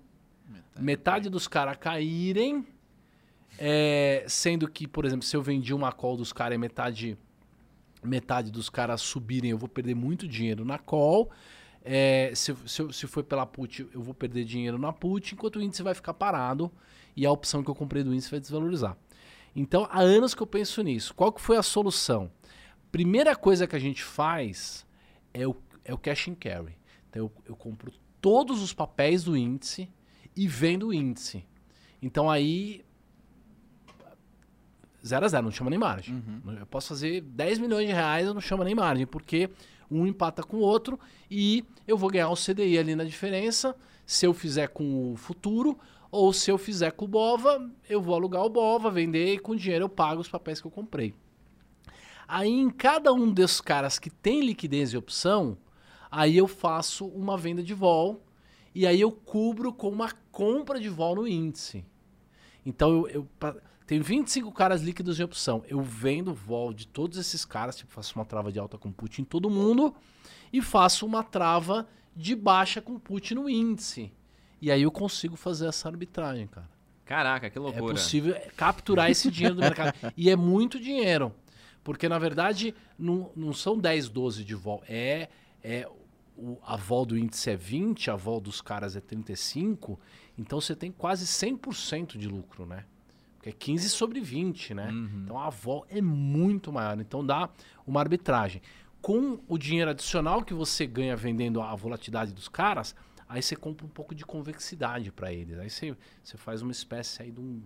metade 0.78 1.30
dos 1.30 1.48
caras 1.48 1.78
caírem, 1.78 2.66
é, 3.58 4.26
sendo 4.28 4.70
que, 4.70 4.88
por 4.88 5.06
exemplo, 5.06 5.26
se 5.26 5.36
eu 5.36 5.42
vendi 5.42 5.74
uma 5.74 5.92
call 5.92 6.18
dos 6.18 6.34
caras 6.34 6.56
e 6.56 6.60
metade, 6.60 7.18
metade 8.06 8.52
dos 8.52 8.70
caras 8.70 9.02
subirem, 9.02 9.52
eu 9.52 9.58
vou 9.58 9.70
perder 9.70 9.96
muito 9.96 10.28
dinheiro 10.28 10.64
na 10.64 10.78
call. 10.78 11.32
É, 11.84 12.32
se, 12.34 12.56
se, 12.66 12.94
se 12.94 13.08
for 13.08 13.24
pela 13.24 13.46
put, 13.46 13.88
eu 13.94 14.02
vou 14.02 14.14
perder 14.14 14.44
dinheiro 14.44 14.78
na 14.78 14.92
put, 14.92 15.34
enquanto 15.34 15.58
o 15.58 15.62
índice 15.62 15.84
vai 15.84 15.94
ficar 15.94 16.14
parado 16.14 16.72
e 17.16 17.26
a 17.26 17.32
opção 17.32 17.64
que 17.64 17.70
eu 17.70 17.76
comprei 17.76 18.04
do 18.04 18.14
índice 18.14 18.32
vai 18.32 18.40
desvalorizar. 18.40 18.98
Então, 19.56 19.88
há 19.90 20.00
anos 20.00 20.36
que 20.36 20.42
eu 20.42 20.48
penso 20.48 20.82
nisso. 20.82 21.14
Qual 21.14 21.32
que 21.32 21.40
foi 21.40 21.58
a 21.58 21.64
solução? 21.64 22.30
Primeira 22.92 23.36
coisa 23.36 23.66
que 23.66 23.76
a 23.76 23.80
gente 23.80 24.04
faz 24.04 24.86
é 25.34 25.48
o, 25.48 25.56
é 25.84 25.94
o 25.94 25.98
cash 25.98 26.28
and 26.28 26.36
carry. 26.36 26.78
Então, 27.10 27.24
eu, 27.24 27.32
eu 27.46 27.56
compro 27.56 27.92
todos 28.20 28.62
os 28.62 28.74
papéis 28.74 29.24
do 29.24 29.38
índice 29.38 29.90
e 30.36 30.48
vendo 30.48 30.88
o 30.88 30.94
índice. 30.94 31.46
Então, 32.02 32.30
aí, 32.30 32.85
zero 35.06 35.26
a 35.26 35.28
zero, 35.28 35.44
não 35.44 35.52
chama 35.52 35.70
nem 35.70 35.80
margem. 35.80 36.24
Eu 36.60 36.66
posso 36.66 36.90
fazer 36.90 37.22
10 37.22 37.60
milhões 37.60 37.88
de 37.88 37.94
reais, 37.94 38.26
eu 38.26 38.34
não 38.34 38.42
chamo 38.42 38.64
nem 38.64 38.76
margem, 38.76 39.06
porque 39.06 39.50
um 39.90 40.08
empata 40.08 40.44
com 40.44 40.58
o 40.58 40.62
outro 40.62 41.00
e 41.30 41.64
eu 41.88 41.98
vou 41.98 42.10
ganhar 42.10 42.30
o 42.30 42.36
CDI 42.36 42.78
ali 42.78 42.96
na 42.96 43.04
diferença. 43.04 43.76
Se 44.06 44.26
eu 44.26 44.34
fizer 44.34 44.68
com 44.70 45.14
o 45.14 45.16
futuro, 45.16 45.78
ou 46.12 46.32
se 46.32 46.50
eu 46.50 46.58
fizer 46.58 46.92
com 46.92 47.06
o 47.06 47.08
Bova, 47.08 47.70
eu 47.90 48.02
vou 48.02 48.16
alugar 48.16 48.44
o 48.44 48.50
Bova, 48.50 48.90
vender 48.90 49.34
e 49.34 49.40
com 49.40 49.52
o 49.52 49.56
dinheiro 49.56 49.86
eu 49.86 49.90
pago 49.90 50.22
os 50.22 50.30
papéis 50.30 50.62
que 50.62 50.68
eu 50.68 50.72
comprei. 50.72 51.14
Aí 52.28 52.50
em 52.50 52.70
cada 52.70 53.14
um 53.14 53.32
desses 53.32 53.62
caras 53.62 54.00
que 54.00 54.10
tem 54.10 54.42
liquidez 54.42 54.94
e 54.94 54.98
opção, 54.98 55.58
aí 56.10 56.38
eu 56.38 56.48
faço 56.48 57.06
uma 57.08 57.38
venda 57.38 57.62
de 57.62 57.74
vol 57.74 58.24
e 58.74 58.88
aí 58.88 59.00
eu 59.00 59.12
cubro 59.12 59.72
com 59.72 59.90
uma 59.90 60.12
compra 60.32 60.80
de 60.80 60.90
vol 60.90 61.16
no 61.16 61.28
índice. 61.28 61.86
Então 62.66 63.08
eu, 63.08 63.08
eu 63.10 63.28
tenho 63.86 64.04
25 64.04 64.52
caras 64.52 64.82
líquidos 64.82 65.20
em 65.20 65.24
opção. 65.24 65.64
Eu 65.68 65.82
vendo 65.82 66.34
vol 66.34 66.74
de 66.74 66.88
todos 66.88 67.18
esses 67.18 67.46
caras, 67.46 67.76
tipo, 67.76 67.92
faço 67.92 68.16
uma 68.18 68.26
trava 68.26 68.52
de 68.52 68.60
alta 68.60 68.78
com 68.78 68.92
put 68.92 69.22
em 69.22 69.26
todo 69.26 69.50
mundo 69.50 69.96
e 70.52 70.62
faço 70.62 71.06
uma 71.06 71.24
trava 71.24 71.88
de 72.16 72.36
baixa 72.36 72.82
com 72.82 72.98
put 72.98 73.36
no 73.36 73.50
índice. 73.50 74.12
E 74.62 74.72
aí 74.72 74.82
eu 74.82 74.92
consigo 74.92 75.36
fazer 75.36 75.68
essa 75.68 75.88
arbitragem, 75.88 76.48
cara. 76.48 76.70
Caraca, 77.06 77.50
que 77.50 77.58
É 77.58 77.62
loucura. 77.62 77.94
possível 77.94 78.36
capturar 78.58 79.12
esse 79.12 79.30
dinheiro 79.30 79.56
do 79.56 79.62
mercado. 79.62 79.94
E 80.18 80.30
é 80.30 80.36
muito 80.36 80.80
dinheiro. 80.80 81.32
Porque, 81.84 82.10
na 82.10 82.18
verdade, 82.18 82.74
não, 82.98 83.30
não 83.36 83.54
são 83.54 83.78
10, 83.78 84.10
12 84.10 84.44
de 84.44 84.56
vol. 84.56 84.84
É, 84.88 85.30
é 85.64 85.88
o, 86.36 86.58
a 86.66 86.76
vol 86.76 87.06
do 87.06 87.16
índice 87.16 87.52
é 87.52 87.56
20, 87.56 88.10
a 88.10 88.16
vol 88.16 88.42
dos 88.42 88.60
caras 88.60 88.96
é 88.96 89.02
35. 89.02 90.00
Então 90.36 90.60
você 90.60 90.76
tem 90.76 90.92
quase 90.92 91.26
100% 91.26 92.18
de 92.18 92.28
lucro, 92.28 92.66
né? 92.66 92.86
Porque 93.46 93.50
é 93.50 93.52
15 93.52 93.90
sobre 93.90 94.20
20, 94.22 94.74
né? 94.74 94.90
Então 95.24 95.38
a 95.38 95.52
vol 95.52 95.86
é 95.88 96.02
muito 96.02 96.74
maior. 96.74 97.00
Então 97.00 97.24
dá 97.24 97.48
uma 97.86 98.00
arbitragem. 98.00 98.60
Com 99.02 99.40
o 99.48 99.56
dinheiro 99.56 99.92
adicional 99.92 100.44
que 100.44 100.54
você 100.54 100.88
ganha 100.88 101.16
vendendo 101.16 101.62
a 101.62 101.76
volatilidade 101.76 102.34
dos 102.34 102.48
caras, 102.48 102.96
aí 103.30 103.44
você 103.44 103.56
compra 103.56 103.86
um 103.86 103.90
pouco 103.90 104.16
de 104.16 104.26
convexidade 104.26 105.12
para 105.12 105.32
eles. 105.32 105.60
Aí 105.60 105.70
você, 105.70 105.96
você 106.24 106.38
faz 106.38 106.64
uma 106.64 106.72
espécie 106.72 107.22
aí 107.22 107.30
de 107.32 107.40
um, 107.40 107.62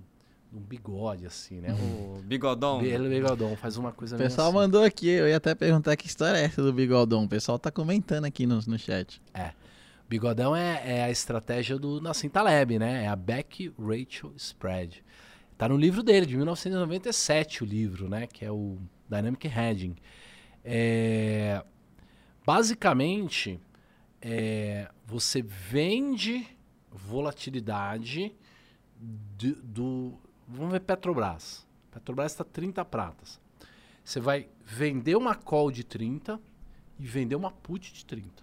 um 0.54 0.60
bigode, 0.60 1.26
assim, 1.26 1.62
né? 1.62 1.74
O 1.74 2.22
bigodão. 2.24 2.80
Um 2.80 3.10
bigodão, 3.10 3.56
faz 3.56 3.78
uma 3.78 3.94
coisa 3.94 4.18
O 4.18 4.20
pessoal 4.20 4.50
assim. 4.50 4.58
mandou 4.58 4.84
aqui, 4.84 5.08
eu 5.08 5.30
ia 5.30 5.38
até 5.38 5.56
perguntar 5.56 5.96
que 5.96 6.08
história 6.08 6.38
é 6.38 6.44
essa 6.44 6.62
do 6.62 6.74
bigodão. 6.74 7.24
O 7.24 7.30
pessoal 7.30 7.58
tá 7.58 7.72
comentando 7.72 8.26
aqui 8.26 8.46
no, 8.46 8.60
no 8.68 8.78
chat. 8.78 9.22
Bigodão 10.10 10.54
é, 10.54 10.82
é 10.84 11.04
a 11.04 11.10
estratégia 11.10 11.78
do 11.80 12.02
Nassim 12.02 12.28
Taleb, 12.28 12.78
né? 12.78 13.06
É 13.06 13.08
a 13.08 13.16
Back 13.16 13.72
Ratio 13.80 14.34
Spread. 14.36 15.04
Tá 15.60 15.68
no 15.68 15.76
livro 15.76 16.02
dele, 16.02 16.26
de 16.26 16.38
1997, 16.38 17.64
o 17.64 17.68
livro, 17.68 18.08
né? 18.08 18.28
Que 18.28 18.46
é 18.46 18.52
o 18.52 18.78
Dynamic 19.10 19.46
Hedging. 19.46 19.94
É, 20.64 21.62
basicamente, 22.46 23.60
é, 24.22 24.90
você 25.06 25.42
vende 25.42 26.48
volatilidade 26.90 28.34
de- 29.36 29.56
do... 29.56 30.18
Vamos 30.48 30.72
ver 30.72 30.80
Petrobras. 30.80 31.68
Petrobras 31.92 32.32
está 32.32 32.46
30 32.46 32.86
pratas. 32.86 33.38
Você 34.02 34.22
vai 34.22 34.48
vender 34.64 35.18
uma 35.18 35.36
call 35.36 35.72
de 35.72 35.84
30 35.84 36.40
e 36.98 37.06
vender 37.06 37.36
uma 37.36 37.52
put 37.52 37.94
de 37.94 38.06
30. 38.06 38.42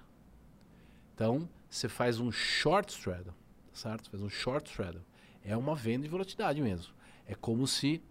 Então, 1.15 1.49
você 1.67 1.89
faz 1.89 2.21
um 2.21 2.31
short 2.31 2.93
straddle, 2.93 3.33
certo? 3.73 4.11
Faz 4.11 4.23
um 4.23 4.29
short 4.29 4.69
straddle. 4.69 5.01
É 5.43 5.57
uma 5.57 5.75
venda 5.75 6.03
de 6.03 6.11
volatilidade 6.11 6.61
mesmo. 6.61 6.95
É 7.27 7.35
como 7.35 7.67
se 7.67 8.03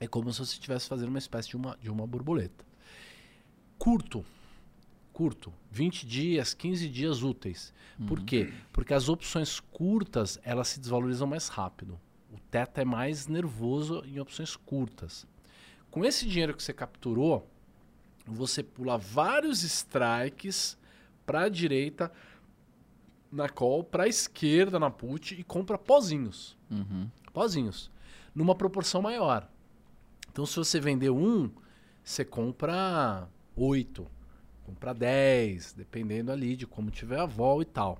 é 0.00 0.06
como 0.06 0.32
se 0.32 0.38
você 0.38 0.52
estivesse 0.52 0.88
fazendo 0.88 1.08
uma 1.08 1.18
espécie 1.18 1.48
de 1.48 1.56
uma, 1.56 1.76
de 1.80 1.90
uma 1.90 2.06
borboleta. 2.06 2.64
Curto. 3.78 4.24
Curto. 5.12 5.52
20 5.72 6.06
dias, 6.06 6.54
15 6.54 6.88
dias 6.88 7.22
úteis. 7.22 7.74
Por 8.06 8.22
quê? 8.22 8.52
Porque 8.72 8.94
as 8.94 9.08
opções 9.08 9.58
curtas, 9.58 10.38
elas 10.44 10.68
se 10.68 10.78
desvalorizam 10.78 11.26
mais 11.26 11.48
rápido. 11.48 11.98
O 12.32 12.38
teto 12.38 12.78
é 12.78 12.84
mais 12.84 13.26
nervoso 13.26 14.04
em 14.06 14.20
opções 14.20 14.54
curtas. 14.54 15.26
Com 15.90 16.04
esse 16.04 16.28
dinheiro 16.28 16.54
que 16.54 16.62
você 16.62 16.72
capturou, 16.72 17.48
você 18.24 18.62
pula 18.62 18.96
vários 18.96 19.64
strikes 19.64 20.78
para 21.26 21.42
a 21.42 21.48
direita 21.48 22.12
na 23.32 23.48
call, 23.48 23.82
para 23.82 24.04
a 24.04 24.08
esquerda 24.08 24.78
na 24.78 24.90
put 24.90 25.34
e 25.34 25.42
compra 25.42 25.76
pozinhos. 25.76 26.56
Uhum. 26.70 27.10
Pozinhos. 27.32 27.90
Numa 28.34 28.54
proporção 28.54 29.02
maior. 29.02 29.48
Então, 30.30 30.46
se 30.46 30.56
você 30.56 30.78
vender 30.78 31.10
um, 31.10 31.50
você 32.04 32.24
compra 32.24 33.28
oito, 33.56 34.06
compra 34.64 34.92
10, 34.92 35.72
dependendo 35.72 36.30
ali 36.30 36.56
de 36.56 36.66
como 36.66 36.90
tiver 36.90 37.18
a 37.18 37.26
vol 37.26 37.62
e 37.62 37.64
tal. 37.64 37.98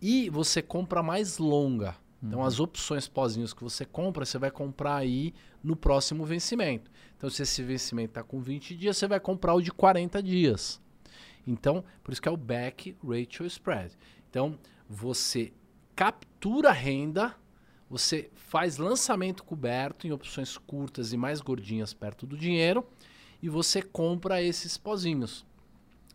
E 0.00 0.30
você 0.30 0.62
compra 0.62 1.02
mais 1.02 1.38
longa. 1.38 1.96
Então, 2.22 2.44
as 2.44 2.58
opções 2.58 3.06
pozinhos 3.06 3.54
que 3.54 3.62
você 3.62 3.84
compra, 3.84 4.24
você 4.24 4.38
vai 4.38 4.50
comprar 4.50 4.96
aí 4.96 5.32
no 5.62 5.76
próximo 5.76 6.24
vencimento. 6.24 6.90
Então, 7.16 7.30
se 7.30 7.42
esse 7.42 7.62
vencimento 7.62 8.10
está 8.10 8.22
com 8.24 8.40
20 8.40 8.76
dias, 8.76 8.96
você 8.96 9.06
vai 9.06 9.20
comprar 9.20 9.54
o 9.54 9.62
de 9.62 9.70
40 9.70 10.22
dias. 10.22 10.80
Então, 11.46 11.84
por 12.02 12.12
isso 12.12 12.20
que 12.20 12.28
é 12.28 12.32
o 12.32 12.36
back 12.36 12.96
ratio 13.02 13.46
spread. 13.46 13.96
Então, 14.28 14.58
você 14.88 15.52
captura 15.94 16.72
renda, 16.72 17.34
você 17.88 18.30
faz 18.34 18.76
lançamento 18.76 19.44
coberto 19.44 20.06
em 20.06 20.12
opções 20.12 20.58
curtas 20.58 21.12
e 21.12 21.16
mais 21.16 21.40
gordinhas 21.40 21.94
perto 21.94 22.26
do 22.26 22.36
dinheiro 22.36 22.86
e 23.42 23.48
você 23.48 23.80
compra 23.80 24.42
esses 24.42 24.76
pozinhos. 24.76 25.46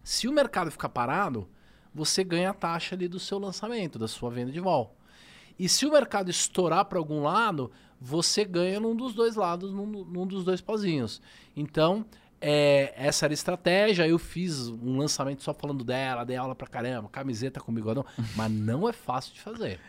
Se 0.03 0.27
o 0.27 0.33
mercado 0.33 0.69
ficar 0.69 0.89
parado, 0.89 1.47
você 1.93 2.23
ganha 2.23 2.49
a 2.49 2.53
taxa 2.53 2.95
ali 2.95 3.07
do 3.07 3.19
seu 3.19 3.39
lançamento, 3.39 3.97
da 3.97 4.07
sua 4.07 4.29
venda 4.29 4.51
de 4.51 4.59
vol. 4.59 4.95
E 5.57 5.69
se 5.69 5.85
o 5.85 5.91
mercado 5.91 6.29
estourar 6.29 6.85
para 6.85 6.97
algum 6.97 7.21
lado, 7.21 7.71
você 7.99 8.43
ganha 8.43 8.79
num 8.79 8.95
dos 8.95 9.13
dois 9.13 9.35
lados, 9.35 9.71
num, 9.71 9.85
num 9.85 10.27
dos 10.27 10.43
dois 10.43 10.59
pozinhos. 10.59 11.21
Então, 11.55 12.05
é, 12.41 12.93
essa 12.97 13.25
era 13.25 13.31
a 13.31 13.35
estratégia. 13.35 14.07
Eu 14.07 14.19
fiz 14.19 14.67
um 14.67 14.97
lançamento 14.97 15.43
só 15.43 15.53
falando 15.53 15.83
dela, 15.83 16.25
dei 16.25 16.35
aula 16.35 16.55
pra 16.55 16.67
caramba, 16.67 17.07
camiseta 17.07 17.61
com 17.61 17.73
bigodão. 17.73 18.05
mas 18.35 18.51
não 18.51 18.89
é 18.89 18.91
fácil 18.91 19.33
de 19.33 19.39
fazer. 19.39 19.79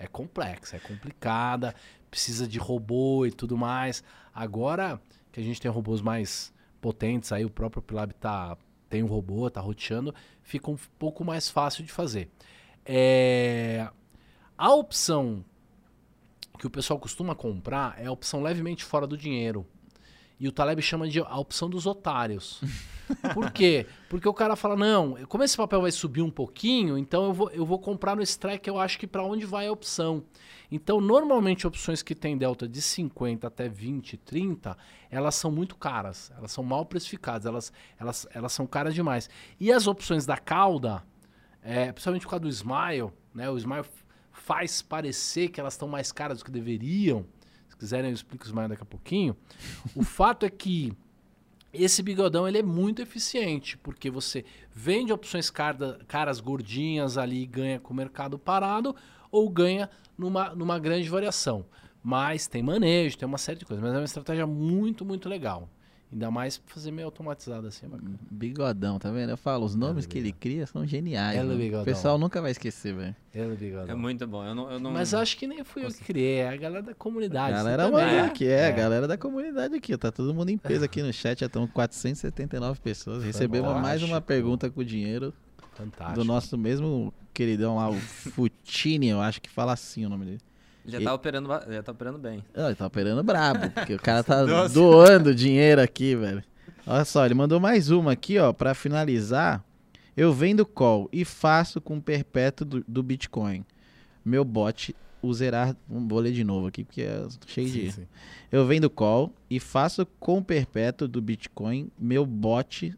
É 0.00 0.06
complexa, 0.06 0.76
é 0.76 0.80
complicada, 0.80 1.74
precisa 2.10 2.48
de 2.48 2.58
robô 2.58 3.26
e 3.26 3.30
tudo 3.30 3.56
mais. 3.56 4.02
Agora 4.34 4.98
que 5.30 5.38
a 5.38 5.42
gente 5.42 5.60
tem 5.60 5.70
robôs 5.70 6.00
mais 6.00 6.52
potentes, 6.80 7.30
aí 7.32 7.44
o 7.44 7.50
próprio 7.50 7.82
Pilab 7.82 8.14
tá, 8.14 8.56
tem 8.88 9.02
um 9.02 9.06
robô, 9.06 9.50
tá 9.50 9.60
roteando, 9.60 10.14
fica 10.42 10.70
um 10.70 10.78
pouco 10.98 11.22
mais 11.22 11.50
fácil 11.50 11.84
de 11.84 11.92
fazer. 11.92 12.30
É, 12.84 13.88
a 14.56 14.74
opção 14.74 15.44
que 16.58 16.66
o 16.66 16.70
pessoal 16.70 16.98
costuma 16.98 17.34
comprar 17.34 18.00
é 18.00 18.06
a 18.06 18.12
opção 18.12 18.42
levemente 18.42 18.84
fora 18.84 19.06
do 19.06 19.18
dinheiro. 19.18 19.66
E 20.38 20.48
o 20.48 20.52
Taleb 20.52 20.80
chama 20.80 21.06
de 21.06 21.20
a 21.20 21.38
opção 21.38 21.68
dos 21.68 21.86
otários. 21.86 22.60
Por 23.34 23.50
quê? 23.50 23.86
Porque 24.08 24.28
o 24.28 24.34
cara 24.34 24.56
fala: 24.56 24.76
não, 24.76 25.16
como 25.26 25.44
esse 25.44 25.56
papel 25.56 25.80
vai 25.82 25.90
subir 25.90 26.22
um 26.22 26.30
pouquinho, 26.30 26.96
então 26.98 27.26
eu 27.26 27.32
vou, 27.32 27.50
eu 27.50 27.66
vou 27.66 27.78
comprar 27.78 28.16
no 28.16 28.22
strike, 28.22 28.68
eu 28.68 28.78
acho 28.78 28.98
que 28.98 29.06
para 29.06 29.24
onde 29.24 29.46
vai 29.46 29.66
a 29.66 29.72
opção. 29.72 30.24
Então, 30.70 31.00
normalmente, 31.00 31.66
opções 31.66 32.00
que 32.00 32.14
tem 32.14 32.38
delta 32.38 32.68
de 32.68 32.80
50 32.80 33.46
até 33.46 33.68
20, 33.68 34.16
30, 34.18 34.76
elas 35.10 35.34
são 35.34 35.50
muito 35.50 35.76
caras. 35.76 36.30
Elas 36.36 36.52
são 36.52 36.62
mal 36.62 36.86
precificadas, 36.86 37.44
elas, 37.44 37.72
elas, 37.98 38.26
elas 38.32 38.52
são 38.52 38.66
caras 38.66 38.94
demais. 38.94 39.28
E 39.58 39.72
as 39.72 39.88
opções 39.88 40.24
da 40.24 40.36
cauda, 40.36 41.02
é, 41.60 41.90
principalmente 41.90 42.22
por 42.22 42.30
causa 42.30 42.42
do 42.42 42.48
Smile, 42.48 43.10
né? 43.34 43.50
O 43.50 43.58
Smile 43.58 43.84
faz 44.30 44.80
parecer 44.80 45.48
que 45.48 45.60
elas 45.60 45.74
estão 45.74 45.88
mais 45.88 46.12
caras 46.12 46.38
do 46.38 46.44
que 46.44 46.50
deveriam. 46.52 47.26
Se 47.68 47.76
quiserem, 47.76 48.10
eu 48.10 48.14
explico 48.14 48.44
o 48.44 48.46
Smile 48.46 48.68
daqui 48.68 48.82
a 48.82 48.86
pouquinho. 48.86 49.36
o 49.94 50.04
fato 50.04 50.46
é 50.46 50.50
que 50.50 50.96
esse 51.72 52.02
bigodão 52.02 52.48
ele 52.48 52.58
é 52.58 52.62
muito 52.62 53.00
eficiente, 53.00 53.78
porque 53.78 54.10
você 54.10 54.44
vende 54.74 55.12
opções 55.12 55.50
caras 55.50 56.40
gordinhas 56.40 57.16
ali 57.16 57.42
e 57.42 57.46
ganha 57.46 57.78
com 57.78 57.92
o 57.92 57.96
mercado 57.96 58.38
parado, 58.38 58.94
ou 59.30 59.48
ganha 59.48 59.88
numa, 60.18 60.54
numa 60.54 60.78
grande 60.78 61.08
variação. 61.08 61.64
Mas 62.02 62.46
tem 62.46 62.62
manejo, 62.62 63.16
tem 63.18 63.28
uma 63.28 63.38
série 63.38 63.58
de 63.58 63.64
coisas. 63.64 63.84
Mas 63.84 63.94
é 63.94 63.98
uma 63.98 64.04
estratégia 64.04 64.46
muito, 64.46 65.04
muito 65.04 65.28
legal. 65.28 65.68
Ainda 66.12 66.28
mais 66.28 66.60
fazer 66.66 66.90
meio 66.90 67.06
automatizado 67.06 67.68
assim, 67.68 67.86
é 67.86 67.88
bacana. 67.88 68.18
Bigodão, 68.28 68.98
tá 68.98 69.12
vendo? 69.12 69.30
Eu 69.30 69.36
falo, 69.36 69.64
os 69.64 69.76
nomes 69.76 70.06
que 70.06 70.18
ele 70.18 70.32
cria 70.32 70.66
são 70.66 70.84
geniais. 70.84 71.38
Ela 71.38 71.54
o 71.80 71.84
pessoal 71.84 72.18
nunca 72.18 72.42
vai 72.42 72.50
esquecer, 72.50 72.92
velho. 72.92 73.14
Ela 73.32 73.54
bigodão. 73.54 73.90
É 73.90 73.94
muito 73.94 74.26
bom. 74.26 74.44
Eu 74.44 74.54
não, 74.54 74.70
eu 74.72 74.80
não... 74.80 74.90
Mas 74.90 75.14
acho 75.14 75.36
que 75.36 75.46
nem 75.46 75.62
fui 75.62 75.84
eu 75.84 75.88
que 75.88 76.02
criei, 76.02 76.38
é 76.38 76.48
a 76.48 76.56
galera 76.56 76.82
da 76.82 76.94
comunidade. 76.94 77.52
A 77.52 77.56
galera 77.58 77.84
assim, 77.84 77.92
mandou 77.92 78.20
aqui, 78.24 78.46
é, 78.46 78.50
é, 78.50 78.66
a 78.66 78.70
galera 78.72 79.06
da 79.06 79.16
comunidade 79.16 79.74
aqui. 79.76 79.96
Tá 79.96 80.10
todo 80.10 80.34
mundo 80.34 80.50
em 80.50 80.58
peso 80.58 80.84
aqui 80.84 81.00
no 81.00 81.12
chat, 81.12 81.38
já 81.38 81.46
estão 81.46 81.64
479 81.68 82.80
pessoas. 82.80 83.22
Recebemos 83.22 83.72
mais 83.80 84.02
uma 84.02 84.20
pergunta 84.20 84.68
com 84.68 84.82
dinheiro. 84.82 85.32
Fantástico. 85.74 86.18
Do 86.18 86.24
nosso 86.24 86.58
mesmo 86.58 87.14
queridão 87.32 87.76
lá, 87.76 87.88
o 87.88 87.94
Futini, 87.94 89.08
eu 89.08 89.20
acho 89.20 89.40
que 89.40 89.48
fala 89.48 89.72
assim 89.72 90.04
o 90.04 90.08
nome 90.08 90.26
dele. 90.26 90.40
Ele 90.96 91.04
já 91.04 91.10
tá, 91.10 91.14
operando, 91.14 91.48
já 91.48 91.82
tá 91.82 91.92
operando 91.92 92.18
bem. 92.18 92.44
Não, 92.54 92.66
ele 92.66 92.74
tá 92.74 92.86
operando 92.86 93.22
brabo, 93.22 93.70
porque 93.70 93.94
o 93.94 93.98
cara 93.98 94.22
tá 94.22 94.44
doando 94.68 95.34
dinheiro 95.34 95.80
aqui, 95.80 96.14
velho. 96.16 96.42
Olha 96.86 97.04
só, 97.04 97.24
ele 97.24 97.34
mandou 97.34 97.60
mais 97.60 97.90
uma 97.90 98.12
aqui, 98.12 98.38
ó, 98.38 98.52
para 98.52 98.74
finalizar. 98.74 99.64
Eu 100.16 100.32
vendo 100.32 100.66
call 100.66 101.08
e 101.12 101.24
faço 101.24 101.80
com 101.80 102.00
perpétuo 102.00 102.66
do, 102.66 102.84
do 102.86 103.02
Bitcoin. 103.02 103.64
Meu 104.24 104.44
bot 104.44 104.94
usará. 105.22 105.74
Vou 105.88 106.18
ler 106.18 106.32
de 106.32 106.44
novo 106.44 106.66
aqui, 106.66 106.84
porque 106.84 107.02
é 107.02 107.26
cheio 107.46 107.68
sim, 107.68 107.80
de. 107.80 107.92
Sim. 107.92 108.06
Eu 108.50 108.66
vendo 108.66 108.90
call 108.90 109.32
e 109.48 109.60
faço 109.60 110.04
com 110.18 110.42
perpétuo 110.42 111.06
do 111.06 111.20
Bitcoin. 111.22 111.90
Meu 111.98 112.26
bot 112.26 112.94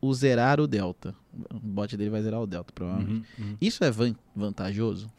o 0.00 0.14
zerar 0.14 0.60
o 0.60 0.66
delta. 0.66 1.14
O 1.52 1.58
bot 1.58 1.96
dele 1.96 2.10
vai 2.10 2.22
zerar 2.22 2.40
o 2.40 2.46
delta, 2.46 2.72
provavelmente. 2.72 3.28
Uhum, 3.38 3.46
uhum. 3.46 3.56
Isso 3.60 3.84
é 3.84 3.90
van 3.90 4.14
vantajoso? 4.34 5.10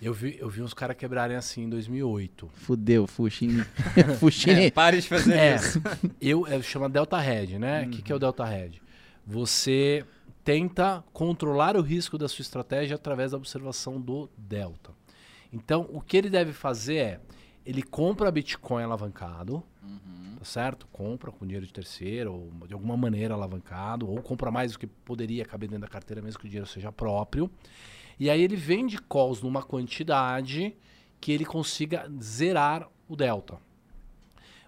Eu 0.00 0.14
vi, 0.14 0.38
eu 0.38 0.48
vi 0.48 0.62
uns 0.62 0.72
caras 0.72 0.96
quebrarem 0.96 1.36
assim 1.36 1.64
em 1.64 1.68
2008. 1.68 2.48
Fudeu, 2.54 3.06
Fuxini. 3.06 3.64
Fuxini. 4.18 4.66
É, 4.66 4.70
pare 4.70 5.00
de 5.00 5.06
fazer 5.06 5.34
é, 5.34 5.56
isso. 5.56 5.80
Eu, 6.20 6.46
é, 6.46 6.60
chama 6.62 6.88
Delta 6.88 7.18
Red, 7.18 7.58
né? 7.58 7.82
O 7.82 7.84
uhum. 7.84 7.90
que, 7.90 8.02
que 8.02 8.12
é 8.12 8.14
o 8.14 8.18
Delta 8.18 8.44
Red? 8.44 8.80
Você 9.26 10.04
tenta 10.42 11.04
controlar 11.12 11.76
o 11.76 11.82
risco 11.82 12.16
da 12.16 12.28
sua 12.28 12.42
estratégia 12.42 12.96
através 12.96 13.32
da 13.32 13.36
observação 13.36 14.00
do 14.00 14.30
Delta. 14.38 14.90
Então, 15.52 15.86
o 15.92 16.00
que 16.00 16.16
ele 16.16 16.30
deve 16.30 16.52
fazer 16.52 16.96
é, 16.96 17.20
ele 17.64 17.82
compra 17.82 18.30
Bitcoin 18.30 18.82
alavancado, 18.82 19.62
uhum. 19.82 20.36
tá 20.38 20.44
certo? 20.44 20.86
Compra 20.90 21.30
com 21.30 21.44
dinheiro 21.44 21.66
de 21.66 21.72
terceiro, 21.72 22.32
ou 22.32 22.66
de 22.66 22.72
alguma 22.72 22.96
maneira 22.96 23.34
alavancado, 23.34 24.08
ou 24.08 24.22
compra 24.22 24.50
mais 24.50 24.72
do 24.72 24.78
que 24.78 24.86
poderia 24.86 25.44
caber 25.44 25.68
dentro 25.68 25.82
da 25.82 25.88
carteira, 25.88 26.22
mesmo 26.22 26.40
que 26.40 26.46
o 26.46 26.48
dinheiro 26.48 26.66
seja 26.66 26.90
próprio. 26.90 27.50
E 28.20 28.28
aí 28.28 28.42
ele 28.42 28.54
vende 28.54 28.98
calls 28.98 29.40
numa 29.40 29.62
quantidade 29.62 30.76
que 31.18 31.32
ele 31.32 31.46
consiga 31.46 32.06
zerar 32.22 32.86
o 33.08 33.16
delta. 33.16 33.58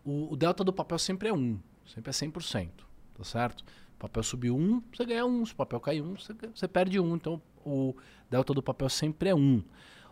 O, 0.03 0.33
o 0.33 0.37
delta 0.37 0.65
do 0.65 0.73
papel 0.73 0.99
sempre 0.99 1.29
é 1.29 1.35
1, 1.35 1.61
sempre 1.87 2.09
é 2.09 2.13
100%, 2.15 2.71
tá 3.15 3.23
certo? 3.23 3.61
O 3.95 3.99
papel 3.99 4.23
subiu 4.23 4.57
1, 4.57 4.83
você 4.95 5.05
ganha 5.05 5.27
1, 5.27 5.47
se 5.47 5.53
o 5.53 5.57
papel 5.57 5.81
cair 5.81 6.01
1, 6.01 6.17
você, 6.17 6.35
você 6.55 6.67
perde 6.67 6.99
1, 6.99 7.15
então 7.15 7.43
o 7.65 7.95
delta 8.31 8.55
do 8.55 8.63
papel 8.63 8.89
sempre 8.89 9.29
é 9.29 9.35
1. 9.35 9.63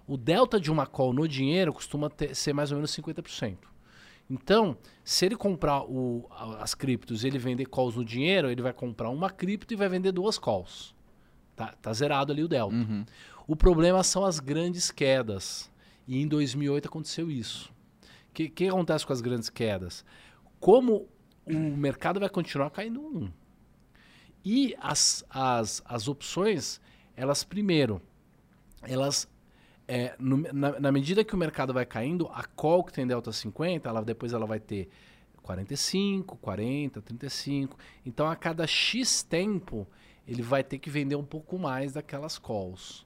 O 0.06 0.18
delta 0.18 0.60
de 0.60 0.70
uma 0.70 0.86
call 0.86 1.14
no 1.14 1.26
dinheiro 1.26 1.72
costuma 1.72 2.10
ter, 2.10 2.36
ser 2.36 2.52
mais 2.52 2.70
ou 2.70 2.76
menos 2.76 2.94
50%. 2.94 3.56
Então, 4.28 4.76
se 5.02 5.24
ele 5.24 5.34
comprar 5.34 5.82
o, 5.82 6.28
as 6.60 6.74
criptos 6.74 7.24
e 7.24 7.26
ele 7.26 7.38
vender 7.38 7.66
calls 7.66 7.96
no 7.96 8.04
dinheiro, 8.04 8.50
ele 8.50 8.60
vai 8.60 8.72
comprar 8.72 9.08
uma 9.08 9.30
cripto 9.30 9.72
e 9.72 9.76
vai 9.76 9.88
vender 9.88 10.12
duas 10.12 10.38
calls. 10.38 10.94
Tá, 11.60 11.74
tá 11.82 11.92
zerado 11.92 12.32
ali 12.32 12.42
o 12.42 12.48
delta. 12.48 12.74
Uhum. 12.74 13.04
O 13.46 13.54
problema 13.54 14.02
são 14.02 14.24
as 14.24 14.40
grandes 14.40 14.90
quedas. 14.90 15.70
E 16.08 16.18
em 16.18 16.26
2008 16.26 16.88
aconteceu 16.88 17.30
isso. 17.30 17.70
O 18.30 18.32
que, 18.32 18.48
que 18.48 18.68
acontece 18.68 19.06
com 19.06 19.12
as 19.12 19.20
grandes 19.20 19.50
quedas? 19.50 20.02
Como 20.58 21.06
o 21.44 21.76
mercado 21.76 22.18
vai 22.18 22.30
continuar 22.30 22.70
caindo 22.70 23.02
um. 23.02 23.30
E 24.42 24.74
as, 24.80 25.22
as, 25.28 25.82
as 25.84 26.08
opções, 26.08 26.80
elas 27.14 27.44
primeiro, 27.44 28.00
elas 28.80 29.28
é, 29.86 30.14
no, 30.18 30.38
na, 30.54 30.80
na, 30.80 30.90
medida 30.90 31.22
que 31.22 31.34
o 31.34 31.38
mercado 31.38 31.74
vai 31.74 31.84
caindo, 31.84 32.26
a 32.32 32.42
call 32.44 32.84
que 32.84 32.92
tem 32.94 33.06
delta 33.06 33.30
50, 33.32 33.86
ela, 33.86 34.02
depois 34.02 34.32
ela 34.32 34.46
vai 34.46 34.60
ter 34.60 34.88
45, 35.42 36.38
40, 36.38 37.02
35. 37.02 37.76
Então 38.06 38.26
a 38.26 38.34
cada 38.34 38.66
X 38.66 39.22
tempo 39.22 39.86
ele 40.30 40.42
vai 40.42 40.62
ter 40.62 40.78
que 40.78 40.88
vender 40.88 41.16
um 41.16 41.24
pouco 41.24 41.58
mais 41.58 41.92
daquelas 41.92 42.38
calls. 42.38 43.04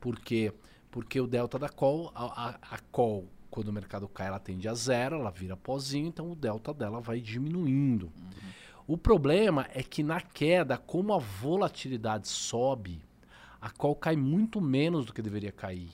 Por 0.00 0.18
quê? 0.18 0.52
Porque 0.90 1.20
o 1.20 1.26
delta 1.26 1.56
da 1.56 1.68
call, 1.68 2.10
a, 2.14 2.48
a, 2.48 2.48
a 2.74 2.78
call, 2.90 3.28
quando 3.48 3.68
o 3.68 3.72
mercado 3.72 4.08
cai, 4.08 4.26
ela 4.26 4.40
tende 4.40 4.68
a 4.68 4.74
zero, 4.74 5.20
ela 5.20 5.30
vira 5.30 5.56
pozinho, 5.56 6.08
então 6.08 6.32
o 6.32 6.34
delta 6.34 6.74
dela 6.74 7.00
vai 7.00 7.20
diminuindo. 7.20 8.06
Uhum. 8.06 8.50
O 8.88 8.98
problema 8.98 9.68
é 9.72 9.84
que 9.84 10.02
na 10.02 10.20
queda, 10.20 10.76
como 10.76 11.14
a 11.14 11.18
volatilidade 11.18 12.26
sobe, 12.26 13.00
a 13.60 13.70
call 13.70 13.94
cai 13.94 14.16
muito 14.16 14.60
menos 14.60 15.06
do 15.06 15.12
que 15.12 15.22
deveria 15.22 15.52
cair. 15.52 15.90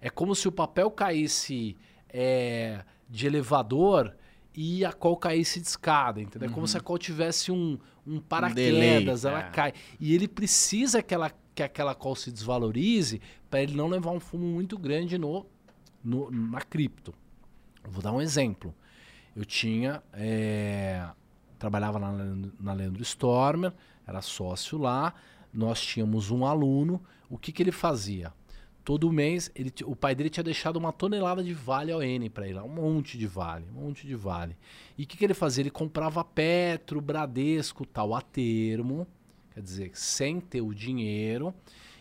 É 0.00 0.08
como 0.08 0.34
se 0.34 0.48
o 0.48 0.52
papel 0.52 0.90
caísse 0.90 1.76
é, 2.08 2.84
de 3.06 3.26
elevador 3.26 4.16
e 4.54 4.82
a 4.82 4.94
call 4.94 5.18
caísse 5.18 5.60
de 5.60 5.66
escada, 5.66 6.22
entendeu? 6.22 6.48
É 6.48 6.52
como 6.52 6.66
se 6.66 6.76
a 6.76 6.80
uhum. 6.80 6.84
call 6.84 6.98
tivesse 6.98 7.52
um, 7.52 7.78
um 8.10 8.20
paraquedas, 8.20 9.24
um 9.24 9.28
ela 9.28 9.40
é. 9.40 9.50
cai. 9.50 9.72
E 9.98 10.14
ele 10.14 10.26
precisa 10.26 11.02
que, 11.02 11.14
ela, 11.14 11.30
que 11.54 11.62
aquela 11.62 11.94
call 11.94 12.16
se 12.16 12.30
desvalorize 12.30 13.20
para 13.48 13.62
ele 13.62 13.74
não 13.74 13.88
levar 13.88 14.10
um 14.10 14.20
fumo 14.20 14.44
muito 14.44 14.76
grande 14.78 15.16
no, 15.16 15.46
no, 16.02 16.30
na 16.30 16.60
cripto. 16.60 17.14
Vou 17.84 18.02
dar 18.02 18.12
um 18.12 18.20
exemplo. 18.20 18.74
Eu 19.34 19.44
tinha. 19.44 20.02
É, 20.12 21.08
trabalhava 21.58 21.98
na, 21.98 22.12
na 22.58 22.72
Leandro 22.72 23.02
Stormer, 23.02 23.72
era 24.06 24.20
sócio 24.20 24.78
lá. 24.78 25.14
Nós 25.52 25.80
tínhamos 25.80 26.30
um 26.30 26.44
aluno. 26.44 27.02
O 27.28 27.38
que, 27.38 27.52
que 27.52 27.62
ele 27.62 27.72
fazia? 27.72 28.32
Todo 28.90 29.12
mês 29.12 29.52
ele, 29.54 29.72
o 29.84 29.94
pai 29.94 30.16
dele 30.16 30.28
tinha 30.28 30.42
deixado 30.42 30.76
uma 30.76 30.92
tonelada 30.92 31.44
de 31.44 31.54
vale 31.54 31.92
ao 31.92 32.02
N 32.02 32.28
para 32.28 32.48
ele, 32.48 32.58
um 32.58 32.66
monte 32.66 33.16
de 33.16 33.24
vale, 33.24 33.64
um 33.70 33.82
monte 33.82 34.04
de 34.04 34.16
vale. 34.16 34.56
E 34.98 35.04
o 35.04 35.06
que, 35.06 35.16
que 35.16 35.24
ele 35.24 35.32
fazia? 35.32 35.62
Ele 35.62 35.70
comprava 35.70 36.24
Petro, 36.24 37.00
Bradesco, 37.00 37.86
tal 37.86 38.12
a 38.16 38.20
termo, 38.20 39.06
quer 39.54 39.62
dizer, 39.62 39.92
sem 39.94 40.40
ter 40.40 40.60
o 40.60 40.74
dinheiro, 40.74 41.54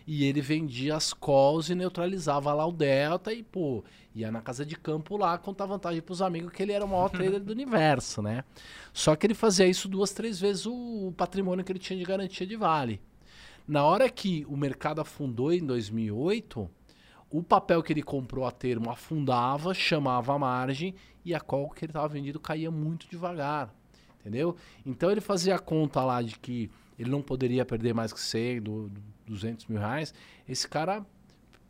e 0.08 0.26
ele 0.26 0.42
vendia 0.42 0.96
as 0.96 1.14
calls 1.14 1.70
e 1.70 1.76
neutralizava 1.76 2.52
lá 2.56 2.66
o 2.66 2.72
delta 2.72 3.32
e 3.32 3.44
pô, 3.44 3.84
ia 4.16 4.32
na 4.32 4.42
casa 4.42 4.66
de 4.66 4.76
campo 4.76 5.16
lá 5.16 5.38
contar 5.38 5.68
vantagem 5.68 6.02
para 6.02 6.14
os 6.14 6.24
amigos 6.24 6.52
que 6.52 6.64
ele 6.64 6.72
era 6.72 6.84
o 6.84 6.88
maior 6.88 7.10
trader 7.14 7.40
do 7.40 7.52
universo, 7.52 8.20
né? 8.24 8.44
Só 8.92 9.16
que 9.16 9.28
ele 9.28 9.36
fazia 9.36 9.68
isso 9.68 9.88
duas, 9.88 10.12
três 10.12 10.40
vezes 10.40 10.66
o 10.66 11.14
patrimônio 11.16 11.64
que 11.64 11.72
ele 11.72 11.78
tinha 11.78 12.00
de 12.00 12.04
garantia 12.04 12.48
de 12.48 12.56
vale. 12.56 13.00
Na 13.68 13.86
hora 13.86 14.10
que 14.10 14.44
o 14.50 14.58
mercado 14.58 15.00
afundou 15.00 15.54
em 15.54 15.64
2008, 15.64 16.68
o 17.30 17.44
papel 17.44 17.82
que 17.84 17.94
ele 17.94 18.02
comprou 18.04 18.46
a 18.46 18.52
termo 18.52 18.90
afundava, 18.90 19.74
chamava 19.74 20.34
a 20.34 20.40
margem 20.40 20.96
e 21.24 21.34
a 21.36 21.40
call 21.40 21.70
que 21.70 21.86
ele 21.86 21.92
estava 21.92 22.08
vendido 22.08 22.40
caía 22.40 22.72
muito 22.72 23.08
devagar. 23.10 23.74
Entendeu? 24.20 24.56
Então 24.86 25.10
ele 25.10 25.22
fazia 25.22 25.56
a 25.56 25.60
conta 25.60 26.04
lá 26.04 26.22
de 26.22 26.38
que 26.40 26.70
ele 26.98 27.10
não 27.10 27.22
poderia 27.22 27.64
perder 27.64 27.94
mais 27.94 28.12
que 28.12 28.20
100, 28.20 28.62
do, 28.62 28.90
do 28.90 29.02
200 29.28 29.66
mil 29.68 29.80
reais. 29.80 30.14
Esse 30.48 30.68
cara 30.68 31.06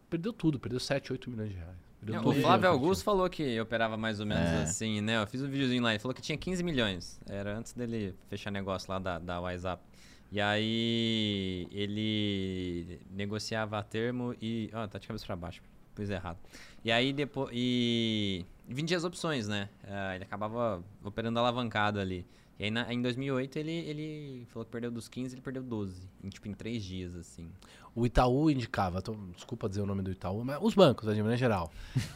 perdeu 0.10 0.34
tudo, 0.34 0.60
perdeu 0.60 0.80
7, 0.80 1.11
8 1.11 1.30
milhões 1.30 1.49
de 1.49 1.56
reais. 1.57 1.77
Não, 2.02 2.26
o 2.26 2.34
Flávio 2.34 2.69
Augusto 2.69 3.03
falou 3.03 3.30
que 3.30 3.60
operava 3.60 3.98
mais 3.98 4.19
ou 4.22 4.26
menos 4.26 4.49
É. 4.49 4.61
assim, 4.64 5.02
né? 5.02 5.22
Eu 5.22 5.27
fiz 5.27 5.44
um 5.44 5.49
videozinho 5.49 5.84
lá, 5.84 5.91
ele 5.91 5.99
falou 5.99 6.15
que 6.15 6.22
tinha 6.22 6.38
15 6.38 6.64
milhões. 6.64 7.19
Era 7.27 7.57
antes 7.57 7.73
dele 7.73 8.15
fechar 8.30 8.49
negócio 8.52 8.90
lá 8.90 8.98
da, 8.99 9.19
da 9.19 9.41
WhatsApp. 9.41 9.84
E 10.31 10.39
aí 10.39 11.68
ele 11.72 12.99
negociava 13.11 13.77
a 13.80 13.84
termo 13.84 14.35
e. 14.41 14.69
Ó, 14.73 14.88
tá 14.88 14.99
de 14.99 15.07
cabeça 15.07 15.26
pra 15.26 15.35
baixo. 15.35 15.61
Pus 15.95 16.10
errado. 16.10 16.38
E 16.84 16.91
aí 16.91 17.11
depois. 17.11 17.49
E 17.53 18.45
vendia 18.68 18.95
as 18.97 19.03
opções, 19.03 19.47
né? 19.47 19.69
Ah, 19.84 20.15
ele 20.15 20.23
acabava 20.23 20.84
operando 21.03 21.39
alavancado 21.39 21.99
ali. 21.99 22.26
E 22.60 22.65
aí 22.65 22.72
na- 22.72 22.93
em 22.93 23.01
2008 23.01 23.57
ele, 23.57 23.72
ele 23.72 24.45
falou 24.49 24.65
que 24.65 24.72
perdeu 24.72 24.91
dos 24.91 25.07
15, 25.07 25.34
ele 25.35 25.41
perdeu 25.41 25.64
12. 25.64 26.01
Em, 26.23 26.30
tipo, 26.30 26.47
em 26.47 26.53
3 26.53 26.84
dias, 26.84 27.15
assim. 27.15 27.49
O 27.95 28.06
Itaú 28.06 28.51
indicava, 28.51 29.01
tô- 29.01 29.15
desculpa 29.34 29.68
dizer 29.69 29.81
o 29.81 29.85
nome 29.85 30.01
do 30.03 30.11
Itaú, 30.11 30.43
mas 30.43 30.60
os 30.61 30.76
bancos, 30.76 31.07
né, 31.07 31.14
de 31.14 31.22
maneira 31.22 31.38
geral. 31.38 31.72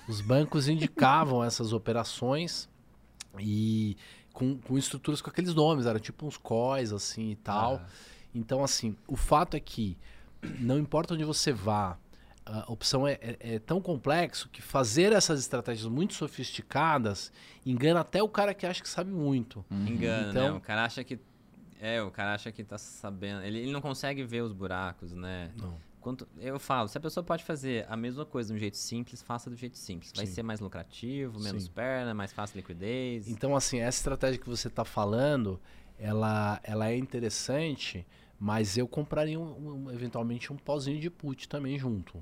Os 0.07 0.19
bancos 0.21 0.67
indicavam 0.67 1.43
essas 1.43 1.71
operações 1.73 2.69
e 3.39 3.95
com, 4.33 4.57
com 4.57 4.77
estruturas 4.77 5.21
com 5.21 5.29
aqueles 5.29 5.53
nomes, 5.53 5.85
era 5.85 5.99
tipo 5.99 6.25
uns 6.25 6.35
COIs 6.37 6.91
assim 6.91 7.31
e 7.31 7.35
tal. 7.35 7.75
Ah. 7.75 7.85
Então, 8.35 8.63
assim, 8.63 8.95
o 9.07 9.15
fato 9.15 9.55
é 9.55 9.59
que 9.59 9.95
não 10.59 10.77
importa 10.79 11.13
onde 11.13 11.23
você 11.23 11.53
vá, 11.53 11.97
a 12.45 12.69
opção 12.69 13.07
é, 13.07 13.13
é- 13.21 13.37
é 13.55 13.59
tão 13.59 13.79
complexo 13.79 14.49
que 14.49 14.61
fazer 14.61 15.13
essas 15.13 15.39
estratégias 15.39 15.87
muito 15.87 16.13
sofisticadas 16.15 17.31
engana 17.65 18.01
até 18.01 18.21
o 18.21 18.27
cara 18.27 18.53
que 18.53 18.65
acha 18.65 18.81
que 18.81 18.89
sabe 18.89 19.11
muito. 19.11 19.63
Engana, 19.71 20.29
Então- 20.31 20.43
né? 20.43 20.51
O 20.51 20.59
cara 20.59 20.83
acha 20.83 21.03
que. 21.03 21.17
É, 21.79 22.01
o 22.01 22.09
cara 22.11 22.33
acha 22.33 22.51
que 22.51 22.63
tá 22.63 22.77
sabendo. 22.77 23.43
Ele, 23.43 23.59
ele 23.59 23.71
não 23.71 23.81
consegue 23.81 24.23
ver 24.23 24.41
os 24.41 24.51
buracos, 24.51 25.13
né? 25.13 25.51
Não. 25.57 25.77
Quanto, 26.03 26.27
eu 26.37 26.59
falo, 26.59 26.89
se 26.89 26.97
a 26.97 27.01
pessoa 27.01 27.23
pode 27.23 27.45
fazer 27.45 27.85
a 27.89 27.95
mesma 27.95 28.25
coisa 28.25 28.49
de 28.49 28.55
um 28.55 28.59
jeito 28.59 28.75
simples, 28.75 29.21
faça 29.23 29.49
do 29.49 29.55
jeito 29.55 29.77
simples. 29.77 30.11
Vai 30.13 30.25
Sim. 30.25 30.33
ser 30.33 30.43
mais 30.43 30.59
lucrativo, 30.59 31.39
menos 31.39 31.63
Sim. 31.63 31.71
perna, 31.73 32.13
mais 32.13 32.33
fácil 32.33 32.57
liquidez. 32.57 33.29
Então, 33.29 33.55
assim, 33.55 33.79
essa 33.79 33.99
estratégia 33.99 34.37
que 34.37 34.49
você 34.49 34.67
está 34.67 34.83
falando, 34.83 35.61
ela, 35.97 36.59
ela 36.61 36.89
é 36.89 36.97
interessante, 36.97 38.05
mas 38.37 38.77
eu 38.77 38.85
compraria 38.85 39.39
um- 39.39 39.85
um- 39.85 39.91
eventualmente 39.91 40.51
um 40.51 40.57
pozinho 40.57 40.99
de 40.99 41.09
put 41.09 41.47
também 41.47 41.79
junto. 41.79 42.15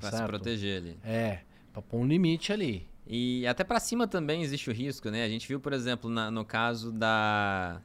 Tá 0.00 0.10
pra 0.10 0.18
se 0.18 0.24
proteger 0.24 0.78
ali. 0.78 0.98
É, 1.04 1.42
pra 1.72 1.80
pôr 1.80 1.98
um 1.98 2.04
limite 2.04 2.52
ali. 2.52 2.88
E 3.06 3.46
até 3.46 3.62
pra 3.62 3.78
cima 3.78 4.08
também 4.08 4.42
existe 4.42 4.68
o 4.68 4.72
risco, 4.72 5.08
né? 5.08 5.22
A 5.24 5.28
gente 5.28 5.46
viu, 5.46 5.60
por 5.60 5.72
exemplo, 5.72 6.10
na- 6.10 6.32
no 6.32 6.44
caso 6.44 6.90
da, 6.90 7.80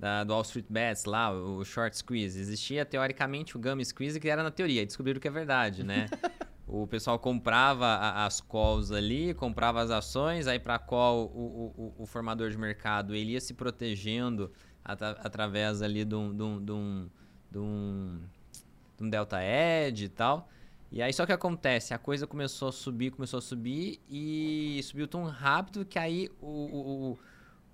da- 0.00 0.24
do 0.24 0.32
Wall 0.32 0.42
Street 0.42 0.64
Bets 0.68 1.04
lá, 1.04 1.30
o 1.30 1.62
short 1.64 1.94
squeeze. 1.96 2.40
Existia 2.40 2.84
teoricamente 2.86 3.54
o 3.56 3.60
gamma 3.60 3.84
squeeze 3.84 4.18
que 4.18 4.28
era 4.28 4.42
na 4.42 4.50
teoria, 4.50 4.84
descobriram 4.86 5.20
que 5.20 5.28
é 5.28 5.30
verdade, 5.30 5.84
né? 5.84 6.08
o 6.66 6.86
pessoal 6.86 7.18
comprava 7.18 7.84
a- 7.86 8.24
as 8.24 8.40
calls 8.40 8.90
ali, 8.90 9.34
comprava 9.34 9.82
as 9.82 9.90
ações, 9.90 10.46
aí 10.46 10.58
pra 10.58 10.78
call 10.78 11.26
o, 11.26 11.38
o- 11.76 11.84
o- 11.98 12.02
o 12.02 12.06
formador 12.06 12.48
de 12.50 12.56
mercado 12.56 13.14
ele 13.14 13.32
ia 13.32 13.40
se 13.40 13.52
protegendo 13.52 14.50
atra- 14.82 15.18
através 15.22 15.82
ali 15.82 16.04
de 16.04 16.14
um, 16.14 16.34
de 16.34 16.42
um, 16.42 16.64
de 16.64 16.72
um, 16.72 17.10
de 17.50 17.58
um, 17.58 18.20
de 18.96 19.04
um 19.04 19.10
delta 19.10 19.38
edge 19.44 20.04
e 20.06 20.08
tal. 20.08 20.48
E 20.92 21.00
aí 21.02 21.12
só 21.12 21.24
que 21.26 21.32
acontece, 21.32 21.92
a 21.94 21.98
coisa 21.98 22.26
começou 22.26 22.68
a 22.68 22.72
subir, 22.72 23.10
começou 23.12 23.38
a 23.38 23.42
subir 23.42 24.00
e 24.10 24.80
subiu 24.82 25.06
tão 25.06 25.24
rápido 25.24 25.84
que 25.84 25.98
aí 25.98 26.28
o, 26.40 26.46
o, 26.46 27.18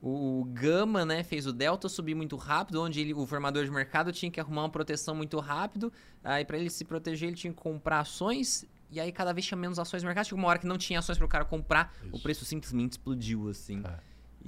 o, 0.03 0.41
o 0.41 0.45
gama, 0.45 1.05
né, 1.05 1.23
fez 1.23 1.47
o 1.47 1.53
delta 1.53 1.89
subir 1.89 2.15
muito 2.15 2.37
rápido, 2.37 2.83
onde 2.83 3.01
ele, 3.01 3.15
o 3.15 3.27
formador 3.27 3.65
de 3.65 3.71
mercado 3.71 4.13
tinha 4.13 4.31
que 4.31 4.39
arrumar 4.41 4.63
uma 4.63 4.71
proteção 4.71 5.15
muito 5.15 5.39
rápido. 5.41 5.93
Aí 6.23 6.45
para 6.45 6.59
ele 6.59 6.71
se 6.71 6.85
proteger, 6.85 7.29
ele 7.29 7.37
tinha 7.37 7.53
que 7.53 7.59
comprar 7.61 8.01
ações 8.01 8.65
e 8.91 9.01
aí 9.01 9.11
cada 9.11 9.33
vez 9.33 9.45
tinha 9.47 9.59
menos 9.59 9.79
ações 9.79 10.03
no 10.03 10.07
mercado. 10.07 10.27
Chegou 10.27 10.39
uma 10.39 10.49
hora 10.49 10.59
que 10.59 10.67
não 10.67 10.79
tinha 10.79 10.99
ações 11.01 11.19
para 11.19 11.25
o 11.25 11.29
cara 11.29 11.45
comprar, 11.45 11.93
o 12.05 12.15
Isso. 12.15 12.23
preço 12.23 12.45
simplesmente 12.45 12.93
explodiu 12.93 13.49
assim. 13.49 13.83
É. 13.85 13.99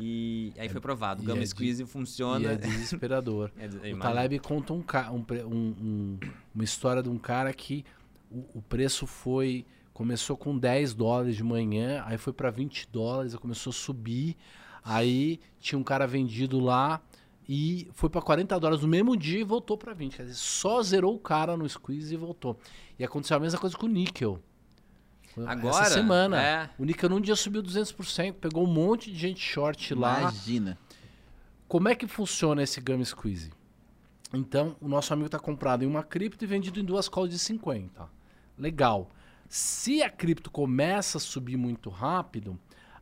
E 0.01 0.53
aí 0.57 0.69
foi 0.69 0.81
provado, 0.81 1.23
o 1.23 1.25
gama 1.25 1.41
é 1.41 1.43
de- 1.43 1.49
squeeze 1.49 1.83
E 1.83 1.87
funciona. 1.87 2.53
é 2.53 2.57
desesperador. 2.57 3.51
É, 3.59 3.91
eu 3.91 3.97
O. 3.97 3.99
Taleb 3.99 4.39
conta 4.39 4.73
um, 4.73 4.85
um 5.13 5.25
um- 5.45 5.75
um- 5.81 6.19
uma 6.55 6.63
história 6.63 7.03
de 7.03 7.09
um 7.09 7.19
cara 7.19 7.53
que 7.53 7.85
o, 8.31 8.45
o 8.59 8.63
preço 8.63 9.07
foi. 9.07 9.67
Começou 9.93 10.37
com 10.37 10.57
10 10.57 10.95
dólares 10.95 11.35
de 11.35 11.43
manhã, 11.43 12.05
aí 12.07 12.17
foi 12.17 12.33
para 12.33 12.49
20 12.53 12.89
dólares, 12.93 13.35
aí 13.35 13.41
começou 13.41 13.71
a 13.71 13.75
subir. 13.75 14.37
Aí 14.85 15.41
tinha 15.61 15.79
um 15.79 15.83
cara 15.85 16.07
vendido 16.07 16.59
lá 16.59 17.01
e 17.49 17.89
foi 17.93 18.09
para 18.11 18.21
40 18.21 18.59
dólares 18.61 18.83
no 18.83 18.89
mesmo 18.89 19.17
dia 19.17 19.41
e 19.41 19.45
voltou 19.45 19.77
para 19.77 19.93
20. 19.95 20.17
Quer 20.17 20.23
dizer, 20.25 20.35
só 20.35 20.83
zerou 20.83 21.15
o 21.15 21.19
cara 21.19 21.57
no 21.57 21.69
squeeze 21.69 22.15
e 22.15 22.17
voltou. 22.17 22.59
E 22.99 23.05
aconteceu 23.05 23.37
a 23.37 23.41
mesma 23.41 23.59
coisa 23.59 23.77
com 23.77 23.87
o 23.87 23.89
níquel. 23.89 24.41
Agora, 25.47 25.85
Essa 25.85 25.95
semana. 25.95 26.43
é. 26.43 26.71
O 26.79 26.85
níquel 26.85 27.09
num 27.09 27.21
dia 27.21 27.37
subiu 27.37 27.63
200%, 27.63 28.35
pegou 28.35 28.65
um 28.65 28.73
monte 28.73 29.11
de 29.13 29.19
gente 29.19 29.41
short 29.41 29.95
lá. 29.95 30.21
Imagina. 30.21 30.79
Como 31.69 31.89
é 31.89 31.95
que 31.95 32.07
funciona 32.07 32.63
esse 32.63 32.81
Gummy 32.81 33.05
Squeeze? 33.05 33.53
Então, 34.33 34.77
o 34.81 34.89
nosso 34.89 35.13
amigo 35.13 35.27
está 35.27 35.39
comprado 35.39 35.85
em 35.85 35.87
uma 35.87 36.03
cripto 36.03 36.45
e 36.45 36.47
vendido 36.47 36.81
em 36.81 36.85
duas 36.85 37.09
calls 37.09 37.31
de 37.31 37.39
50. 37.39 38.09
Legal. 38.59 39.11
Se 39.49 40.03
a 40.03 40.11
cripto 40.11 40.51
começa 40.51 41.19
a 41.19 41.21
subir 41.21 41.57
muito 41.57 41.89
rápido, 41.89 42.59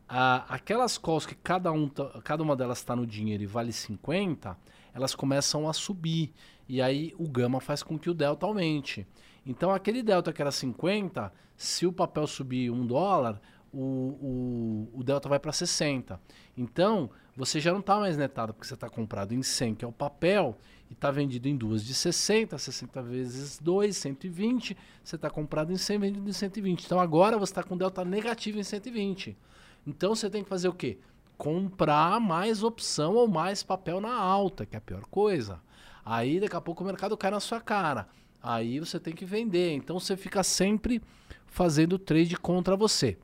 a- 0.08 0.44
aquelas 0.54 0.96
calls 0.98 1.26
que 1.26 1.34
cada, 1.34 1.70
um 1.72 1.88
tá- 1.88 2.20
cada 2.22 2.42
uma 2.42 2.56
delas 2.56 2.78
está 2.78 2.94
no 2.94 3.06
dinheiro 3.06 3.42
e 3.42 3.46
vale 3.46 3.72
50, 3.72 4.56
elas 4.94 5.14
começam 5.14 5.68
a 5.68 5.72
subir. 5.72 6.32
E 6.68 6.80
aí 6.82 7.14
o 7.18 7.28
gama 7.28 7.60
faz 7.60 7.82
com 7.82 7.98
que 7.98 8.10
o 8.10 8.14
delta 8.14 8.46
aumente. 8.46 9.06
Então, 9.44 9.70
aquele 9.70 10.02
delta 10.02 10.32
que 10.32 10.42
era 10.42 10.50
50, 10.50 11.32
se 11.56 11.86
o 11.86 11.92
papel 11.92 12.26
subir 12.26 12.70
um 12.70 12.84
dólar, 12.86 13.40
o, 13.72 14.88
o, 14.94 15.00
o 15.00 15.04
delta 15.04 15.28
vai 15.28 15.38
para 15.38 15.52
60. 15.52 16.20
Então, 16.56 17.10
você 17.36 17.60
já 17.60 17.72
não 17.72 17.80
está 17.80 17.98
mais 18.00 18.16
netado, 18.16 18.52
porque 18.54 18.66
você 18.66 18.74
está 18.74 18.88
comprado 18.88 19.32
em 19.34 19.42
100, 19.42 19.74
que 19.74 19.84
é 19.84 19.88
o 19.88 19.92
papel, 19.92 20.56
e 20.90 20.94
está 20.94 21.10
vendido 21.10 21.46
em 21.48 21.56
duas 21.56 21.84
de 21.84 21.94
60, 21.94 22.56
60 22.58 23.02
vezes 23.02 23.58
2, 23.60 23.96
120. 23.96 24.76
Você 25.04 25.16
está 25.16 25.28
comprado 25.30 25.72
em 25.72 25.76
100, 25.76 25.98
vendido 25.98 26.28
em 26.28 26.32
120. 26.32 26.84
Então, 26.84 26.98
agora 26.98 27.38
você 27.38 27.52
está 27.52 27.62
com 27.62 27.76
delta 27.76 28.04
negativo 28.04 28.58
em 28.58 28.62
120. 28.64 29.36
Então, 29.86 30.14
você 30.14 30.28
tem 30.28 30.42
que 30.42 30.48
fazer 30.48 30.68
o 30.68 30.72
quê? 30.72 30.98
Comprar 31.38 32.20
mais 32.20 32.62
opção 32.62 33.14
ou 33.14 33.28
mais 33.28 33.62
papel 33.62 34.00
na 34.00 34.14
alta, 34.14 34.66
que 34.66 34.74
é 34.74 34.78
a 34.78 34.80
pior 34.80 35.04
coisa. 35.06 35.60
Aí, 36.04 36.40
daqui 36.40 36.56
a 36.56 36.60
pouco, 36.60 36.82
o 36.82 36.86
mercado 36.86 37.16
cai 37.16 37.30
na 37.30 37.40
sua 37.40 37.60
cara. 37.60 38.08
Aí, 38.42 38.80
você 38.80 38.98
tem 38.98 39.14
que 39.14 39.24
vender. 39.24 39.74
Então, 39.74 40.00
você 40.00 40.16
fica 40.16 40.42
sempre 40.42 41.02
fazendo 41.46 41.98
trade 41.98 42.36
contra 42.36 42.76
você. 42.76 43.16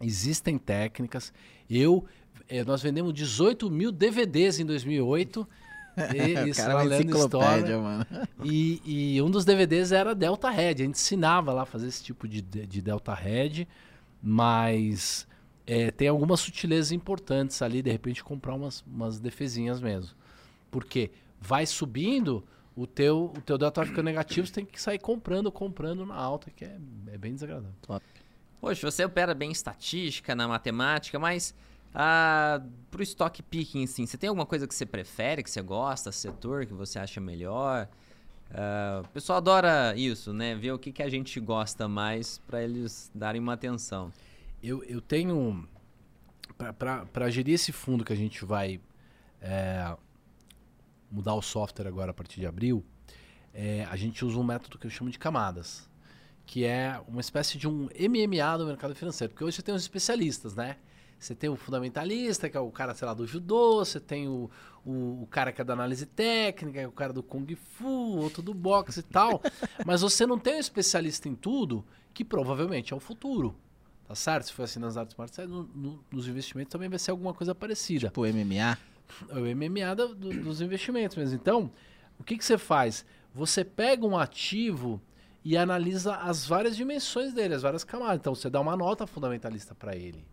Existem 0.00 0.58
técnicas. 0.58 1.32
Eu, 1.68 2.04
eh, 2.48 2.64
nós 2.64 2.82
vendemos 2.82 3.12
18 3.12 3.70
mil 3.70 3.92
DVDs 3.92 4.58
em 4.58 4.66
2008. 4.66 5.48
E, 6.14 6.48
isso 6.50 6.60
cara 6.60 6.96
é 6.96 7.02
história. 7.02 7.78
mano. 7.78 8.06
E, 8.42 9.14
e 9.14 9.22
um 9.22 9.30
dos 9.30 9.44
DVDs 9.44 9.92
era 9.92 10.14
Delta 10.14 10.50
Red. 10.50 10.74
A 10.74 10.78
gente 10.78 10.90
ensinava 10.90 11.52
lá 11.52 11.62
a 11.62 11.66
fazer 11.66 11.86
esse 11.86 12.02
tipo 12.02 12.26
de 12.26 12.42
de 12.42 12.82
Delta 12.82 13.14
Red, 13.14 13.66
mas 14.22 15.26
eh, 15.66 15.90
tem 15.90 16.08
algumas 16.08 16.40
sutilezas 16.40 16.92
importantes 16.92 17.60
ali, 17.62 17.82
de 17.82 17.90
repente 17.90 18.22
comprar 18.22 18.54
umas, 18.54 18.82
umas 18.86 19.18
defesinhas 19.18 19.80
mesmo. 19.80 20.14
Porque 20.70 21.10
vai 21.40 21.66
subindo, 21.66 22.44
o 22.74 22.86
teu, 22.86 23.32
o 23.36 23.40
teu 23.40 23.58
Delta 23.58 23.80
vai 23.80 23.88
ficando 23.88 24.06
negativo, 24.06 24.46
você 24.46 24.52
tem 24.52 24.64
que 24.64 24.80
sair 24.80 24.98
comprando, 24.98 25.52
comprando 25.52 26.06
na 26.06 26.14
alta, 26.14 26.50
que 26.50 26.64
é, 26.64 26.78
é 27.12 27.18
bem 27.18 27.34
desagradável. 27.34 27.74
Poxa, 28.60 28.90
você 28.90 29.04
opera 29.04 29.34
bem 29.34 29.48
em 29.50 29.52
estatística, 29.52 30.34
na 30.34 30.46
matemática, 30.46 31.18
mas 31.18 31.54
ah, 31.94 32.62
pro 32.90 33.02
stock 33.02 33.42
picking, 33.42 33.84
assim, 33.84 34.06
você 34.06 34.16
tem 34.16 34.28
alguma 34.28 34.46
coisa 34.46 34.66
que 34.66 34.74
você 34.74 34.86
prefere, 34.86 35.42
que 35.42 35.50
você 35.50 35.60
gosta, 35.60 36.10
setor 36.10 36.64
que 36.64 36.72
você 36.72 36.98
acha 36.98 37.20
melhor? 37.20 37.88
Ah, 38.54 39.02
o 39.04 39.08
pessoal 39.08 39.38
adora 39.38 39.94
isso, 39.96 40.32
né? 40.32 40.54
Ver 40.54 40.72
o 40.72 40.78
que, 40.78 40.92
que 40.92 41.02
a 41.02 41.08
gente 41.08 41.38
gosta 41.40 41.88
mais 41.88 42.38
para 42.46 42.62
eles 42.62 43.10
darem 43.14 43.40
uma 43.40 43.54
atenção. 43.54 44.12
Eu, 44.62 44.84
eu 44.84 45.00
tenho. 45.00 45.68
Para 46.78 47.28
gerir 47.28 47.54
esse 47.54 47.72
fundo 47.72 48.04
que 48.04 48.12
a 48.12 48.16
gente 48.16 48.44
vai 48.44 48.80
é, 49.40 49.96
mudar 51.10 51.34
o 51.34 51.42
software 51.42 51.88
agora 51.88 52.12
a 52.12 52.14
partir 52.14 52.38
de 52.38 52.46
abril, 52.46 52.84
é, 53.52 53.84
a 53.90 53.96
gente 53.96 54.24
usa 54.24 54.38
um 54.38 54.44
método 54.44 54.78
que 54.78 54.86
eu 54.86 54.90
chamo 54.90 55.10
de 55.10 55.18
camadas, 55.18 55.90
que 56.46 56.64
é 56.64 57.00
uma 57.08 57.20
espécie 57.20 57.58
de 57.58 57.66
um 57.66 57.88
MMA 57.88 58.58
do 58.58 58.66
mercado 58.66 58.94
financeiro. 58.94 59.32
Porque 59.32 59.42
hoje 59.42 59.56
você 59.56 59.62
tem 59.62 59.74
os 59.74 59.82
especialistas, 59.82 60.54
né? 60.54 60.76
Você 61.18 61.34
tem 61.34 61.50
o 61.50 61.56
fundamentalista, 61.56 62.48
que 62.48 62.56
é 62.56 62.60
o 62.60 62.70
cara, 62.70 62.94
sei 62.94 63.06
lá, 63.06 63.14
do 63.14 63.26
judô, 63.26 63.84
você 63.84 63.98
tem 63.98 64.28
o, 64.28 64.48
o, 64.84 65.22
o 65.22 65.26
cara 65.28 65.52
que 65.52 65.60
é 65.60 65.64
da 65.64 65.72
análise 65.72 66.06
técnica, 66.06 66.88
o 66.88 66.92
cara 66.92 67.12
do 67.12 67.22
kung 67.22 67.46
fu, 67.56 68.18
outro 68.18 68.42
do 68.42 68.54
boxe 68.54 69.00
e 69.00 69.02
tal. 69.04 69.42
Mas 69.84 70.02
você 70.02 70.26
não 70.26 70.38
tem 70.38 70.56
um 70.56 70.60
especialista 70.60 71.28
em 71.28 71.34
tudo, 71.34 71.84
que 72.14 72.24
provavelmente 72.24 72.92
é 72.92 72.96
o 72.96 73.00
futuro. 73.00 73.56
Tá 74.12 74.16
certo? 74.16 74.44
Se 74.44 74.52
for 74.52 74.64
assim 74.64 74.78
nas 74.78 74.98
artes 74.98 75.16
marciais, 75.16 75.48
no- 75.48 75.64
no- 75.74 76.04
nos 76.10 76.28
investimentos 76.28 76.70
também 76.70 76.86
vai 76.88 76.98
ser 76.98 77.10
alguma 77.12 77.32
coisa 77.32 77.54
parecida. 77.54 78.08
Tipo 78.08 78.26
MMA. 78.26 78.76
É 79.30 79.34
o 79.38 79.46
MMA 79.46 79.94
do- 79.94 80.14
do- 80.14 80.42
dos 80.42 80.60
investimentos 80.60 81.16
mesmo. 81.16 81.34
Então, 81.34 81.70
o 82.18 82.22
que, 82.22 82.36
que 82.36 82.44
você 82.44 82.58
faz? 82.58 83.06
Você 83.34 83.64
pega 83.64 84.04
um 84.06 84.18
ativo 84.18 85.00
e 85.42 85.56
analisa 85.56 86.16
as 86.16 86.46
várias 86.46 86.76
dimensões 86.76 87.32
dele, 87.32 87.54
as 87.54 87.62
várias 87.62 87.84
camadas. 87.84 88.16
Então, 88.16 88.34
você 88.34 88.50
dá 88.50 88.60
uma 88.60 88.76
nota 88.76 89.06
fundamentalista 89.06 89.74
para 89.74 89.96
ele. 89.96 90.24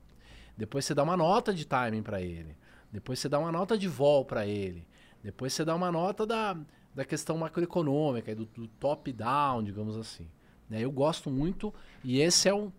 Depois 0.58 0.84
você 0.84 0.94
dá 0.94 1.02
uma 1.02 1.16
nota 1.16 1.54
de 1.54 1.66
timing 1.66 2.04
para 2.04 2.22
ele. 2.22 2.58
Depois 2.92 3.18
você 3.20 3.30
dá 3.30 3.40
uma 3.40 3.52
nota 3.52 3.78
de 3.78 3.88
vol 3.88 4.26
para 4.26 4.46
ele. 4.46 4.86
Depois 5.24 5.54
você 5.54 5.64
dá 5.64 5.74
uma 5.74 5.90
nota 5.90 6.26
da, 6.26 6.58
da 6.94 7.06
questão 7.06 7.38
macroeconômica, 7.38 8.36
do, 8.36 8.46
do 8.46 8.68
top-down, 8.68 9.64
digamos 9.64 9.96
assim. 9.96 10.28
Né? 10.70 10.82
Eu 10.82 10.92
gosto 10.92 11.30
muito 11.32 11.74
e 12.04 12.20
esse 12.20 12.50
é 12.50 12.54
o, 12.54 12.72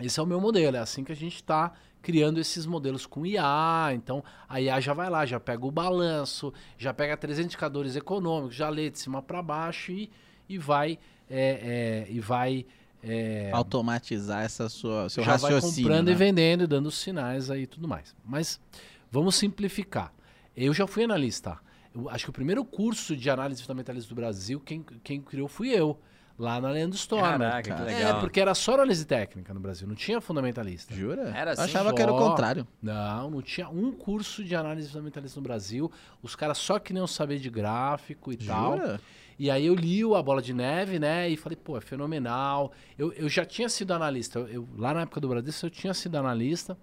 esse 0.00 0.18
é 0.18 0.22
o 0.22 0.26
meu 0.26 0.40
modelo. 0.40 0.76
É 0.76 0.80
assim 0.80 1.04
que 1.04 1.12
a 1.12 1.16
gente 1.16 1.36
está 1.36 1.72
criando 2.02 2.38
esses 2.40 2.66
modelos 2.66 3.06
com 3.06 3.26
IA. 3.26 3.90
Então, 3.94 4.24
a 4.48 4.60
IA 4.60 4.80
já 4.80 4.94
vai 4.94 5.10
lá, 5.10 5.26
já 5.26 5.38
pega 5.38 5.64
o 5.66 5.70
balanço, 5.70 6.52
já 6.78 6.92
pega 6.94 7.16
três 7.16 7.38
indicadores 7.38 7.96
econômicos, 7.96 8.54
já 8.56 8.68
lê 8.68 8.90
de 8.90 8.98
cima 8.98 9.22
para 9.22 9.42
baixo 9.42 9.92
e, 9.92 10.10
e 10.48 10.58
vai... 10.58 10.98
é, 11.28 12.06
é, 12.08 12.12
e 12.12 12.20
vai 12.20 12.66
é, 13.02 13.50
Automatizar 13.52 14.42
essa 14.42 14.68
sua, 14.68 15.08
seu 15.08 15.24
já 15.24 15.36
vai 15.36 15.52
raciocínio. 15.52 15.88
comprando 15.88 16.06
né? 16.06 16.12
e 16.12 16.14
vendendo 16.14 16.64
e 16.64 16.66
dando 16.66 16.90
sinais 16.90 17.50
aí 17.50 17.62
e 17.62 17.66
tudo 17.66 17.88
mais. 17.88 18.14
Mas 18.24 18.60
vamos 19.10 19.34
simplificar. 19.36 20.12
Eu 20.56 20.74
já 20.74 20.86
fui 20.86 21.04
analista. 21.04 21.58
Eu 21.94 22.08
acho 22.08 22.24
que 22.24 22.30
o 22.30 22.32
primeiro 22.32 22.64
curso 22.64 23.16
de 23.16 23.30
análise 23.30 23.62
fundamentalista 23.62 24.08
do 24.08 24.14
Brasil, 24.14 24.60
quem, 24.60 24.84
quem 25.02 25.20
criou 25.20 25.48
fui 25.48 25.70
eu, 25.70 25.98
lá 26.40 26.60
na 26.60 26.70
Leandro 26.70 26.96
Stormer. 26.96 27.38
Caraca, 27.38 27.74
que 27.74 27.82
legal. 27.82 28.16
É, 28.16 28.20
porque 28.20 28.40
era 28.40 28.54
só 28.54 28.74
análise 28.74 29.04
técnica 29.04 29.52
no 29.52 29.60
Brasil, 29.60 29.86
não 29.86 29.94
tinha 29.94 30.20
fundamentalista. 30.20 30.94
Jura? 30.94 31.32
Era 31.36 31.50
Eu 31.50 31.52
assim? 31.52 31.62
achava 31.64 31.92
que 31.92 32.00
era 32.00 32.12
o 32.12 32.18
Só. 32.18 32.28
contrário. 32.30 32.66
Não, 32.82 33.30
não 33.30 33.42
tinha 33.42 33.68
um 33.68 33.92
curso 33.92 34.42
de 34.42 34.56
análise 34.56 34.88
fundamentalista 34.88 35.38
no 35.38 35.44
Brasil. 35.44 35.92
Os 36.22 36.34
caras 36.34 36.56
só 36.58 36.78
queriam 36.78 37.06
saber 37.06 37.38
de 37.38 37.50
gráfico 37.50 38.32
e 38.32 38.36
tal. 38.38 38.76
Jura? 38.78 39.00
E 39.38 39.50
aí 39.50 39.66
eu 39.66 39.74
li 39.74 40.04
o 40.04 40.14
A 40.16 40.22
Bola 40.22 40.42
de 40.42 40.52
Neve, 40.52 40.98
né? 40.98 41.28
E 41.28 41.36
falei, 41.36 41.56
pô, 41.56 41.76
é 41.76 41.80
fenomenal. 41.80 42.72
Eu, 42.98 43.12
eu 43.12 43.28
já 43.28 43.44
tinha 43.44 43.68
sido 43.68 43.92
analista. 43.92 44.38
Eu, 44.38 44.48
eu- 44.48 44.68
lá 44.76 44.92
na 44.94 45.02
época 45.02 45.20
do 45.20 45.28
Bradesco 45.28 45.64
eu 45.66 45.70
tinha 45.70 45.94
sido 45.94 46.16
analista. 46.16 46.76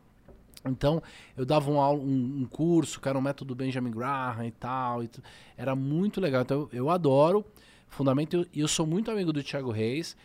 Então, 0.65 1.01
eu 1.38 1.45
dava 1.45 1.69
um, 1.69 1.79
aula- 1.79 2.01
um, 2.01 2.41
um 2.41 2.47
curso, 2.49 2.99
que 2.99 3.07
era 3.07 3.17
o 3.17 3.21
método 3.21 3.53
Benjamin 3.55 3.91
Graham 3.91 4.45
e 4.45 4.51
tal. 4.51 5.03
e 5.03 5.09
era 5.55 5.75
muito 5.75 6.19
legal. 6.19 6.41
Então, 6.41 6.61
eu, 6.61 6.69
eu 6.73 6.89
adoro 6.89 7.45
fundamento. 7.88 8.34
E 8.35 8.38
eu, 8.38 8.64
eu 8.64 8.68
sou 8.68 8.85
muito 8.85 9.11
amigo 9.11 9.34
do 9.34 9.43
Thiago 9.43 9.72
Reis. 9.72 10.15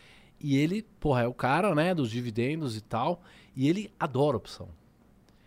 E 0.41 0.57
ele, 0.57 0.83
porra, 0.99 1.23
é 1.23 1.27
o 1.27 1.35
cara, 1.35 1.75
né, 1.75 1.95
dos 1.95 2.11
dividendos 2.11 2.77
e 2.77 2.81
tal. 2.81 3.23
E 3.55 3.69
ele 3.69 3.91
adora 3.99 4.37
opção. 4.37 4.69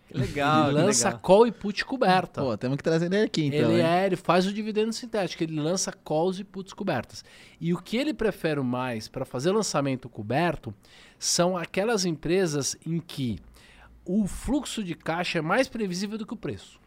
Que 0.08 0.18
legal, 0.18 0.70
ele 0.70 0.78
que 0.78 0.84
lança 0.86 1.08
legal. 1.10 1.22
call 1.22 1.48
e 1.48 1.52
put 1.52 1.84
coberta. 1.84 2.42
Pô, 2.42 2.58
temos 2.58 2.78
que 2.78 2.84
trazer 2.84 3.08
ele 3.08 3.24
aqui 3.24 3.46
então. 3.46 3.72
ele 3.72 3.82
hein? 3.82 3.86
é, 3.86 4.06
ele 4.06 4.16
faz 4.16 4.46
o 4.46 4.54
dividendo 4.54 4.94
sintético, 4.94 5.44
ele 5.44 5.60
lança 5.60 5.92
calls 5.92 6.40
e 6.40 6.44
puts 6.44 6.74
cobertas. 6.74 7.26
E 7.60 7.74
o 7.74 7.82
que 7.82 7.98
ele 7.98 8.14
prefere 8.14 8.62
mais 8.62 9.08
para 9.08 9.26
fazer 9.26 9.52
lançamento 9.52 10.08
coberto 10.08 10.74
são 11.18 11.58
aquelas 11.58 12.06
empresas 12.06 12.78
em 12.86 13.00
que 13.00 13.40
o 14.06 14.28
fluxo 14.28 14.84
de 14.84 14.94
caixa 14.94 15.40
é 15.40 15.42
mais 15.42 15.68
previsível 15.68 16.18
do 16.18 16.26
que 16.26 16.34
o 16.34 16.38
preço. 16.38 16.80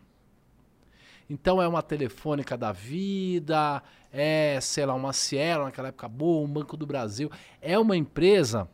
Então 1.29 1.61
é 1.61 1.69
uma 1.69 1.83
telefônica 1.83 2.57
da 2.57 2.73
vida, 2.73 3.83
é, 4.13 4.59
sei 4.61 4.87
lá, 4.87 4.95
uma 4.95 5.13
Cielo 5.13 5.65
naquela 5.65 5.89
época 5.89 6.09
boa, 6.09 6.47
um 6.47 6.51
Banco 6.51 6.77
do 6.77 6.87
Brasil. 6.87 7.31
É 7.61 7.79
uma 7.79 7.97
empresa 7.97 8.69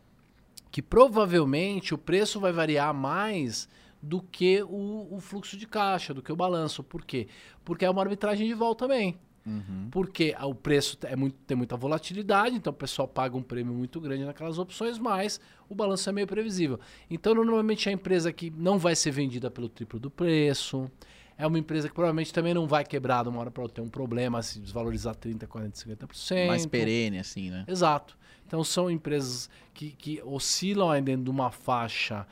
que 0.71 0.83
provavelmente 0.83 1.95
o 1.95 1.99
preço 1.99 2.39
vai 2.41 2.53
variar 2.53 2.93
mais 2.95 3.69
do 4.03 4.21
que 4.21 4.63
o, 4.63 5.09
o 5.11 5.21
fluxo 5.21 5.57
de 5.57 5.67
caixa, 5.67 6.13
do 6.13 6.23
que 6.23 6.33
o 6.33 6.37
balanço. 6.37 6.83
Por 6.83 7.05
quê? 7.05 7.29
Porque 7.65 7.85
é 7.85 7.91
uma 7.91 8.03
arbitragem 8.03 8.47
de 8.47 8.55
vol 8.55 8.75
também. 8.75 9.19
Uhum. 9.47 9.89
Porque 9.91 10.35
o 10.43 10.55
preço 10.55 10.99
é 11.03 11.15
muito, 11.15 11.37
tem 11.47 11.57
muita 11.57 11.77
volatilidade, 11.77 12.57
então 12.57 12.73
o 12.73 12.77
pessoal 12.77 13.07
paga 13.07 13.37
um 13.37 13.43
prêmio 13.43 13.75
muito 13.75 14.01
grande 14.01 14.25
naquelas 14.25 14.59
opções, 14.59 14.99
mas 14.99 15.39
o 15.69 15.75
balanço 15.75 16.09
é 16.09 16.13
meio 16.13 16.27
previsível. 16.27 16.81
Então, 17.11 17.35
normalmente, 17.35 17.89
é 17.89 17.93
a 17.93 17.95
empresa 17.95 18.33
que 18.33 18.51
não 18.51 18.79
vai 18.79 18.97
ser 18.97 19.11
vendida 19.11 19.51
pelo 19.51 19.69
triplo 19.69 20.01
do 20.01 20.11
preço. 20.11 20.91
É 21.37 21.47
uma 21.47 21.59
empresa 21.59 21.89
que 21.89 21.95
provavelmente 21.95 22.33
também 22.33 22.55
não 22.55 22.67
vai 22.67 22.85
quebrar 22.85 23.23
de 23.25 23.29
uma 23.29 23.41
hora 23.41 23.51
para 23.51 23.63
outra, 23.63 23.77
ter 23.77 23.81
um 23.81 23.91
problema, 23.91 24.41
se 24.43 24.61
desvalorizar 24.61 25.15
30%, 25.17 25.47
40%, 25.47 25.73
50%. 26.07 26.47
Mais 26.47 26.65
perene, 26.67 27.19
assim, 27.19 27.51
né? 27.51 27.65
Exato. 27.67 28.17
Então 28.47 28.63
são 28.63 28.91
empresas 28.91 29.51
que, 29.73 29.91
que 29.91 30.23
oscilam 30.25 30.91
aí 30.91 31.03
dentro 31.03 31.25
de 31.25 31.31
uma 31.31 31.51
faixa 31.51 32.27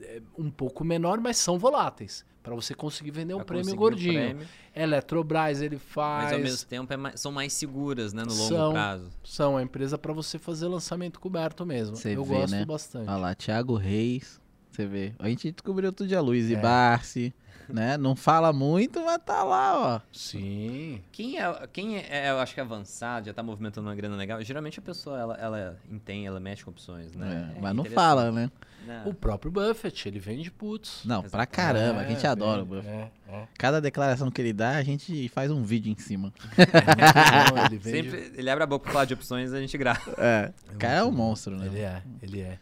é, 0.00 0.22
um 0.38 0.50
pouco 0.50 0.84
menor, 0.84 1.20
mas 1.20 1.36
são 1.36 1.58
voláteis. 1.58 2.24
Para 2.42 2.54
você 2.54 2.74
conseguir 2.74 3.10
vender 3.10 3.34
um 3.34 3.38
Pra 3.38 3.46
prêmio 3.46 3.74
gordinho. 3.74 4.12
prêmio, 4.14 4.46
Eletrobras 4.74 5.60
ele 5.60 5.78
faz. 5.78 6.24
mas 6.24 6.32
ao 6.32 6.38
mesmo 6.38 6.68
tempo 6.68 6.92
é 6.92 6.96
mais- 6.96 7.20
são 7.20 7.32
mais 7.32 7.52
seguras, 7.52 8.12
né, 8.12 8.22
no 8.22 8.32
longo 8.32 8.48
São. 8.48 8.72
prazo. 8.72 9.10
São 9.24 9.56
a 9.56 9.62
empresa 9.62 9.98
para 9.98 10.12
você 10.12 10.38
fazer 10.38 10.68
lançamento 10.68 11.18
coberto 11.18 11.66
mesmo. 11.66 11.96
Você 11.96 12.16
Eu 12.16 12.24
vê, 12.24 12.34
gosto 12.36 12.50
né? 12.52 12.64
bastante. 12.64 13.08
Olha 13.08 13.16
lá, 13.18 13.34
Thiago 13.34 13.74
Reis. 13.74 14.40
Você 14.70 14.86
vê. 14.86 15.12
A 15.18 15.28
gente 15.28 15.50
descobriu 15.50 15.88
outro 15.88 16.06
dia 16.06 16.20
Luiz 16.20 16.48
e 16.48 16.54
É. 16.54 16.60
Barsi, 16.60 17.34
né? 17.68 17.96
Não 17.96 18.14
fala 18.16 18.52
muito, 18.52 19.04
mas 19.04 19.18
tá 19.24 19.42
lá, 19.42 19.78
ó. 19.96 20.00
Sim. 20.12 21.00
Quem 21.12 21.38
é, 21.40 21.66
quem 21.72 21.98
é, 21.98 22.30
eu 22.30 22.38
acho 22.38 22.54
que 22.54 22.60
é 22.60 22.62
avançado, 22.62 23.26
já 23.26 23.34
tá 23.34 23.42
movimentando 23.42 23.88
uma 23.88 23.94
grana 23.94 24.16
legal, 24.16 24.42
geralmente 24.42 24.78
a 24.78 24.82
pessoa, 24.82 25.18
ela, 25.18 25.34
ela 25.36 25.78
entende, 25.90 26.26
ela 26.26 26.40
mexe 26.40 26.64
com 26.64 26.70
opções, 26.70 27.14
né? 27.14 27.52
É, 27.54 27.58
É 27.58 27.60
mas 27.60 27.74
não 27.74 27.84
fala, 27.84 28.30
né? 28.32 28.50
Não. 28.86 29.08
O 29.08 29.14
próprio 29.14 29.50
Buffett, 29.50 30.06
ele 30.08 30.20
vende 30.20 30.48
putos. 30.48 31.00
Não, 31.04 31.20
pra 31.24 31.44
caramba, 31.44 32.02
a 32.02 32.04
É, 32.04 32.08
gente 32.08 32.24
adora 32.24 32.62
o 32.62 32.64
Buffett. 32.64 32.88
É, 32.88 33.10
é. 33.28 33.48
Cada 33.58 33.80
declaração 33.80 34.30
que 34.30 34.40
ele 34.40 34.52
dá, 34.52 34.76
a 34.76 34.82
gente 34.84 35.28
faz 35.30 35.50
um 35.50 35.60
vídeo 35.64 35.92
em 35.92 35.98
cima. 36.00 36.32
É 36.56 37.50
bom, 37.50 37.66
ele 37.66 37.78
vende- 37.78 38.10
Sempre 38.10 38.32
ele 38.38 38.48
abre 38.48 38.62
a 38.62 38.66
boca 38.66 38.84
pra 38.84 38.92
falar 38.92 39.04
de 39.04 39.14
opções 39.14 39.52
a 39.52 39.60
gente 39.60 39.76
grava. 39.76 40.14
É. 40.18 40.52
É 40.70 40.74
O 40.74 40.78
cara 40.78 40.94
é 40.98 41.02
um 41.04 41.10
monstro, 41.10 41.56
né? 41.56 41.66
Ele 41.66 41.80
é, 41.80 42.02
ele 42.22 42.40
é. 42.42 42.58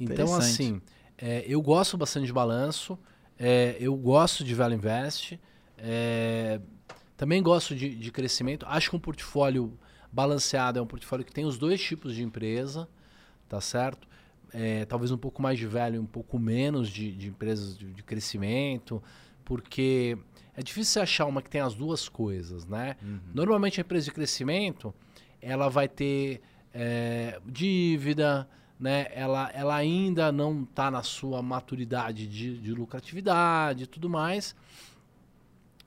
Então, 0.00 0.34
assim, 0.34 0.80
é, 1.16 1.44
eu 1.46 1.62
gosto 1.62 1.96
bastante 1.96 2.26
de 2.26 2.32
balanço, 2.32 2.98
é, 3.38 3.76
eu 3.78 3.94
gosto 3.96 4.42
de 4.42 4.54
Value 4.54 4.74
Invest, 4.74 5.38
é, 5.76 6.60
também 7.16 7.42
gosto 7.42 7.74
de, 7.74 7.94
de 7.94 8.10
crescimento. 8.10 8.66
Acho 8.68 8.90
que 8.90 8.96
um 8.96 9.00
portfólio 9.00 9.78
balanceado 10.10 10.78
é 10.78 10.82
um 10.82 10.86
portfólio 10.86 11.24
que 11.24 11.32
tem 11.32 11.44
os 11.44 11.58
dois 11.58 11.80
tipos 11.80 12.14
de 12.14 12.22
empresa, 12.22 12.88
tá 13.48 13.60
certo? 13.60 14.08
É, 14.52 14.84
talvez 14.86 15.10
um 15.12 15.18
pouco 15.18 15.40
mais 15.42 15.58
de 15.58 15.66
velho, 15.66 16.00
um 16.00 16.06
pouco 16.06 16.38
menos 16.38 16.88
de, 16.88 17.12
de 17.12 17.28
empresas 17.28 17.76
de, 17.76 17.92
de 17.92 18.02
crescimento, 18.02 19.02
porque 19.44 20.18
é 20.56 20.62
difícil 20.62 20.94
você 20.94 21.00
achar 21.00 21.26
uma 21.26 21.40
que 21.40 21.50
tem 21.50 21.60
as 21.60 21.74
duas 21.74 22.08
coisas, 22.08 22.66
né? 22.66 22.96
Normalmente 23.32 23.80
a 23.80 23.82
empresa 23.82 24.06
de 24.06 24.12
crescimento, 24.12 24.92
ela 25.40 25.68
vai 25.68 25.88
ter 25.88 26.40
é, 26.72 27.40
dívida, 27.46 28.48
né? 28.78 29.08
Ela, 29.12 29.50
ela 29.54 29.74
ainda 29.76 30.30
não 30.30 30.62
está 30.62 30.90
na 30.90 31.02
sua 31.02 31.42
maturidade 31.42 32.26
de, 32.26 32.58
de 32.58 32.72
lucratividade 32.72 33.84
e 33.84 33.86
tudo 33.86 34.08
mais. 34.08 34.54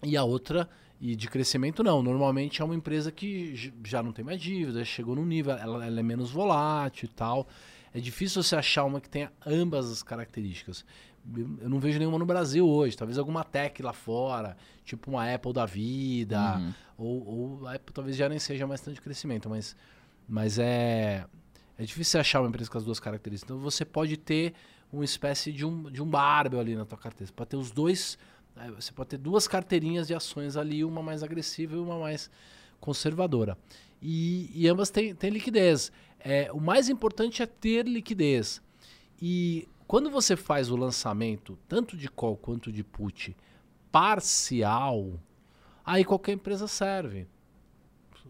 E 0.03 0.17
a 0.17 0.23
outra, 0.23 0.67
e 0.99 1.15
de 1.15 1.27
crescimento 1.27 1.83
não. 1.83 2.01
Normalmente 2.01 2.61
é 2.61 2.65
uma 2.65 2.75
empresa 2.75 3.11
que 3.11 3.71
já 3.85 4.01
não 4.01 4.11
tem 4.11 4.25
mais 4.25 4.41
dívida, 4.41 4.83
chegou 4.83 5.15
num 5.15 5.25
nível, 5.25 5.53
ela, 5.53 5.85
ela 5.85 5.99
é 5.99 6.03
menos 6.03 6.31
volátil 6.31 7.05
e 7.11 7.13
tal. 7.15 7.47
É 7.93 7.99
difícil 7.99 8.41
você 8.41 8.55
achar 8.55 8.83
uma 8.85 8.99
que 9.01 9.09
tenha 9.09 9.31
ambas 9.45 9.91
as 9.91 10.01
características. 10.03 10.83
Eu 11.37 11.47
eu 11.61 11.69
não 11.69 11.79
vejo 11.79 11.99
nenhuma 11.99 12.17
no 12.17 12.25
Brasil 12.25 12.67
hoje. 12.67 12.97
Talvez 12.97 13.19
alguma 13.19 13.43
tech 13.43 13.81
lá 13.83 13.93
fora, 13.93 14.57
tipo 14.83 15.11
uma 15.11 15.31
Apple 15.31 15.53
da 15.53 15.65
vida, 15.67 16.57
Uhum. 16.57 16.73
ou, 16.97 17.27
ou 17.61 17.67
a 17.67 17.75
Apple 17.75 17.93
talvez 17.93 18.15
já 18.17 18.27
nem 18.27 18.39
seja 18.39 18.65
mais 18.65 18.81
tanto 18.81 18.95
de 18.95 19.01
crescimento, 19.01 19.47
mas, 19.47 19.75
mas 20.27 20.57
é, 20.57 21.25
é 21.81 21.85
difícil 21.85 22.11
você 22.11 22.19
achar 22.19 22.41
uma 22.41 22.49
empresa 22.49 22.69
com 22.69 22.77
as 22.77 22.85
duas 22.85 22.99
características. 22.99 23.49
Então 23.49 23.59
você 23.59 23.83
pode 23.83 24.15
ter 24.15 24.53
uma 24.93 25.03
espécie 25.03 25.51
de 25.51 25.65
um, 25.65 25.89
de 25.89 25.99
um 25.99 26.05
barbel 26.05 26.59
ali 26.59 26.75
na 26.75 26.85
tua 26.85 26.97
carteira. 26.97 27.25
Você 27.25 27.33
pode 27.33 27.49
ter 27.49 27.57
os 27.57 27.71
dois, 27.71 28.19
eh, 28.55 28.69
você 28.69 28.91
pode 28.91 29.09
ter 29.09 29.17
duas 29.17 29.47
carteirinhas 29.47 30.05
de 30.05 30.13
ações 30.13 30.55
ali, 30.55 30.85
uma 30.85 31.01
mais 31.01 31.23
agressiva 31.23 31.75
e 31.75 31.79
uma 31.79 31.97
mais 31.97 32.29
conservadora. 32.79 33.57
E, 33.99 34.51
e 34.53 34.67
ambas 34.67 34.91
têm, 34.91 35.15
têm 35.15 35.31
liquidez. 35.31 35.91
É, 36.19 36.51
o 36.51 36.59
mais 36.59 36.87
importante 36.87 37.41
é 37.41 37.47
ter 37.47 37.87
liquidez. 37.87 38.61
E 39.19 39.67
quando 39.87 40.11
você 40.11 40.35
faz 40.35 40.69
o 40.69 40.75
lançamento, 40.75 41.57
tanto 41.67 41.97
de 41.97 42.07
call 42.07 42.37
quanto 42.37 42.71
de 42.71 42.83
put, 42.83 43.35
parcial, 43.91 45.19
aí 45.83 46.05
qualquer 46.05 46.33
empresa 46.33 46.67
serve. 46.67 47.27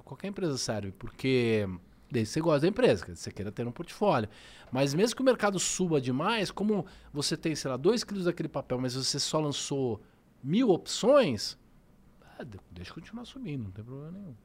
Qualquer 0.05 0.29
empresa 0.29 0.57
serve, 0.57 0.93
porque 0.93 1.67
desde 2.11 2.29
que 2.29 2.33
você 2.33 2.41
gosta 2.41 2.61
da 2.61 2.67
empresa, 2.67 3.05
que 3.05 3.15
você 3.15 3.31
queira 3.31 3.51
ter 3.51 3.65
um 3.67 3.71
portfólio. 3.71 4.29
Mas 4.71 4.93
mesmo 4.93 5.15
que 5.15 5.21
o 5.21 5.25
mercado 5.25 5.57
suba 5.59 5.99
demais, 6.01 6.51
como 6.51 6.85
você 7.13 7.35
tem, 7.37 7.55
sei 7.55 7.71
lá, 7.71 7.77
2 7.77 8.03
quilos 8.03 8.25
daquele 8.25 8.49
papel, 8.49 8.79
mas 8.79 8.93
você 8.95 9.19
só 9.19 9.39
lançou 9.39 10.01
mil 10.43 10.69
opções, 10.69 11.57
ah, 12.37 12.43
de- 12.43 12.59
deixa 12.71 12.93
continuar 12.93 13.25
subindo, 13.25 13.63
não 13.65 13.71
tem 13.71 13.83
problema 13.83 14.11
nenhum. 14.11 14.35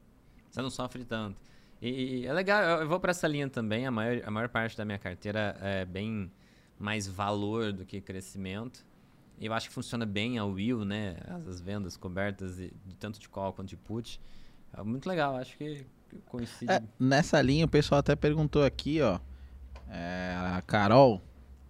Você 0.49 0.61
não 0.61 0.69
sofre 0.69 1.03
tanto. 1.05 1.39
E, 1.81 2.21
e 2.21 2.25
é 2.25 2.33
legal, 2.33 2.81
eu, 2.81 2.87
vou 2.87 2.99
pra 2.99 3.11
essa 3.11 3.27
linha 3.27 3.49
também. 3.49 3.85
A 3.85 3.91
maior, 3.91 4.23
a 4.25 4.31
maior 4.31 4.49
parte 4.49 4.75
da 4.77 4.83
minha 4.85 4.97
carteira 4.97 5.57
é 5.61 5.85
bem 5.85 6.31
mais 6.79 7.07
valor 7.07 7.71
do 7.71 7.85
que 7.85 8.01
crescimento. 8.01 8.85
Eu 9.39 9.53
acho 9.53 9.67
que 9.69 9.73
funciona 9.75 10.03
bem 10.05 10.39
a 10.39 10.45
Will, 10.45 10.83
né? 10.83 11.17
As, 11.27 11.47
as 11.47 11.61
vendas 11.61 11.95
cobertas 11.95 12.55
de, 12.57 12.71
de 12.85 12.95
tanto 12.95 13.19
de 13.19 13.29
call 13.29 13.53
quanto 13.53 13.69
de 13.69 13.77
put. 13.77 14.19
É 14.73 14.81
muito 14.81 15.07
legal, 15.07 15.35
acho 15.35 15.55
que 15.57 15.85
coincide. 16.25 16.71
É, 16.71 16.81
nessa 16.99 17.41
linha, 17.41 17.65
o 17.65 17.69
pessoal 17.69 17.99
até 17.99 18.15
perguntou 18.15 18.63
aqui, 18.63 19.01
ó. 19.01 19.19
é, 19.89 20.35
a 20.55 20.61
Carol. 20.65 21.21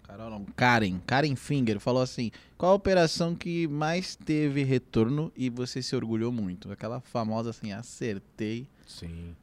Carol 0.04 0.30
não, 0.30 0.46
Karen. 0.56 1.00
Karen 1.06 1.36
Finger 1.36 1.80
falou 1.80 2.02
assim: 2.02 2.32
qual 2.58 2.72
a 2.72 2.76
operação 2.76 3.36
que 3.36 3.68
mais 3.68 4.16
teve 4.16 4.64
retorno 4.64 5.32
e 5.36 5.50
você 5.50 5.82
se 5.82 5.96
orgulhou 5.96 6.32
muito? 6.32 6.72
Aquela 6.72 7.00
famosa 7.02 7.50
assim, 7.50 7.72
acertei. 7.74 8.68
Sim. 8.88 9.36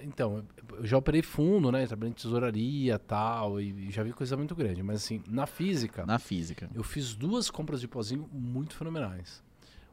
Então, 0.00 0.44
eu 0.76 0.86
já 0.86 0.96
operei 0.96 1.22
fundo, 1.22 1.72
né? 1.72 1.84
Trabalhei 1.86 2.10
em 2.10 2.14
tesouraria 2.14 2.98
tal, 3.00 3.60
e 3.60 3.90
já 3.90 4.02
vi 4.04 4.12
coisa 4.12 4.36
muito 4.36 4.54
grande. 4.54 4.80
Mas 4.82 4.96
assim, 5.04 5.22
na 5.26 5.44
física, 5.46 6.06
Na 6.06 6.18
física. 6.20 6.70
eu 6.72 6.84
fiz 6.84 7.14
duas 7.14 7.50
compras 7.50 7.80
de 7.80 7.88
pozinho 7.88 8.28
muito 8.32 8.76
fenomenais. 8.76 9.42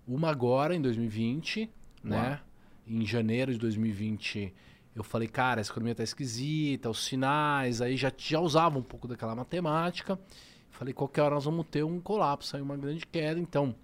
Uma 0.08 0.30
agora, 0.30 0.76
em 0.76 0.82
2020, 0.82 1.70
né? 2.04 2.40
Em 2.88 3.06
janeiro 3.06 3.52
de 3.52 3.58
2020, 3.58 4.54
eu 4.96 5.04
falei, 5.04 5.28
cara, 5.28 5.60
essa 5.60 5.72
economia 5.72 5.96
tá 5.96 6.04
esquisita, 6.04 6.90
os 6.90 7.04
sinais, 7.04 7.82
aí 7.82 7.98
já, 7.98 8.12
já 8.18 8.40
usava 8.40 8.78
um 8.78 8.84
pouco 8.84 9.08
daquela 9.08 9.36
matemática. 9.36 10.20
Falei, 10.70 10.94
qualquer 10.94 11.22
hora 11.22 11.36
nós 11.36 11.46
vamos 11.46 11.66
ter 11.68 11.84
um 11.84 12.00
colapso, 12.00 12.56
aí 12.56 12.62
uma 12.62 12.78
grande 12.78 13.06
queda. 13.06 13.40
Então, 13.40 13.76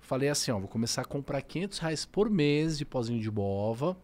falei 0.00 0.28
assim, 0.28 0.50
ó, 0.50 0.58
vou 0.58 0.68
começar 0.68 1.02
a 1.02 1.04
comprar 1.04 1.42
500 1.42 1.78
reais 1.78 2.06
por 2.06 2.30
mês 2.30 2.78
de 2.78 2.84
pozinho 2.84 3.20
de 3.20 3.30
bova. 3.30 3.96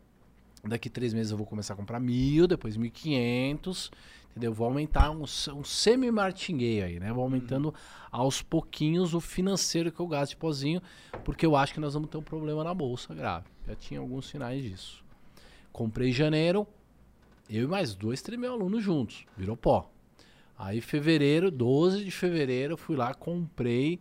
Daqui 0.65 0.89
três 0.89 1.13
meses 1.13 1.31
eu 1.31 1.37
vou 1.37 1.47
começar 1.47 1.75
a 1.75 1.77
comprar 1.77 2.01
mil, 2.01 2.47
depois 2.47 2.77
1.500, 2.77 3.91
entendeu? 4.31 4.53
Vou 4.53 4.67
aumentar 4.67 5.11
um, 5.11 5.23
um 5.23 5.65
semi-martingale 5.65 6.83
aí, 6.83 7.01
né? 7.01 7.13
Vou 7.13 7.23
aumentando 7.23 7.75
aos 8.11 8.43
pouquinhos 8.43 9.15
o 9.15 9.21
financeiro 9.21 9.93
que 9.93 10.01
eu 10.01 10.07
gasto 10.07 10.31
de 10.31 10.37
pozinho, 10.37 10.81
porque 11.23 11.45
eu 11.45 11.55
acho 11.55 11.75
que 11.75 11.81
nós 11.81 11.95
vamos 11.95 12.09
ter 12.09 12.17
um 12.17 12.23
problema 12.23 12.65
na 12.65 12.73
bolsa 12.73 13.15
grave. 13.15 13.54
Já 13.67 13.75
tinha 13.75 14.01
alguns 14.01 14.29
sinais 14.29 14.63
disso. 14.63 15.05
Comprei 15.73 16.11
em 16.11 16.13
janeiro, 16.13 16.67
eu 17.49 17.65
e 17.65 17.67
mais 17.67 17.95
dois, 17.95 18.23
três 18.23 18.41
mil 18.41 18.53
alunos 18.53 18.83
juntos, 18.83 19.25
virou 19.37 19.57
pó. 19.57 19.91
Aí 20.57 20.81
fevereiro, 20.81 21.51
12 21.51 22.05
de 22.05 22.11
fevereiro, 22.11 22.75
eu 22.75 22.77
fui 22.77 22.97
lá, 22.97 23.13
comprei 23.13 23.99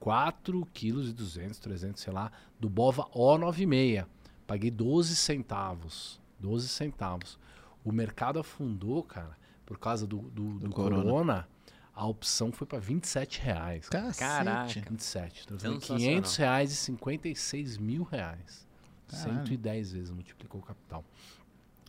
4 0.00 0.66
quilos 0.72 1.08
e 1.08 1.12
200, 1.12 1.58
300, 1.60 2.02
sei 2.02 2.12
lá, 2.12 2.32
do 2.58 2.68
Bova 2.68 3.04
O96. 3.14 4.04
Paguei 4.46 4.70
12 4.70 5.14
centavos. 5.14 6.20
12 6.40 6.68
centavos. 6.68 7.38
O 7.84 7.92
mercado 7.92 8.40
afundou, 8.40 9.02
cara, 9.04 9.36
por 9.64 9.78
causa 9.78 10.04
do, 10.06 10.18
do, 10.18 10.58
do 10.58 10.70
corona. 10.70 11.02
corona. 11.04 11.48
A 11.94 12.06
opção 12.06 12.50
foi 12.50 12.66
para 12.66 12.80
27 12.80 13.40
reais. 13.40 13.88
cara. 13.88 14.06
Cacete. 14.06 14.18
Caraca. 14.18 14.90
27. 14.90 15.42
Então, 15.44 15.58
Sensacional. 15.58 15.98
500 15.98 16.36
reais 16.36 16.72
e 16.72 16.76
56 16.76 17.78
mil 17.78 18.02
reais. 18.02 18.66
Caralho. 19.12 19.46
110 19.46 19.92
vezes 19.92 20.10
multiplicou 20.10 20.60
o 20.60 20.64
capital. 20.64 21.04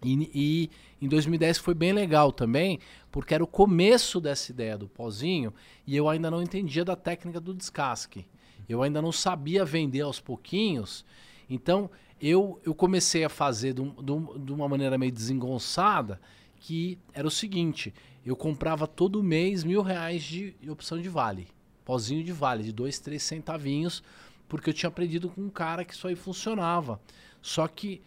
E, 0.03 0.29
e 0.33 1.05
em 1.05 1.07
2010 1.07 1.57
foi 1.57 1.73
bem 1.73 1.93
legal 1.93 2.31
também, 2.31 2.79
porque 3.11 3.33
era 3.33 3.43
o 3.43 3.47
começo 3.47 4.19
dessa 4.19 4.51
ideia 4.51 4.77
do 4.77 4.87
pozinho 4.87 5.53
e 5.87 5.95
eu 5.95 6.09
ainda 6.09 6.29
não 6.29 6.41
entendia 6.41 6.83
da 6.83 6.95
técnica 6.95 7.39
do 7.39 7.53
descasque. 7.53 8.25
Eu 8.67 8.81
ainda 8.81 9.01
não 9.01 9.11
sabia 9.11 9.65
vender 9.65 10.01
aos 10.01 10.19
pouquinhos. 10.19 11.05
Então 11.49 11.89
eu, 12.21 12.59
eu 12.63 12.73
comecei 12.73 13.23
a 13.23 13.29
fazer 13.29 13.73
de, 13.73 13.81
de 13.81 14.53
uma 14.53 14.67
maneira 14.67 14.97
meio 14.97 15.11
desengonçada, 15.11 16.19
que 16.57 16.97
era 17.13 17.27
o 17.27 17.31
seguinte: 17.31 17.93
eu 18.25 18.35
comprava 18.35 18.87
todo 18.87 19.21
mês 19.23 19.63
mil 19.63 19.81
reais 19.81 20.23
de 20.23 20.55
opção 20.69 21.01
de 21.01 21.09
vale. 21.09 21.47
Pozinho 21.83 22.23
de 22.23 22.31
vale, 22.31 22.63
de 22.63 22.71
dois, 22.71 22.97
três 22.99 23.23
centavinhos, 23.23 24.01
porque 24.53 24.69
eu 24.69 24.73
tinha 24.73 24.87
aprendido 24.87 25.31
com 25.31 25.41
um 25.41 25.49
cara 25.49 25.83
que 25.83 25.95
isso 25.95 26.07
aí 26.07 26.15
funcionava. 26.15 27.01
Só 27.41 27.67
que 27.67 28.03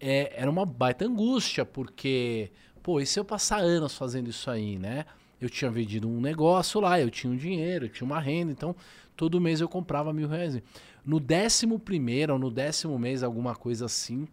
é, 0.00 0.32
era 0.34 0.50
uma 0.50 0.66
baita 0.66 1.04
angústia, 1.04 1.64
porque, 1.64 2.50
pô, 2.82 3.00
e 3.00 3.06
se 3.06 3.20
eu 3.20 3.24
passar 3.24 3.60
anos 3.60 3.96
fazendo 3.96 4.28
isso 4.28 4.50
aí, 4.50 4.76
né? 4.76 5.04
Eu 5.40 5.48
tinha 5.48 5.70
vendido 5.70 6.08
um 6.08 6.20
negócio 6.20 6.80
lá, 6.80 7.00
eu 7.00 7.08
tinha 7.08 7.32
um 7.32 7.36
dinheiro, 7.36 7.84
eu 7.84 7.88
tinha 7.88 8.04
uma 8.04 8.18
renda, 8.18 8.50
então 8.50 8.74
todo 9.14 9.40
mês 9.40 9.60
eu 9.60 9.68
comprava 9.68 10.12
mil 10.12 10.26
reais. 10.26 10.60
No 11.06 11.20
décimo 11.20 11.78
primeiro 11.78 12.32
ou 12.32 12.40
no 12.40 12.50
décimo 12.50 12.98
mês, 12.98 13.22
alguma 13.22 13.54
coisa 13.54 13.86
assim, 13.86 14.26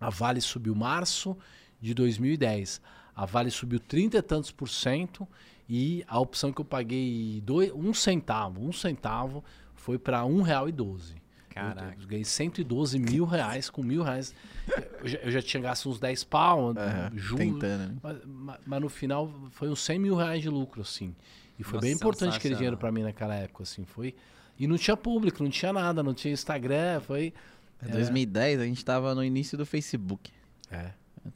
a 0.00 0.10
Vale 0.10 0.40
subiu 0.40 0.76
março 0.76 1.36
de 1.80 1.92
2010. 1.92 2.80
A 3.16 3.26
Vale 3.26 3.50
subiu 3.50 3.80
30 3.80 4.18
e 4.18 4.22
tantos 4.22 4.52
por 4.52 4.68
cento 4.68 5.26
e 5.68 6.04
a 6.06 6.20
opção 6.20 6.52
que 6.52 6.60
eu 6.60 6.64
paguei 6.64 7.42
dois, 7.44 7.72
um 7.72 7.92
centavo, 7.92 8.64
um 8.64 8.72
centavo, 8.72 9.42
foi 9.84 9.98
para 9.98 10.24
um 10.24 10.40
real 10.40 10.66
e 10.68 10.72
doze. 10.72 11.14
Caraca. 11.50 11.94
Eu 12.00 12.06
ganhei 12.08 12.24
112 12.24 12.98
mil 12.98 13.24
reais 13.26 13.68
com 13.70 13.82
mil 13.82 14.02
reais. 14.02 14.34
Eu 15.00 15.06
já, 15.08 15.18
eu 15.18 15.30
já 15.30 15.42
tinha 15.42 15.62
gasto 15.62 15.88
uns 15.90 16.00
10 16.00 16.24
pau, 16.24 16.70
Aham, 16.70 17.10
juros. 17.14 17.38
tentando, 17.44 17.88
né? 17.92 17.94
Mas, 18.02 18.24
ma- 18.24 18.58
mas 18.66 18.80
no 18.80 18.88
final 18.88 19.30
foi 19.50 19.68
uns 19.68 19.80
100 19.84 19.98
mil 19.98 20.16
reais 20.16 20.42
de 20.42 20.48
lucro, 20.48 20.80
assim. 20.80 21.14
E 21.58 21.62
foi 21.62 21.74
Nossa, 21.74 21.86
bem 21.86 21.92
importante 21.94 22.36
aquele 22.36 22.54
dinheiro 22.56 22.76
pra 22.76 22.90
mim 22.90 23.02
naquela 23.02 23.34
época, 23.34 23.62
assim. 23.62 23.84
Foi. 23.84 24.14
E 24.58 24.66
não 24.66 24.76
tinha 24.78 24.96
público, 24.96 25.42
não 25.44 25.50
tinha 25.50 25.72
nada, 25.72 26.02
não 26.02 26.14
tinha 26.14 26.32
Instagram, 26.32 27.00
foi. 27.00 27.32
Em 27.86 27.90
2010 27.90 28.60
a 28.60 28.64
gente 28.64 28.82
tava 28.84 29.14
no 29.14 29.22
início 29.22 29.56
do 29.58 29.66
Facebook. 29.66 30.32
É. 30.70 30.90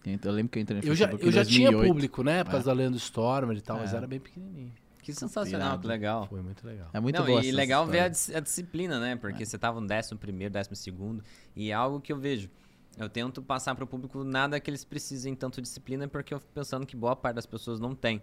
Eu 0.06 0.18
eu 0.24 0.32
lembro 0.32 0.50
que 0.50 0.58
eu 0.58 0.62
entrei 0.62 0.80
no 0.80 0.86
Eu 0.86 0.94
já, 0.96 1.06
Facebook 1.06 1.24
eu 1.24 1.28
em 1.28 1.32
já 1.32 1.44
tinha 1.44 1.70
2008. 1.70 1.86
público, 1.92 2.22
né? 2.24 2.42
Por 2.44 2.50
causa 2.52 2.66
da 2.66 2.72
Leandro 2.72 2.98
Stormer 2.98 3.56
e 3.56 3.60
tal, 3.60 3.76
mas 3.78 3.92
É. 3.92 3.96
era 3.98 4.06
bem 4.06 4.18
pequenininho. 4.18 4.72
Que 5.08 5.14
sensacional, 5.14 5.68
Irado. 5.68 5.80
que 5.80 5.88
legal. 5.88 6.26
Foi 6.26 6.42
muito 6.42 6.66
legal. 6.66 6.90
É 6.92 7.00
muito 7.00 7.18
Não, 7.18 7.24
boa 7.24 7.42
e 7.42 7.50
legal 7.50 7.86
ver 7.86 8.00
a, 8.00 8.08
história. 8.08 8.10
dis- 8.10 8.36
a 8.36 8.40
disciplina, 8.40 9.00
né? 9.00 9.16
Porque 9.16 9.46
você 9.46 9.56
tava 9.56 9.80
no 9.80 9.86
décimo 9.86 10.20
primeiro, 10.20 10.52
décimo 10.52 10.76
segundo. 10.76 11.24
E 11.56 11.70
é 11.70 11.72
algo 11.74 11.98
que 11.98 12.12
eu 12.12 12.18
vejo. 12.18 12.50
Eu 12.98 13.08
tento 13.08 13.40
passar 13.40 13.74
para 13.74 13.84
o 13.84 13.86
público 13.86 14.22
nada 14.22 14.60
que 14.60 14.68
eles 14.68 14.84
precisem 14.84 15.34
tanto 15.34 15.62
disciplina, 15.62 16.06
porque 16.06 16.34
eu 16.34 16.40
fico 16.40 16.52
pensando 16.52 16.84
que 16.84 16.94
boa 16.94 17.16
parte 17.16 17.36
das 17.36 17.46
pessoas 17.46 17.80
não 17.80 17.94
tem. 17.94 18.20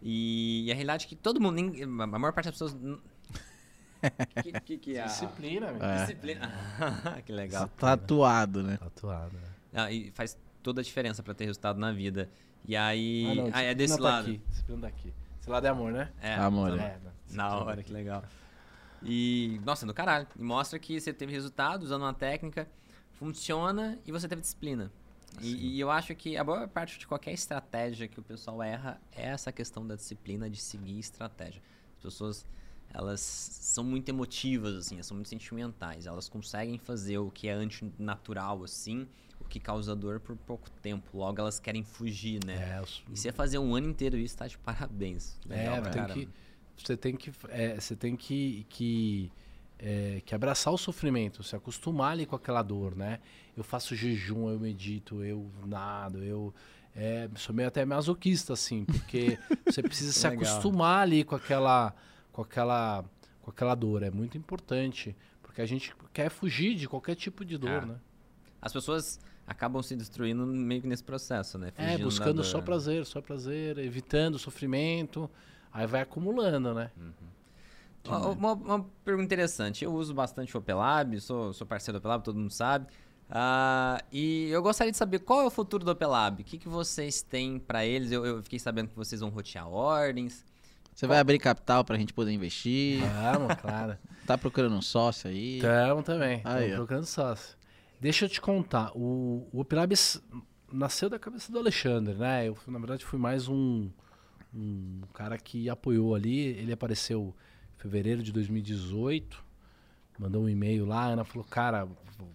E, 0.00 0.68
a 0.70 0.74
realidade 0.74 1.06
é 1.06 1.08
que 1.08 1.16
todo 1.16 1.40
mundo, 1.40 1.72
a 1.82 2.06
maior 2.06 2.32
parte 2.32 2.44
das 2.46 2.54
pessoas. 2.54 2.76
que, 4.44 4.60
que, 4.60 4.78
que 4.78 4.96
é? 4.96 5.04
Disciplina. 5.04 5.72
É. 5.82 6.00
Disciplina. 6.02 6.52
que 7.26 7.32
legal. 7.32 7.68
Tatuado, 7.76 8.62
né? 8.62 8.76
Tatuado, 8.76 9.34
né? 9.34 9.48
Ah, 9.74 9.90
e 9.90 10.12
faz 10.12 10.38
toda 10.62 10.80
a 10.82 10.84
diferença 10.84 11.20
para 11.20 11.34
ter 11.34 11.46
resultado 11.46 11.80
na 11.80 11.90
vida. 11.90 12.30
E 12.64 12.76
aí. 12.76 13.26
Ah, 13.28 13.34
não, 13.34 13.50
ah, 13.52 13.62
é 13.62 13.74
disciplina 13.74 13.74
desse 13.74 13.96
tá 13.96 14.02
lado. 14.04 14.28
Aqui. 14.28 14.40
Disciplina 14.48 14.80
daqui. 14.82 15.12
Esse 15.42 15.50
lado 15.50 15.66
é 15.66 15.70
amor, 15.70 15.90
né? 15.90 16.08
É, 16.20 16.34
Amor, 16.34 16.70
tá 16.70 16.76
né? 16.76 16.98
bom. 17.02 17.08
É, 17.08 17.12
não. 17.34 17.36
Na 17.36 17.56
hora, 17.56 17.82
que 17.82 17.92
legal. 17.92 18.22
E, 19.02 19.60
nossa, 19.64 19.84
do 19.84 19.92
caralho. 19.92 20.28
E 20.38 20.42
mostra 20.42 20.78
que 20.78 21.00
você 21.00 21.12
teve 21.12 21.32
resultado 21.32 21.82
usando 21.82 22.02
uma 22.02 22.14
técnica, 22.14 22.70
funciona 23.10 23.98
e 24.06 24.12
você 24.12 24.28
teve 24.28 24.40
disciplina. 24.40 24.92
E, 25.40 25.74
e 25.74 25.80
eu 25.80 25.90
acho 25.90 26.14
que 26.14 26.36
a 26.36 26.44
boa 26.44 26.68
parte 26.68 26.96
de 26.96 27.08
qualquer 27.08 27.32
estratégia 27.32 28.06
que 28.06 28.20
o 28.20 28.22
pessoal 28.22 28.62
erra 28.62 29.00
é 29.10 29.30
essa 29.30 29.50
questão 29.50 29.84
da 29.84 29.96
disciplina 29.96 30.48
de 30.48 30.60
seguir 30.60 31.00
estratégia. 31.00 31.60
As 31.96 32.02
pessoas, 32.04 32.46
elas 32.94 33.20
são 33.20 33.82
muito 33.82 34.08
emotivas, 34.08 34.76
assim, 34.76 34.94
elas 34.94 35.06
são 35.06 35.16
muito 35.16 35.28
sentimentais. 35.28 36.06
Elas 36.06 36.28
conseguem 36.28 36.78
fazer 36.78 37.18
o 37.18 37.32
que 37.32 37.48
é 37.48 37.52
antinatural, 37.52 38.62
assim, 38.62 39.08
o 39.42 39.48
que 39.48 39.60
causa 39.60 39.94
dor 39.94 40.20
por 40.20 40.36
pouco 40.36 40.70
tempo. 40.82 41.18
Logo, 41.18 41.40
elas 41.40 41.58
querem 41.60 41.82
fugir, 41.82 42.40
né? 42.44 42.76
É, 42.76 42.80
os- 42.80 43.02
E 43.10 43.16
você 43.16 43.30
fazer 43.32 43.58
um 43.58 43.74
ano 43.74 43.88
inteiro 43.88 44.16
isso, 44.16 44.36
tá 44.36 44.46
de 44.46 44.56
parabéns. 44.58 45.38
Legal 45.46 45.76
É, 45.76 45.80
tem 45.90 46.06
que, 46.06 46.28
você 46.76 46.96
tem 46.96 47.16
que, 47.16 47.32
é, 47.48 47.80
você 47.80 47.96
tem 47.96 48.16
que, 48.16 48.66
que, 48.68 49.32
é, 49.78 50.22
que 50.24 50.34
abraçar 50.34 50.72
o 50.72 50.78
sofrimento, 50.78 51.42
se 51.42 51.54
acostumar 51.56 52.12
ali 52.12 52.24
com 52.26 52.36
aquela 52.36 52.62
dor, 52.62 52.94
né? 52.96 53.20
Eu 53.56 53.62
faço 53.64 53.94
jejum, 53.94 54.48
eu 54.48 54.58
medito, 54.58 55.22
eu 55.22 55.50
nado, 55.66 56.22
eu 56.24 56.54
é, 56.94 57.28
sou 57.36 57.54
meio 57.54 57.68
até 57.68 57.84
masoquista, 57.84 58.52
assim, 58.52 58.84
porque 58.84 59.38
você 59.66 59.82
precisa 59.82 60.12
se 60.12 60.26
Legal. 60.28 60.44
acostumar 60.44 61.02
ali 61.02 61.24
com 61.24 61.34
aquela, 61.34 61.94
com 62.32 62.42
aquela, 62.42 63.04
com 63.42 63.50
aquela 63.50 63.74
dor. 63.74 64.02
É 64.02 64.10
muito 64.10 64.36
importante, 64.38 65.14
porque 65.42 65.60
a 65.60 65.66
gente 65.66 65.94
quer 66.12 66.30
fugir 66.30 66.74
de 66.74 66.88
qualquer 66.88 67.14
tipo 67.14 67.44
de 67.44 67.58
dor, 67.58 67.82
Ah, 67.82 67.86
né? 67.86 67.96
As 68.60 68.72
pessoas 68.72 69.18
acabam 69.46 69.82
se 69.82 69.96
destruindo 69.96 70.46
meio 70.46 70.82
que 70.82 70.88
nesse 70.88 71.04
processo, 71.04 71.58
né? 71.58 71.72
É, 71.76 71.82
Fugindo 71.84 71.98
da 71.98 72.04
buscando 72.04 72.44
só 72.44 72.60
prazer, 72.60 73.04
só 73.06 73.20
prazer, 73.20 73.78
evitando 73.78 74.38
sofrimento, 74.38 75.28
aí 75.72 75.86
vai 75.86 76.00
acumulando, 76.02 76.74
né? 76.74 76.90
Ó, 78.08 78.32
Uma, 78.32 78.52
uma 78.52 78.86
pergunta 79.04 79.24
interessante. 79.24 79.84
Eu 79.84 79.92
uso 79.92 80.12
bastante 80.14 80.56
o 80.56 80.58
Opelab, 80.60 81.20
sou, 81.20 81.52
sou 81.52 81.66
parceiro 81.66 81.98
do 81.98 82.00
Opelab, 82.02 82.24
todo 82.24 82.38
mundo 82.38 82.52
sabe. 82.52 82.86
Ah, 83.30 84.02
e 84.12 84.48
eu 84.50 84.62
gostaria 84.62 84.90
de 84.90 84.98
saber 84.98 85.20
qual 85.20 85.40
é 85.40 85.46
o 85.46 85.50
futuro 85.50 85.84
do 85.84 85.90
Opelab. 85.90 86.42
O 86.42 86.44
que, 86.44 86.58
que 86.58 86.68
vocês 86.68 87.22
têm 87.22 87.58
pra 87.58 87.84
eles? 87.84 88.12
Eu, 88.12 88.26
eu 88.26 88.42
fiquei 88.42 88.58
sabendo 88.58 88.88
que 88.88 88.96
vocês 88.96 89.20
vão 89.20 89.30
rotear 89.30 89.68
ordens. 89.68 90.44
Você 90.94 91.06
vai 91.06 91.18
abrir 91.18 91.38
capital 91.38 91.84
pra 91.84 91.96
gente 91.96 92.12
poder 92.12 92.32
investir? 92.32 93.00
Vamos, 93.32 93.54
claro. 93.56 93.96
Tá 94.26 94.38
procurando 94.38 94.76
um 94.76 94.82
sócio 94.82 95.28
aí? 95.28 95.60
Tamo 95.60 96.00
também. 96.00 96.40
Aí, 96.44 96.64
Tamo 96.66 96.74
ó. 96.74 96.76
procurando 96.76 97.06
sócio. 97.06 97.56
Deixa 98.02 98.24
eu 98.24 98.28
te 98.28 98.40
contar. 98.40 98.90
O, 98.96 99.48
o 99.52 99.60
Opilab 99.60 99.92
s- 99.92 100.20
nasceu 100.72 101.08
da 101.08 101.20
cabeça 101.20 101.52
do 101.52 101.58
Alexandre, 101.60 102.14
né? 102.14 102.48
Eu, 102.48 102.58
na 102.66 102.78
verdade, 102.80 103.04
fui 103.04 103.16
mais 103.16 103.46
um, 103.46 103.88
um 104.52 105.02
cara 105.14 105.38
que 105.38 105.68
apoiou 105.70 106.12
ali. 106.12 106.38
Ele 106.40 106.72
apareceu, 106.72 107.32
fevereiro 107.78 108.20
de 108.20 108.32
2018. 108.32 109.44
Mandou 110.18 110.42
um 110.42 110.48
e-mail 110.48 110.84
lá, 110.84 111.02
a 111.04 111.06
Ana 111.10 111.24
falou, 111.24 111.44
cara, 111.48 111.88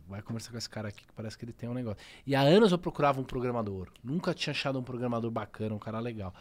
vai 0.07 0.21
conversar 0.21 0.51
com 0.51 0.57
esse 0.57 0.69
cara 0.69 0.87
aqui 0.87 1.05
que 1.05 1.13
parece 1.13 1.37
que 1.37 1.43
ele 1.43 1.51
tem 1.53 1.67
um 1.67 1.73
negócio. 1.73 2.01
E 2.25 2.33
há 2.33 2.39
anos 2.41 2.71
eu 2.71 2.77
procurava 2.77 3.19
um 3.19 3.25
programador. 3.25 3.89
Nunca 4.01 4.33
tinha 4.33 4.51
achado 4.51 4.79
um 4.79 4.83
programador 4.83 5.29
bacana, 5.29 5.75
um 5.75 5.79
cara 5.79 5.99
legal. 5.99 6.33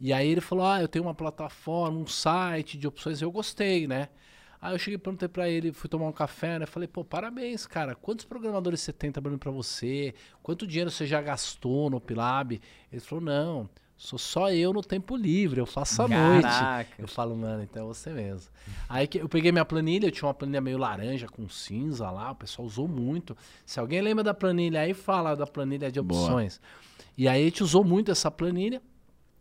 E 0.00 0.12
aí 0.12 0.28
ele 0.28 0.40
falou, 0.40 0.66
ah, 0.66 0.82
eu 0.82 0.88
tenho 0.88 1.04
uma 1.04 1.14
plataforma, 1.14 1.96
um 1.96 2.06
site 2.08 2.76
de 2.76 2.88
opções, 2.88 3.22
eu 3.22 3.30
gostei, 3.30 3.86
né? 3.86 4.08
Aí 4.64 4.74
eu 4.74 4.78
cheguei 4.78 4.94
e 4.94 4.98
perguntei 4.98 5.28
pra 5.28 5.46
ele, 5.46 5.74
fui 5.74 5.90
tomar 5.90 6.06
um 6.06 6.12
café, 6.12 6.58
né? 6.58 6.64
Falei, 6.64 6.88
pô, 6.88 7.04
parabéns, 7.04 7.66
cara. 7.66 7.94
Quantos 7.94 8.24
programadores 8.24 8.80
você 8.80 8.94
tem 8.94 9.12
trabalhando 9.12 9.38
pra 9.38 9.50
você? 9.50 10.14
Quanto 10.42 10.66
dinheiro 10.66 10.90
você 10.90 11.04
já 11.04 11.20
gastou 11.20 11.90
no 11.90 12.00
Pilab? 12.00 12.58
Ele 12.90 13.00
falou, 13.02 13.22
não, 13.22 13.68
sou 13.94 14.18
só 14.18 14.50
eu 14.50 14.72
no 14.72 14.80
tempo 14.80 15.16
livre, 15.16 15.60
eu 15.60 15.66
faço 15.66 16.00
à 16.00 16.08
noite. 16.08 16.44
Caraca. 16.44 16.94
Eu 16.98 17.06
falo, 17.06 17.36
mano, 17.36 17.62
então 17.62 17.84
é 17.84 17.86
você 17.86 18.08
mesmo. 18.08 18.50
Aí 18.88 19.06
que 19.06 19.18
eu 19.18 19.28
peguei 19.28 19.52
minha 19.52 19.66
planilha, 19.66 20.06
eu 20.06 20.10
tinha 20.10 20.26
uma 20.26 20.32
planilha 20.32 20.62
meio 20.62 20.78
laranja 20.78 21.28
com 21.28 21.46
cinza 21.46 22.10
lá, 22.10 22.30
o 22.30 22.34
pessoal 22.34 22.66
usou 22.66 22.88
muito. 22.88 23.36
Se 23.66 23.78
alguém 23.78 24.00
lembra 24.00 24.24
da 24.24 24.32
planilha 24.32 24.80
aí, 24.80 24.94
fala 24.94 25.36
da 25.36 25.46
planilha 25.46 25.92
de 25.92 26.00
Boa. 26.00 26.22
opções. 26.22 26.58
E 27.18 27.28
aí 27.28 27.42
a 27.42 27.44
gente 27.44 27.62
usou 27.62 27.84
muito 27.84 28.10
essa 28.10 28.30
planilha. 28.30 28.80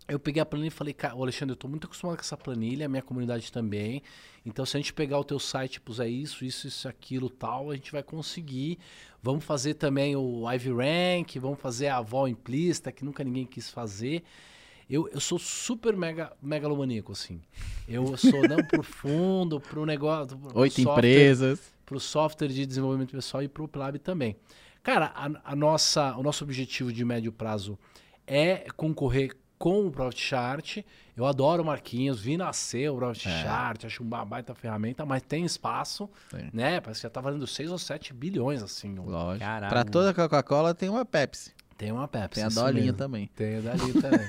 Eu 0.08 0.20
peguei 0.20 0.42
a 0.42 0.46
planilha 0.46 0.68
e 0.68 0.72
falei, 0.72 0.94
cara, 0.94 1.14
Alexandre, 1.14 1.54
eu 1.54 1.58
tô 1.58 1.68
muito 1.68 1.86
acostumado 1.86 2.18
com 2.18 2.22
essa 2.22 2.36
planilha, 2.36 2.86
a 2.86 2.90
minha 2.90 3.02
comunidade 3.02 3.52
também. 3.52 4.02
Então, 4.46 4.66
se 4.66 4.76
a 4.76 4.80
gente 4.80 4.92
pegar 4.92 5.18
o 5.18 5.24
teu 5.24 5.40
site 5.40 5.76
e 5.76 5.80
puser 5.80 6.10
isso, 6.10 6.44
isso, 6.44 6.68
isso, 6.68 6.88
aquilo, 6.88 7.30
tal, 7.30 7.72
a 7.72 7.76
gente 7.76 7.92
vai 7.92 8.04
conseguir. 8.04 8.78
Vamos 9.22 9.46
fazer 9.46 9.76
também 9.76 10.16
o 10.16 10.44
Ivy 10.52 10.72
Rank, 10.72 11.38
vamos 11.40 11.60
fazer 11.60 11.88
a 11.88 12.02
Vol 12.02 12.28
implícita, 12.28 12.92
que 12.92 13.06
nunca 13.06 13.24
ninguém 13.24 13.46
quis 13.46 13.70
fazer. 13.70 14.24
Eu, 14.90 15.08
eu 15.08 15.22
sou 15.22 15.40
super 15.40 15.96
mega 15.96 16.34
megalomaníaco, 16.42 17.14
assim. 17.14 17.42
Eu 17.88 18.18
sou 18.18 18.48
não 18.48 18.58
pro 18.68 18.84
fundo, 18.84 19.62
pro 19.62 19.86
negócio. 19.86 20.38
pro 20.38 20.60
Oito 20.60 20.82
empresas. 20.82 21.74
Pro 21.86 22.00
software 22.00 22.50
de 22.50 22.66
desenvolvimento 22.66 23.12
pessoal 23.12 23.42
e 23.42 23.48
pro 23.48 23.68
Plab 23.68 23.98
também. 24.00 24.36
Cara, 24.82 25.14
a, 25.16 25.54
a 25.54 25.56
nossa, 25.56 26.14
o 26.18 26.24
nosso 26.24 26.44
objetivo 26.44 26.92
de 26.92 27.06
médio 27.06 27.32
prazo 27.32 27.80
é 28.28 28.66
concorrer 28.76 29.34
com 29.64 29.88
o 29.88 29.92
Profit 29.92 30.20
Chart. 30.22 30.78
Eu 31.16 31.26
adoro 31.26 31.64
o 31.64 31.66
Marquinhos, 31.66 32.20
vi 32.20 32.36
nascer 32.36 32.92
o 32.92 32.98
Profit 32.98 33.30
É. 33.30 33.44
Chart, 33.44 33.86
acho 33.86 34.04
uma 34.04 34.26
baita 34.26 34.54
ferramenta, 34.54 35.06
mas 35.06 35.22
tem 35.22 35.46
espaço, 35.46 36.10
Tem. 36.30 36.50
né? 36.52 36.82
Parece 36.82 37.00
que 37.00 37.04
já 37.04 37.10
tá 37.10 37.22
valendo 37.22 37.48
6 37.48 37.72
ou 37.72 37.78
7 37.78 38.14
bilhões, 38.14 38.62
assim. 38.62 38.94
Lógico. 38.96 39.40
Caralho. 39.46 39.70
Pra 39.72 39.86
toda 39.86 40.14
Coca-Cola 40.14 40.74
tem 40.74 40.90
uma 40.90 41.06
Pepsi. 41.06 41.54
Tem 41.78 41.94
uma 41.94 42.10
Pepsi. 42.10 42.42
Tem 42.42 42.44
a 42.44 42.50
dolinha 42.50 42.92
também. 42.92 43.28
Tem 43.38 43.56
a 43.56 43.62
dali 43.62 43.94
também. 44.02 44.28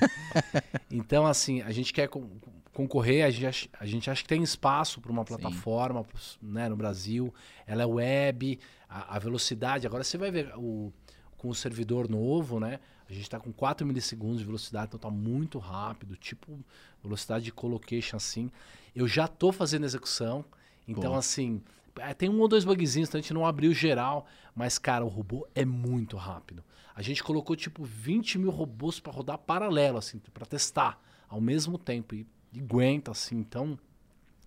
então, 0.89 1.25
assim, 1.25 1.61
a 1.63 1.71
gente 1.71 1.91
quer 1.91 2.07
con- 2.07 2.29
concorrer, 2.73 3.25
a 3.25 3.29
gente, 3.29 3.45
acha, 3.45 3.67
a 3.77 3.85
gente 3.85 4.09
acha 4.09 4.21
que 4.21 4.29
tem 4.29 4.41
espaço 4.41 5.01
para 5.01 5.11
uma 5.11 5.23
Sim. 5.23 5.35
plataforma 5.35 6.05
né, 6.41 6.69
no 6.69 6.77
Brasil. 6.77 7.33
Ela 7.67 7.83
é 7.83 7.85
web, 7.85 8.57
a, 8.89 9.17
a 9.17 9.19
velocidade. 9.19 9.85
Agora 9.85 10.01
você 10.01 10.17
vai 10.17 10.31
ver 10.31 10.53
o, 10.55 10.93
com 11.35 11.49
o 11.49 11.55
servidor 11.55 12.07
novo, 12.09 12.57
né? 12.57 12.79
A 13.09 13.13
gente 13.13 13.23
está 13.23 13.39
com 13.39 13.51
4 13.53 13.85
milissegundos 13.85 14.39
de 14.39 14.45
velocidade, 14.45 14.87
então 14.87 14.99
tá 14.99 15.09
muito 15.11 15.59
rápido, 15.59 16.15
tipo 16.15 16.59
velocidade 17.03 17.45
de 17.45 17.51
colocation 17.51 18.17
assim. 18.17 18.51
Eu 18.95 19.07
já 19.07 19.27
tô 19.27 19.51
fazendo 19.51 19.85
execução, 19.85 20.43
então 20.87 21.13
assim, 21.15 21.61
é, 21.97 22.13
tem 22.13 22.29
um 22.29 22.39
ou 22.39 22.47
dois 22.47 22.65
bugzinhos, 22.65 23.07
então 23.09 23.19
a 23.19 23.21
gente 23.21 23.33
não 23.33 23.45
abriu 23.45 23.73
geral, 23.73 24.25
mas 24.55 24.77
cara, 24.79 25.05
o 25.05 25.07
robô 25.07 25.47
é 25.53 25.63
muito 25.63 26.17
rápido. 26.17 26.63
A 26.95 27.01
gente 27.01 27.23
colocou 27.23 27.55
tipo 27.55 27.83
20 27.83 28.39
mil 28.39 28.49
robôs 28.49 28.99
para 28.99 29.11
rodar 29.13 29.37
paralelo, 29.37 29.97
assim, 29.97 30.17
para 30.33 30.45
testar 30.45 30.99
ao 31.27 31.39
mesmo 31.41 31.77
tempo 31.77 32.15
e, 32.15 32.25
e 32.53 32.59
aguenta 32.59 33.11
assim, 33.11 33.35
então 33.37 33.77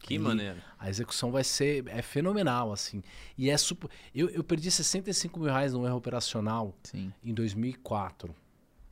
Que 0.01 0.15
Ele- 0.15 0.23
maneiro. 0.25 0.59
a 0.79 0.89
execução 0.89 1.31
vai 1.31 1.45
ser 1.45 1.87
é 1.89 2.01
fenomenal, 2.03 2.73
assim. 2.73 3.03
E 3.37 3.51
é 3.51 3.57
super. 3.57 3.91
Eu, 4.15 4.29
eu 4.31 4.43
perdi 4.43 4.71
65 4.71 5.39
mil 5.39 5.49
reais 5.49 5.73
no 5.75 5.85
erro 5.87 5.97
operacional 5.97 6.75
Sim. 6.85 7.13
em 7.23 7.35
2004, 7.35 8.35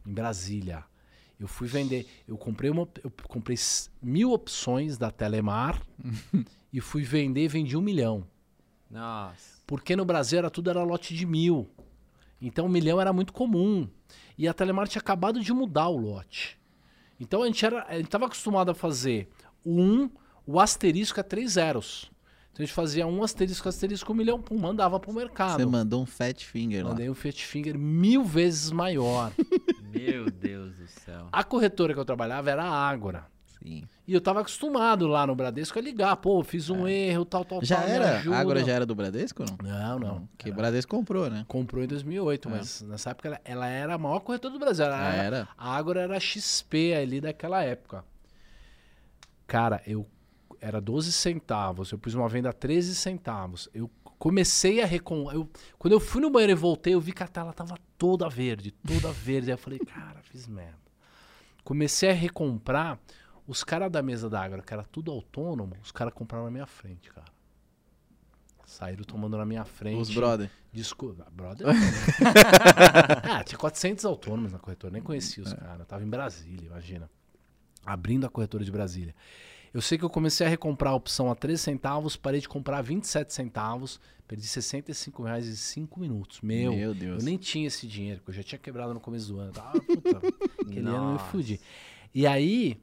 em 0.07 0.13
Brasília. 0.13 0.85
Eu 1.39 1.47
fui 1.47 1.69
vender. 1.69 2.07
Eu 2.27 2.39
comprei 2.39 2.71
uma. 2.71 2.89
Eu 3.03 3.13
comprei 3.29 3.57
mil 4.03 4.33
opções 4.33 4.97
da 4.97 5.11
Telemar 5.11 5.83
e 6.73 6.81
fui 6.81 7.03
vender 7.03 7.45
e 7.45 7.49
vendi 7.49 7.77
um 7.77 7.83
milhão. 7.83 8.27
Nossa. 8.91 9.61
Porque 9.67 9.95
no 9.95 10.05
Brasil 10.05 10.39
era 10.39 10.51
tudo 10.51 10.71
era 10.71 10.83
lote 10.83 11.15
de 11.15 11.27
mil. 11.27 11.69
Então 12.41 12.67
um 12.67 12.71
milhão 12.71 13.01
era 13.01 13.13
muito 13.13 13.33
comum. 13.33 13.89
E 14.39 14.49
a 14.49 14.55
Telemar 14.55 14.89
tinha 14.89 15.01
acabado 15.01 15.41
de 15.41 15.53
mudar 15.53 15.89
o 15.89 15.97
lote. 15.97 16.59
Então 17.19 17.43
a 17.43 17.47
gente 17.47 17.65
era, 17.65 17.85
a 17.85 17.97
gente 17.97 18.07
estava 18.07 18.27
acostumado 18.27 18.71
a 18.71 18.75
fazer 18.75 19.29
o 19.65 19.81
um, 19.81 20.11
o 20.47 20.61
asterisco 20.61 21.19
é 21.19 21.23
três 21.23 21.53
zeros. 21.53 22.11
Então 22.53 22.63
a 22.63 22.67
gente 22.67 22.75
fazia 22.75 23.07
um 23.07 23.23
asterisco, 23.23 23.69
asterisco, 23.69 24.13
um 24.13 24.17
milhão, 24.17 24.41
pum, 24.41 24.57
mandava 24.57 24.99
pro 24.99 25.13
mercado. 25.13 25.59
Você 25.59 25.67
mandou 25.67 26.03
um 26.03 26.07
fat 26.07 26.43
finger 26.43 26.85
lá. 26.85 26.91
Mandei 26.91 27.11
um 27.11 27.15
Fiat 27.15 27.45
Finger 27.45 27.79
mil 27.79 28.25
vezes 28.25 28.71
maior. 28.71 29.31
Meu 29.93 30.31
Deus 30.31 30.77
do 30.79 30.87
céu. 30.87 31.29
a 31.33 31.45
corretora 31.45 31.93
que 31.95 32.01
eu 32.01 32.05
trabalhava 32.05 32.51
era 32.51 32.65
a 32.65 32.89
Ágora. 32.89 33.27
Sim. 33.63 33.85
E 34.07 34.13
eu 34.13 34.21
tava 34.21 34.41
acostumado 34.41 35.07
lá 35.07 35.27
no 35.27 35.35
Bradesco 35.35 35.79
a 35.79 35.83
ligar, 35.83 36.15
pô, 36.19 36.43
fiz 36.45 36.69
um 36.71 36.87
erro, 36.87 37.25
tal, 37.25 37.45
tal, 37.45 37.65
Já 37.65 37.77
tal. 37.79 37.87
me 37.87 37.91
era? 37.93 38.17
ajuda. 38.19 38.37
Agora 38.37 38.63
já 38.65 38.73
era 38.73 38.87
do 38.87 38.95
Bradesco 38.95 39.43
ou 39.43 39.49
não? 39.63 39.71
Não, 39.71 39.99
não. 39.99 40.29
Que 40.37 40.47
o 40.47 40.51
Era- 40.51 40.57
Bradesco 40.57 40.95
comprou, 40.95 41.31
né? 41.31 41.45
Comprou 41.49 41.83
em 41.83 41.87
2008, 41.87 42.49
É. 42.49 42.53
mas 42.53 42.83
nessa 42.83 43.11
época 43.11 43.29
ela, 43.29 43.41
ela 43.45 43.67
era 43.67 43.95
a 43.95 43.99
maior 43.99 44.21
corretora 44.21 44.53
do 44.53 44.61
Brasil. 44.61 44.85
Ela 44.85 45.13
era, 45.15 45.25
era. 45.39 45.49
a 45.57 45.75
Ágora 45.75 46.01
era 46.03 46.17
a 46.17 46.21
XP 46.21 46.95
ali 46.95 47.21
daquela 47.21 47.63
época. 47.63 48.05
Cara, 49.47 49.81
eu 49.87 50.07
era 50.61 50.81
12 50.81 51.13
centavos, 51.13 51.93
eu 51.93 51.99
pus 51.99 52.15
uma 52.15 52.29
venda 52.29 52.51
a 52.51 52.53
13 52.53 52.95
centavos. 52.95 53.69
Eu 53.73 53.91
comecei 54.19 54.83
a 54.83 54.87
recon... 54.87 55.31
eu 55.33 55.49
Quando 55.79 55.93
eu 55.93 56.01
fui 56.01 56.21
no 56.21 56.31
banheiro 56.31 56.53
e 56.53 56.55
voltei, 56.57 56.95
eu 56.95 57.01
vi 57.01 57.13
que 57.13 57.23
a 57.23 57.29
tela 57.29 57.53
tava 57.53 57.77
toda 57.99 58.29
verde, 58.29 58.71
toda 58.71 59.13
verde. 59.13 59.51
Aí 59.51 59.55
eu 59.55 59.59
falei, 59.59 59.79
cara, 59.79 60.21
fiz 60.23 60.47
merda. 60.47 60.79
Comecei 61.65 62.11
a 62.11 62.15
recomprar. 62.15 62.99
Os 63.47 63.63
caras 63.63 63.93
da 63.93 64.03
mesa 64.03 64.29
da 64.29 64.43
Ágora, 64.43 64.61
que 64.61 64.75
era 64.75 64.83
tudo 64.83 65.13
autônomo, 65.13 65.77
os 65.81 65.93
caras 65.93 66.13
compraram 66.13 66.47
na 66.47 66.51
minha 66.51 66.67
frente, 66.67 67.13
cara. 67.13 67.29
Saíram 68.65 69.05
tomando 69.05 69.37
na 69.39 69.47
minha 69.47 69.65
frente. 69.65 70.01
Os 70.01 70.11
brother. 70.13 70.51
Desculpa, 70.73 71.25
brother. 71.31 71.69
ah, 73.23 73.45
tinha 73.45 73.57
400 73.57 74.05
autônomos 74.05 74.53
na 74.53 74.59
corretora, 74.59 74.93
nem 74.93 75.01
conhecia 75.01 75.45
os 75.45 75.53
caras. 75.53 75.79
Eu 75.79 75.87
tava 75.87 76.03
em 76.03 76.09
Brasília, 76.09 76.67
imagina. 76.67 77.09
Abrindo 77.85 78.27
a 78.27 78.29
corretora 78.29 78.65
de 78.65 78.73
Brasília. 78.73 79.15
Eu 79.77 79.83
sei 79.83 79.99
que 79.99 80.05
eu 80.07 80.09
comecei 80.09 80.47
a 80.47 80.49
recomprar 80.49 80.95
a 80.95 80.97
opção 80.97 81.31
a 81.31 81.35
13 81.35 81.63
centavos, 81.63 82.17
parei 82.17 82.41
de 82.41 82.49
comprar 82.49 82.79
a 82.79 82.81
27 82.81 83.31
centavos, 83.31 84.01
perdi 84.27 84.47
65 84.47 85.23
reais 85.23 85.47
em 85.47 85.55
5 85.55 86.01
minutos. 86.01 86.41
Meu, 86.41 86.73
Meu 86.73 86.95
Deus. 86.95 87.19
eu 87.19 87.25
nem 87.27 87.37
tinha 87.37 87.67
esse 87.67 87.87
dinheiro, 87.87 88.21
porque 88.21 88.31
eu 88.31 88.37
já 88.37 88.43
tinha 88.43 88.59
quebrado 88.59 88.95
no 88.95 89.01
começo 89.01 89.31
do 89.31 89.39
ano. 89.39 89.53
Ah, 89.55 89.73
puta, 89.73 90.17
aquele 90.67 90.89
ano 90.89 91.17
eu 91.17 91.19
fudi. 91.19 91.61
E 92.15 92.27
aí, 92.27 92.81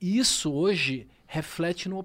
isso 0.00 0.52
hoje 0.52 1.06
reflete 1.24 1.88
no. 1.88 2.04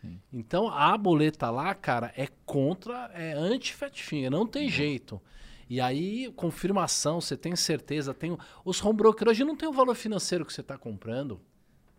Sim. 0.00 0.20
Então 0.32 0.68
a 0.68 0.96
boleta 0.96 1.50
lá, 1.50 1.74
cara, 1.74 2.12
é 2.16 2.28
contra, 2.46 3.10
é 3.14 3.32
anti-Fatfinger, 3.32 4.30
não 4.30 4.46
tem 4.46 4.68
jeito. 4.68 5.20
E 5.68 5.80
aí, 5.80 6.32
confirmação, 6.36 7.20
você 7.20 7.36
tem 7.36 7.56
certeza, 7.56 8.14
tem 8.14 8.38
os 8.64 8.80
home 8.80 8.96
broker 8.96 9.26
hoje 9.26 9.42
não 9.42 9.56
tem 9.56 9.68
o 9.68 9.72
valor 9.72 9.96
financeiro 9.96 10.46
que 10.46 10.52
você 10.52 10.60
está 10.60 10.78
comprando. 10.78 11.40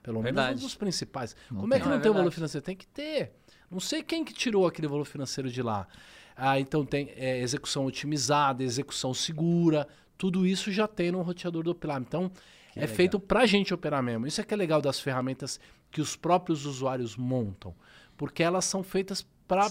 Pelo 0.01 0.21
menos 0.21 0.35
Verdade. 0.35 0.59
um 0.59 0.63
dos 0.65 0.76
principais. 0.76 1.35
Não 1.51 1.61
Como 1.61 1.73
é 1.73 1.77
tem. 1.77 1.84
que 1.84 1.89
Não, 1.89 1.95
não, 1.95 1.99
é 1.99 2.01
tem 2.03 2.11
o 2.11 2.13
valor 2.15 2.31
financeiro? 2.31 2.65
Tem 2.65 2.76
que 2.76 2.88
ter. 2.88 3.34
Não 3.69 3.80
sei 3.80 4.01
quem 4.01 4.23
que 4.23 4.34
tirou 4.34 4.65
aquele 4.65 4.88
valor 4.88 5.05
financeiro 5.05 5.49
de 5.51 5.61
lá. 5.61 5.88
Ah, 6.35 6.59
então 6.59 6.85
tem 6.85 7.11
é, 7.15 7.39
execução 7.41 7.85
otimizada, 7.85 8.63
execução 8.63 9.13
segura, 9.13 9.88
tudo 10.17 10.47
isso 10.47 10.71
já 10.71 10.88
tem 10.88 11.11
no 11.11 11.21
roteador 11.21 11.63
do 11.63 11.71
Opilar. 11.71 11.99
Então, 12.01 12.30
Que 12.73 12.80
é 12.80 12.81
legal. 12.84 12.95
feito 12.95 13.19
pra 13.19 13.45
gente 13.45 13.73
operar 13.73 14.01
mesmo. 14.01 14.26
Isso 14.26 14.39
é 14.39 14.43
que 14.43 14.53
é 14.53 14.57
legal 14.57 14.81
das 14.81 14.99
ferramentas 14.99 15.59
que 15.91 15.99
os 16.01 16.15
próprios 16.15 16.65
usuários 16.65 17.17
montam. 17.17 17.76
Porque 18.15 18.41
elas 18.41 18.65
são 18.65 18.81
feitas 18.84 19.26
para 19.47 19.67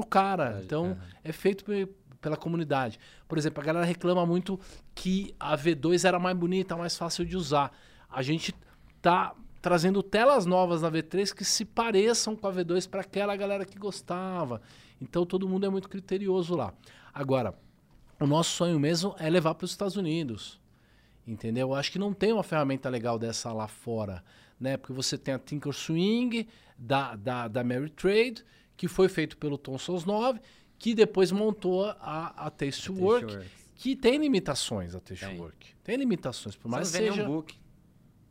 o 0.00 0.06
cara. 0.06 0.44
Verdade, 0.44 0.64
Então, 0.66 0.84
aham. 0.86 0.98
é 1.24 1.32
feito 1.32 1.64
pe- 1.64 1.88
pela 2.20 2.36
comunidade. 2.36 2.98
Por 3.28 3.36
exemplo, 3.38 3.62
a 3.62 3.66
galera 3.66 3.84
reclama 3.84 4.24
muito 4.24 4.58
que 4.94 5.34
a 5.38 5.56
V2 5.56 6.04
era 6.06 6.18
mais 6.18 6.36
bonita, 6.36 6.76
mais 6.76 6.96
fácil 6.96 7.24
de 7.26 7.36
usar. 7.36 7.70
A 8.08 8.22
gente 8.22 8.54
tá 9.02 9.34
trazendo 9.66 10.00
telas 10.00 10.46
novas 10.46 10.82
na 10.82 10.92
V3 10.92 11.34
que 11.34 11.44
se 11.44 11.64
pareçam 11.64 12.36
com 12.36 12.46
a 12.46 12.52
V2 12.52 12.88
para 12.88 13.00
aquela 13.00 13.34
galera 13.34 13.64
que 13.64 13.76
gostava. 13.76 14.62
Então, 15.00 15.26
todo 15.26 15.48
mundo 15.48 15.66
é 15.66 15.68
muito 15.68 15.88
criterioso 15.88 16.54
lá. 16.54 16.72
Agora, 17.12 17.52
o 18.20 18.28
nosso 18.28 18.50
sonho 18.50 18.78
mesmo 18.78 19.16
é 19.18 19.28
levar 19.28 19.56
para 19.56 19.64
os 19.64 19.72
Estados 19.72 19.96
Unidos. 19.96 20.60
Entendeu? 21.26 21.70
Eu 21.70 21.74
acho 21.74 21.90
que 21.90 21.98
não 21.98 22.14
tem 22.14 22.32
uma 22.32 22.44
ferramenta 22.44 22.88
legal 22.88 23.18
dessa 23.18 23.52
lá 23.52 23.66
fora. 23.66 24.22
Né? 24.60 24.76
Porque 24.76 24.92
você 24.92 25.18
tem 25.18 25.34
a 25.34 25.38
Thinkorswim 25.38 26.46
da, 26.78 27.16
da, 27.16 27.48
da 27.48 27.64
Mary 27.64 27.90
Trade, 27.90 28.44
que 28.76 28.86
foi 28.86 29.08
feito 29.08 29.36
pelo 29.36 29.58
Tom 29.58 29.76
Souls 29.78 30.04
9, 30.04 30.38
que 30.78 30.94
depois 30.94 31.32
montou 31.32 31.86
a, 31.86 32.46
a 32.46 32.50
Taste 32.50 32.92
Work, 32.92 33.44
que 33.74 33.96
tem 33.96 34.16
limitações 34.18 34.94
a 34.94 35.00
Taste 35.00 35.26
Tem. 35.26 35.40
Work. 35.40 35.74
Tem 35.82 35.96
limitações, 35.96 36.54
por 36.54 36.68
mais 36.68 36.92
que 36.92 36.98
seja... 36.98 37.24
book. 37.24 37.65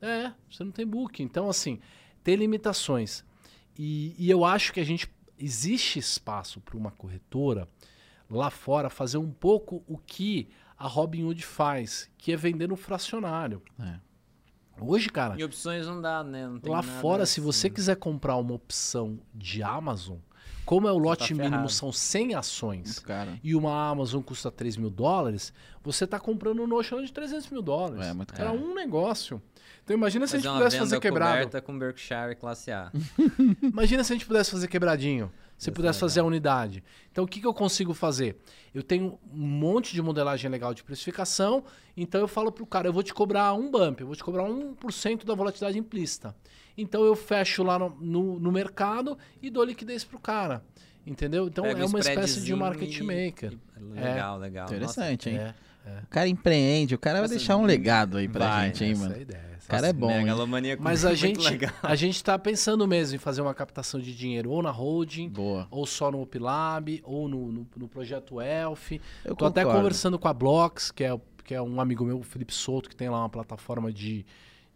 É, 0.05 0.33
você 0.49 0.63
não 0.63 0.71
tem 0.71 0.85
book. 0.85 1.21
Então, 1.23 1.49
assim, 1.49 1.79
tem 2.23 2.35
limitações. 2.35 3.23
E, 3.77 4.15
e 4.17 4.29
eu 4.29 4.45
acho 4.45 4.71
que 4.73 4.79
a 4.79 4.85
gente 4.85 5.09
existe 5.37 5.99
espaço 5.99 6.61
para 6.61 6.77
uma 6.77 6.91
corretora 6.91 7.67
lá 8.29 8.49
fora 8.49 8.89
fazer 8.89 9.17
um 9.17 9.31
pouco 9.31 9.83
o 9.87 9.97
que 9.97 10.47
a 10.77 10.87
Robinhood 10.87 11.45
faz, 11.45 12.09
que 12.17 12.31
é 12.31 12.37
vender 12.37 12.67
no 12.67 12.75
fracionário. 12.75 13.61
É. 13.79 13.99
Hoje, 14.79 15.09
cara, 15.09 15.39
E 15.39 15.43
opções 15.43 15.85
não 15.87 16.01
dá, 16.01 16.21
né? 16.23 16.47
Não 16.47 16.59
tem 16.59 16.71
lá 16.71 16.81
nada 16.81 16.99
fora, 16.99 17.25
se 17.25 17.39
assim. 17.39 17.45
você 17.45 17.69
quiser 17.69 17.95
comprar 17.95 18.35
uma 18.35 18.53
opção 18.53 19.19
de 19.33 19.63
Amazon, 19.63 20.17
como 20.65 20.87
é 20.87 20.91
o 20.91 20.97
lote 20.97 21.33
mínimo, 21.33 21.51
ferrado. 21.51 21.69
são 21.71 21.91
100 21.93 22.35
ações, 22.35 22.85
Muito 22.87 23.01
caro. 23.03 23.39
e 23.41 23.55
uma 23.55 23.87
Amazon 23.89 24.21
custa 24.21 24.51
3 24.51 24.75
mil 24.75 24.89
dólares, 24.89 25.53
você 25.81 26.05
tá 26.05 26.19
comprando 26.19 26.61
um 26.61 26.67
Notion 26.67 27.03
de 27.03 27.13
300 27.13 27.49
mil 27.51 27.61
dólares. 27.61 28.05
É, 28.05 28.13
muito 28.13 28.33
Era 28.35 28.45
caro. 28.51 28.59
um 28.61 28.73
negócio. 28.73 29.41
Então 29.85 29.95
imagina 29.95 30.25
se 30.27 30.35
a 30.35 30.39
Fazer 30.39 30.41
gente 30.41 30.51
uma 30.51 30.57
pudesse 30.59 30.77
fazer 30.79 30.99
quebrado. 30.99 31.31
coberta 31.33 31.61
com 31.61 31.77
Berkshire 31.77 32.35
classe 32.35 32.71
A. 32.71 32.91
Imagina 33.61 34.03
se 34.03 34.11
a 34.11 34.15
gente 34.15 34.25
pudesse 34.25 34.49
fazer 34.51 34.67
quebradinho. 34.67 35.31
Se 35.57 35.71
pudesse 35.71 35.99
fazer 35.99 36.19
a 36.19 36.23
unidade. 36.25 36.83
Então, 37.11 37.23
o 37.23 37.27
que, 37.27 37.39
que 37.39 37.47
eu 37.47 37.53
consigo 37.53 37.93
fazer? 37.93 38.35
Eu 38.73 38.83
tenho 38.83 39.17
um 39.31 39.37
monte 39.47 39.93
de 39.93 40.01
modelagem 40.01 40.51
legal 40.51 40.73
de 40.73 40.83
precificação. 40.83 41.63
Então, 41.95 42.19
eu 42.19 42.27
falo 42.27 42.51
pro 42.51 42.65
cara, 42.65 42.89
eu 42.89 42.93
vou 42.93 43.01
te 43.03 43.13
cobrar 43.13 43.53
um 43.53 43.71
bump, 43.71 44.01
eu 44.01 44.07
vou 44.07 44.15
te 44.17 44.23
cobrar 44.23 44.43
1% 44.43 45.23
da 45.23 45.33
volatilidade 45.33 45.77
implícita. 45.79 46.35
Então, 46.77 47.05
eu 47.05 47.15
fecho 47.15 47.63
lá 47.63 47.79
no, 47.79 47.89
no, 48.01 48.37
no 48.39 48.51
mercado 48.51 49.17
e 49.41 49.49
dou 49.49 49.63
liquidez 49.63 50.03
pro 50.03 50.19
cara. 50.19 50.61
Entendeu? 51.07 51.47
Então, 51.47 51.63
Pega 51.63 51.83
é 51.83 51.85
um 51.85 51.87
uma 51.89 51.99
espécie 51.99 52.41
de 52.41 52.53
market 52.53 52.93
e- 52.97 53.03
maker. 53.03 53.53
e- 53.53 53.99
Legal, 54.01 54.37
legal. 54.39 54.65
Interessante, 54.65 55.29
hein? 55.29 55.37
É, 55.37 55.53
O 56.03 56.07
cara 56.07 56.27
empreende, 56.27 56.95
o 56.95 56.97
cara 56.99 57.19
vai 57.19 57.21
Nossa, 57.27 57.35
deixar 57.35 57.55
um 57.55 57.63
legado 57.63 58.17
aí 58.17 58.27
pra 58.27 58.47
vai, 58.49 58.65
gente, 58.67 58.83
hein, 58.83 58.91
essa 58.91 58.99
é 58.99 59.07
mano? 59.07 59.15
a 59.19 59.21
ideia. 59.21 59.54
O 59.65 59.67
cara 59.67 59.87
é 59.87 59.93
bom? 59.93 60.07
Megalomania 60.07 60.77
Mas 60.79 61.03
a 61.03 61.09
é 61.09 61.11
muito 61.11 61.41
gente, 61.41 61.49
legal. 61.49 61.73
a 61.81 61.95
gente 61.95 62.23
tá 62.23 62.37
pensando 62.37 62.87
mesmo 62.87 63.15
em 63.15 63.19
fazer 63.19 63.41
uma 63.41 63.53
captação 63.53 63.99
de 63.99 64.15
dinheiro 64.15 64.51
ou 64.51 64.61
na 64.61 64.69
holding, 64.69 65.27
Boa. 65.29 65.67
ou 65.71 65.85
só 65.87 66.11
no 66.11 66.21
Opilab, 66.21 67.01
ou 67.03 67.27
no, 67.27 67.51
no, 67.51 67.67
no 67.75 67.87
projeto 67.87 68.39
Elf. 68.39 68.91
Eu 69.23 69.35
Tô 69.35 69.45
até 69.45 69.61
concordo. 69.61 69.79
conversando 69.79 70.19
com 70.19 70.27
a 70.27 70.33
Blocks, 70.33 70.91
que 70.91 71.03
é, 71.03 71.19
que 71.43 71.55
é 71.55 71.61
um 71.61 71.81
amigo 71.81 72.05
meu, 72.05 72.19
o 72.19 72.23
Felipe 72.23 72.53
Souto, 72.53 72.87
que 72.87 72.95
tem 72.95 73.09
lá 73.09 73.19
uma 73.19 73.29
plataforma 73.29 73.91
de, 73.91 74.23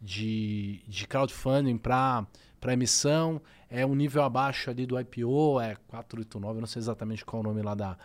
de, 0.02 0.82
de 0.88 1.06
crowdfunding 1.08 1.78
para 1.78 2.26
emissão. 2.70 3.40
É 3.70 3.86
um 3.86 3.94
nível 3.94 4.24
abaixo 4.24 4.72
ali 4.72 4.88
do 4.88 5.00
IPO, 5.00 5.62
é 5.62 5.76
489, 5.88 6.58
eu 6.58 6.62
não 6.62 6.68
sei 6.68 6.80
exatamente 6.80 7.24
qual 7.24 7.44
é 7.44 7.46
o 7.46 7.48
nome 7.50 7.62
lá 7.62 7.76
da, 7.76 7.96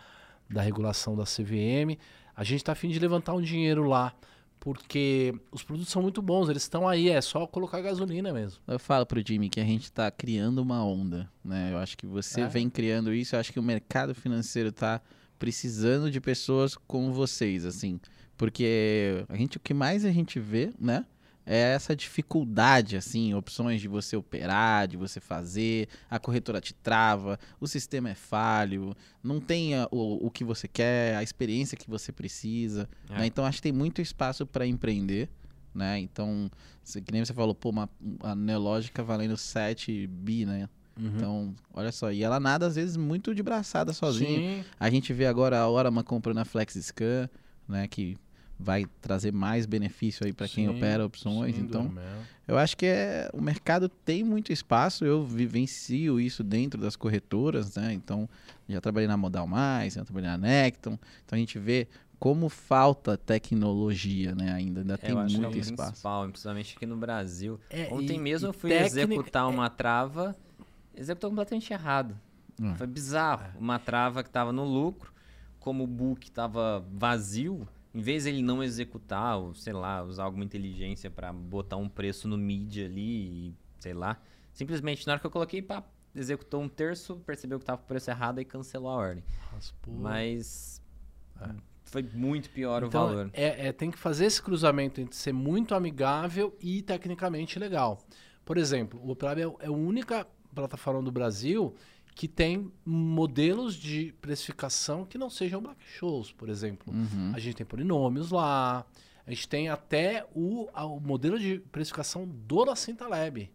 da 0.47 0.61
regulação 0.61 1.15
da 1.15 1.23
CVM. 1.23 1.97
A 2.35 2.43
gente 2.43 2.57
está 2.57 2.73
a 2.73 2.75
fim 2.75 2.89
de 2.89 2.99
levantar 2.99 3.33
um 3.33 3.41
dinheiro 3.41 3.83
lá, 3.87 4.13
porque 4.65 5.31
os 5.51 5.61
produtos 5.61 5.91
são 5.93 6.01
muito 6.01 6.23
bons, 6.23 6.49
eles 6.49 6.63
estão 6.63 6.87
aí, 6.87 7.07
é 7.07 7.21
só 7.21 7.45
colocar 7.45 7.79
gasolina 7.81 8.33
mesmo. 8.33 8.59
Eu 8.67 8.79
falo 8.79 9.05
pro 9.05 9.21
Jimmy 9.23 9.47
que 9.47 9.59
a 9.59 9.63
gente 9.63 9.91
tá 9.91 10.09
criando 10.09 10.57
uma 10.57 10.83
onda, 10.83 11.29
né? 11.43 11.69
Eu 11.71 11.77
acho 11.77 11.95
que 11.95 12.07
você 12.07 12.41
É. 12.41 12.47
vem 12.47 12.67
criando 12.67 13.13
isso, 13.13 13.35
eu 13.35 13.39
acho 13.39 13.53
que 13.53 13.59
o 13.59 13.63
mercado 13.63 14.15
financeiro 14.15 14.71
tá 14.71 14.99
precisando 15.37 16.09
de 16.09 16.19
pessoas 16.19 16.75
como 16.87 17.13
vocês, 17.13 17.63
assim. 17.63 17.99
Porque 18.35 19.23
a 19.29 19.37
gente, 19.37 19.57
o 19.57 19.59
que 19.59 19.71
mais 19.73 20.03
a 20.03 20.09
gente 20.09 20.39
vê, 20.39 20.73
né? 20.79 21.05
É 21.45 21.73
essa 21.75 21.95
dificuldade, 21.95 22.97
assim, 22.97 23.33
opções 23.35 23.79
de 23.79 23.87
você 23.87 24.15
operar, 24.17 24.87
de 24.87 24.97
você 24.97 25.19
fazer, 25.19 25.87
a 26.09 26.17
corretora 26.17 26.59
te 26.59 26.73
trava, 26.73 27.39
o 27.59 27.67
sistema 27.67 28.09
é 28.09 28.15
falho, 28.15 28.95
não 29.23 29.39
tem 29.39 29.75
a- 29.75 29.87
o, 29.91 30.25
o 30.25 30.31
que 30.31 30.43
você 30.43 30.67
quer, 30.67 31.15
a 31.15 31.21
experiência 31.23 31.77
que 31.77 31.89
você 31.89 32.11
precisa. 32.11 32.89
É. 33.09 33.19
né? 33.19 33.25
Então 33.27 33.45
acho 33.45 33.57
que 33.57 33.63
tem 33.63 33.71
muito 33.71 34.01
espaço 34.01 34.45
para 34.45 34.65
empreender, 34.65 35.29
né? 35.73 35.99
Então, 35.99 36.49
se- 36.83 37.01
que 37.01 37.11
nem 37.11 37.23
você 37.23 37.33
falou, 37.33 37.53
pô, 37.53 37.69
uma, 37.69 37.87
a 38.23 38.33
Neológica 38.33 39.03
valendo 39.03 39.37
7 39.37 40.07
bi, 40.07 40.45
né? 40.45 40.67
Então, 40.97 41.53
olha 41.73 41.91
só, 41.91 42.09
e 42.11 42.23
ela 42.23 42.39
nada 42.39 42.65
às 42.65 42.75
vezes 42.75 42.95
muito 42.95 43.35
de 43.35 43.43
braçada 43.43 43.91
sozinha. 43.91 44.39
Sim, 44.39 44.63
A 44.79 44.89
gente 44.89 45.11
vê 45.11 45.25
agora 45.27 45.59
a 45.59 45.69
Orama 45.69 46.01
comprando 46.03 46.37
a 46.37 46.45
FlexScan, 46.45 47.29
né, 47.67 47.85
que 47.87 48.17
vai 48.59 48.85
trazer 49.01 49.31
mais 49.33 49.65
benefício 49.65 50.25
aí 50.25 50.31
para 50.33 50.47
quem 50.47 50.65
sim, 50.65 50.69
opera 50.69 51.05
opções. 51.05 51.55
sem 51.55 51.63
Então, 51.65 51.93
eu 52.47 52.57
acho 52.57 52.77
que 52.77 52.85
é, 52.85 53.29
o 53.33 53.41
mercado 53.41 53.89
tem 53.89 54.23
muito 54.23 54.51
espaço, 54.53 55.03
eu 55.05 55.25
vivencio 55.25 56.19
isso 56.19 56.43
dentro 56.43 56.79
das 56.79 56.95
corretoras, 56.95 57.75
né? 57.75 57.93
Então, 57.93 58.29
já 58.67 58.79
trabalhei 58.79 59.07
na 59.07 59.17
Modal 59.17 59.45
Mais, 59.47 59.93
já 59.95 60.03
trabalhei 60.05 60.29
na 60.29 60.37
Necton. 60.37 60.97
Então 61.25 61.35
a 61.35 61.39
gente 61.39 61.59
vê 61.59 61.87
como 62.17 62.47
falta 62.47 63.17
tecnologia, 63.17 64.33
né? 64.33 64.53
Ainda, 64.53 64.81
ainda 64.81 64.97
tem 64.97 65.11
eu 65.11 65.19
acho 65.19 65.35
que 65.37 65.43
é 65.43 65.47
o 65.47 65.51
muito 65.51 65.59
espaço. 65.59 65.89
principal, 65.91 66.27
principalmente 66.29 66.75
aqui 66.77 66.85
no 66.85 66.97
Brasil. 66.97 67.59
É, 67.69 67.87
Ontem 67.91 68.15
e- 68.15 68.19
mesmo 68.19 68.47
e 68.47 68.49
eu 68.49 68.53
fui 68.53 68.69
técnica- 68.69 69.03
executar 69.03 69.49
uma 69.49 69.69
trava, 69.69 70.35
executou 70.95 71.29
completamente 71.29 71.71
errado. 71.73 72.17
Hum. 72.59 72.73
Foi 72.75 72.87
bizarro. 72.87 73.43
Uma 73.59 73.77
trava 73.79 74.23
que 74.23 74.29
tava 74.29 74.53
no 74.53 74.63
lucro, 74.63 75.11
como 75.59 75.83
o 75.83 75.87
book 75.87 76.31
tava 76.31 76.85
vazio, 76.93 77.67
em 77.95 78.01
vez 78.01 78.23
de 78.23 78.29
ele 78.29 78.41
não 78.41 78.61
executar, 78.61 79.37
ou 79.37 79.53
sei 79.55 79.71
lá, 79.71 80.03
usar 80.03 80.25
alguma 80.25 80.43
inteligência 80.43 81.09
para 81.09 81.31
botar 81.31 81.77
um 81.77 81.87
preço 81.87 82.27
no 82.27 82.37
mid 82.37 82.77
ali, 82.79 83.47
e, 83.47 83.53
sei 83.79 83.93
lá, 83.93 84.19
simplesmente 84.51 85.07
na 85.07 85.13
hora 85.13 85.19
que 85.21 85.25
eu 85.25 85.31
coloquei, 85.31 85.61
pá, 85.61 85.81
executou 86.13 86.61
um 86.61 86.67
terço, 86.67 87.15
percebeu 87.25 87.57
que 87.57 87.63
tava 87.63 87.77
com 87.77 87.85
o 87.85 87.87
preço 87.87 88.09
errado 88.11 88.41
e 88.41 88.45
cancelou 88.45 88.89
a 88.91 88.95
ordem. 88.95 89.23
Raspou. 89.53 89.93
Mas 89.93 90.81
É. 91.41 91.49
foi 91.85 92.03
muito 92.03 92.49
pior 92.49 92.83
o 92.83 92.87
Então, 92.87 93.07
valor. 93.07 93.29
É, 93.31 93.67
é, 93.67 93.71
tem 93.71 93.89
que 93.89 93.97
fazer 93.97 94.25
esse 94.25 94.41
cruzamento 94.41 94.99
entre 94.99 95.15
ser 95.15 95.31
muito 95.33 95.73
amigável 95.73 96.53
e 96.59 96.81
tecnicamente 96.81 97.57
legal. 97.57 98.01
Por 98.43 98.57
exemplo, 98.57 98.99
o 99.01 99.11
Opelab 99.11 99.39
é, 99.41 99.43
é 99.61 99.67
a 99.67 99.71
única 99.71 100.27
plataforma 100.53 101.01
do 101.01 101.11
Brasil 101.13 101.73
que 102.15 102.29
tem 102.29 102.71
modelos 102.85 103.75
de 103.75 104.15
precificação 104.21 105.03
que 105.05 105.17
não 105.17 105.29
sejam 105.29 105.61
black 105.61 105.83
shows, 105.85 106.31
por 106.31 106.47
exemplo. 106.47 106.93
Uhum. 106.93 107.33
A 107.35 107.39
gente 107.39 107.57
tem 107.57 107.65
polinômios 107.65 108.31
lá, 108.31 108.85
a 109.27 109.29
gente 109.31 109.49
tem 109.49 109.67
até 109.67 110.25
o, 110.33 110.69
o 110.73 110.99
modelo 111.01 111.37
de 111.37 111.59
precificação 111.73 112.25
do 112.25 112.63
Lacenta 112.63 113.05
Lab, 113.05 113.51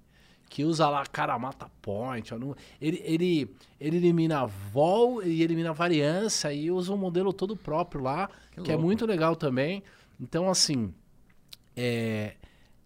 que 0.50 0.62
usa 0.62 0.90
lá 0.90 1.06
Karamata 1.06 1.70
Point. 1.80 2.34
Ele, 2.78 3.02
ele, 3.02 3.56
ele 3.80 3.96
elimina 3.96 4.44
vol 4.44 5.22
e 5.22 5.42
elimina 5.42 5.72
variância 5.72 6.52
e 6.52 6.70
usa 6.70 6.92
um 6.92 6.98
modelo 6.98 7.32
todo 7.32 7.56
próprio 7.56 8.02
lá, 8.02 8.28
Que 8.52 8.60
que, 8.60 8.72
é 8.72 8.76
muito 8.76 9.06
legal 9.06 9.34
também. 9.34 9.82
Então, 10.20 10.50
assim, 10.50 10.92
é, 11.74 12.34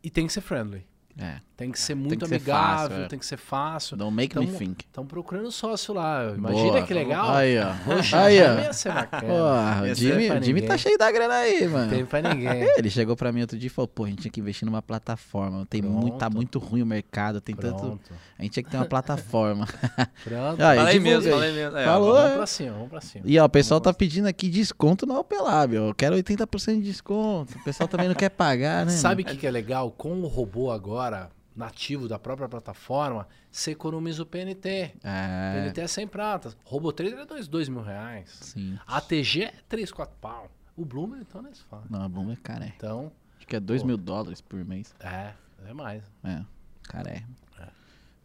e 0.05 0.09
tem 0.09 0.25
que 0.25 0.33
ser 0.33 0.41
friendly. 0.41 0.87
É. 1.19 1.41
Tem 1.57 1.71
que 1.71 1.79
ser 1.79 1.95
muito 1.95 2.19
que 2.19 2.27
ser 2.27 2.35
amigável, 2.35 2.89
fácil, 2.89 3.05
é. 3.05 3.09
tem 3.09 3.19
que 3.19 3.27
ser 3.27 3.37
fácil. 3.37 3.97
Don't 3.97 4.13
make 4.15 4.37
me 4.37 4.45
Então, 4.45 4.59
think. 4.59 4.85
Estão 4.85 5.07
procurando 5.07 5.53
sócio 5.53 5.95
lá. 5.95 6.33
Imagina 6.37 6.73
Boa. 6.73 6.83
que 6.83 6.93
legal. 6.93 7.31
Aí, 7.33 7.57
ó. 7.61 7.73
Poxa, 7.87 8.23
Aí, 8.23 8.43
ó. 8.43 8.59
ia 8.59 8.73
ser 8.73 8.93
bacana. 8.93 9.23
Porra, 9.23 9.83
o 9.83 9.95
Jimmy, 9.95 10.31
o 10.33 10.43
Jimmy 10.43 10.63
tá 10.63 10.77
cheio 10.77 10.99
da 10.99 11.13
grana 11.13 11.35
aí, 11.35 11.69
mano. 11.69 11.91
Tem 11.91 12.05
pra 12.05 12.21
ninguém. 12.23 12.63
Ele 12.77 12.91
chegou 12.91 13.15
pra 13.15 13.31
mim 13.31 13.43
outro 13.43 13.57
dia 13.57 13.69
e 13.69 13.71
falou, 13.71 13.87
pô, 13.87 14.05
a 14.05 14.09
gente 14.09 14.23
tinha 14.23 14.33
que 14.33 14.41
investir 14.41 14.67
numa 14.67 14.83
plataforma. 14.83 15.65
Tem 15.71 15.81
muito, 15.81 16.19
tá 16.19 16.29
muito 16.29 16.59
ruim 16.59 16.83
o 16.83 16.87
mercado, 16.87 17.41
tem 17.41 17.55
tanto. 17.55 17.79
Pronto. 17.79 18.13
A 18.37 18.43
gente 18.43 18.53
tinha 18.53 18.65
que 18.65 18.71
ter 18.71 18.77
uma 18.77 18.87
plataforma. 18.87 19.65
Pronto. 20.25 20.61
Aí, 20.61 20.77
falei 20.77 20.99
mesmo, 20.99 21.27
aí. 21.29 21.33
falei 21.35 21.53
mesmo. 21.53 21.79
É, 21.79 21.85
Falou, 21.85 22.15
Vamos 22.15 22.31
é. 22.33 22.37
pra 22.37 22.47
cima, 22.47 22.73
vamos 22.73 22.89
pra 22.91 23.01
cima. 23.01 23.25
E 23.27 23.39
ó, 23.39 23.45
o 23.45 23.49
pessoal 23.49 23.81
tá 23.81 23.95
pedindo 23.95 24.27
aqui 24.27 24.49
desconto 24.49 25.07
na 25.07 25.21
Opelab. 25.21 25.73
Eu 25.73 25.95
quero 25.95 26.17
80% 26.17 26.79
de 26.79 26.83
desconto. 26.83 27.57
O 27.57 27.63
pessoal 27.63 27.87
também 27.89 28.09
não 28.09 28.15
quer 28.17 28.31
pagar, 28.31 28.85
né? 28.85 28.91
Sabe 28.91 29.23
o 29.23 29.25
que, 29.25 29.37
que 29.37 29.47
é 29.47 29.51
legal? 29.53 29.93
Com 29.93 30.21
o 30.21 30.27
robô 30.27 30.73
agora, 30.73 31.31
nativo 31.55 32.09
da 32.09 32.19
própria 32.19 32.49
plataforma, 32.49 33.29
você 33.51 33.71
economiza 33.73 34.23
o 34.23 34.27
PNT. 34.27 34.95
É, 35.03 35.63
PNT 35.63 35.81
é 35.81 35.87
100 35.87 36.09
pratas. 36.09 36.57
Robô 36.65 36.93
Trader 36.93 37.21
é 37.21 37.27
2, 37.27 37.49
2 37.49 37.69
mil 37.69 37.83
reais. 37.83 38.31
sim. 38.41 38.79
ATG 38.87 39.45
é 39.45 39.55
3, 39.69 39.93
4 39.93 40.17
pau. 40.21 40.51
O 40.77 40.85
Bloomberg, 40.85 41.25
então, 41.29 41.41
não 41.41 41.49
é 41.49 41.53
isso 41.53 41.65
fala. 41.71 41.85
Não, 41.89 42.03
a 42.03 42.09
Bloom 42.09 42.33
é 42.33 42.37
cara, 42.37 42.65
é. 42.65 42.73
Então, 42.77 43.13
Acho 43.39 43.47
que 43.47 43.55
é 43.55 43.61
2 43.61 43.83
Pô. 43.83 43.87
mil 43.89 43.97
dólares 43.97 44.41
por 44.41 44.65
mês. 44.65 44.95
é, 45.01 45.33
é 45.67 45.73
mais. 45.73 46.03
É, 46.25 46.43
cara, 46.83 47.11
é. 47.11 47.23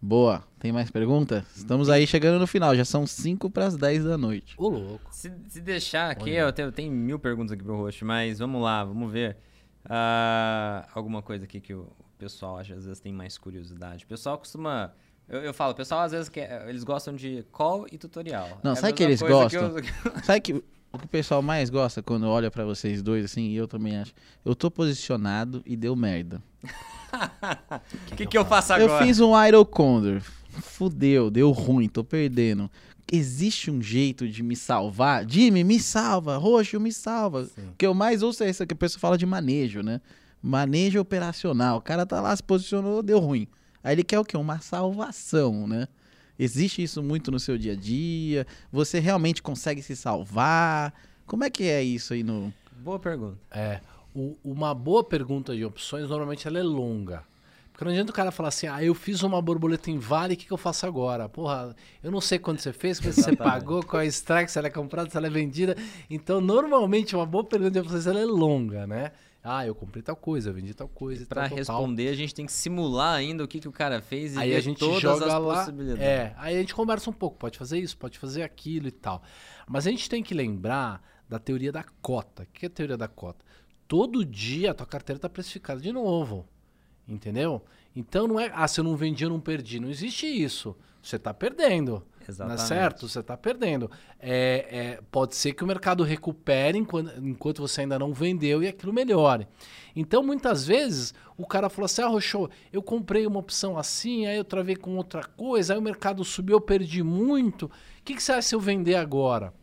Boa. 0.02 0.44
Tem 0.58 0.72
mais 0.72 0.90
perguntas? 0.90 1.44
Estamos 1.58 1.90
aí 1.90 2.08
chegando 2.08 2.40
no 2.40 2.48
final. 2.48 2.74
Já 2.74 2.86
são 2.86 3.06
5 3.06 3.50
pras 3.50 3.76
10 3.76 4.06
da 4.06 4.18
noite. 4.18 4.56
Ô, 4.58 4.70
louco. 4.70 5.10
Se, 5.14 5.30
se 5.50 5.60
deixar 5.60 6.10
aqui, 6.10 6.32
eu 6.32 6.54
tenho, 6.54 6.70
eu 6.70 6.72
tenho 6.72 6.90
mil 6.92 7.20
perguntas 7.20 7.52
aqui 7.52 7.62
pro 7.62 7.76
Roxo, 7.76 8.06
mas 8.06 8.40
vamos 8.40 8.62
lá, 8.62 8.82
vamos 8.86 9.12
ver. 9.12 9.36
Ah, 9.84 10.88
alguma 10.94 11.22
coisa 11.22 11.44
aqui 11.44 11.60
que 11.60 11.74
o 11.74 11.92
pessoal 12.20 12.58
às 12.58 12.68
vezes 12.68 13.00
tem 13.00 13.14
mais 13.14 13.38
curiosidade. 13.38 14.04
O 14.04 14.08
pessoal 14.08 14.38
costuma. 14.38 14.94
Eu, 15.28 15.42
eu 15.42 15.54
falo, 15.54 15.72
o 15.72 15.76
pessoal 15.76 16.02
às 16.02 16.12
vezes 16.12 16.28
quer, 16.28 16.68
eles 16.68 16.84
gostam 16.84 17.16
de 17.16 17.46
call 17.52 17.88
e 17.92 17.98
tutorial. 17.98 18.60
Não, 18.64 18.74
É 18.74 18.76
sabe 18.76 18.94
que 18.94 19.04
eles 19.04 19.22
gostam? 19.22 19.78
eu- 19.78 19.84
Sabe 20.24 20.42
que 20.42 20.54
o 20.92 20.98
que 20.98 21.06
o 21.06 21.08
pessoal 21.08 21.42
mais 21.42 21.70
gosta 21.70 22.02
quando 22.04 22.28
olha 22.28 22.50
pra 22.52 22.66
vocês 22.66 23.02
dois, 23.02 23.24
assim, 23.26 23.44
e 23.50 23.56
eu 23.56 23.68
também 23.68 23.96
acho? 23.98 24.12
Eu 24.44 24.56
tô 24.56 24.70
posicionado 24.70 25.62
e 25.66 25.76
deu 25.78 25.96
merda. 25.96 26.42
O 28.12 28.16
que, 28.18 28.26
que 28.26 28.38
eu 28.38 28.44
faço 28.46 28.74
Eu 28.74 28.86
agora? 28.86 29.06
fiz 29.06 29.20
um 29.20 29.32
Idle 29.46 29.66
Condor. 29.66 30.22
Fudeu, 30.62 31.30
deu 31.30 31.52
ruim, 31.52 31.88
tô 31.88 32.04
perdendo. 32.04 32.70
Existe 33.12 33.72
um 33.72 33.82
jeito 33.82 34.28
de 34.28 34.44
me 34.44 34.56
salvar? 34.56 35.28
Jimmy, 35.30 35.64
me 35.64 35.80
salva. 35.80 36.38
Roxo, 36.38 36.80
me 36.80 36.92
salva. 36.92 37.46
Sim. 37.46 37.70
O 37.70 37.76
que 37.78 37.86
eu 37.86 37.94
mais 37.94 38.22
ouço 38.22 38.44
é 38.44 38.50
isso 38.50 38.66
que 38.68 38.74
a 38.74 38.78
pessoa 38.78 39.00
fala 39.00 39.18
de 39.18 39.26
manejo, 39.26 39.82
né? 39.82 40.02
Manejo 40.42 41.00
operacional. 41.00 41.78
O 41.78 41.82
cara 41.82 42.06
tá 42.06 42.22
lá, 42.22 42.36
se 42.36 42.44
posicionou, 42.44 43.02
deu 43.04 43.20
ruim. 43.20 43.48
Aí 43.84 43.94
ele 43.96 44.04
quer 44.04 44.20
o 44.20 44.26
quê? 44.26 44.38
Uma 44.38 44.60
salvação, 44.60 45.68
né? 45.68 45.88
Existe 46.38 46.82
isso 46.82 47.04
muito 47.04 47.32
no 47.32 47.40
seu 47.40 47.58
dia 47.58 47.74
a 47.74 47.76
dia? 47.76 48.48
Você 48.72 49.00
realmente 49.00 49.42
consegue 49.42 49.82
se 49.82 49.96
salvar? 49.96 50.94
Como 51.26 51.44
é 51.44 51.50
que 51.50 51.64
é 51.64 51.84
isso 51.84 52.14
aí 52.14 52.24
no. 52.24 52.54
Boa 52.78 52.98
pergunta. 52.98 53.38
É, 53.52 53.82
o- 54.16 54.38
uma 54.44 54.74
boa 54.74 55.04
pergunta 55.04 55.54
de 55.56 55.66
opções, 55.66 56.08
normalmente 56.10 56.48
ela 56.48 56.58
é 56.60 56.64
longa. 56.64 57.24
Porque 57.72 57.84
não 57.86 57.92
adianta 57.92 58.12
o 58.12 58.16
cara 58.16 58.32
falar 58.32 58.50
assim, 58.50 58.68
ah, 58.68 58.84
eu 58.84 58.94
fiz 58.94 59.22
uma 59.24 59.42
borboleta 59.42 59.90
em 59.90 59.98
vale, 59.98 60.34
o 60.34 60.38
que, 60.38 60.46
que 60.46 60.52
eu 60.52 60.58
faço 60.58 60.86
agora? 60.86 61.30
Porra, 61.30 61.74
eu 62.04 62.12
não 62.12 62.20
sei 62.20 62.38
quando 62.38 62.60
você 62.60 62.74
fez, 62.74 63.00
quando 63.00 63.14
você 63.14 63.34
pagou, 63.36 63.84
qual 63.84 64.02
é 64.02 64.06
o 64.06 64.08
strike, 64.10 64.52
se 64.52 64.58
ela 64.58 64.68
é 64.68 64.72
comprada, 64.72 65.10
se 65.10 65.16
ela 65.16 65.28
é 65.28 65.30
vendida. 65.30 65.78
Então, 66.10 66.42
normalmente, 66.42 67.16
uma 67.16 67.26
boa 67.26 67.44
pergunta 67.44 67.72
de 67.72 67.80
opções, 67.80 68.06
ela 68.08 68.20
é 68.20 68.26
longa, 68.26 68.86
né? 68.86 69.12
Ah, 69.44 69.66
eu 69.66 69.74
comprei 69.74 70.04
tal 70.04 70.16
coisa, 70.18 70.50
eu 70.50 70.54
vendi 70.54 70.74
tal 70.74 70.88
coisa 70.90 71.24
e 71.24 71.26
Pra 71.26 71.48
tal, 71.48 71.58
responder, 71.58 72.10
a 72.10 72.14
gente 72.14 72.36
tem 72.36 72.46
que 72.46 72.52
simular 72.52 73.16
ainda 73.16 73.44
o 73.44 73.48
que, 73.48 73.60
que 73.60 73.68
o 73.70 73.72
cara 73.72 74.02
fez 74.02 74.36
e 74.36 74.40
Aí 74.40 74.54
a 74.56 74.60
gente 74.60 74.80
todas 74.80 75.00
joga 75.02 75.26
as 75.26 75.44
lá. 75.44 75.56
possibilidades. 75.60 76.04
É, 76.04 76.34
aí 76.38 76.58
a 76.58 76.60
gente 76.60 76.76
conversa 76.76 77.10
um 77.10 77.14
pouco. 77.14 77.38
Pode 77.38 77.58
fazer 77.58 77.80
isso, 77.80 77.98
pode 77.98 78.20
fazer 78.20 78.44
aquilo 78.44 78.88
e 78.88 78.92
tal. 78.92 79.24
Mas 79.68 79.88
a 79.88 79.92
gente 79.92 80.10
tem 80.10 80.22
que 80.22 80.34
lembrar 80.34 81.02
da 81.28 81.40
teoria 81.40 81.72
da 81.72 81.86
cota. 82.02 82.44
O 82.44 82.46
que 82.48 82.66
é 82.66 82.68
a 82.68 82.70
teoria 82.70 82.98
da 82.98 83.08
cota? 83.08 83.46
Todo 83.88 84.26
dia 84.26 84.72
a 84.72 84.74
tua 84.74 84.86
carteira 84.86 85.18
está 85.18 85.30
precificada 85.30 85.80
de 85.80 85.92
novo. 85.94 86.46
Entendeu? 87.08 87.64
Então 87.96 88.28
não 88.28 88.40
é, 88.40 88.52
ah, 88.54 88.68
se 88.68 88.80
eu 88.80 88.84
não 88.84 88.96
vendi, 88.96 89.24
eu 89.24 89.30
não 89.30 89.40
perdi. 89.40 89.80
Não 89.80 89.90
existe 89.90 90.26
isso. 90.28 90.76
Você 91.02 91.16
está 91.16 91.34
perdendo. 91.34 92.06
Não 92.30 92.54
Exatamente. 92.54 92.62
é 92.62 92.66
certo? 92.66 93.08
Você 93.08 93.20
está 93.20 93.36
perdendo. 93.36 93.90
É, 94.20 94.68
é, 94.70 95.00
pode 95.12 95.36
ser 95.36 95.54
que 95.54 95.64
o 95.64 95.68
mercado 95.68 96.04
recupere 96.04 96.78
enquanto, 96.78 97.20
enquanto 97.20 97.62
você 97.62 97.82
ainda 97.82 97.98
não 97.98 98.14
vendeu 98.14 98.62
e 98.62 98.68
aquilo 98.68 98.94
melhore. 98.94 99.48
Então, 99.96 100.22
muitas 100.22 100.66
vezes, 100.66 101.14
o 101.38 101.46
cara 101.46 101.70
falou 101.70 101.86
assim: 101.86 102.02
Ah, 102.02 102.08
Roxô, 102.08 102.50
eu 102.72 102.82
comprei 102.82 103.26
uma 103.26 103.40
opção 103.40 103.78
assim, 103.78 104.28
aí 104.28 104.38
eu 104.38 104.44
travei 104.46 104.76
com 104.76 104.96
outra 104.96 105.24
coisa, 105.24 105.74
aí 105.74 105.80
o 105.80 105.82
mercado 105.82 106.24
subiu, 106.24 106.58
eu 106.58 106.62
perdi 106.62 107.04
muito. 107.04 107.66
O 107.66 107.72
que, 108.06 108.14
que 108.14 108.24
você 108.24 108.32
acha 108.32 108.50
se 108.50 108.56
eu 108.56 108.60
vender 108.60 108.96
agora? 108.96 109.54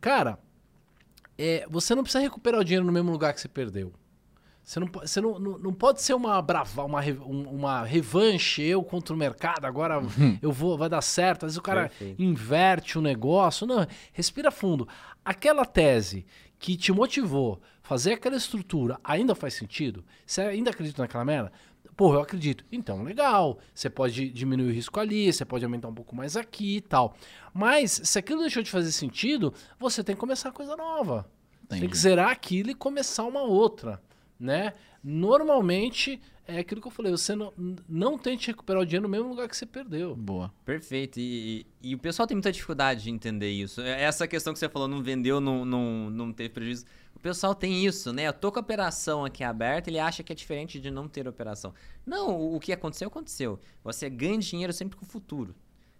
Cara, 0.00 0.38
é, 1.38 1.66
você 1.68 1.94
não 1.94 2.02
precisa 2.02 2.22
recuperar 2.22 2.60
o 2.60 2.64
dinheiro 2.64 2.84
no 2.84 2.92
mesmo 2.92 3.10
lugar 3.10 3.32
que 3.32 3.40
você 3.40 3.48
perdeu. 3.48 3.92
Você 4.64 4.80
não, 4.80 4.88
você 4.88 5.20
não, 5.20 5.38
não, 5.38 5.58
não 5.58 5.72
pode 5.74 6.00
ser 6.00 6.14
uma 6.14 6.40
brava, 6.40 6.84
uma, 6.84 7.00
um- 7.02 7.48
uma 7.50 7.84
revanche 7.84 8.62
eu 8.62 8.82
contra 8.82 9.14
o 9.14 9.18
mercado, 9.18 9.66
agora 9.66 10.00
eu 10.40 10.50
vou, 10.50 10.78
vai 10.78 10.88
dar 10.88 11.02
certo. 11.02 11.44
Às 11.44 11.52
vezes 11.52 11.58
o 11.58 11.62
cara 11.62 11.88
Perfeito. 11.90 12.22
inverte 12.22 12.98
o 12.98 13.02
negócio. 13.02 13.66
Não, 13.66 13.86
respira 14.12 14.50
fundo. 14.50 14.88
Aquela 15.22 15.66
tese 15.66 16.24
que 16.58 16.76
te 16.78 16.92
motivou 16.92 17.60
fazer 17.82 18.14
aquela 18.14 18.36
estrutura 18.36 18.98
ainda 19.04 19.34
faz 19.34 19.52
sentido? 19.52 20.02
Você 20.24 20.40
ainda 20.40 20.70
acredita 20.70 21.02
naquela 21.02 21.24
merda? 21.26 21.52
Pô, 21.94 22.14
eu 22.14 22.20
acredito. 22.22 22.64
Então, 22.72 23.02
legal. 23.04 23.58
Você 23.74 23.90
pode 23.90 24.30
diminuir 24.30 24.68
o 24.68 24.72
risco 24.72 24.98
ali, 24.98 25.30
você 25.32 25.44
pode 25.44 25.64
aumentar 25.64 25.88
um 25.88 25.94
pouco 25.94 26.16
mais 26.16 26.36
aqui 26.38 26.78
e 26.78 26.80
tal. 26.80 27.14
Mas, 27.52 28.00
se 28.02 28.18
aquilo 28.18 28.40
deixou 28.40 28.62
de 28.62 28.70
fazer 28.70 28.90
sentido, 28.90 29.52
você 29.78 30.02
tem 30.02 30.14
que 30.16 30.20
começar 30.20 30.50
coisa 30.50 30.74
nova. 30.74 31.28
Você 31.60 31.68
tem 31.68 31.78
que 31.80 31.84
Entendi. 31.84 31.98
zerar 31.98 32.30
aquilo 32.30 32.70
e 32.70 32.74
começar 32.74 33.22
uma 33.24 33.42
outra, 33.42 34.02
né? 34.38 34.72
Normalmente, 35.02 36.20
é 36.46 36.58
aquilo 36.58 36.80
que 36.80 36.86
eu 36.86 36.90
falei, 36.90 37.10
você 37.12 37.34
não, 37.34 37.52
não 37.88 38.18
tente 38.18 38.46
recuperar 38.48 38.82
o 38.82 38.86
dinheiro 38.86 39.04
no 39.06 39.08
mesmo 39.08 39.28
lugar 39.28 39.48
que 39.48 39.56
você 39.56 39.66
perdeu. 39.66 40.14
Boa. 40.14 40.52
Perfeito. 40.64 41.18
E, 41.18 41.66
e- 41.82 41.90
e 41.90 41.94
o 41.94 41.98
pessoal 41.98 42.26
tem 42.26 42.34
muita 42.34 42.52
dificuldade 42.52 43.02
de 43.04 43.10
entender 43.10 43.50
isso. 43.50 43.80
É- 43.80 44.02
Essa 44.02 44.26
questão 44.28 44.52
que 44.52 44.58
você 44.58 44.68
falou, 44.68 44.88
não 44.88 45.02
vendeu, 45.02 45.40
não, 45.40 45.64
não, 45.64 46.10
não 46.10 46.32
teve 46.32 46.50
prejuízo. 46.50 46.84
O 47.14 47.18
pessoal 47.18 47.54
tem 47.54 47.84
isso, 47.86 48.12
né? 48.12 48.26
Eu 48.28 48.32
tô 48.32 48.52
com 48.52 48.58
a 48.58 48.62
operação 48.62 49.24
aqui 49.24 49.42
aberta, 49.42 49.88
ele 49.88 49.98
acha 49.98 50.22
que 50.22 50.32
é 50.32 50.36
diferente 50.36 50.78
de 50.80 50.90
não 50.90 51.08
ter 51.08 51.26
operação. 51.26 51.72
Não, 52.04 52.30
o, 52.38 52.56
o 52.56 52.60
que 52.60 52.72
aconteceu, 52.72 53.08
aconteceu. 53.08 53.58
Você 53.82 54.10
ganha 54.10 54.38
dinheiro 54.38 54.72
sempre 54.72 54.96
com 54.96 55.04
o 55.04 55.08
futuro. 55.08 55.54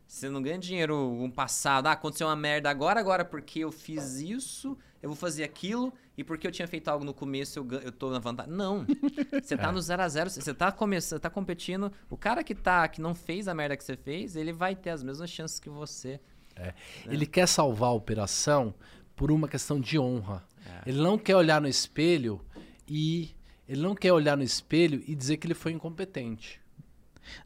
Você 0.06 0.28
não 0.28 0.42
ganha 0.42 0.58
dinheiro 0.58 0.94
com 0.94 1.24
o 1.24 1.32
passado. 1.32 1.86
Ah, 1.86 1.92
aconteceu 1.92 2.26
uma 2.26 2.36
merda 2.36 2.68
agora, 2.68 3.00
agora 3.00 3.24
porque 3.24 3.60
eu 3.60 3.72
fiz 3.72 4.16
isso, 4.20 4.76
eu 5.02 5.08
vou 5.08 5.16
fazer 5.16 5.44
aquilo, 5.44 5.92
e 6.16 6.22
porque 6.24 6.46
eu 6.46 6.52
tinha 6.52 6.66
feito 6.68 6.88
algo 6.88 7.04
no 7.04 7.12
começo, 7.12 7.58
eu, 7.58 7.80
eu 7.80 7.92
tô 7.92 8.10
na 8.10 8.18
vantagem. 8.18 8.52
Não. 8.52 8.86
Você 9.42 9.56
tá 9.56 9.68
É. 9.68 9.72
no 9.72 9.80
0 9.80 10.02
a 10.02 10.08
0 10.08 10.30
você 10.30 10.54
tá 10.54 10.70
começando, 10.70 11.20
tá 11.20 11.28
competindo. 11.30 11.90
O 12.08 12.16
cara 12.16 12.44
que 12.44 12.54
tá 12.54 12.86
que 12.88 13.00
não 13.00 13.14
fez 13.14 13.48
a 13.48 13.54
merda 13.54 13.76
que 13.76 13.82
você 13.84 13.96
fez, 13.96 14.36
ele 14.36 14.52
vai 14.52 14.76
ter 14.76 14.90
as 14.90 15.02
mesmas 15.02 15.28
chances 15.30 15.58
que 15.58 15.68
você. 15.68 16.20
Ele 17.06 17.26
quer 17.26 17.46
salvar 17.48 17.88
a 17.90 17.92
operação 17.92 18.72
por 19.16 19.32
uma 19.32 19.48
questão 19.48 19.80
de 19.80 19.98
honra. 19.98 20.42
É. 20.84 20.90
Ele 20.90 21.02
não 21.02 21.18
quer 21.18 21.34
olhar 21.36 21.60
no 21.60 21.66
espelho 21.68 22.40
e 22.88 23.30
ele 23.68 23.80
não 23.82 23.94
quer 23.94 24.12
olhar 24.12 24.36
no 24.36 24.42
espelho 24.44 25.02
e 25.06 25.14
dizer 25.16 25.36
que 25.38 25.46
ele 25.46 25.54
foi 25.54 25.72
incompetente. 25.72 26.60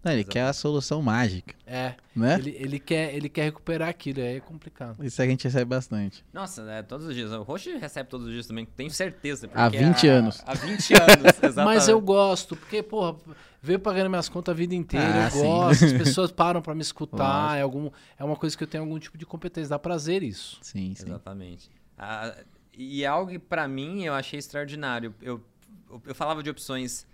Não, 0.02 0.12
ele 0.12 0.24
quer 0.24 0.42
a 0.42 0.52
solução 0.52 1.00
mágica, 1.02 1.55
É, 1.66 1.94
né? 2.14 2.36
ele, 2.38 2.56
ele 2.59 2.78
quer 2.78 3.14
ele 3.14 3.28
quer 3.28 3.44
recuperar 3.44 3.88
aquilo, 3.88 4.20
aí 4.20 4.36
é 4.36 4.40
complicado. 4.40 5.05
Isso 5.05 5.20
a 5.22 5.26
gente 5.26 5.44
recebe 5.44 5.64
bastante. 5.66 6.24
Nossa, 6.32 6.62
é, 6.70 6.82
todos 6.82 7.06
os 7.06 7.14
dias. 7.14 7.32
O 7.32 7.42
Roxo 7.42 7.76
recebe 7.78 8.09
todos 8.09 8.26
os 8.26 8.32
dias 8.32 8.46
também, 8.46 8.64
tenho 8.64 8.90
certeza. 8.90 9.48
Há 9.55 9.70
porque 9.70 9.84
20 9.84 10.06
anos. 10.09 10.42
Há 10.46 10.55
20 10.55 10.94
anos, 10.94 11.24
exatamente. 11.26 11.55
Mas 11.64 11.88
eu 11.88 12.00
gosto, 12.00 12.56
porque, 12.56 12.82
porra, 12.82 13.16
veio 13.62 13.78
pagando 13.78 14.09
minhas 14.10 14.28
contas 14.28 14.52
a 14.52 14.56
vida 14.56 14.74
inteira, 14.74 15.24
Ah, 15.24 15.26
eu 15.26 15.30
sim. 15.30 15.38
gosto, 15.42 15.84
as 15.84 15.92
pessoas 15.98 16.30
param 16.32 16.60
pra 16.62 16.74
me 16.74 16.82
escutar, 16.82 17.59
é, 17.59 17.62
algum, 17.62 17.90
é 18.18 18.24
uma 18.24 18.36
coisa 18.36 18.56
que 18.56 18.62
eu 18.64 18.68
tenho 18.68 18.84
algum 18.84 18.98
tipo 18.98 19.16
de 19.18 19.26
competência, 19.26 19.70
dá 19.70 19.78
prazer 19.78 20.22
isso. 20.22 20.59
Sim, 20.62 20.94
sim. 20.94 21.05
Exatamente. 21.06 21.70
Ah, 21.96 22.34
e 22.76 23.02
é 23.02 23.06
algo 23.06 23.30
que 23.30 23.38
pra 23.38 23.66
mim 23.66 24.05
eu 24.05 24.14
achei 24.14 24.38
extraordinário. 24.38 25.14
Eu, 25.20 25.42
eu, 25.90 26.02
eu 26.06 26.14
falava 26.14 26.42
de 26.42 26.48
opções 26.50 27.06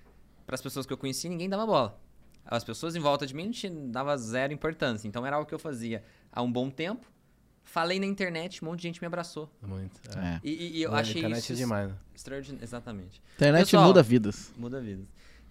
para 0.46 0.54
as 0.54 0.60
pessoas 0.60 0.84
que 0.84 0.92
eu 0.92 0.96
conheci, 0.98 1.26
ninguém 1.28 1.48
dava 1.48 1.64
bola. 1.64 1.98
As 2.46 2.62
pessoas 2.64 2.94
em 2.94 3.00
volta 3.00 3.26
de 3.26 3.34
mim 3.34 3.44
não 3.46 3.52
tinha- 3.52 3.72
dava 3.72 4.16
zero 4.16 4.52
importância. 4.52 5.08
Então 5.08 5.24
era 5.26 5.36
algo 5.36 5.48
que 5.48 5.54
eu 5.54 5.58
fazia 5.58 6.02
há 6.32 6.42
um 6.42 6.50
bom 6.50 6.68
tempo. 6.70 7.06
Falei 7.62 7.98
na 7.98 8.04
internet, 8.06 8.62
um 8.62 8.68
monte 8.68 8.80
de 8.80 8.88
gente 8.88 9.00
me 9.00 9.06
abraçou. 9.06 9.50
Muito. 9.62 9.98
É. 10.18 10.38
E, 10.44 10.50
e- 10.50 10.76
e 10.78 10.82
eu 10.82 10.94
achei 10.94 11.20
internet 11.22 11.42
isso 11.42 11.52
é 11.52 11.56
demais. 11.56 11.88
né? 11.90 11.96
extraordinário. 12.14 12.62
Exatamente. 12.64 13.22
Internet 13.36 13.64
Pessoal, 13.64 13.84
muda 13.86 14.02
vidas. 14.02 14.52
Muda 14.56 14.80
vidas. 14.80 15.06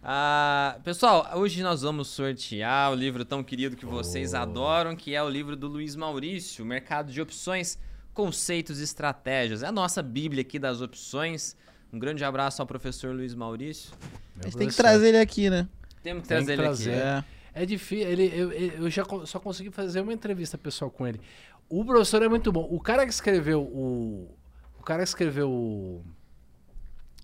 Ah, 0.05 0.79
pessoal, 0.83 1.29
hoje 1.35 1.63
nós 1.63 1.81
vamos 1.81 2.09
sortear 2.09 2.91
o 2.91 2.95
livro 2.95 3.23
tão 3.23 3.41
querido 3.43 3.75
que 3.75 3.85
vocês 3.85 4.33
Oh. 4.33 4.37
adoram, 4.37 4.95
que 4.95 5.15
é 5.15 5.23
o 5.23 5.29
livro 5.29 5.55
do 5.55 5.67
Luiz 5.67 5.95
Maurício, 5.95 6.65
Mercado 6.65 7.11
de 7.11 7.21
Opções, 7.21 7.79
Conceitos 8.13 8.79
e 8.79 8.83
Estratégias. 8.83 9.63
É 9.63 9.67
a 9.67 9.71
nossa 9.71 10.03
bíblia 10.03 10.41
aqui 10.41 10.59
das 10.59 10.81
opções. 10.81 11.55
Um 11.91 11.97
grande 11.97 12.23
abraço 12.23 12.61
ao 12.61 12.67
professor 12.67 13.15
Luiz 13.15 13.33
Maurício. 13.33 13.91
A 14.39 14.43
gente 14.43 14.57
tem 14.57 14.67
que 14.67 14.75
trazer 14.75 15.07
ele 15.09 15.19
aqui, 15.19 15.49
né? 15.49 15.67
Temos 16.03 16.23
que 16.23 16.29
Tem 16.29 16.39
que 16.39 16.45
trazer 16.45 16.53
ele 16.53 16.61
trazer. 16.61 16.91
aqui. 16.91 17.01
É. 17.29 17.43
É 17.55 17.65
difícil, 17.67 18.07
ele, 18.07 18.31
eu, 18.33 18.51
eu 18.51 18.89
já 18.89 19.05
só 19.25 19.39
consegui 19.39 19.69
fazer 19.69 20.01
uma 20.01 20.11
entrevista 20.11 20.57
pessoal 20.57 20.89
com 20.89 21.07
ele. 21.07 21.21
O 21.69 21.85
professor 21.85 22.21
é 22.23 22.27
muito 22.27 22.51
bom. 22.51 22.67
O 22.69 22.79
cara 22.79 23.05
que 23.05 23.13
escreveu 23.13 23.61
o. 23.61 24.35
O 24.79 24.83
cara 24.83 25.03
que 25.03 25.09
escreveu 25.09 25.49
o. 25.49 26.03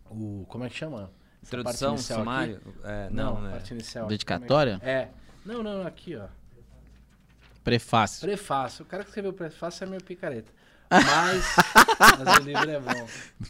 O. 0.09 0.45
Como 0.47 0.63
é 0.63 0.69
que 0.69 0.75
chama? 0.75 1.11
Introdução, 1.43 1.97
sumário. 1.97 2.61
É, 2.83 3.09
Não, 3.09 3.35
não, 3.35 3.41
né? 3.41 3.51
parte 3.51 3.73
inicial. 3.73 4.07
Dedicatória? 4.07 4.79
É. 4.83 4.91
É. 4.91 5.09
Não, 5.45 5.63
não, 5.63 5.85
aqui, 5.85 6.15
ó. 6.15 6.27
Prefácio. 7.63 8.21
Prefácio. 8.21 8.83
O 8.83 8.87
cara 8.87 9.03
que 9.03 9.09
escreveu 9.09 9.31
o 9.31 9.33
prefácio 9.33 9.83
é 9.83 9.87
meio 9.87 10.03
picareta. 10.03 10.51
Mas, 10.91 11.45
mas 12.17 12.37
o 12.37 12.43
livro 12.43 12.69
é 12.69 12.79
bom. 12.79 13.07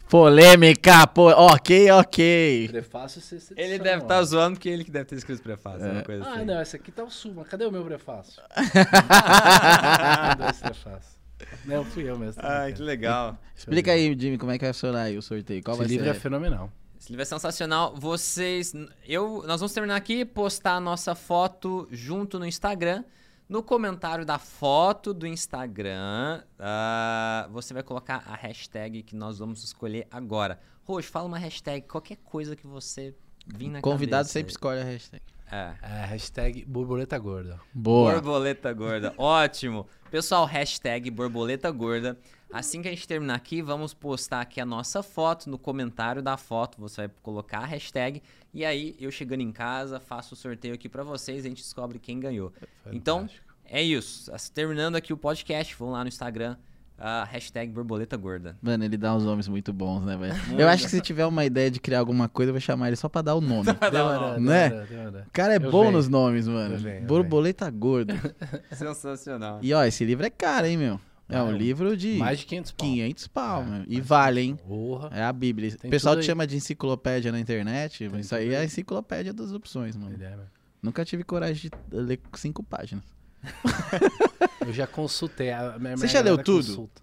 Polêmica, 0.08 1.06
pô. 1.06 1.28
Ok, 1.30 1.90
ok. 1.92 2.68
Prefácio 2.68 3.20
sexta 3.20 3.54
Ele 3.56 3.74
edição, 3.76 3.84
deve 3.84 3.96
ó. 3.96 4.02
estar 4.02 4.14
tá 4.16 4.22
zoando 4.24 4.56
porque 4.56 4.68
ele 4.68 4.84
que 4.84 4.90
deve 4.90 5.06
ter 5.06 5.14
escrito 5.16 5.38
o 5.40 5.42
prefácio, 5.42 5.86
É. 5.86 5.90
uma 5.92 6.02
coisa 6.02 6.24
Ah, 6.26 6.34
assim. 6.34 6.44
não, 6.44 6.60
esse 6.60 6.76
aqui 6.76 6.92
tá 6.92 7.02
o 7.02 7.10
Suma. 7.10 7.44
Cadê 7.44 7.64
o 7.64 7.72
meu 7.72 7.84
prefácio? 7.84 8.42
Cadê 8.84 10.50
esse 10.50 10.60
prefácio? 10.60 11.20
Não, 11.64 11.84
fui 11.84 12.08
eu 12.08 12.18
mesmo. 12.18 12.42
Ai, 12.44 12.72
que 12.72 12.82
legal. 12.82 13.36
Explica 13.56 13.92
aí, 13.92 14.14
Jimmy, 14.18 14.36
como 14.38 14.52
é 14.52 14.58
que 14.58 14.64
vai 14.64 14.72
funcionar 14.72 15.02
aí 15.02 15.16
o 15.16 15.22
sorteio. 15.22 15.62
Qual 15.62 15.74
Esse 15.76 15.82
vai 15.84 15.88
livro 15.88 16.04
ser? 16.04 16.10
é 16.10 16.14
fenomenal. 16.14 16.70
Esse 17.00 17.10
livro 17.10 17.22
é 17.22 17.24
sensacional. 17.24 17.94
Vocês. 17.96 18.74
Eu, 19.08 19.42
nós 19.46 19.60
vamos 19.60 19.72
terminar 19.72 19.96
aqui, 19.96 20.24
postar 20.24 20.74
a 20.74 20.80
nossa 20.80 21.14
foto 21.14 21.88
junto 21.90 22.38
no 22.38 22.44
Instagram. 22.46 23.02
No 23.50 23.64
comentário 23.64 24.24
da 24.24 24.38
foto 24.38 25.12
do 25.12 25.26
Instagram, 25.26 26.40
ah, 26.56 27.48
você 27.50 27.74
vai 27.74 27.82
colocar 27.82 28.22
a 28.24 28.36
hashtag 28.36 29.02
que 29.02 29.16
nós 29.16 29.40
vamos 29.40 29.64
escolher 29.64 30.06
agora. 30.08 30.60
Roxo, 30.84 31.10
fala 31.10 31.26
uma 31.26 31.36
hashtag, 31.36 31.84
qualquer 31.84 32.18
coisa 32.18 32.54
que 32.54 32.64
você 32.64 33.12
vir 33.44 33.68
na 33.68 33.80
Convidado 33.80 34.20
cabeça. 34.20 34.32
sempre 34.34 34.52
escolhe 34.52 34.80
a 34.80 34.84
hashtag. 34.84 35.20
É. 35.50 35.74
É, 35.82 36.04
hashtag 36.06 36.64
borboleta 36.64 37.18
gorda. 37.18 37.60
Boa. 37.74 38.12
Borboleta 38.12 38.72
gorda. 38.72 39.12
Ótimo. 39.18 39.84
Pessoal, 40.12 40.44
hashtag 40.44 41.10
borboleta 41.10 41.72
gorda. 41.72 42.16
Assim 42.52 42.82
que 42.82 42.88
a 42.88 42.90
gente 42.90 43.06
terminar 43.06 43.34
aqui, 43.34 43.62
vamos 43.62 43.94
postar 43.94 44.40
aqui 44.40 44.60
a 44.60 44.66
nossa 44.66 45.02
foto 45.02 45.48
no 45.48 45.56
comentário 45.58 46.20
da 46.20 46.36
foto. 46.36 46.80
Você 46.80 47.02
vai 47.02 47.10
colocar 47.22 47.58
a 47.60 47.64
hashtag. 47.66 48.20
E 48.52 48.64
aí, 48.64 48.96
eu 48.98 49.10
chegando 49.10 49.40
em 49.42 49.52
casa, 49.52 50.00
faço 50.00 50.34
o 50.34 50.36
sorteio 50.36 50.74
aqui 50.74 50.88
pra 50.88 51.04
vocês 51.04 51.44
e 51.44 51.46
a 51.46 51.50
gente 51.50 51.62
descobre 51.62 51.98
quem 52.00 52.18
ganhou. 52.18 52.52
Então, 52.92 53.20
Fantástico. 53.20 53.54
é 53.66 53.80
isso. 53.82 54.30
Terminando 54.52 54.96
aqui 54.96 55.12
o 55.12 55.16
podcast, 55.16 55.74
vão 55.76 55.90
lá 55.92 56.02
no 56.02 56.08
Instagram, 56.08 56.56
Ah, 57.02 57.24
hashtag 57.30 57.72
borboleta 57.72 58.14
gorda. 58.16 58.58
Mano, 58.60 58.84
ele 58.84 58.98
dá 58.98 59.14
uns 59.14 59.24
nomes 59.24 59.48
muito 59.48 59.72
bons, 59.72 60.04
né, 60.04 60.18
velho? 60.18 60.34
Eu 60.60 60.68
acho 60.68 60.84
que 60.84 60.90
se 60.90 61.00
tiver 61.00 61.24
uma 61.24 61.46
ideia 61.46 61.70
de 61.70 61.80
criar 61.80 62.00
alguma 62.00 62.28
coisa, 62.28 62.50
eu 62.50 62.52
vou 62.54 62.60
chamar 62.60 62.88
ele 62.88 62.96
só 62.96 63.08
pra 63.08 63.22
dar 63.22 63.36
o 63.36 63.40
nome. 63.40 63.68
Demorou, 63.90 64.38
Né? 64.38 64.68
demorou. 64.68 65.22
O 65.22 65.30
cara 65.32 65.54
é 65.54 65.56
Eu 65.56 65.70
bom 65.70 65.80
venho. 65.84 65.92
nos 65.92 66.08
nomes, 66.08 66.46
mano. 66.46 66.74
Eu 66.74 66.78
venho, 66.78 66.96
eu 67.00 67.06
Borboleta 67.06 67.70
gorda. 67.70 68.14
Sensacional. 68.72 69.60
E 69.62 69.72
ó, 69.72 69.82
esse 69.84 70.04
livro 70.04 70.26
é 70.26 70.30
caro, 70.30 70.66
hein, 70.66 70.76
meu? 70.76 71.00
É 71.30 71.42
um 71.42 71.48
Ah, 71.48 71.52
livro 71.52 71.96
de 71.96 72.14
Mais 72.14 72.38
de 72.40 72.46
500 72.46 72.72
pau. 72.72 72.86
500 72.88 73.26
pau, 73.28 73.62
É, 73.62 73.84
E 73.86 74.00
vale, 74.00 74.40
hein? 74.40 74.56
Porra. 74.66 75.10
É 75.12 75.22
a 75.22 75.32
Bíblia. 75.32 75.76
Tem 75.76 75.88
o 75.88 75.90
pessoal 75.90 76.14
te 76.16 76.18
aí. 76.20 76.24
chama 76.24 76.46
de 76.46 76.56
enciclopédia 76.56 77.30
na 77.32 77.38
internet, 77.40 78.08
mas 78.08 78.26
isso 78.26 78.34
aí 78.34 78.44
tudo 78.44 78.54
é 78.54 78.56
a 78.56 78.60
aí. 78.60 78.66
enciclopédia 78.66 79.32
das 79.32 79.52
opções, 79.52 79.96
mano. 79.96 80.12
Ideia, 80.14 80.36
né? 80.36 80.44
Nunca 80.82 81.04
tive 81.04 81.22
coragem 81.24 81.70
de 81.70 81.96
ler 81.96 82.20
cinco 82.34 82.62
páginas. 82.62 83.04
Eu 84.66 84.72
já 84.72 84.86
consultei. 84.86 85.50
A 85.50 85.78
minha 85.78 85.96
Você 85.96 86.08
já 86.08 86.20
leu 86.20 86.36
tudo? 86.38 86.66
Consulta. 86.66 87.02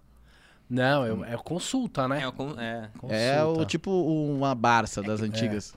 Não, 0.70 1.06
eu, 1.06 1.24
é 1.24 1.34
consulta, 1.38 2.06
né? 2.06 2.20
É, 2.22 2.28
o 2.28 2.60
é. 2.60 2.90
É 3.36 3.42
o 3.42 3.46
Consulta. 3.48 3.64
tipo 3.64 3.90
uma 3.90 4.54
Barça 4.54 5.02
das 5.02 5.22
antigas. 5.22 5.74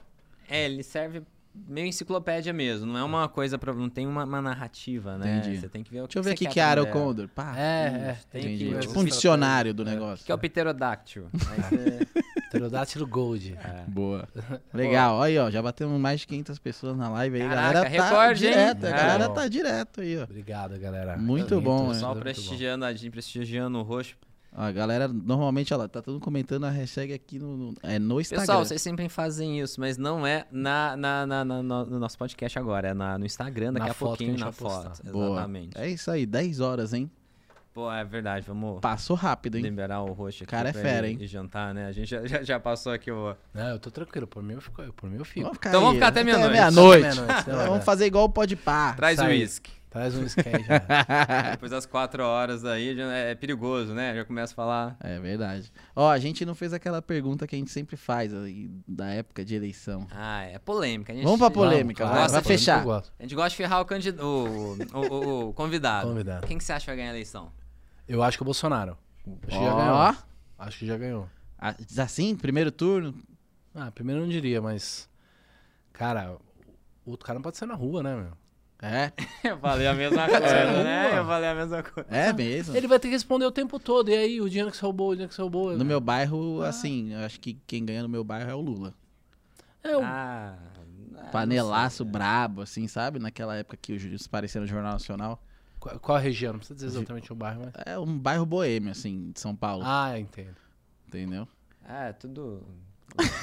É, 0.50 0.66
ele 0.66 0.84
serve 0.84 1.22
meio 1.54 1.88
enciclopédia 1.88 2.54
mesmo, 2.54 2.86
não 2.86 2.98
é 3.00 3.04
uma 3.04 3.28
coisa 3.30 3.58
pra. 3.58 3.74
não 3.74 3.90
tem 3.90 4.08
uma, 4.08 4.24
uma 4.24 4.42
narrativa, 4.42 5.18
né? 5.18 5.38
Entendi. 5.38 5.58
Você 5.60 5.70
tem 5.70 5.84
que 5.84 5.92
ver 5.92 6.02
o 6.02 6.08
que 6.08 6.16
Deixa 6.16 6.20
eu 6.20 6.24
ver 6.24 6.32
aqui 6.32 6.46
que 6.46 6.60
é 6.60 6.64
Arrow. 6.64 6.88
Condor. 6.88 7.28
Pá. 7.28 7.54
É, 7.58 7.62
é. 7.88 8.18
tem 8.32 8.42
Entendi. 8.56 8.70
que- 8.74 8.80
tipo 8.80 9.00
um 9.00 9.04
dicionário 9.04 9.74
do 9.74 9.84
É. 9.84 9.86
negócio. 9.86 10.24
O 10.24 10.26
que 10.26 10.32
é 10.32 10.36
o 10.36 10.38
pterodáctilo? 10.38 11.30
Você- 11.34 12.08
Pterodátilo 12.50 13.08
Gold. 13.08 13.58
é. 13.64 13.84
Boa. 13.88 14.28
Legal. 14.74 15.22
Aí, 15.22 15.38
ó, 15.38 15.50
já 15.50 15.62
batemos 15.62 15.98
mais 16.00 16.20
de 16.22 16.28
500 16.28 16.60
pessoas 16.60 16.98
na 16.98 17.08
live 17.10 17.42
aí. 17.42 17.48
Caraca, 17.48 17.62
galera 17.74 17.82
tá 17.84 17.88
recorde, 18.10 18.46
hein? 18.46 18.52
direto. 18.52 18.84
A 18.86 18.90
É. 18.90 18.92
galera 18.92 19.30
tá 19.30 19.48
direto 19.48 20.02
aí, 20.02 20.18
ó. 20.18 20.24
Obrigado, 20.24 20.78
galera. 20.80 21.16
Muito 21.18 21.54
Muito, 21.56 21.62
bom, 21.62 21.86
é. 21.92 21.94
Pessoal 21.94 22.12
muito 22.14 22.24
prestigiando 22.24 22.84
a 22.86 22.92
gente, 22.92 23.10
prestigiando 23.10 23.78
o 23.80 23.84
roxo. 23.84 24.16
A 24.54 24.70
galera, 24.72 25.08
normalmente, 25.08 25.74
lá, 25.74 25.88
tá 25.88 26.02
todo 26.02 26.16
mundo 26.16 26.24
comentando 26.24 26.66
a 26.66 26.70
hashtag 26.70 27.14
aqui 27.14 27.40
no, 27.40 27.56
no- 27.56 27.74
é 27.82 27.98
no 27.98 28.20
Instagram. 28.20 28.42
Pessoal, 28.46 28.66
vocês 28.66 28.82
sempre 28.82 29.08
fazem 29.08 29.60
isso, 29.62 29.80
mas 29.80 29.98
não 29.98 30.28
é 30.28 30.46
na, 30.52 30.98
na, 30.98 31.26
na- 31.26 31.46
na- 31.46 31.64
no, 31.64 31.86
no 31.86 32.00
nosso 32.00 32.18
podcast 32.18 32.60
agora, 32.60 32.90
é 32.90 32.94
na- 32.94 33.18
no 33.18 33.26
Instagram, 33.26 33.72
daqui 33.72 33.86
Na 33.86 33.92
a 33.92 33.92
a 33.92 33.96
pouquinho, 33.96 34.32
gente 34.32 34.42
na 34.42 34.52
foto. 34.52 35.04
Boa. 35.10 35.32
Exatamente. 35.38 35.78
É 35.78 35.88
isso 35.90 36.12
aí, 36.12 36.26
10 36.26 36.60
horas, 36.60 36.94
hein? 36.94 37.10
Pô, 37.74 37.90
é 37.90 38.04
verdade, 38.04 38.46
vamos 38.46 38.82
Passou 38.82 39.16
rápido, 39.16 39.56
hein? 39.56 39.64
liberar 39.64 40.02
o 40.02 40.12
roxo 40.12 40.44
aqui 40.44 40.52
Cara 40.52 40.72
é 40.72 40.74
fera, 40.74 41.08
hein? 41.08 41.18
ir 41.22 41.28
jantar, 41.28 41.74
né? 41.74 41.86
A 41.88 41.94
gente 41.94 42.10
já, 42.10 42.28
já, 42.28 42.44
já 42.44 42.60
passou 42.60 42.92
aqui 42.92 43.10
o... 43.10 43.34
Não, 43.54 43.70
eu 43.70 43.80
tô 43.80 43.90
tranquilo. 43.90 44.28
Por 44.28 44.44
mim 44.44 44.56
eu 44.56 44.62
fico. 44.62 44.84
Por 44.92 45.10
mim 45.10 45.16
eu 45.18 45.24
fico. 45.24 45.44
Vamos 45.44 45.56
ficar 45.56 45.70
Então 45.70 45.80
vamos 45.80 45.94
aí, 45.94 46.00
ficar 46.00 46.08
até 46.10 46.22
meia-noite. 46.26 46.52
meia-noite. 46.52 47.02
Meia-noite, 47.04 47.50
né, 47.50 47.66
Vamos 47.68 47.86
fazer 47.86 48.06
igual 48.08 48.26
o 48.26 48.30
Pode 48.30 48.58
Pá. 48.58 48.92
Traz 48.92 49.18
o 49.20 49.24
uísque. 49.24 49.72
Traz 49.92 50.16
um 50.16 50.24
skate 50.24 50.64
já. 50.64 51.52
Depois 51.52 51.70
das 51.70 51.86
quatro 51.86 52.24
horas 52.24 52.64
aí, 52.64 52.96
já 52.96 53.12
é 53.12 53.36
perigoso, 53.36 53.94
né? 53.94 54.16
Já 54.16 54.24
começa 54.24 54.54
a 54.54 54.56
falar... 54.56 54.96
É 55.02 55.20
verdade. 55.20 55.70
Ó, 55.94 56.10
a 56.10 56.18
gente 56.18 56.46
não 56.46 56.56
fez 56.56 56.72
aquela 56.74 57.02
pergunta 57.02 57.46
que 57.46 57.56
a 57.56 57.60
gente 57.60 57.70
sempre 57.72 57.98
faz 57.98 58.34
aí, 58.34 58.72
da 58.88 59.08
época 59.10 59.44
de 59.44 59.54
eleição. 59.54 60.08
Ah, 60.10 60.44
é 60.44 60.58
polêmica. 60.58 61.12
A 61.12 61.16
gente, 61.16 61.26
Vamos 61.26 61.40
pra 61.40 61.52
polêmica, 61.52 62.06
Vamos, 62.06 62.20
vai, 62.20 62.30
vai 62.30 62.42
fechar. 62.42 62.88
A 62.88 63.22
gente 63.22 63.36
gosta 63.36 63.50
de 63.50 63.56
ferrar 63.58 63.82
o, 63.82 63.86
candid... 63.86 64.18
o, 64.18 64.78
o, 64.94 64.98
o- 64.98 65.50
o 65.50 65.54
convidado. 65.54 66.08
Convidado. 66.08 66.48
Quem 66.48 66.58
que 66.58 66.64
você 66.64 66.72
acha 66.72 66.86
que 66.86 66.90
vai 66.92 66.96
ganhar 66.96 67.10
a 67.10 67.14
eleição? 67.14 67.52
Eu 68.08 68.24
acho 68.24 68.38
que 68.38 68.44
o 68.44 68.46
Bolsonaro. 68.46 68.98
Acho 69.48 69.60
que 69.60 69.66
já 69.66 69.76
ganhou. 69.76 70.16
Acho 70.58 70.80
que 70.80 70.86
já 70.86 70.98
ganhou. 70.98 71.30
a- 71.60 71.76
assim, 72.02 72.34
primeiro 72.36 72.72
turno. 72.72 73.14
Ah, 73.76 73.92
primeiro 73.92 74.22
eu 74.22 74.26
não 74.26 74.32
diria, 74.32 74.62
mas. 74.62 75.10
Cara, 75.92 76.38
o 77.06 77.12
outro 77.12 77.26
cara 77.26 77.36
não 77.38 77.44
pode 77.44 77.58
ser 77.58 77.66
na 77.66 77.76
rua, 77.76 78.02
né, 78.02 78.16
meu? 78.16 78.41
É, 78.82 79.12
Eu 79.48 79.58
falei 79.60 79.88
a 79.88 79.94
mesma 79.94 80.24
É, 80.26 80.28
coisa, 80.40 80.84
né? 80.84 81.04
boa. 81.10 81.16
Eu 81.20 81.26
falei 81.26 81.50
a 81.50 81.56
mesma 81.56 81.84
coisa. 81.84 82.10
é 82.10 82.34
mesmo. 82.34 82.76
Ele 82.76 82.88
vai 82.88 83.00
ter 83.00 83.08
que 83.10 83.14
responder 83.14 83.46
o 83.46 83.52
tempo 83.52 83.80
todo. 83.80 84.10
E 84.10 84.16
aí, 84.16 84.42
o 84.42 84.50
dinheiro 84.50 84.72
que 84.72 84.78
você 84.78 84.84
roubou, 84.84 85.10
o 85.10 85.12
dinheiro 85.14 85.30
que 85.30 85.36
você 85.36 85.42
roubou. 85.42 85.78
No 85.78 85.86
meu 85.86 86.00
bairro, 86.02 86.64
assim, 86.64 87.14
eu 87.14 87.20
acho 87.20 87.40
que 87.40 87.54
quem 87.68 87.86
ganha 87.86 88.02
no 88.02 88.10
meu 88.10 88.24
bairro 88.24 88.50
é 88.50 88.56
o 88.56 88.60
Lula. 88.62 88.94
É, 89.84 89.96
o- 89.96 90.02
Ah, 90.04 90.56
Panelaço 91.32 92.04
brabo, 92.04 92.62
assim, 92.62 92.88
sabe? 92.88 93.20
Naquela 93.20 93.56
época 93.56 93.78
que 93.80 93.94
os 93.94 94.02
juízes 94.02 94.26
apareceram 94.28 94.64
no 94.66 94.72
Jornal 94.72 94.94
Nacional. 94.94 95.42
Qual, 95.80 96.00
qual 96.00 96.18
a 96.18 96.22
região? 96.22 96.54
Não 96.54 96.60
precisa 96.60 96.76
dizer 96.76 96.98
exatamente 96.98 97.32
o 97.32 97.36
bairro, 97.36 97.62
mas. 97.66 97.74
É 97.86 97.98
um 97.98 98.18
bairro 98.18 98.46
boêmio, 98.46 98.92
assim, 98.92 99.32
de 99.32 99.40
São 99.40 99.56
Paulo. 99.56 99.84
Ah, 99.86 100.18
entendo. 100.20 100.56
Entendeu? 101.08 101.48
É, 101.88 102.12
tudo. 102.14 102.64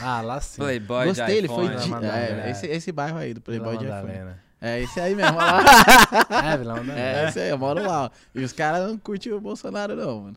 Ah, 0.02 0.20
lá 0.20 0.40
sim. 0.40 0.60
Playboy 0.62 1.01
de 1.02 1.06
Gostei, 1.20 1.39
ele 1.39 1.48
foi 1.48 1.65
iPhone. 1.66 1.81
de. 1.82 1.89
Madalena. 1.89 2.43
É, 2.47 2.51
esse, 2.51 2.66
esse 2.66 2.93
bairro 2.93 3.19
aí, 3.19 3.35
do 3.35 3.40
Playboy 3.40 3.77
de 3.78 3.85
iPhone. 3.85 4.01
Madalena. 4.02 4.47
É 4.60 4.80
esse 4.82 4.98
aí 5.01 5.14
mesmo, 5.14 5.36
olha 5.39 5.52
lá. 5.52 5.62
É, 6.52 6.56
Vila 6.56 6.74
Madalena. 6.74 6.98
É 7.01 7.28
esse 7.28 7.39
aí, 7.40 7.51
eu 7.51 7.59
moro 7.59 7.82
lá. 7.86 8.05
ó. 8.06 8.10
E 8.35 8.43
os 8.44 8.52
caras 8.52 8.86
não 8.89 8.98
curtem 8.98 9.32
o 9.32 9.40
Bolsonaro, 9.40 9.94
não, 9.94 10.20
mano. 10.22 10.36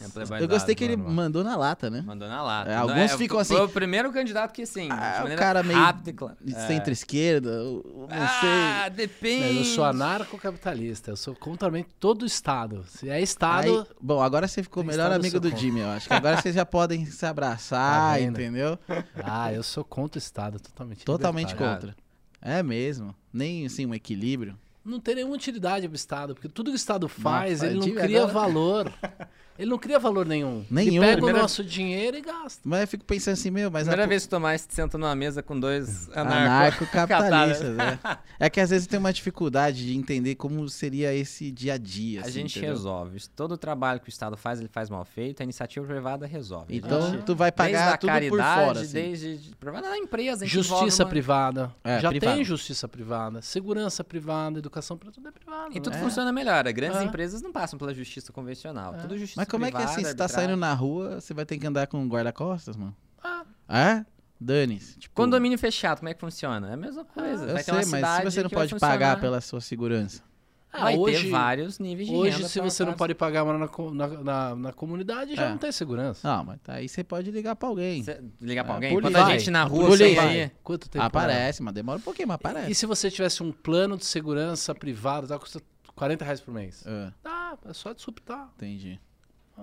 É 0.00 0.42
Eu 0.42 0.46
gostei 0.46 0.76
que 0.76 0.84
ele 0.84 0.96
mano. 0.96 1.10
mandou 1.10 1.42
na 1.42 1.56
lata, 1.56 1.90
né? 1.90 2.02
Mandou 2.06 2.28
na 2.28 2.40
lata. 2.40 2.70
É, 2.70 2.76
alguns 2.76 3.12
ficam 3.14 3.36
assim- 3.40 3.56
Foi 3.56 3.64
o 3.64 3.68
primeiro 3.68 4.12
candidato 4.12 4.52
que, 4.52 4.62
assim, 4.62 4.88
Ah, 4.92 5.24
de 5.26 5.34
o 5.34 5.36
cara 5.36 5.60
meio 5.64 5.76
rápida 5.76 6.36
É. 6.54 6.66
centro-esquerda, 6.68 7.50
não 7.64 8.06
Ah, 8.08 8.84
sei. 8.86 8.90
depende. 8.90 9.56
Mas 9.56 9.56
Eu 9.56 9.74
sou 9.74 9.84
anarcocapitalista. 9.84 11.10
Eu 11.10 11.16
sou 11.16 11.34
contra 11.34 11.68
todo 11.98 12.22
o 12.22 12.26
Estado. 12.26 12.84
Se 12.88 13.10
é 13.10 13.20
Estado. 13.20 13.80
Aí, 13.80 13.86
bom, 14.00 14.22
agora 14.22 14.46
você 14.46 14.62
ficou 14.62 14.84
melhor 14.84 15.06
estado 15.06 15.20
amigo 15.20 15.40
do 15.40 15.48
contra. 15.50 15.58
Jimmy, 15.66 15.80
eu 15.80 15.88
acho. 15.90 16.06
Que 16.06 16.14
agora 16.14 16.40
vocês 16.40 16.54
já 16.54 16.64
podem 16.66 17.04
se 17.04 17.26
abraçar, 17.26 18.12
Tá 18.12 18.20
entendeu? 18.20 18.78
Ah, 19.24 19.52
eu 19.52 19.64
sou 19.64 19.82
contra 19.82 20.16
o 20.16 20.22
Estado. 20.22 20.60
Totalmente. 20.60 21.04
Totalmente 21.04 21.48
libertário. 21.54 21.80
contra. 21.88 22.07
É 22.40 22.62
mesmo. 22.62 23.14
Nem, 23.32 23.66
assim, 23.66 23.86
um 23.86 23.94
equilíbrio. 23.94 24.58
Não 24.84 25.00
tem 25.00 25.16
nenhuma 25.16 25.34
utilidade 25.34 25.86
pro 25.86 25.96
Estado, 25.96 26.34
porque 26.34 26.48
tudo 26.48 26.70
que 26.70 26.74
o 26.74 26.76
Estado 26.76 27.08
faz, 27.08 27.62
ele 27.62 27.74
não 27.74 27.90
cria 27.94 28.22
agora- 28.24 28.32
valor. 28.32 28.92
Ele 29.58 29.70
não 29.70 29.78
cria 29.78 29.98
valor 29.98 30.24
nenhum. 30.24 30.64
Nenhum. 30.70 30.88
Ele 30.92 31.00
pega 31.00 31.12
Primeira- 31.16 31.38
o 31.38 31.42
nosso 31.42 31.64
dinheiro 31.64 32.16
e 32.16 32.20
gasta. 32.20 32.60
Mas 32.64 32.82
eu 32.82 32.88
fico 32.88 33.04
pensando 33.04 33.34
assim, 33.34 33.50
meu, 33.50 33.70
mas... 33.70 33.82
Primeira 33.82 34.04
a- 34.04 34.06
vez 34.06 34.22
que 34.22 34.28
o 34.28 34.30
Tomás 34.30 34.66
senta 34.68 34.96
numa 34.96 35.14
mesa 35.14 35.42
com 35.42 35.58
dois 35.58 36.08
anarco... 36.10 36.84
Anarco-capitalistas, 36.84 37.76
né? 37.76 37.98
É 38.38 38.48
que 38.48 38.60
às 38.60 38.70
vezes 38.70 38.86
tem 38.86 38.98
uma 38.98 39.12
dificuldade 39.12 39.84
de 39.84 39.96
entender 39.96 40.34
como 40.36 40.68
seria 40.68 41.12
esse 41.14 41.50
dia 41.50 41.74
a 41.74 41.78
dia. 41.78 42.20
A 42.20 42.22
assim, 42.24 42.32
gente 42.32 42.58
entendeu? 42.58 42.76
resolve. 42.76 43.18
Todo 43.34 43.52
o 43.52 43.58
trabalho 43.58 44.00
que 44.00 44.08
o 44.08 44.10
Estado 44.10 44.36
faz, 44.36 44.60
ele 44.60 44.68
faz 44.68 44.88
mal 44.88 45.04
feito. 45.04 45.40
A 45.40 45.44
iniciativa 45.44 45.84
privada 45.86 46.26
resolve. 46.26 46.72
A 46.72 46.76
Então 46.76 47.10
gente- 47.10 47.24
tu 47.24 47.34
vai 47.34 47.50
desde 47.50 47.72
pagar 47.76 47.94
a 47.94 47.96
tudo 47.96 48.10
caridade, 48.10 48.30
por 48.30 48.64
fora. 48.66 48.80
Assim. 48.80 48.92
desde 48.92 49.36
de- 49.38 49.56
privada 49.56 49.88
da 49.88 49.98
empresa. 49.98 50.44
a 50.44 50.46
gente 50.46 50.54
Justiça 50.54 51.02
uma- 51.02 51.08
privada. 51.10 51.74
É, 51.82 51.98
Já 52.00 52.10
privada. 52.10 52.34
tem 52.36 52.44
justiça 52.44 52.86
privada. 52.88 53.42
Segurança 53.42 54.04
privada, 54.04 54.58
educação 54.58 54.96
para 54.96 55.10
tudo 55.10 55.28
é 55.28 55.32
privado. 55.32 55.76
E 55.76 55.80
tudo 55.80 55.94
né? 55.94 56.00
funciona 56.00 56.32
melhor. 56.32 56.64
Grandes 56.72 56.98
É. 57.00 57.04
empresas 57.04 57.42
não 57.42 57.50
passam 57.52 57.78
pela 57.78 57.92
justiça 57.92 58.32
convencional. 58.32 58.94
É. 58.94 58.98
Tudo 58.98 59.16
justiça 59.18 59.40
Mas 59.48 59.50
como 59.52 59.64
é 59.66 59.70
que 59.70 59.76
assim, 59.76 59.94
privada, 59.94 60.08
você 60.10 60.14
tá 60.16 60.28
saindo 60.28 60.56
na 60.56 60.72
rua, 60.74 61.20
você 61.20 61.32
vai 61.34 61.44
ter 61.46 61.58
que 61.58 61.66
andar 61.66 61.86
com 61.86 62.06
guarda-costas, 62.08 62.76
mano? 62.76 62.94
Ah. 63.22 63.44
É? 63.68 64.04
Dane-se. 64.40 64.98
Tipo, 64.98 65.14
Condomínio 65.14 65.58
fechado, 65.58 65.98
como 65.98 66.08
é 66.08 66.14
que 66.14 66.20
funciona? 66.20 66.70
É 66.70 66.74
a 66.74 66.76
mesma 66.76 67.04
coisa. 67.04 67.44
eu 67.44 67.54
vai 67.54 67.64
ter 67.64 67.72
sei, 67.72 67.74
uma 67.84 68.00
mas 68.00 68.16
se 68.18 68.24
você 68.24 68.42
não 68.42 68.50
pode 68.50 68.74
pagar 68.78 69.20
pela 69.20 69.40
sua 69.40 69.60
segurança. 69.60 70.22
Ah, 70.70 70.82
vai 70.82 70.98
hoje, 70.98 71.24
ter 71.24 71.30
vários 71.30 71.78
níveis 71.78 72.08
de 72.08 72.14
hoje 72.14 72.36
renda 72.36 72.48
se 72.48 72.60
você 72.60 72.84
não 72.84 72.92
pra- 72.92 72.98
pode 72.98 73.14
pagar 73.14 73.42
na, 73.42 73.58
na, 73.58 74.08
na, 74.22 74.54
na 74.54 74.72
comunidade, 74.72 75.34
já 75.34 75.46
É. 75.46 75.48
não 75.48 75.56
tem 75.56 75.72
segurança. 75.72 76.28
Não, 76.28 76.44
mas 76.44 76.60
tá 76.60 76.74
aí 76.74 76.86
você 76.86 77.02
pode 77.02 77.30
ligar 77.30 77.56
pra 77.56 77.68
alguém. 77.70 78.02
Cê 78.04 78.20
ligar 78.38 78.64
pra 78.64 78.74
Ah, 78.74 78.76
alguém? 78.76 78.92
Quando 79.00 79.16
a 79.16 79.30
gente 79.30 79.50
na 79.50 79.64
rua 79.64 79.86
Polícia. 79.88 80.22
aí... 80.22 80.50
Quanto 80.62 80.88
tempo? 80.90 81.02
Aparece, 81.04 81.62
mas 81.62 81.72
demora 81.72 81.98
um 81.98 82.02
pouquinho, 82.02 82.28
mas 82.28 82.34
é? 82.34 82.48
aparece. 82.48 82.70
E 82.70 82.74
se 82.74 82.84
você 82.84 83.10
tivesse 83.10 83.42
um 83.42 83.50
plano 83.50 83.96
de 83.96 84.04
segurança 84.04 84.74
privado, 84.74 85.26
tá, 85.26 85.38
custa 85.38 85.58
40 85.96 86.22
reais 86.22 86.40
por 86.40 86.52
mês. 86.52 86.84
Ah, 86.86 87.12
Ah, 87.24 87.56
é 87.66 87.72
só 87.72 87.94
disruptar. 87.94 88.50
entendi. 88.56 89.00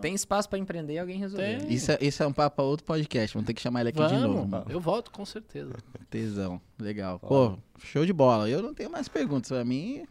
Tem 0.02 0.14
espaço 0.14 0.48
pra 0.50 0.60
empreender 0.60 0.94
e 0.94 1.00
alguém 1.00 1.18
resolver. 1.18 1.60
Tem. 1.62 1.74
Isso 1.74 1.92
é, 1.92 1.98
isso 2.02 2.22
é 2.22 2.28
um 2.28 2.34
papo 2.34 2.58
pra 2.58 2.66
outro 2.66 2.86
podcast. 2.86 3.34
Vamos 3.34 3.48
ter 3.48 3.54
que 3.54 3.62
chamar 3.62 3.82
ele 3.82 3.90
aqui 3.90 3.98
de 4.02 4.14
Vamos, 4.14 4.22
novo, 4.36 4.48
mano. 4.48 4.66
eu 4.70 4.80
volto 4.80 5.10
com 5.12 5.26
certeza. 5.26 5.74
Tesão. 6.10 6.62
Legal. 6.80 7.20
Pô, 7.20 7.58
show 7.84 8.06
de 8.06 8.14
bola. 8.14 8.50
Eu 8.50 8.62
não 8.62 8.74
tenho 8.74 8.90
mais 8.92 9.08
perguntas. 9.08 9.50
Pra 9.50 9.64
mim, 9.66 10.06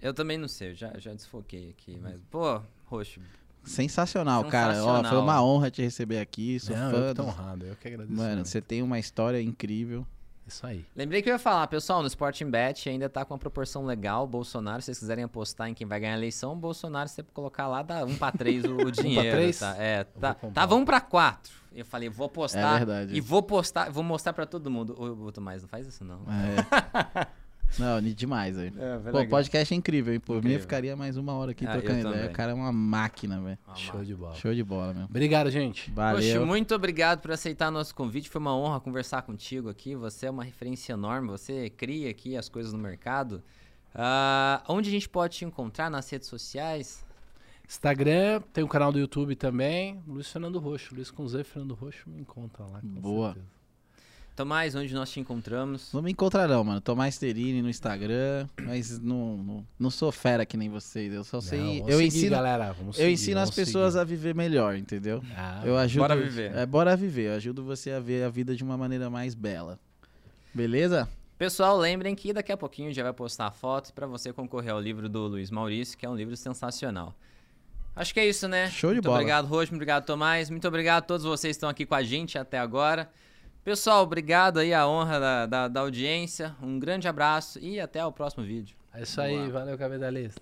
Eu 0.00 0.14
também 0.14 0.38
não 0.38 0.48
sei, 0.48 0.70
eu 0.70 0.74
já, 0.74 0.92
já 0.98 1.12
desfoquei 1.12 1.70
aqui. 1.70 1.98
Mas, 2.00 2.16
pô, 2.30 2.60
Roxo, 2.86 3.20
sensacional, 3.62 4.44
cara. 4.46 4.72
Ó, 4.72 4.74
Sensacional. 4.76 5.10
foi 5.12 5.18
uma 5.20 5.44
honra 5.44 5.70
te 5.70 5.82
receber 5.82 6.18
aqui. 6.18 6.58
Sou 6.58 6.74
Não, 6.74 6.90
fã. 6.90 6.96
eu 6.96 7.08
que 7.08 7.14
tô 7.14 7.22
do- 7.22 7.28
honrado, 7.28 7.66
eu 7.66 7.76
que 7.76 7.86
agradeço. 7.88 8.16
Mano, 8.16 8.34
muito. 8.36 8.48
você 8.48 8.60
tem 8.60 8.82
uma 8.82 8.98
história 8.98 9.40
incrível. 9.40 10.06
Isso 10.50 10.66
aí. 10.66 10.84
Lembrei 10.96 11.22
que 11.22 11.28
eu 11.30 11.32
ia 11.32 11.38
falar, 11.38 11.66
pessoal, 11.68 12.00
no 12.02 12.08
Sporting 12.08 12.50
Bet 12.50 12.88
ainda 12.88 13.08
tá 13.08 13.24
com 13.24 13.32
uma 13.32 13.38
proporção 13.38 13.86
legal. 13.86 14.26
Bolsonaro, 14.26 14.82
se 14.82 14.86
vocês 14.86 14.98
quiserem 14.98 15.22
apostar 15.24 15.68
em 15.68 15.74
quem 15.74 15.86
vai 15.86 16.00
ganhar 16.00 16.14
a 16.14 16.16
eleição, 16.16 16.58
Bolsonaro, 16.58 17.08
se 17.08 17.14
você 17.14 17.22
colocar 17.22 17.68
lá, 17.68 17.82
dá 17.82 18.04
1 18.04 18.16
pra 18.16 18.32
3 18.32 18.64
o, 18.64 18.90
dinheiro. 18.92 19.36
três? 19.36 19.60
Tá? 19.60 19.76
É, 19.78 20.02
tá, 20.04 20.34
tava 20.52 20.74
1 20.74 20.84
pra 20.84 21.00
4. 21.00 21.52
Eu 21.72 21.84
falei, 21.84 22.08
vou 22.08 22.26
apostar. 22.26 22.74
É 22.74 22.78
verdade. 22.84 23.14
E 23.14 23.20
vou 23.20 23.42
postar, 23.44 23.90
vou 23.90 24.02
mostrar 24.02 24.32
pra 24.32 24.44
todo 24.44 24.68
mundo. 24.68 24.94
Ô, 24.98 25.26
ô, 25.26 25.32
Tomás, 25.32 25.62
não 25.62 25.68
faz 25.68 25.86
isso 25.86 26.02
não. 26.04 26.20
É. 26.28 27.26
não, 27.78 28.00
demais, 28.02 28.56
velho. 28.56 28.72
É, 28.78 29.10
Pô, 29.10 29.20
o 29.20 29.28
podcast 29.28 29.72
é 29.72 29.76
incrível, 29.76 30.12
hein? 30.12 30.20
Por 30.20 30.34
mim, 30.34 30.38
Incrível. 30.38 30.56
eu 30.58 30.62
ficaria 30.62 30.96
mais 30.96 31.16
uma 31.16 31.32
hora 31.34 31.52
aqui 31.52 31.64
Ah, 31.66 31.72
trocando 31.72 32.08
ideia. 32.08 32.28
O 32.28 32.32
cara 32.32 32.52
é 32.52 32.54
uma 32.54 32.72
máquina, 32.72 33.40
velho. 33.40 33.58
Show 33.74 34.04
de 34.04 34.14
bola. 34.14 34.34
Show 34.34 34.54
de 34.54 34.64
bola, 34.64 34.92
meu. 34.92 35.04
Obrigado, 35.04 35.50
gente. 35.50 35.90
Valeu. 35.90 36.16
Poxa, 36.16 36.46
muito 36.46 36.74
obrigado 36.74 37.20
por 37.20 37.30
aceitar 37.32 37.70
nosso 37.70 37.94
convite. 37.94 38.28
Foi 38.28 38.40
uma 38.40 38.56
honra 38.56 38.80
conversar 38.80 39.22
contigo 39.22 39.68
aqui. 39.68 39.94
Você 39.94 40.26
é 40.26 40.30
uma 40.30 40.44
referência 40.44 40.92
enorme. 40.92 41.28
Você 41.28 41.70
cria 41.70 42.10
aqui 42.10 42.36
as 42.36 42.48
coisas 42.48 42.72
no 42.72 42.78
mercado. 42.78 43.42
Ah, 43.94 44.62
onde 44.68 44.88
a 44.88 44.92
gente 44.92 45.08
pode 45.08 45.36
te 45.38 45.44
encontrar 45.44 45.90
nas 45.90 46.08
redes 46.10 46.28
sociais? 46.28 47.04
Instagram, 47.68 48.40
tem 48.52 48.64
o 48.64 48.68
canal 48.68 48.90
do 48.90 48.98
YouTube 48.98 49.36
também. 49.36 50.02
Luiz 50.06 50.30
Fernando 50.30 50.58
Roxo. 50.58 50.94
Luiz 50.94 51.10
com 51.10 51.26
Z, 51.28 51.44
Fernando 51.44 51.74
Roxo, 51.74 52.10
me 52.10 52.20
encontra 52.20 52.64
lá. 52.64 52.80
com 52.80 52.88
Boa. 52.88 53.32
certeza. 53.34 53.59
Tomás, 54.36 54.74
onde 54.74 54.94
nós 54.94 55.10
te 55.10 55.20
encontramos? 55.20 55.92
Não 55.92 56.00
me 56.00 56.10
encontrarão, 56.12 56.64
mano. 56.64 56.80
Tomás 56.80 57.18
Terini 57.18 57.60
no 57.60 57.68
Instagram, 57.68 58.48
mas 58.62 58.98
não, 58.98 59.36
não, 59.36 59.66
não 59.78 59.90
sou 59.90 60.10
fera 60.10 60.46
que 60.46 60.56
nem 60.56 60.70
vocês. 60.70 61.12
Eu 61.12 61.22
só 61.24 61.36
Não, 61.38 61.42
sei. 61.42 61.58
vamos 61.58 61.88
Eu 61.92 61.98
seguir, 61.98 62.04
ensino, 62.06 62.30
galera. 62.30 62.72
Vamos 62.72 62.96
eu 62.98 63.02
seguir, 63.04 63.12
ensino 63.12 63.40
as 63.40 63.50
pessoas 63.50 63.92
seguir. 63.92 64.00
a 64.00 64.04
viver 64.04 64.34
melhor, 64.34 64.76
entendeu? 64.76 65.22
Ah, 65.36 65.60
Eu 65.64 65.76
ajudo. 65.76 66.00
Bora 66.02 66.16
viver. 66.16 66.56
É, 66.56 66.64
bora 66.64 66.96
viver. 66.96 67.30
Eu 67.32 67.34
ajudo 67.34 67.62
você 67.62 67.90
a 67.90 68.00
ver 68.00 68.24
a 68.24 68.30
vida 68.30 68.56
de 68.56 68.64
uma 68.64 68.78
maneira 68.78 69.10
mais 69.10 69.34
bela. 69.34 69.78
Beleza? 70.54 71.06
Pessoal, 71.36 71.76
lembrem 71.78 72.14
que 72.14 72.32
daqui 72.32 72.52
a 72.52 72.56
pouquinho 72.56 72.92
já 72.92 73.02
vai 73.02 73.12
postar 73.12 73.46
a 73.46 73.50
foto 73.50 73.92
para 73.92 74.06
você 74.06 74.32
concorrer 74.32 74.72
ao 74.72 74.80
livro 74.80 75.08
do 75.08 75.26
Luiz 75.26 75.50
Maurício, 75.50 75.96
que 75.98 76.04
é 76.06 76.08
um 76.08 76.14
livro 76.16 76.36
sensacional. 76.36 77.14
Acho 77.94 78.14
que 78.14 78.20
é 78.20 78.26
isso, 78.26 78.46
né? 78.48 78.70
Show 78.70 78.90
de 78.90 78.96
Muito 78.96 79.04
bola. 79.06 79.16
obrigado, 79.18 79.46
Roxo. 79.46 79.72
Muito 79.72 79.76
obrigado, 79.76 80.04
Tomás. 80.06 80.48
Muito 80.48 80.66
obrigado 80.66 80.98
a 80.98 81.06
todos 81.06 81.24
vocês 81.26 81.52
que 81.52 81.56
estão 81.58 81.68
aqui 81.68 81.84
com 81.84 81.94
a 81.94 82.02
gente 82.02 82.38
até 82.38 82.58
agora. 82.58 83.10
Pessoal, 83.62 84.02
obrigado 84.02 84.58
aí 84.58 84.72
a 84.72 84.88
honra 84.88 85.20
da, 85.20 85.46
da, 85.46 85.68
da 85.68 85.80
audiência. 85.80 86.56
Um 86.62 86.78
grande 86.78 87.06
abraço 87.06 87.58
e 87.60 87.78
até 87.78 88.04
o 88.04 88.10
próximo 88.10 88.44
vídeo. 88.44 88.76
É 88.92 89.02
isso 89.02 89.16
Vamos 89.16 89.30
aí, 89.30 89.46
lá. 89.46 89.60
valeu, 89.60 89.78
capitalista. 89.78 90.40